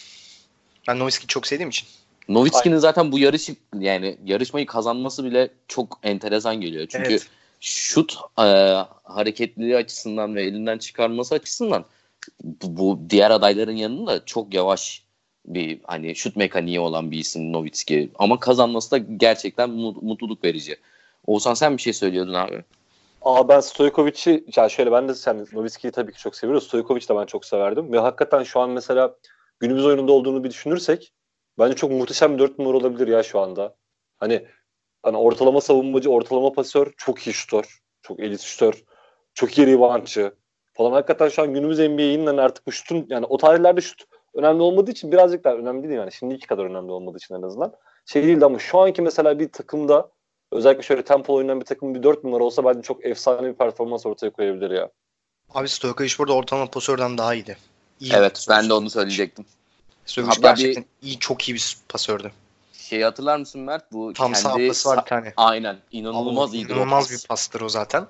Ben 0.88 1.00
Nowitzki'yi 1.00 1.28
çok 1.28 1.48
sevdiğim 1.48 1.70
için. 1.70 1.88
Nowitzki'nin 2.30 2.78
zaten 2.78 3.12
bu 3.12 3.20
yarışı 3.20 3.56
yani 3.80 4.18
yarışmayı 4.26 4.66
kazanması 4.66 5.24
bile 5.24 5.50
çok 5.68 6.00
enteresan 6.04 6.62
geliyor. 6.62 6.88
Çünkü 6.90 7.10
Evet. 7.10 7.28
Şut 7.60 8.18
e, 8.40 8.44
hareketliliği 9.04 9.78
açısından 9.78 10.36
ve 10.36 10.44
elinden 10.44 10.78
çıkarması 10.78 11.36
açısından 11.36 11.86
bu, 12.44 12.78
bu 12.78 13.00
diğer 13.10 13.32
adayların 13.32 13.76
yanında 13.76 14.26
çok 14.26 14.54
yavaş 14.54 15.04
bir 15.46 15.80
hani 15.84 16.16
şut 16.16 16.36
mekaniği 16.36 16.80
olan 16.80 17.12
bir 17.12 17.18
isim 17.18 17.54
Nowitzki. 17.54 18.10
Ama 18.20 18.40
kazanması 18.40 18.92
da 18.92 18.98
gerçekten 18.98 19.70
mu- 19.70 19.98
mutluluk 20.02 20.44
verici. 20.44 20.76
Oğuzhan 21.28 21.54
sen 21.54 21.78
bir 21.78 21.82
şey 21.82 21.94
söylüyordun 21.94 22.34
abi. 22.34 22.64
Aa 23.22 23.50
ben 23.50 23.60
Stojkovic'i 23.60 24.44
ya 24.56 24.70
şöyle 24.70 24.92
ben 24.92 25.08
de 25.08 25.16
sen 25.16 25.48
Nowitzki'yi 25.54 25.92
tabii 25.92 26.14
ki 26.14 26.20
çok 26.20 26.36
seviyoruz. 26.36 26.68
Stojkovic 26.68 27.10
de 27.10 27.16
ben 27.16 27.26
çok 27.26 27.46
severdim 27.46 27.94
ve 27.94 28.00
hakikaten 28.00 28.44
şu 28.44 28.60
an 28.60 28.70
mesela 28.70 29.16
günümüz 29.60 29.86
oyununda 29.86 30.12
olduğunu 30.12 30.44
bir 30.44 30.50
düşünürsek 30.50 31.14
bence 31.60 31.76
çok 31.76 31.92
muhteşem 31.92 32.34
bir 32.34 32.40
dört 32.40 32.60
numara 32.60 32.78
olabilir 32.78 33.08
ya 33.08 33.24
şu 33.24 33.40
anda. 33.40 33.76
Hani 34.18 34.46
hani 35.08 35.18
ortalama 35.18 35.62
savunmacı, 35.62 36.10
ortalama 36.10 36.52
pasör, 36.52 36.92
çok 36.98 37.28
iyi 37.28 37.34
şutör, 37.34 37.80
çok 38.02 38.20
elit 38.20 38.42
şutör, 38.42 38.84
çok 39.34 39.58
iyi 39.58 39.68
reboundçı 39.68 40.34
falan. 40.74 40.92
Hakikaten 40.92 41.30
şu 41.30 41.42
an 41.42 41.54
günümüz 41.54 41.80
NBA'inin 41.80 42.26
hani 42.26 42.42
artık 42.42 42.68
bu 42.68 42.72
şutun 42.72 43.06
yani 43.10 43.26
o 43.26 43.38
tarihlerde 43.38 43.82
şut 43.82 44.04
önemli 44.34 44.62
olmadığı 44.62 44.92
için 44.92 45.12
birazcık 45.12 45.44
daha 45.44 45.54
önemli 45.54 45.84
değil 45.84 45.96
yani. 46.00 46.12
Şimdiki 46.12 46.48
kadar 46.48 46.66
önemli 46.66 46.92
olmadığı 46.92 47.18
için 47.18 47.36
en 47.36 47.42
azından. 47.42 47.74
Şey 48.06 48.24
değildi 48.24 48.46
ama 48.46 48.60
şu 48.60 48.80
anki 48.80 49.02
mesela 49.02 49.40
bir 49.40 49.50
takımda 49.52 50.10
özellikle 50.52 50.84
şöyle 50.84 51.04
tempo 51.04 51.34
oynayan 51.34 51.60
bir 51.60 51.66
takım 51.66 51.96
bir 51.96 52.04
dört 52.04 52.24
numara 52.24 52.44
olsa 52.44 52.66
bence 52.66 52.82
çok 52.82 53.06
efsane 53.06 53.48
bir 53.48 53.54
performans 53.54 54.06
ortaya 54.06 54.30
koyabilir 54.30 54.72
ya. 54.72 54.90
Abi 55.54 55.70
Stojkovic 55.70 56.12
burada 56.20 56.34
ortalama 56.34 56.70
pasörden 56.72 57.18
daha 57.18 57.34
iyiydi. 57.36 57.58
İyi 58.00 58.14
Evet 58.16 58.46
ben 58.50 58.70
de 58.70 58.74
onu 58.74 58.90
söyleyecektim. 58.90 59.46
Stojkovic 60.06 60.36
Hatta 60.36 60.56
bir- 60.56 60.62
gerçekten 60.62 60.86
iyi, 61.02 61.20
çok 61.20 61.50
iyi 61.50 61.54
bir 61.56 61.78
pasördü. 61.90 62.32
Şey 62.90 63.02
hatırlar 63.02 63.38
mısın 63.38 63.62
Mert? 63.62 63.92
Bu 63.92 64.14
Tam 64.14 64.36
sağ 64.36 64.54
kendi 64.54 64.68
pası 64.68 64.90
var 64.90 65.00
bir 65.02 65.10
tane. 65.10 65.34
Aynen. 65.38 65.78
inanılmaz 65.92 66.54
o 66.54 66.58
İnanılmaz 66.58 67.12
bir 67.12 67.28
pastır 67.28 67.62
o 67.62 67.70
zaten. 67.70 68.08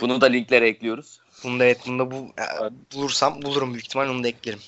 Bunu 0.00 0.20
da 0.20 0.26
linklere 0.26 0.68
ekliyoruz. 0.68 1.20
Bunda 1.44 1.64
evet 1.64 1.80
bunda 1.86 2.10
bu 2.10 2.14
e, 2.14 2.42
Evet. 2.60 2.72
bulursam 2.94 3.42
bulurum 3.42 3.72
büyük 3.72 3.86
ihtimal 3.86 4.08
onu 4.08 4.24
da 4.24 4.28
eklerim. 4.28 4.58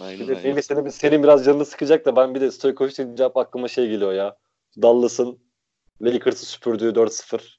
Aynen, 0.00 0.20
Bir 0.20 0.28
de 0.28 0.36
aynen. 0.36 0.60
Senin, 0.60 0.90
senin 0.90 1.22
biraz 1.22 1.44
canını 1.44 1.64
sıkacak 1.64 2.06
da 2.06 2.16
ben 2.16 2.34
bir 2.34 2.40
de 2.40 2.50
Stojkovic 2.50 2.96
deyince 2.96 3.24
hep 3.24 3.36
aklıma 3.36 3.68
şey 3.68 3.88
geliyor 3.88 4.12
ya. 4.12 4.36
Dallas'ın 4.82 5.38
Lakers'ı 6.02 6.46
süpürdüğü 6.46 6.94
4-0. 6.94 7.57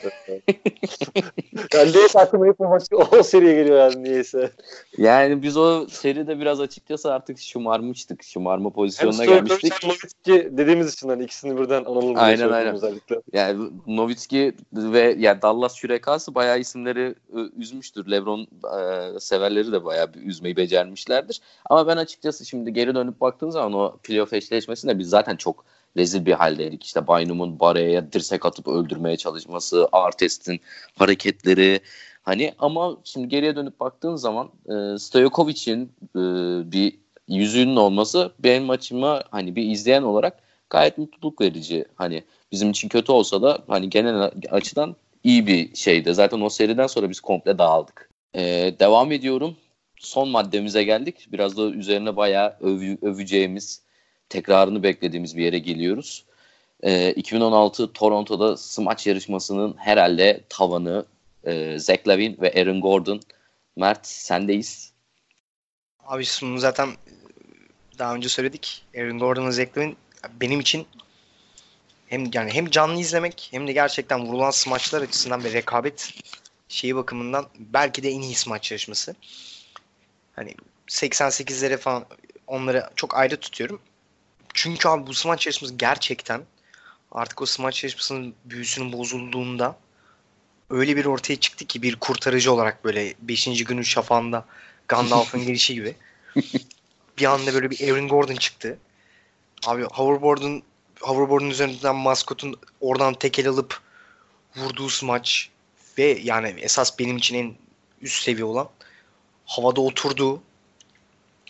yani 1.74 1.92
neyse 1.94 2.18
aklıma 2.18 2.46
hep 2.46 2.60
o, 2.60 2.68
maç, 2.68 2.82
o 3.12 3.22
seriye 3.22 3.54
geliyor 3.54 3.78
yani 3.78 4.04
niyeyse. 4.04 4.50
Yani 4.98 5.42
biz 5.42 5.56
o 5.56 5.86
seride 5.88 6.40
biraz 6.40 6.60
açıkçası 6.60 7.12
artık 7.12 7.38
şımarmıştık. 7.38 8.22
Şımarma 8.22 8.70
pozisyonuna 8.70 9.14
Stojkovic 9.14 9.36
gelmiştik. 9.36 9.72
hem 9.82 9.90
Nowitzki 9.90 10.48
dediğimiz 10.52 10.94
için 10.94 11.08
hani 11.08 11.24
ikisini 11.24 11.58
birden 11.60 11.84
analım. 11.84 12.14
Aynen, 12.16 12.48
aynen. 12.48 12.74
Özellikle. 12.74 13.16
Yani 13.32 13.70
Nowitzki 13.86 14.54
ve 14.72 15.16
yani 15.18 15.42
Dallas 15.42 15.74
Şürekası 15.74 16.34
bayağı 16.34 16.60
isimleri 16.60 17.14
e, 17.36 17.38
üzmüştür. 17.56 18.10
LeBron 18.10 18.40
e, 18.40 19.20
severleri 19.20 19.72
de 19.72 19.84
bayağı 19.84 20.14
bir 20.14 20.22
üzmeyi 20.22 20.56
becermişlerdir. 20.56 21.40
Ama 21.70 21.86
ben 21.86 21.96
açıkçası 21.96 22.46
şimdi 22.46 22.72
geri 22.72 22.94
dönüp 22.94 23.20
baktığım 23.20 23.50
zaman 23.50 23.72
o 23.72 23.96
playoff 24.02 24.32
eşleşmesinde 24.32 24.98
biz 24.98 25.08
zaten 25.08 25.36
çok 25.36 25.64
rezil 25.96 26.26
bir 26.26 26.32
haldeydik. 26.32 26.84
İşte 26.84 27.06
Baynum'un 27.06 27.60
Barea'ya 27.60 28.12
dirsek 28.12 28.46
atıp 28.46 28.68
öldürmeye 28.68 29.16
çalışması, 29.16 29.88
Artest'in 29.92 30.60
hareketleri 30.98 31.80
hani 32.22 32.52
ama 32.58 32.96
şimdi 33.04 33.28
geriye 33.28 33.56
dönüp 33.56 33.80
baktığın 33.80 34.16
zaman 34.16 34.50
e, 34.68 34.98
Stojkovic'in 34.98 35.92
e, 36.16 36.22
bir 36.72 36.98
yüzüğünün 37.28 37.76
olması 37.76 38.32
benim 38.38 38.70
açıma 38.70 39.22
hani 39.30 39.56
bir 39.56 39.70
izleyen 39.70 40.02
olarak 40.02 40.38
gayet 40.70 40.98
mutluluk 40.98 41.40
verici. 41.40 41.84
Hani 41.94 42.22
bizim 42.52 42.70
için 42.70 42.88
kötü 42.88 43.12
olsa 43.12 43.42
da 43.42 43.58
hani 43.68 43.90
genel 43.90 44.30
açıdan 44.50 44.96
iyi 45.24 45.46
bir 45.46 45.74
şeydi. 45.74 46.14
Zaten 46.14 46.40
o 46.40 46.48
seriden 46.48 46.86
sonra 46.86 47.10
biz 47.10 47.20
komple 47.20 47.58
dağıldık. 47.58 48.10
Ee, 48.34 48.74
devam 48.80 49.12
ediyorum. 49.12 49.56
Son 49.96 50.28
maddemize 50.28 50.84
geldik. 50.84 51.28
Biraz 51.32 51.56
da 51.56 51.70
üzerine 51.70 52.16
bayağı 52.16 52.56
övü- 52.60 52.98
öveceğimiz, 53.02 53.82
tekrarını 54.30 54.82
beklediğimiz 54.82 55.36
bir 55.36 55.44
yere 55.44 55.58
geliyoruz. 55.58 56.24
Ee, 56.82 57.12
2016 57.12 57.92
Toronto'da 57.92 58.56
smaç 58.56 59.06
yarışmasının 59.06 59.74
herhalde 59.78 60.40
tavanı 60.48 61.04
e, 61.44 61.78
Zach 61.78 62.08
Lavin 62.08 62.38
ve 62.40 62.52
Aaron 62.56 62.80
Gordon. 62.80 63.20
Mert 63.76 64.06
sendeyiz. 64.06 64.92
Abi 66.06 66.24
bunu 66.42 66.58
zaten 66.58 66.88
daha 67.98 68.14
önce 68.14 68.28
söyledik. 68.28 68.82
Aaron 68.96 69.18
Gordon'la 69.18 69.50
Zach 69.50 69.68
benim 70.40 70.60
için 70.60 70.86
hem 72.06 72.30
yani 72.32 72.50
hem 72.50 72.70
canlı 72.70 73.00
izlemek 73.00 73.48
hem 73.50 73.66
de 73.66 73.72
gerçekten 73.72 74.26
vurulan 74.26 74.50
smaçlar 74.50 75.02
açısından 75.02 75.44
ve 75.44 75.52
rekabet 75.52 76.12
şeyi 76.68 76.96
bakımından 76.96 77.46
belki 77.58 78.02
de 78.02 78.10
en 78.10 78.20
iyi 78.20 78.34
smaç 78.34 78.70
yarışması. 78.72 79.14
Hani 80.32 80.54
88'lere 80.88 81.76
falan 81.76 82.04
onları 82.46 82.90
çok 82.96 83.16
ayrı 83.16 83.36
tutuyorum. 83.36 83.80
Çünkü 84.54 84.88
abi 84.88 85.06
bu 85.06 85.14
smaç 85.14 85.46
yarışması 85.46 85.74
gerçekten 85.74 86.42
artık 87.12 87.42
o 87.42 87.46
smaç 87.46 87.84
yarışmasının 87.84 88.34
büyüsünün 88.44 88.92
bozulduğunda 88.92 89.76
öyle 90.70 90.96
bir 90.96 91.04
ortaya 91.04 91.36
çıktı 91.36 91.64
ki 91.64 91.82
bir 91.82 91.96
kurtarıcı 91.96 92.52
olarak 92.52 92.84
böyle 92.84 93.14
5. 93.20 93.64
günün 93.64 93.82
şafağında 93.82 94.44
Gandalf'ın 94.88 95.42
gelişi 95.46 95.74
gibi. 95.74 95.96
bir 97.18 97.24
anda 97.24 97.54
böyle 97.54 97.70
bir 97.70 97.88
Aaron 97.88 98.08
Gordon 98.08 98.34
çıktı. 98.34 98.78
Abi 99.66 99.82
hoverboard'un 99.82 100.62
hoverboard'un 101.00 101.50
üzerinden 101.50 101.96
maskotun 101.96 102.56
oradan 102.80 103.14
tekel 103.14 103.48
alıp 103.48 103.80
vurduğu 104.56 104.88
smaç 104.88 105.50
ve 105.98 106.18
yani 106.22 106.54
esas 106.60 106.98
benim 106.98 107.16
için 107.16 107.34
en 107.34 107.54
üst 108.02 108.22
seviye 108.22 108.44
olan 108.44 108.68
havada 109.46 109.80
oturduğu 109.80 110.42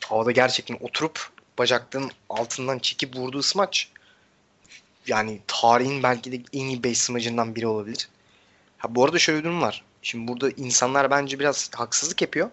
havada 0.04 0.30
gerçekten 0.30 0.76
oturup 0.80 1.30
bacaklarının 1.58 2.10
altından 2.28 2.78
çekip 2.78 3.16
vurduğu 3.16 3.42
smaç 3.42 3.88
yani 5.06 5.40
tarihin 5.46 6.02
belki 6.02 6.32
de 6.32 6.36
en 6.52 6.66
iyi 6.66 6.82
5 6.82 6.98
smacından 6.98 7.54
biri 7.54 7.66
olabilir. 7.66 8.08
Ha, 8.78 8.94
bu 8.94 9.04
arada 9.04 9.18
şöyle 9.18 9.38
bir 9.38 9.44
durum 9.44 9.62
var. 9.62 9.84
Şimdi 10.02 10.28
burada 10.28 10.50
insanlar 10.50 11.10
bence 11.10 11.38
biraz 11.38 11.70
haksızlık 11.74 12.22
yapıyor. 12.22 12.50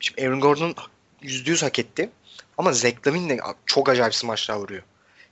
Şimdi 0.00 0.22
Aaron 0.26 0.40
Gordon 0.40 0.74
%100 1.22 1.64
hak 1.64 1.78
etti. 1.78 2.10
Ama 2.58 2.72
Zach 2.72 3.06
Lavin 3.06 3.28
de 3.28 3.40
çok 3.66 3.88
acayip 3.88 4.14
smaçlar 4.14 4.56
vuruyor. 4.56 4.82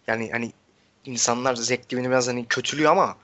Yani 0.06 0.30
hani 0.32 0.52
insanlar 1.04 1.54
Zach 1.54 1.78
Lavin'i 1.92 2.08
biraz 2.08 2.28
hani 2.28 2.46
kötülüyor 2.48 2.92
ama 2.92 3.16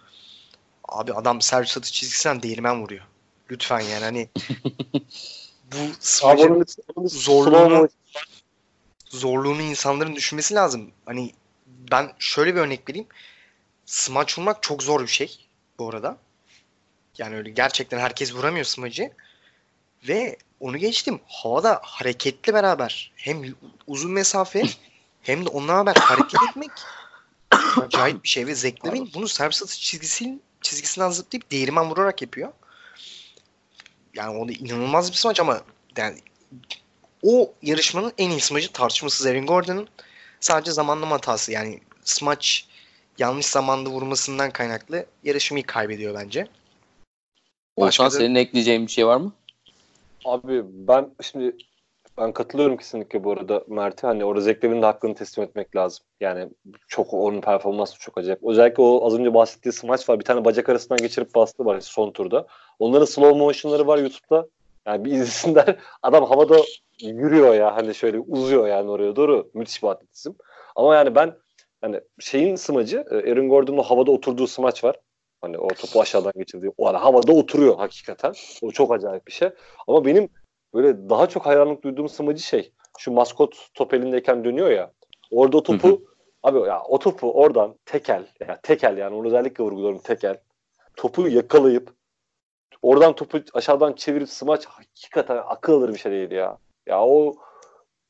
abi 0.89 1.13
adam 1.15 1.41
servis 1.41 1.77
atış 1.79 1.93
çizgisinden 1.93 2.43
değirmen 2.43 2.83
vuruyor. 2.83 3.05
Lütfen 3.51 3.81
yani 3.81 4.05
hani 4.05 4.29
bu 5.73 5.77
smacın 6.01 6.65
zorluğunu- 6.97 7.89
zorluğunu 9.09 9.63
insanların 9.63 10.17
düşünmesi 10.17 10.55
lazım. 10.55 10.91
Hani 11.07 11.33
ben 11.67 12.13
şöyle 12.19 12.55
bir 12.55 12.61
örnek 12.61 12.89
vereyim. 12.89 13.07
Smaç 13.87 14.39
vurmak 14.39 14.63
çok 14.63 14.83
zor 14.83 15.03
bir 15.03 15.07
şey 15.07 15.47
bu 15.79 15.89
arada. 15.89 16.19
Yani 17.19 17.37
öyle 17.37 17.51
gerçekten 17.51 17.99
herkes 17.99 18.35
vuramıyor 18.35 18.65
smacı. 18.65 19.11
Ve 20.09 20.37
onu 20.61 20.77
geçtim. 20.79 21.21
Havada 21.27 21.81
hareketli 21.83 22.55
beraber 22.55 23.13
hem 23.17 23.55
uzun 23.87 24.11
mesafe 24.11 24.63
hem 25.23 25.47
de 25.47 25.49
onunla 25.49 25.73
beraber 25.73 26.01
hareket 26.01 26.41
etmek 26.51 26.71
acayip 27.77 28.25
bir 28.25 28.29
şey 28.29 28.47
ve 28.47 28.55
Zeklerin 28.55 29.11
bunu 29.15 29.29
servis 29.29 29.63
atış 29.63 29.81
çizgisinin 29.81 30.43
çizgisinden 30.61 31.11
zıplayıp 31.11 31.51
değirmen 31.51 31.91
vurarak 31.91 32.23
yapıyor. 32.23 32.53
yani 34.15 34.39
o 34.39 34.49
da 34.49 34.53
inanılmaz 34.53 35.11
bir 35.11 35.17
smaç 35.17 35.41
ama 35.41 35.61
yani 35.97 36.19
o 37.23 37.53
yarışmanın 37.63 38.13
en 38.19 38.31
iyi 38.31 38.41
smacı 38.41 38.73
tartışmasız 38.73 39.27
Aaron 39.27 39.47
Gordon'ın 39.47 39.89
sadece 40.41 40.73
zamanlama 40.73 41.15
hatası 41.15 41.53
yani 41.53 41.81
smaç 42.05 42.69
yanlış 43.19 43.47
zamanda 43.47 43.91
vurmasından 43.91 44.51
kaynaklı 44.51 45.07
yarışmayı 45.25 45.67
kaybediyor 45.67 46.15
bence. 46.15 46.49
Başka 47.79 48.05
da... 48.05 48.11
senin 48.11 48.35
ekleyeceğin 48.35 48.87
bir 48.87 48.93
şey 48.93 49.07
var 49.07 49.17
mı? 49.17 49.33
Abi 50.25 50.63
ben 50.65 51.11
şimdi 51.23 51.57
ben 52.19 52.33
katılıyorum 52.33 52.77
kesinlikle 52.77 53.25
bu 53.25 53.33
arada 53.33 53.65
Mert'e. 53.69 54.07
Hani 54.07 54.25
orada 54.25 54.41
Zeklev'in 54.41 54.83
de 54.83 54.87
hakkını 54.87 55.15
teslim 55.15 55.45
etmek 55.45 55.77
lazım. 55.77 56.05
Yani 56.21 56.49
çok 56.89 57.15
onun 57.15 57.41
performansı 57.41 57.99
çok 57.99 58.19
acayip. 58.19 58.45
Özellikle 58.45 58.83
o 58.83 59.07
az 59.07 59.15
önce 59.15 59.35
bahsettiği 59.35 59.73
smaç 59.73 60.09
var. 60.09 60.19
Bir 60.19 60.25
tane 60.25 60.45
bacak 60.45 60.69
arasından 60.69 60.99
geçirip 60.99 61.35
bastı 61.35 61.65
var 61.65 61.81
son 61.81 62.11
turda. 62.11 62.47
Onların 62.79 63.05
slow 63.05 63.39
motion'ları 63.39 63.87
var 63.87 63.99
YouTube'da. 63.99 64.49
Yani 64.89 65.05
bir 65.05 65.13
izlesinler. 65.13 65.77
Adam 66.03 66.25
havada 66.25 66.57
yürüyor 67.03 67.55
ya. 67.55 67.77
Hani 67.77 67.95
şöyle 67.95 68.19
uzuyor 68.19 68.69
yani 68.69 68.91
oraya 68.91 69.17
doğru. 69.17 69.51
Müthiş 69.55 69.83
bir 69.83 69.89
atletizm. 69.89 70.33
Ama 70.77 70.95
yani 70.95 71.15
ben 71.15 71.35
hani 71.81 72.01
şeyin 72.21 72.57
smacı 72.57 73.05
e, 73.11 73.33
Aaron 73.33 73.49
Gordon'un 73.49 73.83
havada 73.83 74.11
oturduğu 74.11 74.47
smaç 74.47 74.85
var. 74.85 74.97
Hani 75.41 75.59
o 75.59 75.69
topu 75.69 76.01
aşağıdan 76.01 76.33
geçirdiği. 76.37 76.73
O 76.79 76.87
ara 76.87 77.05
havada 77.05 77.33
oturuyor 77.33 77.77
hakikaten. 77.77 78.33
O 78.63 78.71
çok 78.71 78.93
acayip 78.93 79.27
bir 79.27 79.33
şey. 79.33 79.51
Ama 79.89 80.05
benim 80.05 80.29
böyle 80.75 81.09
daha 81.09 81.29
çok 81.29 81.47
hayranlık 81.47 81.85
duyduğum 81.85 82.09
smacı 82.09 82.43
şey. 82.43 82.73
Şu 82.99 83.13
maskot 83.13 83.69
top 83.75 83.95
elindeyken 83.95 84.45
dönüyor 84.45 84.71
ya. 84.71 84.93
Orada 85.31 85.63
topu 85.63 85.89
hı 85.89 85.93
hı. 85.93 85.99
abi 86.43 86.59
ya 86.59 86.83
o 86.83 86.99
topu 86.99 87.33
oradan 87.33 87.79
tekel 87.85 88.27
ya 88.49 88.61
tekel 88.63 88.97
yani 88.97 89.17
onu 89.17 89.27
özellikle 89.27 89.65
vurguluyorum 89.65 89.99
tekel. 89.99 90.41
Topu 90.97 91.29
yakalayıp 91.29 91.98
oradan 92.83 93.15
topu 93.15 93.39
aşağıdan 93.55 93.93
çevirip 93.93 94.29
smaç 94.29 94.67
hakikaten 94.67 95.37
akıl 95.47 95.73
alır 95.73 95.95
bir 95.95 95.99
şey 95.99 96.13
değil 96.13 96.31
ya. 96.31 96.59
Ya 96.87 97.03
o 97.05 97.37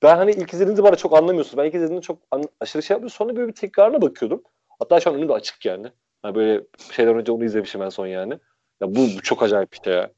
ben 0.03 0.17
hani 0.17 0.31
ilk 0.31 0.53
izlediğimde 0.55 0.83
bana 0.83 0.97
çok 0.97 1.17
anlamıyorsun. 1.17 1.59
Ben 1.59 1.65
ilk 1.65 1.75
izlediğimde 1.75 2.03
çok 2.03 2.19
an, 2.31 2.45
aşırı 2.61 2.83
şey 2.83 2.95
yapmıyorum. 2.95 3.17
Sonra 3.17 3.37
böyle 3.37 3.49
bir 3.49 3.55
tekrarına 3.55 4.03
bakıyordum. 4.03 4.43
Hatta 4.79 5.01
şu 5.01 5.11
an 5.11 5.17
önümde 5.17 5.33
açık 5.33 5.65
yani. 5.65 5.93
yani 6.25 6.35
böyle 6.35 6.65
şeyden 6.93 7.17
önce 7.17 7.33
onu 7.33 7.45
izlemişim 7.45 7.83
en 7.83 7.89
son 7.89 8.07
yani. 8.07 8.33
Ya 8.81 8.89
bu, 8.95 8.97
bu 9.17 9.23
çok 9.23 9.43
acayip 9.43 9.85
şey 9.85 9.95
ya. 9.95 10.11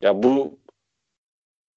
Ya 0.00 0.22
bu 0.22 0.58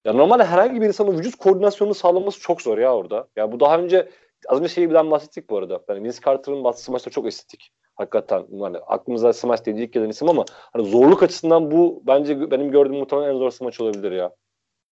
ya 0.06 0.14
normalde 0.14 0.46
herhangi 0.46 0.82
bir 0.82 0.88
insanın 0.88 1.18
vücut 1.18 1.36
koordinasyonunu 1.36 1.96
sağlaması 1.96 2.40
çok 2.40 2.62
zor 2.62 2.78
ya 2.78 2.96
orada. 2.96 3.28
Ya 3.36 3.52
bu 3.52 3.60
daha 3.60 3.80
önce 3.80 4.10
az 4.48 4.60
önce 4.60 4.70
şeyi 4.70 4.90
birden 4.90 5.12
bahsettik 5.12 5.50
bu 5.50 5.58
arada. 5.58 5.84
Yani 5.90 6.04
Vince 6.04 6.20
Carter'ın 6.26 6.64
bastığı 6.64 6.84
smaçları 6.84 7.14
çok 7.14 7.28
estetik. 7.28 7.74
Hakikaten 8.00 8.46
yani 8.52 8.78
aklımıza 8.78 9.34
smaç 9.34 9.66
dediği 9.66 9.86
ilk 9.86 9.94
gelen 9.94 10.10
isim 10.10 10.30
ama 10.30 10.46
hani 10.74 10.90
zorluk 10.90 11.24
açısından 11.24 11.72
bu 11.72 12.04
bence 12.08 12.52
benim 12.52 12.72
gördüğüm 12.72 12.96
muhtemelen 12.96 13.30
en 13.30 13.38
zor 13.38 13.52
smaç 13.52 13.82
olabilir 13.82 14.12
ya. 14.12 14.32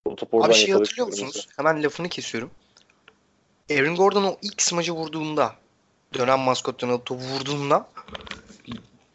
O 0.04 0.16
top 0.16 0.34
Abi 0.34 0.54
şey 0.54 0.74
hatırlıyor 0.74 1.06
musunuz? 1.06 1.32
Mesela. 1.36 1.52
Hemen 1.56 1.82
lafını 1.82 2.08
kesiyorum. 2.08 2.50
Aaron 3.70 3.96
Gordon 3.96 4.24
o 4.24 4.36
ilk 4.42 4.62
smacı 4.62 4.92
vurduğunda 4.92 5.52
dönem 6.14 6.38
maskottan 6.38 6.98
topu 7.04 7.24
vurduğunda 7.24 7.88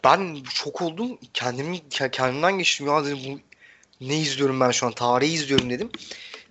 ben 0.03 0.37
çok 0.53 0.81
oldum. 0.81 1.17
Kendimi 1.33 1.89
kendimden 1.89 2.57
geçtim 2.57 2.87
ya 2.87 3.05
dedim 3.05 3.19
bu 3.27 3.39
ne 4.07 4.17
izliyorum 4.17 4.59
ben 4.59 4.71
şu 4.71 4.85
an 4.85 4.91
tarihi 4.91 5.33
izliyorum 5.33 5.69
dedim. 5.69 5.89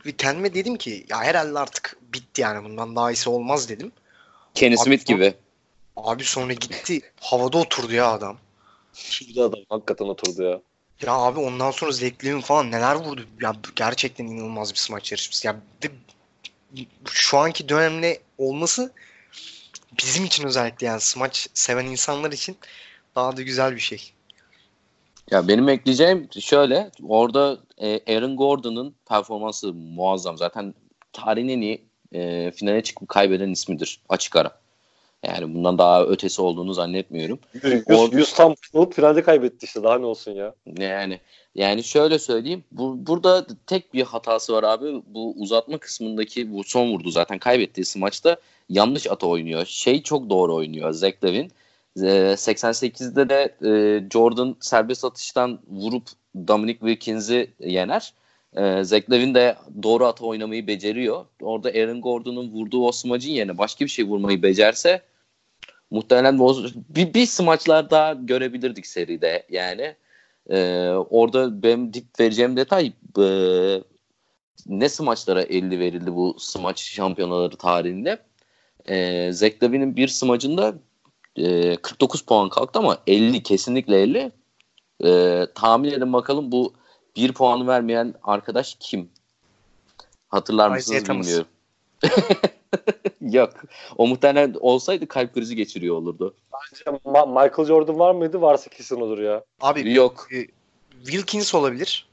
Ve 0.07 0.13
kendime 0.13 0.55
dedim 0.55 0.77
ki 0.77 1.07
ya 1.09 1.23
herhalde 1.23 1.59
artık 1.59 1.97
bitti 2.15 2.41
yani 2.41 2.65
bundan 2.65 2.97
daha 2.97 3.13
iyisi 3.13 3.31
olmaz 3.31 3.69
dedim. 3.69 3.93
Kenny 4.55 4.77
Smith 4.77 5.07
gibi. 5.07 5.35
Abi 5.97 6.25
sonra 6.25 6.53
gitti 6.53 7.01
havada 7.21 7.59
oturdu 7.59 7.93
ya 7.93 8.13
adam. 8.13 8.39
Şurada 8.95 9.45
adam 9.45 9.61
hakikaten 9.69 10.05
oturdu 10.05 10.43
ya. 10.43 10.61
Ya 11.03 11.13
abi 11.13 11.41
ondan 11.41 11.71
sonra 11.71 11.93
Zeklerin 11.93 12.41
falan 12.41 12.71
neler 12.71 12.95
vurdu. 12.95 13.27
Ya 13.41 13.57
gerçekten 13.77 14.27
inanılmaz 14.27 14.73
bir 14.73 14.79
smaç 14.79 15.13
yarışması. 15.13 15.47
Ya 15.47 15.57
de, 15.83 15.89
şu 17.11 17.39
anki 17.39 17.69
dönemde 17.69 18.21
olması 18.39 18.93
bizim 20.03 20.25
için 20.25 20.47
özellikle 20.47 20.87
yani 20.87 21.01
smaç 21.01 21.49
seven 21.55 21.87
insanlar 21.87 22.33
için 22.33 22.57
daha 23.15 23.37
da 23.37 23.43
güzel 23.43 23.75
bir 23.75 23.81
şey. 23.81 24.13
Ya 25.31 25.49
benim 25.49 25.69
ekleyeceğim 25.69 26.29
şöyle. 26.41 26.91
Orada 27.09 27.59
e, 27.79 28.15
Aaron 28.17 28.37
Gordon'ın 28.37 28.95
performansı 29.09 29.75
muazzam. 29.75 30.39
Zaten 30.39 30.75
tarihin 31.13 31.49
en 31.49 31.61
iyi 31.61 31.85
e, 32.13 32.51
finale 32.51 32.83
çıkıp 32.83 33.09
kaybeden 33.09 33.51
ismidir 33.51 34.01
açık 34.09 34.37
ara. 34.37 34.62
Yani 35.27 35.55
bundan 35.55 35.79
daha 35.79 36.05
ötesi 36.05 36.43
olduğunu 36.43 36.75
zannetmiyorum. 36.75 37.39
100, 37.63 38.13
100 38.13 38.33
tam 38.35 38.55
bulup 38.75 38.95
finalde 38.95 39.23
kaybetti 39.23 39.67
işte 39.67 39.83
daha 39.83 39.99
ne 39.99 40.07
olsun 40.07 40.33
ya. 40.33 40.55
Yani 40.79 41.21
yani 41.55 41.85
şöyle 41.85 42.19
söyleyeyim. 42.19 42.65
Bu, 42.73 43.07
burada 43.07 43.47
tek 43.67 43.95
bir 43.95 44.03
hatası 44.03 44.53
var 44.53 44.63
abi. 44.63 45.03
Bu 45.07 45.35
uzatma 45.39 45.79
kısmındaki 45.79 46.53
bu 46.53 46.65
son 46.65 46.93
vurdu 46.93 47.11
zaten 47.11 47.39
kaybettiği 47.39 47.85
maçta 47.97 48.37
yanlış 48.69 49.07
ata 49.11 49.27
oynuyor. 49.27 49.67
Şey 49.67 50.03
çok 50.03 50.31
doğru 50.31 50.55
oynuyor 50.55 50.93
Zach 50.93 51.25
Levin. 51.25 51.53
88'de 51.97 53.29
de 53.29 53.55
e, 53.65 53.71
Jordan 54.13 54.57
serbest 54.61 55.05
atıştan 55.05 55.59
vurup 55.69 56.05
Dominic 56.49 56.79
Wilkins'i 56.79 57.51
yener. 57.61 58.13
E, 58.57 58.85
Zach 58.85 59.11
Levin 59.11 59.35
de 59.35 59.57
doğru 59.83 60.07
ata 60.07 60.25
oynamayı 60.25 60.67
beceriyor. 60.67 61.27
Orada 61.41 61.69
Aaron 61.69 62.01
Gordon'un 62.01 62.51
vurduğu 62.51 62.87
o 62.87 62.93
smacın 62.93 63.31
yerine 63.31 63.59
başka 63.59 63.85
bir 63.85 63.91
şey 63.91 64.05
vurmayı 64.05 64.43
becerse 64.43 65.03
muhtemelen 65.93 66.39
bir, 66.89 67.15
bir 67.15 67.27
smaçlar 67.27 67.91
daha 67.91 68.13
görebilirdik 68.13 68.87
seride 68.87 69.47
yani. 69.51 69.95
E, 70.51 70.89
orada 70.91 71.63
benim 71.63 71.95
dip 71.95 72.21
vereceğim 72.21 72.57
detay 72.57 72.93
e, 73.19 73.27
ne 74.67 74.89
smaçlara 74.89 75.43
50 75.43 75.79
verildi 75.79 76.15
bu 76.15 76.37
smaç 76.39 76.83
şampiyonaları 76.83 77.57
tarihinde. 77.57 78.19
E, 78.89 79.33
Zach 79.33 79.63
Levin'in 79.63 79.97
bir 79.97 80.09
smacında 80.09 80.75
e, 81.37 81.77
49 81.77 82.23
puan 82.23 82.49
kalktı 82.49 82.79
ama 82.79 82.99
50 83.07 83.43
kesinlikle 83.43 84.03
50. 84.03 84.33
E, 85.05 85.47
tahmin 85.55 85.91
edin 85.91 86.13
bakalım 86.13 86.53
bu 86.53 86.73
bir 87.17 87.33
puanı 87.33 87.67
vermeyen 87.67 88.15
arkadaş 88.23 88.77
kim? 88.81 89.11
Hatırlar 90.29 90.71
mısınız 90.71 91.09
bilmiyorum. 91.09 91.47
Yok. 93.21 93.55
O 93.99 94.07
muhtemelen 94.07 94.55
olsaydı 94.61 95.09
kalp 95.09 95.35
krizi 95.35 95.57
geçiriyor 95.57 95.97
olurdu. 95.97 96.35
Bence 96.53 96.85
Ma- 97.05 97.45
Michael 97.45 97.69
Jordan 97.69 97.99
var 97.99 98.15
mıydı? 98.15 98.41
Varsa 98.41 98.71
kesin 98.71 99.01
olur 99.01 99.19
ya. 99.19 99.45
Abi 99.61 99.93
yok. 99.95 100.29
E, 100.33 100.47
Wilkins 101.05 101.55
olabilir. 101.55 102.07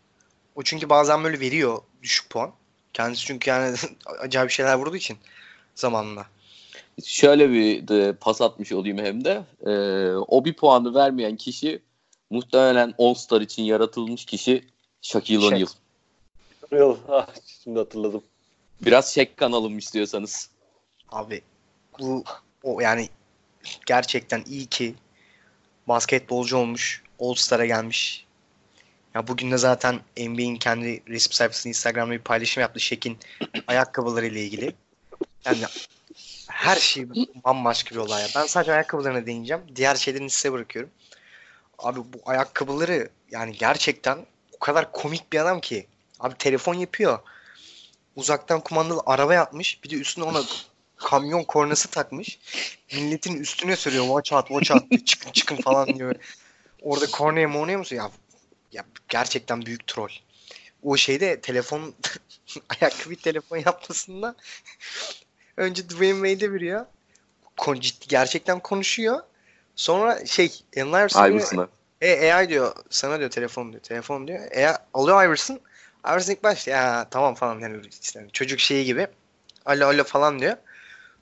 O 0.56 0.64
çünkü 0.64 0.90
bazen 0.90 1.24
böyle 1.24 1.40
veriyor 1.40 1.78
düşük 2.04 2.30
puan. 2.30 2.52
Kendisi 2.94 3.26
çünkü 3.26 3.50
yani 3.50 3.76
acayip 4.20 4.52
şeyler 4.52 4.76
vurduğu 4.76 4.96
için 4.96 5.18
zamanla. 5.76 6.26
Şöyle 7.06 7.50
bir 7.50 7.88
de 7.88 8.14
pas 8.22 8.42
atmış 8.42 8.72
olayım 8.72 8.98
hem 8.98 9.26
de. 9.26 9.44
E, 9.66 9.72
o 10.16 10.46
bir 10.46 10.54
puanı 10.54 10.94
vermeyen 10.96 11.36
kişi 11.36 11.82
muhtemelen 12.30 12.94
All-Star 13.00 13.42
için 13.42 13.64
yaratılmış 13.64 14.26
kişi 14.26 14.64
Shaquille 15.02 15.46
O'Neal. 15.46 15.68
O'Neal. 16.72 16.98
Ah, 17.10 17.28
şimdi 17.64 17.80
hatırladım. 17.80 18.24
Biraz 18.82 19.14
şek 19.14 19.38
kanalım 19.38 19.78
istiyorsanız. 19.78 20.50
Abi 21.10 21.42
bu 22.00 22.24
o 22.64 22.82
yani 22.82 23.10
gerçekten 23.86 24.44
iyi 24.48 24.66
ki 24.66 24.96
basketbolcu 25.88 26.58
olmuş. 26.58 27.04
All-Star'a 27.20 27.66
gelmiş. 27.66 28.26
Ya 29.16 29.28
bugün 29.28 29.52
de 29.52 29.58
zaten 29.58 30.00
NBA'in 30.18 30.56
kendi 30.56 31.04
resim 31.08 31.32
sayfasında 31.32 31.70
Instagram'da 31.70 32.14
bir 32.14 32.20
paylaşım 32.20 32.62
yaptı 32.62 32.80
Şek'in 32.80 33.18
ayakkabıları 33.68 34.26
ile 34.26 34.44
ilgili. 34.44 34.76
Yani 35.46 35.64
her 36.48 36.76
şey 36.76 37.10
bambaşka 37.46 37.96
bir 37.96 38.00
olay. 38.00 38.22
Ya. 38.22 38.28
Ben 38.36 38.46
sadece 38.46 38.74
ayakkabılarına 38.74 39.26
değineceğim. 39.26 39.64
Diğer 39.76 39.96
şeylerini 39.96 40.30
size 40.30 40.54
bırakıyorum. 40.54 40.92
Abi 41.80 42.00
bu 42.00 42.22
ayakkabıları 42.26 43.10
yani 43.32 43.58
gerçekten 43.58 44.26
o 44.56 44.60
kadar 44.60 44.92
komik 44.92 45.34
bir 45.34 45.40
adam 45.40 45.60
ki. 45.60 45.88
Abi 46.20 46.36
telefon 46.38 46.74
yapıyor. 46.74 47.20
Uzaktan 48.20 48.62
kumandalı 48.62 49.02
araba 49.06 49.34
yapmış. 49.34 49.84
Bir 49.84 49.90
de 49.90 49.96
üstüne 49.96 50.26
ona 50.26 50.42
kamyon 50.98 51.44
kornası 51.44 51.90
takmış. 51.90 52.40
Milletin 52.94 53.40
üstüne 53.40 53.76
sürüyor. 53.76 54.06
Watch 54.06 54.34
out, 54.34 54.48
watch 54.48 54.72
out. 54.72 55.06
çıkın 55.06 55.32
çıkın 55.32 55.56
falan 55.56 56.00
diyor. 56.00 56.16
Orada 56.82 57.12
kornaya 57.12 57.48
mornaya 57.48 57.78
mı 57.78 57.86
Ya, 57.92 58.12
ya 58.72 58.86
gerçekten 59.10 59.66
büyük 59.66 59.88
troll. 59.88 60.10
O 60.84 60.98
şeyde 60.98 61.42
telefon 61.42 61.94
ayakkabı 62.82 63.16
telefon 63.16 63.58
yapmasında 63.58 64.36
önce 65.58 65.90
Dwayne 65.90 66.30
Wade'e 66.30 66.54
veriyor. 66.54 66.86
Kon, 67.58 67.80
ciddi, 67.80 68.08
gerçekten 68.08 68.60
konuşuyor. 68.60 69.20
Sonra 69.76 70.26
şey 70.26 70.64
Iverson 70.76 71.70
e, 72.02 72.34
AI 72.34 72.50
diyor 72.50 72.76
sana 72.90 73.20
diyor 73.20 73.30
telefon 73.30 73.72
diyor. 73.72 73.84
Telefon 73.84 74.28
diyor. 74.28 74.40
E, 74.40 74.78
alıyor 74.94 75.24
Iverson. 75.26 75.60
Iverson 76.06 76.34
ilk 76.34 76.44
başta 76.44 76.72
ya 76.72 77.08
tamam 77.12 77.36
falan 77.36 77.60
yani 77.60 77.82
işte, 78.02 78.28
çocuk 78.34 78.60
şeyi 78.60 78.86
gibi. 78.86 79.08
Alo 79.66 79.86
alo 79.88 80.04
falan 80.04 80.40
diyor. 80.40 80.58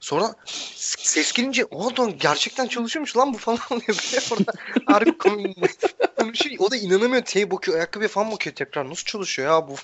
Sonra 0.00 0.34
ses 0.74 1.32
gelince 1.32 1.64
o 1.64 2.10
gerçekten 2.10 2.66
çalışıyormuş 2.66 3.16
lan 3.16 3.34
bu 3.34 3.38
falan 3.38 3.60
oluyor 3.70 3.98
böyle 4.12 4.24
orada 4.30 4.52
harbi 4.86 5.18
konuşuyor. 6.16 6.56
O 6.58 6.70
da 6.70 6.76
inanamıyor. 6.76 7.22
Teye 7.22 7.50
bakıyor 7.50 7.76
ayakkabıya 7.76 8.08
falan 8.08 8.32
bakıyor 8.32 8.56
tekrar. 8.56 8.90
Nasıl 8.90 9.04
çalışıyor 9.04 9.48
ya 9.48 9.68
bu? 9.68 9.76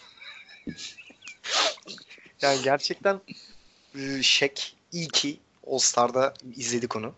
yani 2.42 2.62
gerçekten 2.62 3.20
Şek 4.22 4.76
iyi 4.92 5.08
ki 5.08 5.40
All 5.66 5.78
Star'da 5.78 6.34
izledik 6.56 6.96
onu. 6.96 7.14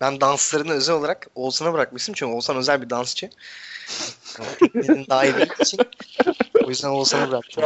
Ben 0.00 0.20
danslarını 0.20 0.72
özel 0.72 0.94
olarak 0.94 1.26
Oğuzhan'a 1.34 1.72
bırakmıştım 1.72 2.14
çünkü 2.14 2.32
Oğuzhan 2.32 2.56
özel 2.56 2.82
bir 2.82 2.90
dansçı. 2.90 3.30
Tekniğinin 4.58 5.06
daha 5.10 5.24
iyi 5.24 5.34
bildiği 5.34 5.62
için 5.62 5.78
o 6.64 6.68
yüzden 6.68 6.88
Oğuzhan'a 6.88 7.30
bıraktım. 7.30 7.64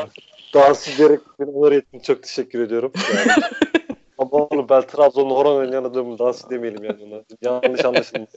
Dans 0.55 0.89
ederek 0.89 1.21
beni 1.41 1.51
onur 1.51 1.73
ettin. 1.73 1.99
Çok 1.99 2.23
teşekkür 2.23 2.61
ediyorum. 2.61 2.93
Yani. 3.15 3.33
Ama 4.19 4.31
oğlum 4.31 4.69
ben 4.69 4.83
Trabzon'da 4.83 5.35
horon 5.35 5.57
oynayan 5.57 5.85
adamım. 5.85 6.19
Dans 6.19 6.51
demeyelim 6.51 6.85
yani 6.85 7.05
ona. 7.05 7.23
Yanlış 7.43 7.85
anlaşılmasın. 7.85 8.29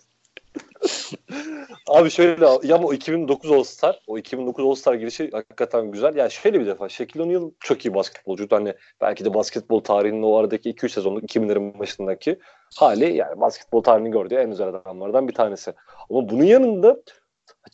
Abi 1.87 2.09
şöyle 2.09 2.45
ya 2.63 2.77
o 2.77 2.93
2009 2.93 3.51
All 3.51 3.63
Star, 3.63 3.99
o 4.07 4.17
2009 4.17 4.65
All 4.65 4.75
Star 4.75 4.93
girişi 4.93 5.29
hakikaten 5.31 5.91
güzel. 5.91 6.15
Yani 6.15 6.31
şöyle 6.31 6.59
bir 6.59 6.65
defa 6.65 6.89
Shaquille 6.89 7.23
O'Neal 7.23 7.51
çok 7.59 7.85
iyi 7.85 7.93
basketbolcuydu. 7.93 8.55
Hani 8.55 8.73
belki 9.01 9.25
de 9.25 9.33
basketbol 9.33 9.79
tarihinin 9.79 10.23
o 10.23 10.35
aradaki 10.35 10.73
2-3 10.73 10.89
sezonluk 10.89 11.23
2000'lerin 11.23 11.79
başındaki 11.79 12.39
hali 12.75 13.13
yani 13.13 13.41
basketbol 13.41 13.83
tarihini 13.83 14.11
gördüğü 14.11 14.35
en 14.35 14.49
güzel 14.49 14.67
adamlardan 14.67 15.27
bir 15.27 15.33
tanesi. 15.33 15.73
Ama 16.09 16.29
bunun 16.29 16.43
yanında 16.43 16.97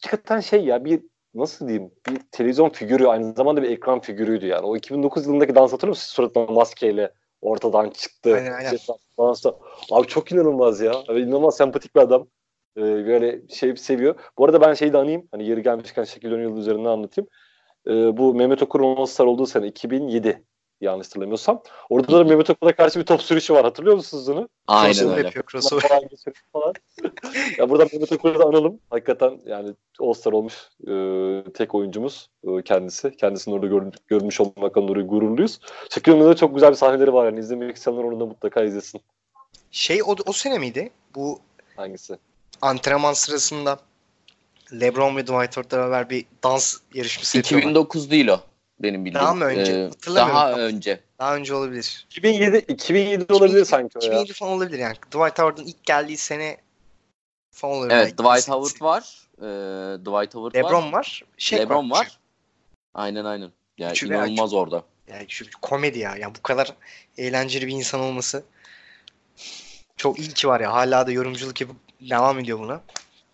hakikaten 0.04 0.40
şey 0.40 0.66
ya 0.66 0.86
bir 0.86 1.02
nasıl 1.36 1.68
diyeyim 1.68 1.92
bir 2.10 2.20
televizyon 2.32 2.70
figürü 2.70 3.08
aynı 3.08 3.34
zamanda 3.34 3.64
bir 3.64 3.70
ekran 3.70 4.00
figürüydü 4.00 4.46
yani. 4.46 4.66
O 4.66 4.78
2009 4.78 5.28
yılındaki 5.28 5.56
dans 5.56 5.74
hatırlıyor 5.74 5.98
musun? 5.98 6.14
Suratına 6.14 6.46
maskeyle 6.46 7.12
ortadan 7.42 7.90
çıktı. 7.90 8.36
Aynen, 8.36 8.52
aynen. 8.52 8.70
Şey. 8.70 8.96
Abi 9.92 10.08
çok 10.08 10.32
inanılmaz 10.32 10.82
ya. 10.82 10.92
Abi 11.08 11.22
inanılmaz 11.22 11.58
sempatik 11.58 11.96
bir 11.96 12.02
adam. 12.02 12.28
Ee, 12.78 12.82
böyle 12.82 13.48
şey 13.48 13.78
seviyor. 13.78 14.16
Bu 14.38 14.46
arada 14.46 14.62
ben 14.62 14.74
şeyi 14.74 14.94
de 14.94 14.98
anayım. 14.98 15.28
Hani 15.32 15.48
yeri 15.48 15.64
gelmişken 15.64 16.04
Şekil 16.04 16.32
Önü 16.32 16.60
üzerinden 16.60 16.90
anlatayım. 16.90 17.30
Ee, 17.88 18.18
bu 18.18 18.34
Mehmet 18.34 18.64
Okur'un 18.64 18.96
All 18.96 19.06
Star 19.06 19.26
olduğu 19.26 19.46
sene 19.46 19.68
2007 19.68 20.44
yanlış 20.84 21.08
hatırlamıyorsam. 21.08 21.62
Orada 21.90 22.20
da 22.20 22.24
Mehmet 22.24 22.50
Okur'a 22.50 22.76
karşı 22.76 23.00
bir 23.00 23.06
top 23.06 23.22
sürüşü 23.22 23.54
var. 23.54 23.64
Hatırlıyor 23.64 23.96
musunuz 23.96 24.30
onu? 24.30 24.50
Aynen 24.68 25.10
öyle. 25.10 25.22
yapıyor 25.22 25.46
crossover. 25.52 25.82
falan 25.82 26.10
falan. 26.54 26.74
ya 27.58 27.70
buradan 27.70 27.88
Mehmet 27.94 28.12
Okur'u 28.12 28.40
da 28.40 28.44
analım. 28.44 28.80
Hakikaten 28.90 29.40
yani 29.46 29.74
All-Star 30.00 30.32
olmuş 30.32 30.54
e, 30.88 31.52
tek 31.54 31.76
oyuncumuz 31.76 32.30
e, 32.48 32.62
kendisi. 32.62 33.18
Kendisini 33.18 33.54
orada 33.54 33.68
gör, 33.68 33.84
görmüş 34.08 34.42
olmaktan 34.42 34.88
dolayı 34.88 35.08
gururluyuz. 35.08 35.60
Şakir'in 35.90 36.30
de 36.30 36.36
çok 36.36 36.54
güzel 36.56 36.70
bir 36.70 36.76
sahneleri 36.76 37.14
var. 37.14 37.26
Yani 37.26 37.40
izlemek 37.40 37.76
isteyenler 37.76 38.04
onu 38.04 38.20
da 38.20 38.26
mutlaka 38.26 38.64
izlesin. 38.64 39.02
Şey 39.72 40.04
o, 40.04 40.16
o 40.26 40.34
sene 40.34 40.58
miydi? 40.58 40.92
Bu 41.16 41.40
Hangisi? 41.76 42.18
antrenman 42.62 43.14
sırasında 43.14 43.80
LeBron 44.74 45.16
ve 45.18 45.22
Dwight 45.22 45.58
Howard'la 45.58 45.78
beraber 45.78 46.10
bir 46.10 46.26
dans 46.44 46.78
yarışması 46.94 47.38
yapıyorlar. 47.38 47.70
2009 47.70 48.12
değil 48.12 48.28
o 48.28 48.40
benim 48.80 49.06
bildiğim. 49.06 49.26
Daha 49.26 49.34
mı 49.34 49.46
önce? 49.46 49.72
Ee, 49.72 50.16
daha 50.16 50.54
önce. 50.54 51.00
Daha 51.20 51.36
önce 51.36 51.54
olabilir. 51.54 52.06
2007 52.10 52.58
2007 52.58 53.34
olabilir 53.34 53.66
sanki 53.66 54.00
o 54.00 54.06
ya. 54.06 54.08
2007 54.08 54.34
falan 54.34 54.52
olabilir 54.52 54.80
yani. 54.80 54.96
Dwight 54.96 55.40
Howard'ın 55.40 55.66
ilk 55.66 55.84
geldiği 55.84 56.18
sene 56.18 56.58
falan 57.52 57.78
olabilir. 57.78 57.96
Evet 57.96 58.14
Dwight 58.14 58.50
Howard 58.50 58.82
var. 58.82 59.28
Ee, 59.38 59.46
Dwight 60.00 60.36
Howard 60.36 60.56
LeBron 60.56 60.86
var. 60.86 60.94
var. 60.94 61.24
Shaq 61.38 61.60
LeBron 61.60 61.92
var. 61.92 62.20
Aynen 62.94 63.26
aynen. 63.26 63.52
Yani 63.78 63.92
Üçü 63.92 64.08
inanılmaz 64.08 64.54
orada. 64.54 64.84
Yani 65.08 65.26
şu 65.28 65.46
komedi 65.62 66.00
ya. 66.00 66.16
Yani 66.16 66.36
bu 66.36 66.42
kadar 66.44 66.74
eğlenceli 67.18 67.68
bir 67.68 67.74
insan 67.74 68.02
olması 68.02 68.44
çok 69.98 70.20
iyi 70.20 70.30
ki 70.30 70.48
var 70.48 70.60
ya. 70.60 70.74
Hala 70.74 71.08
da 71.08 71.12
yorumculuk 71.12 71.62
yapıp 71.62 71.76
devam 72.10 72.40
ediyor 72.40 72.60
buna. 72.60 72.82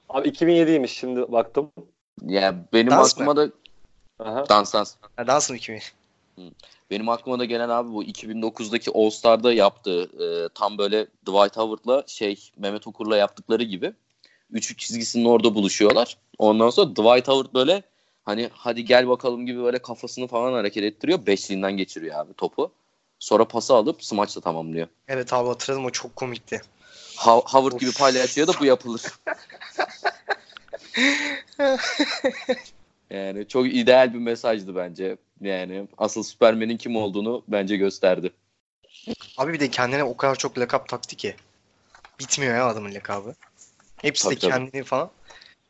Abi 0.09 0.29
2007'ymiş 0.29 0.87
şimdi 0.87 1.31
baktım. 1.31 1.71
Ya 2.25 2.55
benim 2.73 2.91
Dans 2.91 3.13
aklıma 3.13 3.37
da 3.37 3.49
Aha. 4.19 4.49
dans 4.49 4.73
dans. 4.73 4.95
Ha, 5.15 5.27
dans 5.27 5.49
mı 5.49 5.55
2000? 5.55 5.81
Benim 6.91 7.09
aklıma 7.09 7.39
da 7.39 7.45
gelen 7.45 7.69
abi 7.69 7.93
bu 7.93 8.03
2009'daki 8.03 8.91
All 8.93 9.09
Star'da 9.09 9.53
yaptığı 9.53 10.01
e, 10.23 10.49
tam 10.55 10.77
böyle 10.77 11.05
Dwight 11.05 11.57
Howard'la 11.57 12.03
şey 12.07 12.51
Mehmet 12.57 12.87
Okur'la 12.87 13.17
yaptıkları 13.17 13.63
gibi 13.63 13.93
üçlük 14.51 14.79
çizgisinin 14.79 15.25
orada 15.25 15.55
buluşuyorlar. 15.55 16.17
Ondan 16.37 16.69
sonra 16.69 16.89
Dwight 16.91 17.27
Howard 17.27 17.53
böyle 17.53 17.83
hani 18.25 18.49
hadi 18.53 18.85
gel 18.85 19.07
bakalım 19.07 19.45
gibi 19.45 19.63
böyle 19.63 19.79
kafasını 19.79 20.27
falan 20.27 20.53
hareket 20.53 20.83
ettiriyor. 20.83 21.25
Beşliğinden 21.25 21.71
geçiriyor 21.77 22.15
abi 22.19 22.33
topu. 22.33 22.71
Sonra 23.19 23.45
pası 23.45 23.73
alıp 23.73 24.03
smaçla 24.03 24.41
tamamlıyor. 24.41 24.87
Evet 25.07 25.33
abi 25.33 25.47
hatırladım 25.47 25.85
o 25.85 25.89
çok 25.89 26.15
komikti. 26.15 26.61
Ha- 27.15 27.35
Howard 27.45 27.73
Of. 27.73 27.79
gibi 27.79 27.91
paylaşıyor 27.93 28.47
da 28.47 28.51
bu 28.59 28.65
yapılır. 28.65 29.01
yani 33.09 33.47
çok 33.47 33.73
ideal 33.73 34.13
bir 34.13 34.19
mesajdı 34.19 34.75
bence. 34.75 35.17
Yani 35.41 35.87
asıl 35.97 36.23
Superman'in 36.23 36.77
kim 36.77 36.95
olduğunu 36.95 37.43
bence 37.47 37.77
gösterdi. 37.77 38.31
Abi 39.37 39.53
bir 39.53 39.59
de 39.59 39.69
kendine 39.69 40.03
o 40.03 40.17
kadar 40.17 40.35
çok 40.35 40.59
lakap 40.59 40.89
taktı 40.89 41.15
ki. 41.15 41.35
Bitmiyor 42.19 42.55
ya 42.55 42.67
adamın 42.67 42.93
lakabı. 42.93 43.35
Hepsi 43.97 44.23
Tabii, 44.23 44.35
de 44.35 44.39
tabii. 44.39 44.51
kendini 44.51 44.83
falan. 44.83 45.09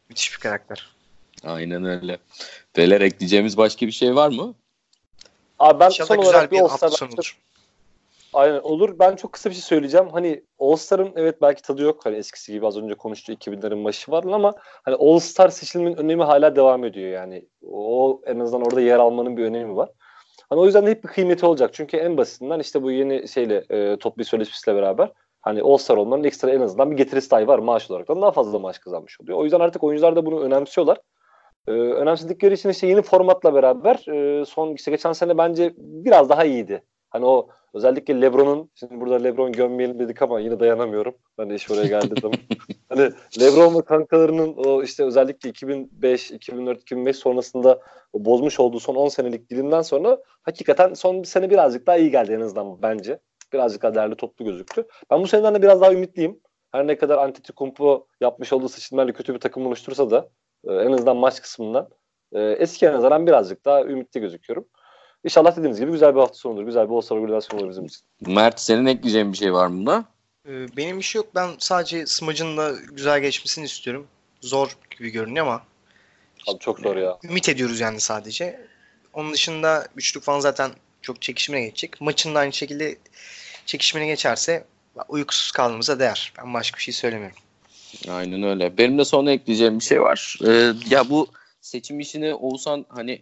Müthiş 0.10 0.34
bir 0.34 0.40
karakter. 0.40 0.90
Aynen 1.44 1.86
öyle. 1.86 2.18
Beyler 2.78 3.02
ekleyeceğimiz 3.02 3.58
başka 3.58 3.88
bir 3.88 3.92
şey 3.92 4.16
var 4.16 4.30
mı? 4.30 4.56
Abi 5.60 5.80
ben 5.80 5.90
İnşallah 5.90 6.08
son 6.08 6.18
olarak 6.18 6.52
bir 6.52 6.58
bir 6.58 6.62
olur. 6.62 7.38
Aynen 8.34 8.60
olur. 8.60 9.00
Ben 9.00 9.16
çok 9.16 9.34
kısa 9.34 9.50
bir 9.50 9.56
şey 9.56 9.64
söyleyeceğim. 9.64 10.08
Hani 10.10 10.44
All-Star'ın 10.60 11.14
evet 11.16 11.42
belki 11.42 11.62
tadı 11.62 11.84
yok. 11.84 12.06
Hani 12.06 12.16
eskisi 12.16 12.52
gibi 12.52 12.68
az 12.68 12.78
önce 12.78 12.96
konuştuğu 12.96 13.32
2000'lerin 13.32 13.84
başı 13.84 14.12
var 14.12 14.24
ama 14.24 14.54
hani 14.84 14.96
All-Star 14.96 15.50
seçilmenin 15.50 15.96
önemi 15.96 16.24
hala 16.24 16.56
devam 16.56 16.84
ediyor 16.84 17.10
yani. 17.10 17.48
O 17.72 18.22
en 18.26 18.40
azından 18.40 18.66
orada 18.66 18.82
yer 18.82 19.00
almanın 19.00 19.38
bir 19.38 19.46
önemi 19.46 19.76
var. 19.76 19.90
Hani 20.50 20.60
o 20.60 20.66
yüzden 20.66 20.86
de 20.86 20.92
hep 20.92 21.04
bir 21.04 21.10
kıymeti 21.10 21.46
olacak. 21.46 21.70
Çünkü 21.74 21.98
en 21.98 22.18
basitinden 22.18 22.60
işte 22.60 22.84
bu 22.84 22.92
yeni 22.92 23.28
şeyle 23.28 23.66
e, 23.70 23.98
toplu 23.98 24.24
sözleşmesiyle 24.24 24.78
beraber 24.78 25.12
hani 25.42 25.62
All-Star 25.62 25.98
olmanın 25.98 26.24
ekstra 26.24 26.52
en 26.52 26.62
azından 26.62 26.92
bir 26.92 26.98
getirisi 26.98 27.32
dahi 27.32 27.48
var 27.48 27.60
maaş 27.60 27.92
olarak. 27.92 28.08
Daha 28.08 28.32
fazla 28.32 28.60
maaş 28.60 28.80
kazanmış 28.80 29.22
oluyor. 29.22 29.38
O 29.38 29.44
yüzden 29.44 29.60
artık 29.60 29.84
oyuncular 29.84 30.16
da 30.16 30.26
bunu 30.26 30.42
önemsiyorlar. 30.42 30.98
Ee, 31.68 31.72
önemsedikleri 31.72 32.54
için 32.54 32.70
işte 32.70 32.88
yeni 32.88 33.02
formatla 33.02 33.54
beraber 33.54 34.08
e, 34.08 34.46
son 34.46 34.74
işte 34.74 34.92
geçen 34.92 35.14
sene 35.14 35.38
bence 35.38 35.74
biraz 35.78 36.30
daha 36.30 36.46
iyiydi. 36.46 36.84
Hani 37.10 37.26
o 37.26 37.48
özellikle 37.74 38.22
LeBron'un 38.22 38.72
şimdi 38.76 39.02
burada 39.02 39.16
LeBron 39.16 39.52
gömmeyelim 39.52 40.00
dedik 40.00 40.22
ama 40.22 40.40
yine 40.40 40.60
dayanamıyorum. 40.60 41.16
Ben 41.38 41.50
de 41.50 41.56
iş 41.56 41.72
oraya 41.72 41.88
geldi 41.88 42.22
zaman. 42.22 42.38
hani 42.90 43.12
LeBron 43.40 43.76
ve 43.76 43.82
kankalarının 43.82 44.54
o 44.58 44.84
işte 44.84 45.04
özellikle 45.04 45.50
2005, 45.50 46.32
2004, 46.32 46.82
2005 46.82 47.16
sonrasında 47.16 47.80
bozmuş 48.14 48.60
olduğu 48.60 48.80
son 48.80 48.96
10 48.96 49.08
senelik 49.08 49.50
dilinden 49.50 49.82
sonra 49.82 50.18
hakikaten 50.42 50.94
son 50.94 51.22
bir 51.22 51.28
sene 51.28 51.50
birazcık 51.50 51.88
daha 51.88 51.98
iyi 51.98 52.12
geldi 52.12 52.34
en 52.34 52.42
azından 52.42 52.82
bence. 52.82 53.20
Birazcık 53.54 53.84
daha 53.84 53.96
değerli 53.96 54.16
toplu 54.16 54.46
gözüktü. 54.46 54.88
Ben 55.12 55.22
bu 55.22 55.28
seneden 55.28 55.56
de 55.56 55.62
biraz 55.62 55.82
daha 55.82 55.94
ümitliyim. 55.94 56.40
Her 56.72 56.88
ne 56.88 56.98
kadar 56.98 57.18
Antetokounmpo 57.18 58.08
yapmış 58.22 58.54
olduğu 58.54 58.70
seçimlerle 58.70 59.14
kötü 59.14 59.34
bir 59.34 59.40
takım 59.40 59.66
oluştursa 59.66 60.10
da 60.10 60.30
e, 60.68 60.74
en 60.74 60.92
azından 60.92 61.18
maç 61.18 61.42
kısmından 61.42 61.90
e, 62.34 62.42
eskiye 62.42 62.92
nazaran 62.92 63.28
birazcık 63.28 63.66
daha 63.66 63.84
ümitli 63.84 64.20
gözüküyorum. 64.20 64.66
İnşallah 65.24 65.58
dediğiniz 65.58 65.80
gibi 65.80 65.92
güzel 65.92 66.16
bir 66.16 66.20
hafta 66.20 66.34
sonu 66.36 66.54
olur. 66.54 66.64
Güzel 66.64 66.90
bir 66.90 66.94
All-Star 66.96 67.16
organizasyonu 67.18 67.62
olur 67.62 67.70
bizim 67.70 67.86
için. 67.86 68.02
Mert 68.28 68.60
senin 68.60 68.86
ekleyeceğin 68.86 69.32
bir 69.34 69.38
şey 69.38 69.54
var 69.54 69.68
mı 69.68 69.78
bunda? 69.80 70.06
Ee, 70.48 70.78
Benim 70.78 70.98
bir 70.98 71.04
şey 71.04 71.20
yok. 71.20 71.36
Ben 71.36 71.50
sadece 71.60 72.06
smacın 72.06 72.58
da 72.58 72.72
güzel 72.92 73.20
geçmesini 73.20 73.66
istiyorum. 73.66 74.08
Zor 74.42 74.78
gibi 74.98 75.10
görünüyor 75.10 75.46
ama 75.48 75.64
Abi 76.48 76.60
çok 76.60 76.80
zor 76.80 76.96
ya. 76.96 77.18
ümit 77.24 77.50
ediyoruz 77.50 77.80
yani 77.80 78.00
sadece. 78.00 78.68
Onun 79.14 79.34
dışında 79.34 79.88
üçlük 79.96 80.24
falan 80.24 80.40
zaten 80.40 80.72
çok 81.02 81.22
çekişmeye 81.22 81.66
geçecek. 81.66 82.02
Maçın 82.02 82.36
da 82.36 82.40
aynı 82.40 82.54
şekilde 82.54 82.98
çekişmeye 83.66 84.08
geçerse 84.08 84.66
uykusuz 85.08 85.52
kaldığımıza 85.52 86.00
değer. 86.00 86.34
Ben 86.38 86.54
başka 86.54 86.78
bir 86.78 86.82
şey 86.84 86.94
söylemiyorum. 86.94 87.38
Aynen 88.10 88.44
öyle. 88.44 88.78
Benim 88.78 88.98
de 88.98 89.06
son 89.06 89.26
ekleyeceğim 89.26 89.80
bir 89.80 89.84
şey 89.84 90.02
var. 90.02 90.38
Ee, 90.48 90.72
ya 90.90 91.10
bu 91.10 91.28
seçim 91.62 92.00
işini 92.00 92.34
Oğuzhan 92.34 92.86
hani 92.90 93.22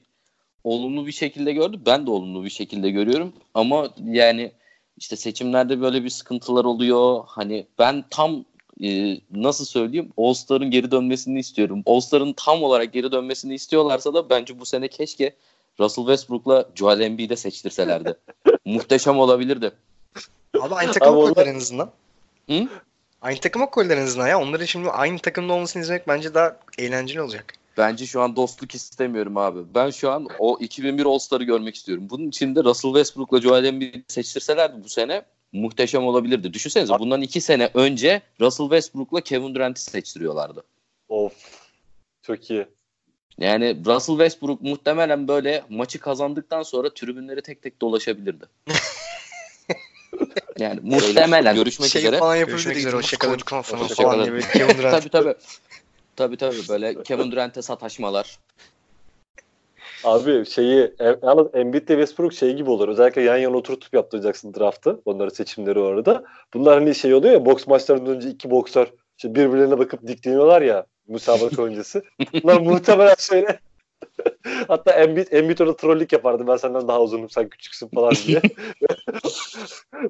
olumlu 0.63 1.07
bir 1.07 1.11
şekilde 1.11 1.53
gördü. 1.53 1.79
Ben 1.85 2.07
de 2.07 2.11
olumlu 2.11 2.43
bir 2.43 2.49
şekilde 2.49 2.91
görüyorum. 2.91 3.33
Ama 3.53 3.89
yani 4.05 4.51
işte 4.97 5.15
seçimlerde 5.15 5.81
böyle 5.81 6.03
bir 6.03 6.09
sıkıntılar 6.09 6.65
oluyor. 6.65 7.23
Hani 7.27 7.67
ben 7.79 8.05
tam 8.09 8.45
e, 8.83 9.17
nasıl 9.31 9.65
söyleyeyim 9.65 10.09
All-Star'ın 10.17 10.71
geri 10.71 10.91
dönmesini 10.91 11.39
istiyorum. 11.39 11.83
All-Star'ın 11.85 12.33
tam 12.33 12.63
olarak 12.63 12.93
geri 12.93 13.11
dönmesini 13.11 13.55
istiyorlarsa 13.55 14.13
da 14.13 14.29
bence 14.29 14.59
bu 14.59 14.65
sene 14.65 14.87
keşke 14.87 15.35
Russell 15.79 16.05
Westbrook'la 16.05 16.69
Joel 16.75 16.99
Embiid'e 16.99 17.35
seçtirselerdi. 17.35 18.13
Muhteşem 18.65 19.19
olabilirdi. 19.19 19.71
Abi 20.61 20.75
aynı 20.75 20.91
takıma 20.91 21.15
koydular 21.15 21.47
en 21.47 21.55
azından. 21.55 21.91
Hı? 22.49 22.67
Aynı 23.21 23.39
takıma 23.39 23.69
koydular 23.69 23.97
en 23.97 24.05
azından 24.05 24.27
ya. 24.27 24.39
Onların 24.41 24.65
şimdi 24.65 24.89
aynı 24.89 25.19
takımda 25.19 25.53
olmasını 25.53 25.81
izlemek 25.81 26.07
bence 26.07 26.33
daha 26.33 26.59
eğlenceli 26.77 27.21
olacak. 27.21 27.53
Bence 27.77 28.05
şu 28.05 28.21
an 28.21 28.35
dostluk 28.35 28.75
istemiyorum 28.75 29.37
abi. 29.37 29.59
Ben 29.75 29.89
şu 29.89 30.11
an 30.11 30.27
o 30.39 30.57
2001 30.59 31.05
All-Star'ı 31.05 31.43
görmek 31.43 31.75
istiyorum. 31.75 32.07
Bunun 32.09 32.27
için 32.27 32.55
de 32.55 32.63
Russell 32.63 32.91
Westbrook'la 32.91 33.41
Joel 33.41 33.63
Embiid'i 33.65 34.03
seçtirselerdi 34.07 34.83
bu 34.83 34.89
sene 34.89 35.21
muhteşem 35.51 36.03
olabilirdi. 36.07 36.53
Düşünsenize 36.53 36.99
bundan 36.99 37.21
iki 37.21 37.41
sene 37.41 37.69
önce 37.73 38.21
Russell 38.41 38.65
Westbrook'la 38.65 39.21
Kevin 39.21 39.55
Durant'i 39.55 39.81
seçtiriyorlardı. 39.81 40.63
Of. 41.09 41.33
Çok 42.21 42.49
iyi. 42.49 42.65
Yani 43.39 43.85
Russell 43.85 44.15
Westbrook 44.15 44.61
muhtemelen 44.61 45.27
böyle 45.27 45.63
maçı 45.69 45.99
kazandıktan 45.99 46.63
sonra 46.63 46.93
tribünleri 46.93 47.41
tek 47.41 47.61
tek 47.61 47.81
dolaşabilirdi. 47.81 48.45
yani 50.59 50.79
muhtemelen 50.83 51.55
görüşmek 51.55 51.89
şey 51.89 52.01
üzere. 52.01 52.17
falan 52.17 52.45
Görüşmek 52.45 52.77
üzere. 52.77 52.95
Hoşçakalın. 52.95 53.33
Hoşça 53.33 53.61
falan 53.61 54.11
kalın. 54.11 54.23
diye 54.23 54.33
böyle 54.33 54.47
Kevin 54.47 54.77
Durant. 54.77 54.93
tabii 54.93 55.09
tabii. 55.09 55.35
Tabii 56.17 56.37
tabii 56.37 56.69
böyle 56.69 57.03
Kevin 57.03 57.31
Durant'e 57.31 57.61
sataşmalar. 57.61 58.39
Abi 60.03 60.45
şeyi 60.45 60.93
e, 60.99 61.15
yalnız 61.23 61.47
Embiid 61.53 61.87
ile 61.87 61.95
Westbrook 61.95 62.33
şey 62.33 62.53
gibi 62.53 62.69
olur. 62.69 62.89
Özellikle 62.89 63.21
yan 63.21 63.37
yana 63.37 63.57
oturtup 63.57 63.93
yaptıracaksın 63.93 64.53
draftı. 64.53 65.01
Onların 65.05 65.33
seçimleri 65.33 65.79
orada. 65.79 66.23
Bunlar 66.53 66.79
hani 66.79 66.95
şey 66.95 67.13
oluyor 67.13 67.33
ya 67.33 67.45
boks 67.45 67.67
maçlarından 67.67 68.15
önce 68.15 68.29
iki 68.29 68.51
boksör 68.51 68.87
işte 69.17 69.35
birbirlerine 69.35 69.79
bakıp 69.79 70.07
dikleniyorlar 70.07 70.61
ya 70.61 70.85
müsabaka 71.07 71.63
öncesi. 71.63 72.01
Bunlar 72.43 72.61
muhtemelen 72.61 73.15
şöyle 73.19 73.59
Hatta 74.67 74.91
Embiid, 74.91 75.27
Embiid 75.31 75.59
orada 75.59 75.75
trollük 75.75 76.11
yapardı. 76.13 76.47
Ben 76.47 76.57
senden 76.57 76.87
daha 76.87 77.01
uzunum 77.01 77.29
sen 77.29 77.49
küçüksün 77.49 77.87
falan 77.87 78.15
diye. 78.15 78.41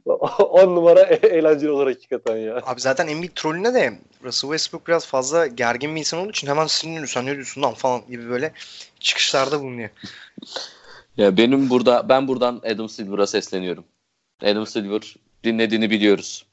On 0.39 0.75
numara 0.75 1.01
e- 1.01 1.27
eğlenceli 1.27 1.71
olur 1.71 1.87
hakikaten 1.87 2.37
ya. 2.37 2.61
Abi 2.65 2.81
zaten 2.81 3.07
Embiid 3.07 3.31
trollüne 3.35 3.73
de 3.73 3.93
Russell 4.23 4.49
Westbrook 4.49 4.87
biraz 4.87 5.07
fazla 5.07 5.47
gergin 5.47 5.95
bir 5.95 5.99
insan 5.99 6.19
olduğu 6.19 6.29
için 6.29 6.47
hemen 6.47 6.67
sinirleniyor. 6.67 7.07
Sen 7.07 7.25
ne 7.25 7.33
diyorsun 7.35 7.61
lan 7.61 7.73
falan 7.73 8.01
gibi 8.09 8.29
böyle 8.29 8.51
çıkışlarda 8.99 9.61
bulunuyor. 9.61 9.89
Ya 11.17 11.37
benim 11.37 11.69
burada 11.69 12.09
ben 12.09 12.27
buradan 12.27 12.61
Adam 12.73 12.89
Silver'a 12.89 13.27
sesleniyorum. 13.27 13.83
Adam 14.43 14.67
Silver 14.67 15.15
dinlediğini 15.43 15.89
biliyoruz. 15.89 16.45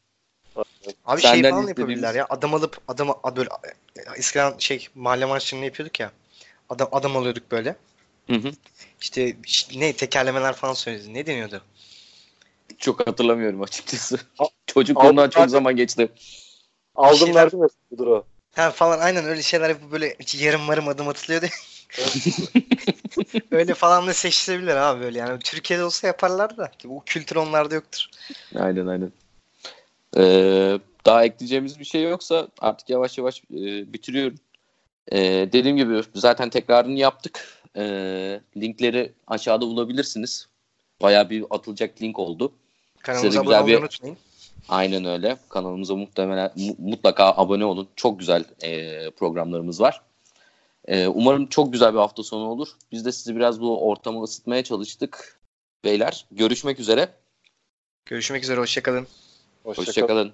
Abi 1.04 1.20
şey 1.20 1.30
Senden 1.30 1.50
falan 1.50 1.62
istediğimiz- 1.62 1.78
yapabilirler 1.78 2.14
ya. 2.14 2.26
Adam 2.30 2.54
alıp 2.54 2.78
adam 2.88 3.10
a- 3.22 3.36
böyle 3.36 3.48
eskiden 4.16 4.54
şey 4.58 4.88
mahalle 4.94 5.24
maçlarını 5.24 5.64
yapıyorduk 5.64 6.00
ya. 6.00 6.10
Adam 6.70 6.88
adam 6.92 7.16
alıyorduk 7.16 7.50
böyle. 7.50 7.76
Hı 8.26 8.36
hı. 8.36 8.52
İşte 9.00 9.36
ne 9.74 9.92
tekerlemeler 9.92 10.52
falan 10.52 10.74
söyledi. 10.74 11.14
Ne 11.14 11.26
deniyordu? 11.26 11.62
Çok 12.78 13.06
hatırlamıyorum 13.06 13.62
açıkçası. 13.62 14.18
A- 14.38 14.44
Çocukluğumdan 14.66 15.22
Aldım 15.22 15.30
çok 15.30 15.50
zaman 15.50 15.76
geçti. 15.76 16.08
Aldım 16.94 17.18
şeyler- 17.18 17.42
verdim 17.42 17.62
ya 17.62 17.68
budur 17.90 18.06
o. 18.06 18.24
Ha 18.54 18.70
falan 18.70 18.98
aynen 18.98 19.24
öyle 19.24 19.42
şeyler 19.42 19.68
yapıp 19.68 19.92
böyle 19.92 20.16
yarım 20.38 20.60
marım 20.60 20.88
adım 20.88 21.08
atılıyordu. 21.08 21.46
öyle 23.50 23.74
falan 23.74 24.06
da 24.06 24.14
seçilebilir 24.14 24.76
abi 24.76 25.04
böyle 25.04 25.18
yani. 25.18 25.38
Türkiye'de 25.38 25.84
olsa 25.84 26.06
yaparlar 26.06 26.56
da. 26.56 26.72
Bu 26.84 27.02
kültür 27.06 27.36
onlarda 27.36 27.74
yoktur. 27.74 28.06
Aynen 28.58 28.86
aynen. 28.86 29.12
Ee, 30.16 30.78
daha 31.06 31.24
ekleyeceğimiz 31.24 31.78
bir 31.78 31.84
şey 31.84 32.02
yoksa 32.02 32.48
artık 32.58 32.90
yavaş 32.90 33.18
yavaş 33.18 33.42
e, 33.50 33.92
bitiriyorum. 33.92 34.38
Ee, 35.12 35.48
dediğim 35.52 35.76
gibi 35.76 36.02
zaten 36.14 36.50
tekrarını 36.50 36.98
yaptık. 36.98 37.60
Ee, 37.76 38.40
linkleri 38.56 39.12
aşağıda 39.26 39.66
bulabilirsiniz. 39.66 40.48
Bayağı 41.02 41.30
bir 41.30 41.44
atılacak 41.50 42.02
link 42.02 42.18
oldu. 42.18 42.52
Kanalımıza 43.00 43.40
abone 43.40 43.56
olmayı 43.56 43.76
bir- 43.76 43.82
unutmayın. 43.82 44.16
Aynen 44.68 45.04
öyle. 45.04 45.36
Kanalımıza 45.48 45.96
muhtemelen 45.96 46.52
mu- 46.56 46.76
mutlaka 46.78 47.24
abone 47.36 47.64
olun. 47.64 47.88
Çok 47.96 48.18
güzel 48.18 48.44
e, 48.62 49.10
programlarımız 49.10 49.80
var. 49.80 50.02
E, 50.88 51.06
umarım 51.06 51.46
çok 51.46 51.72
güzel 51.72 51.92
bir 51.94 51.98
hafta 51.98 52.22
sonu 52.22 52.44
olur. 52.48 52.68
Biz 52.92 53.04
de 53.04 53.12
sizi 53.12 53.36
biraz 53.36 53.60
bu 53.60 53.88
ortamı 53.88 54.22
ısıtmaya 54.22 54.64
çalıştık. 54.64 55.40
Beyler 55.84 56.26
görüşmek 56.30 56.80
üzere. 56.80 57.08
Görüşmek 58.06 58.42
üzere. 58.44 58.60
Hoşçakalın. 58.60 59.06
Hoşça 59.64 59.82
kal. 59.84 59.90
Hoşçakalın. 59.90 60.32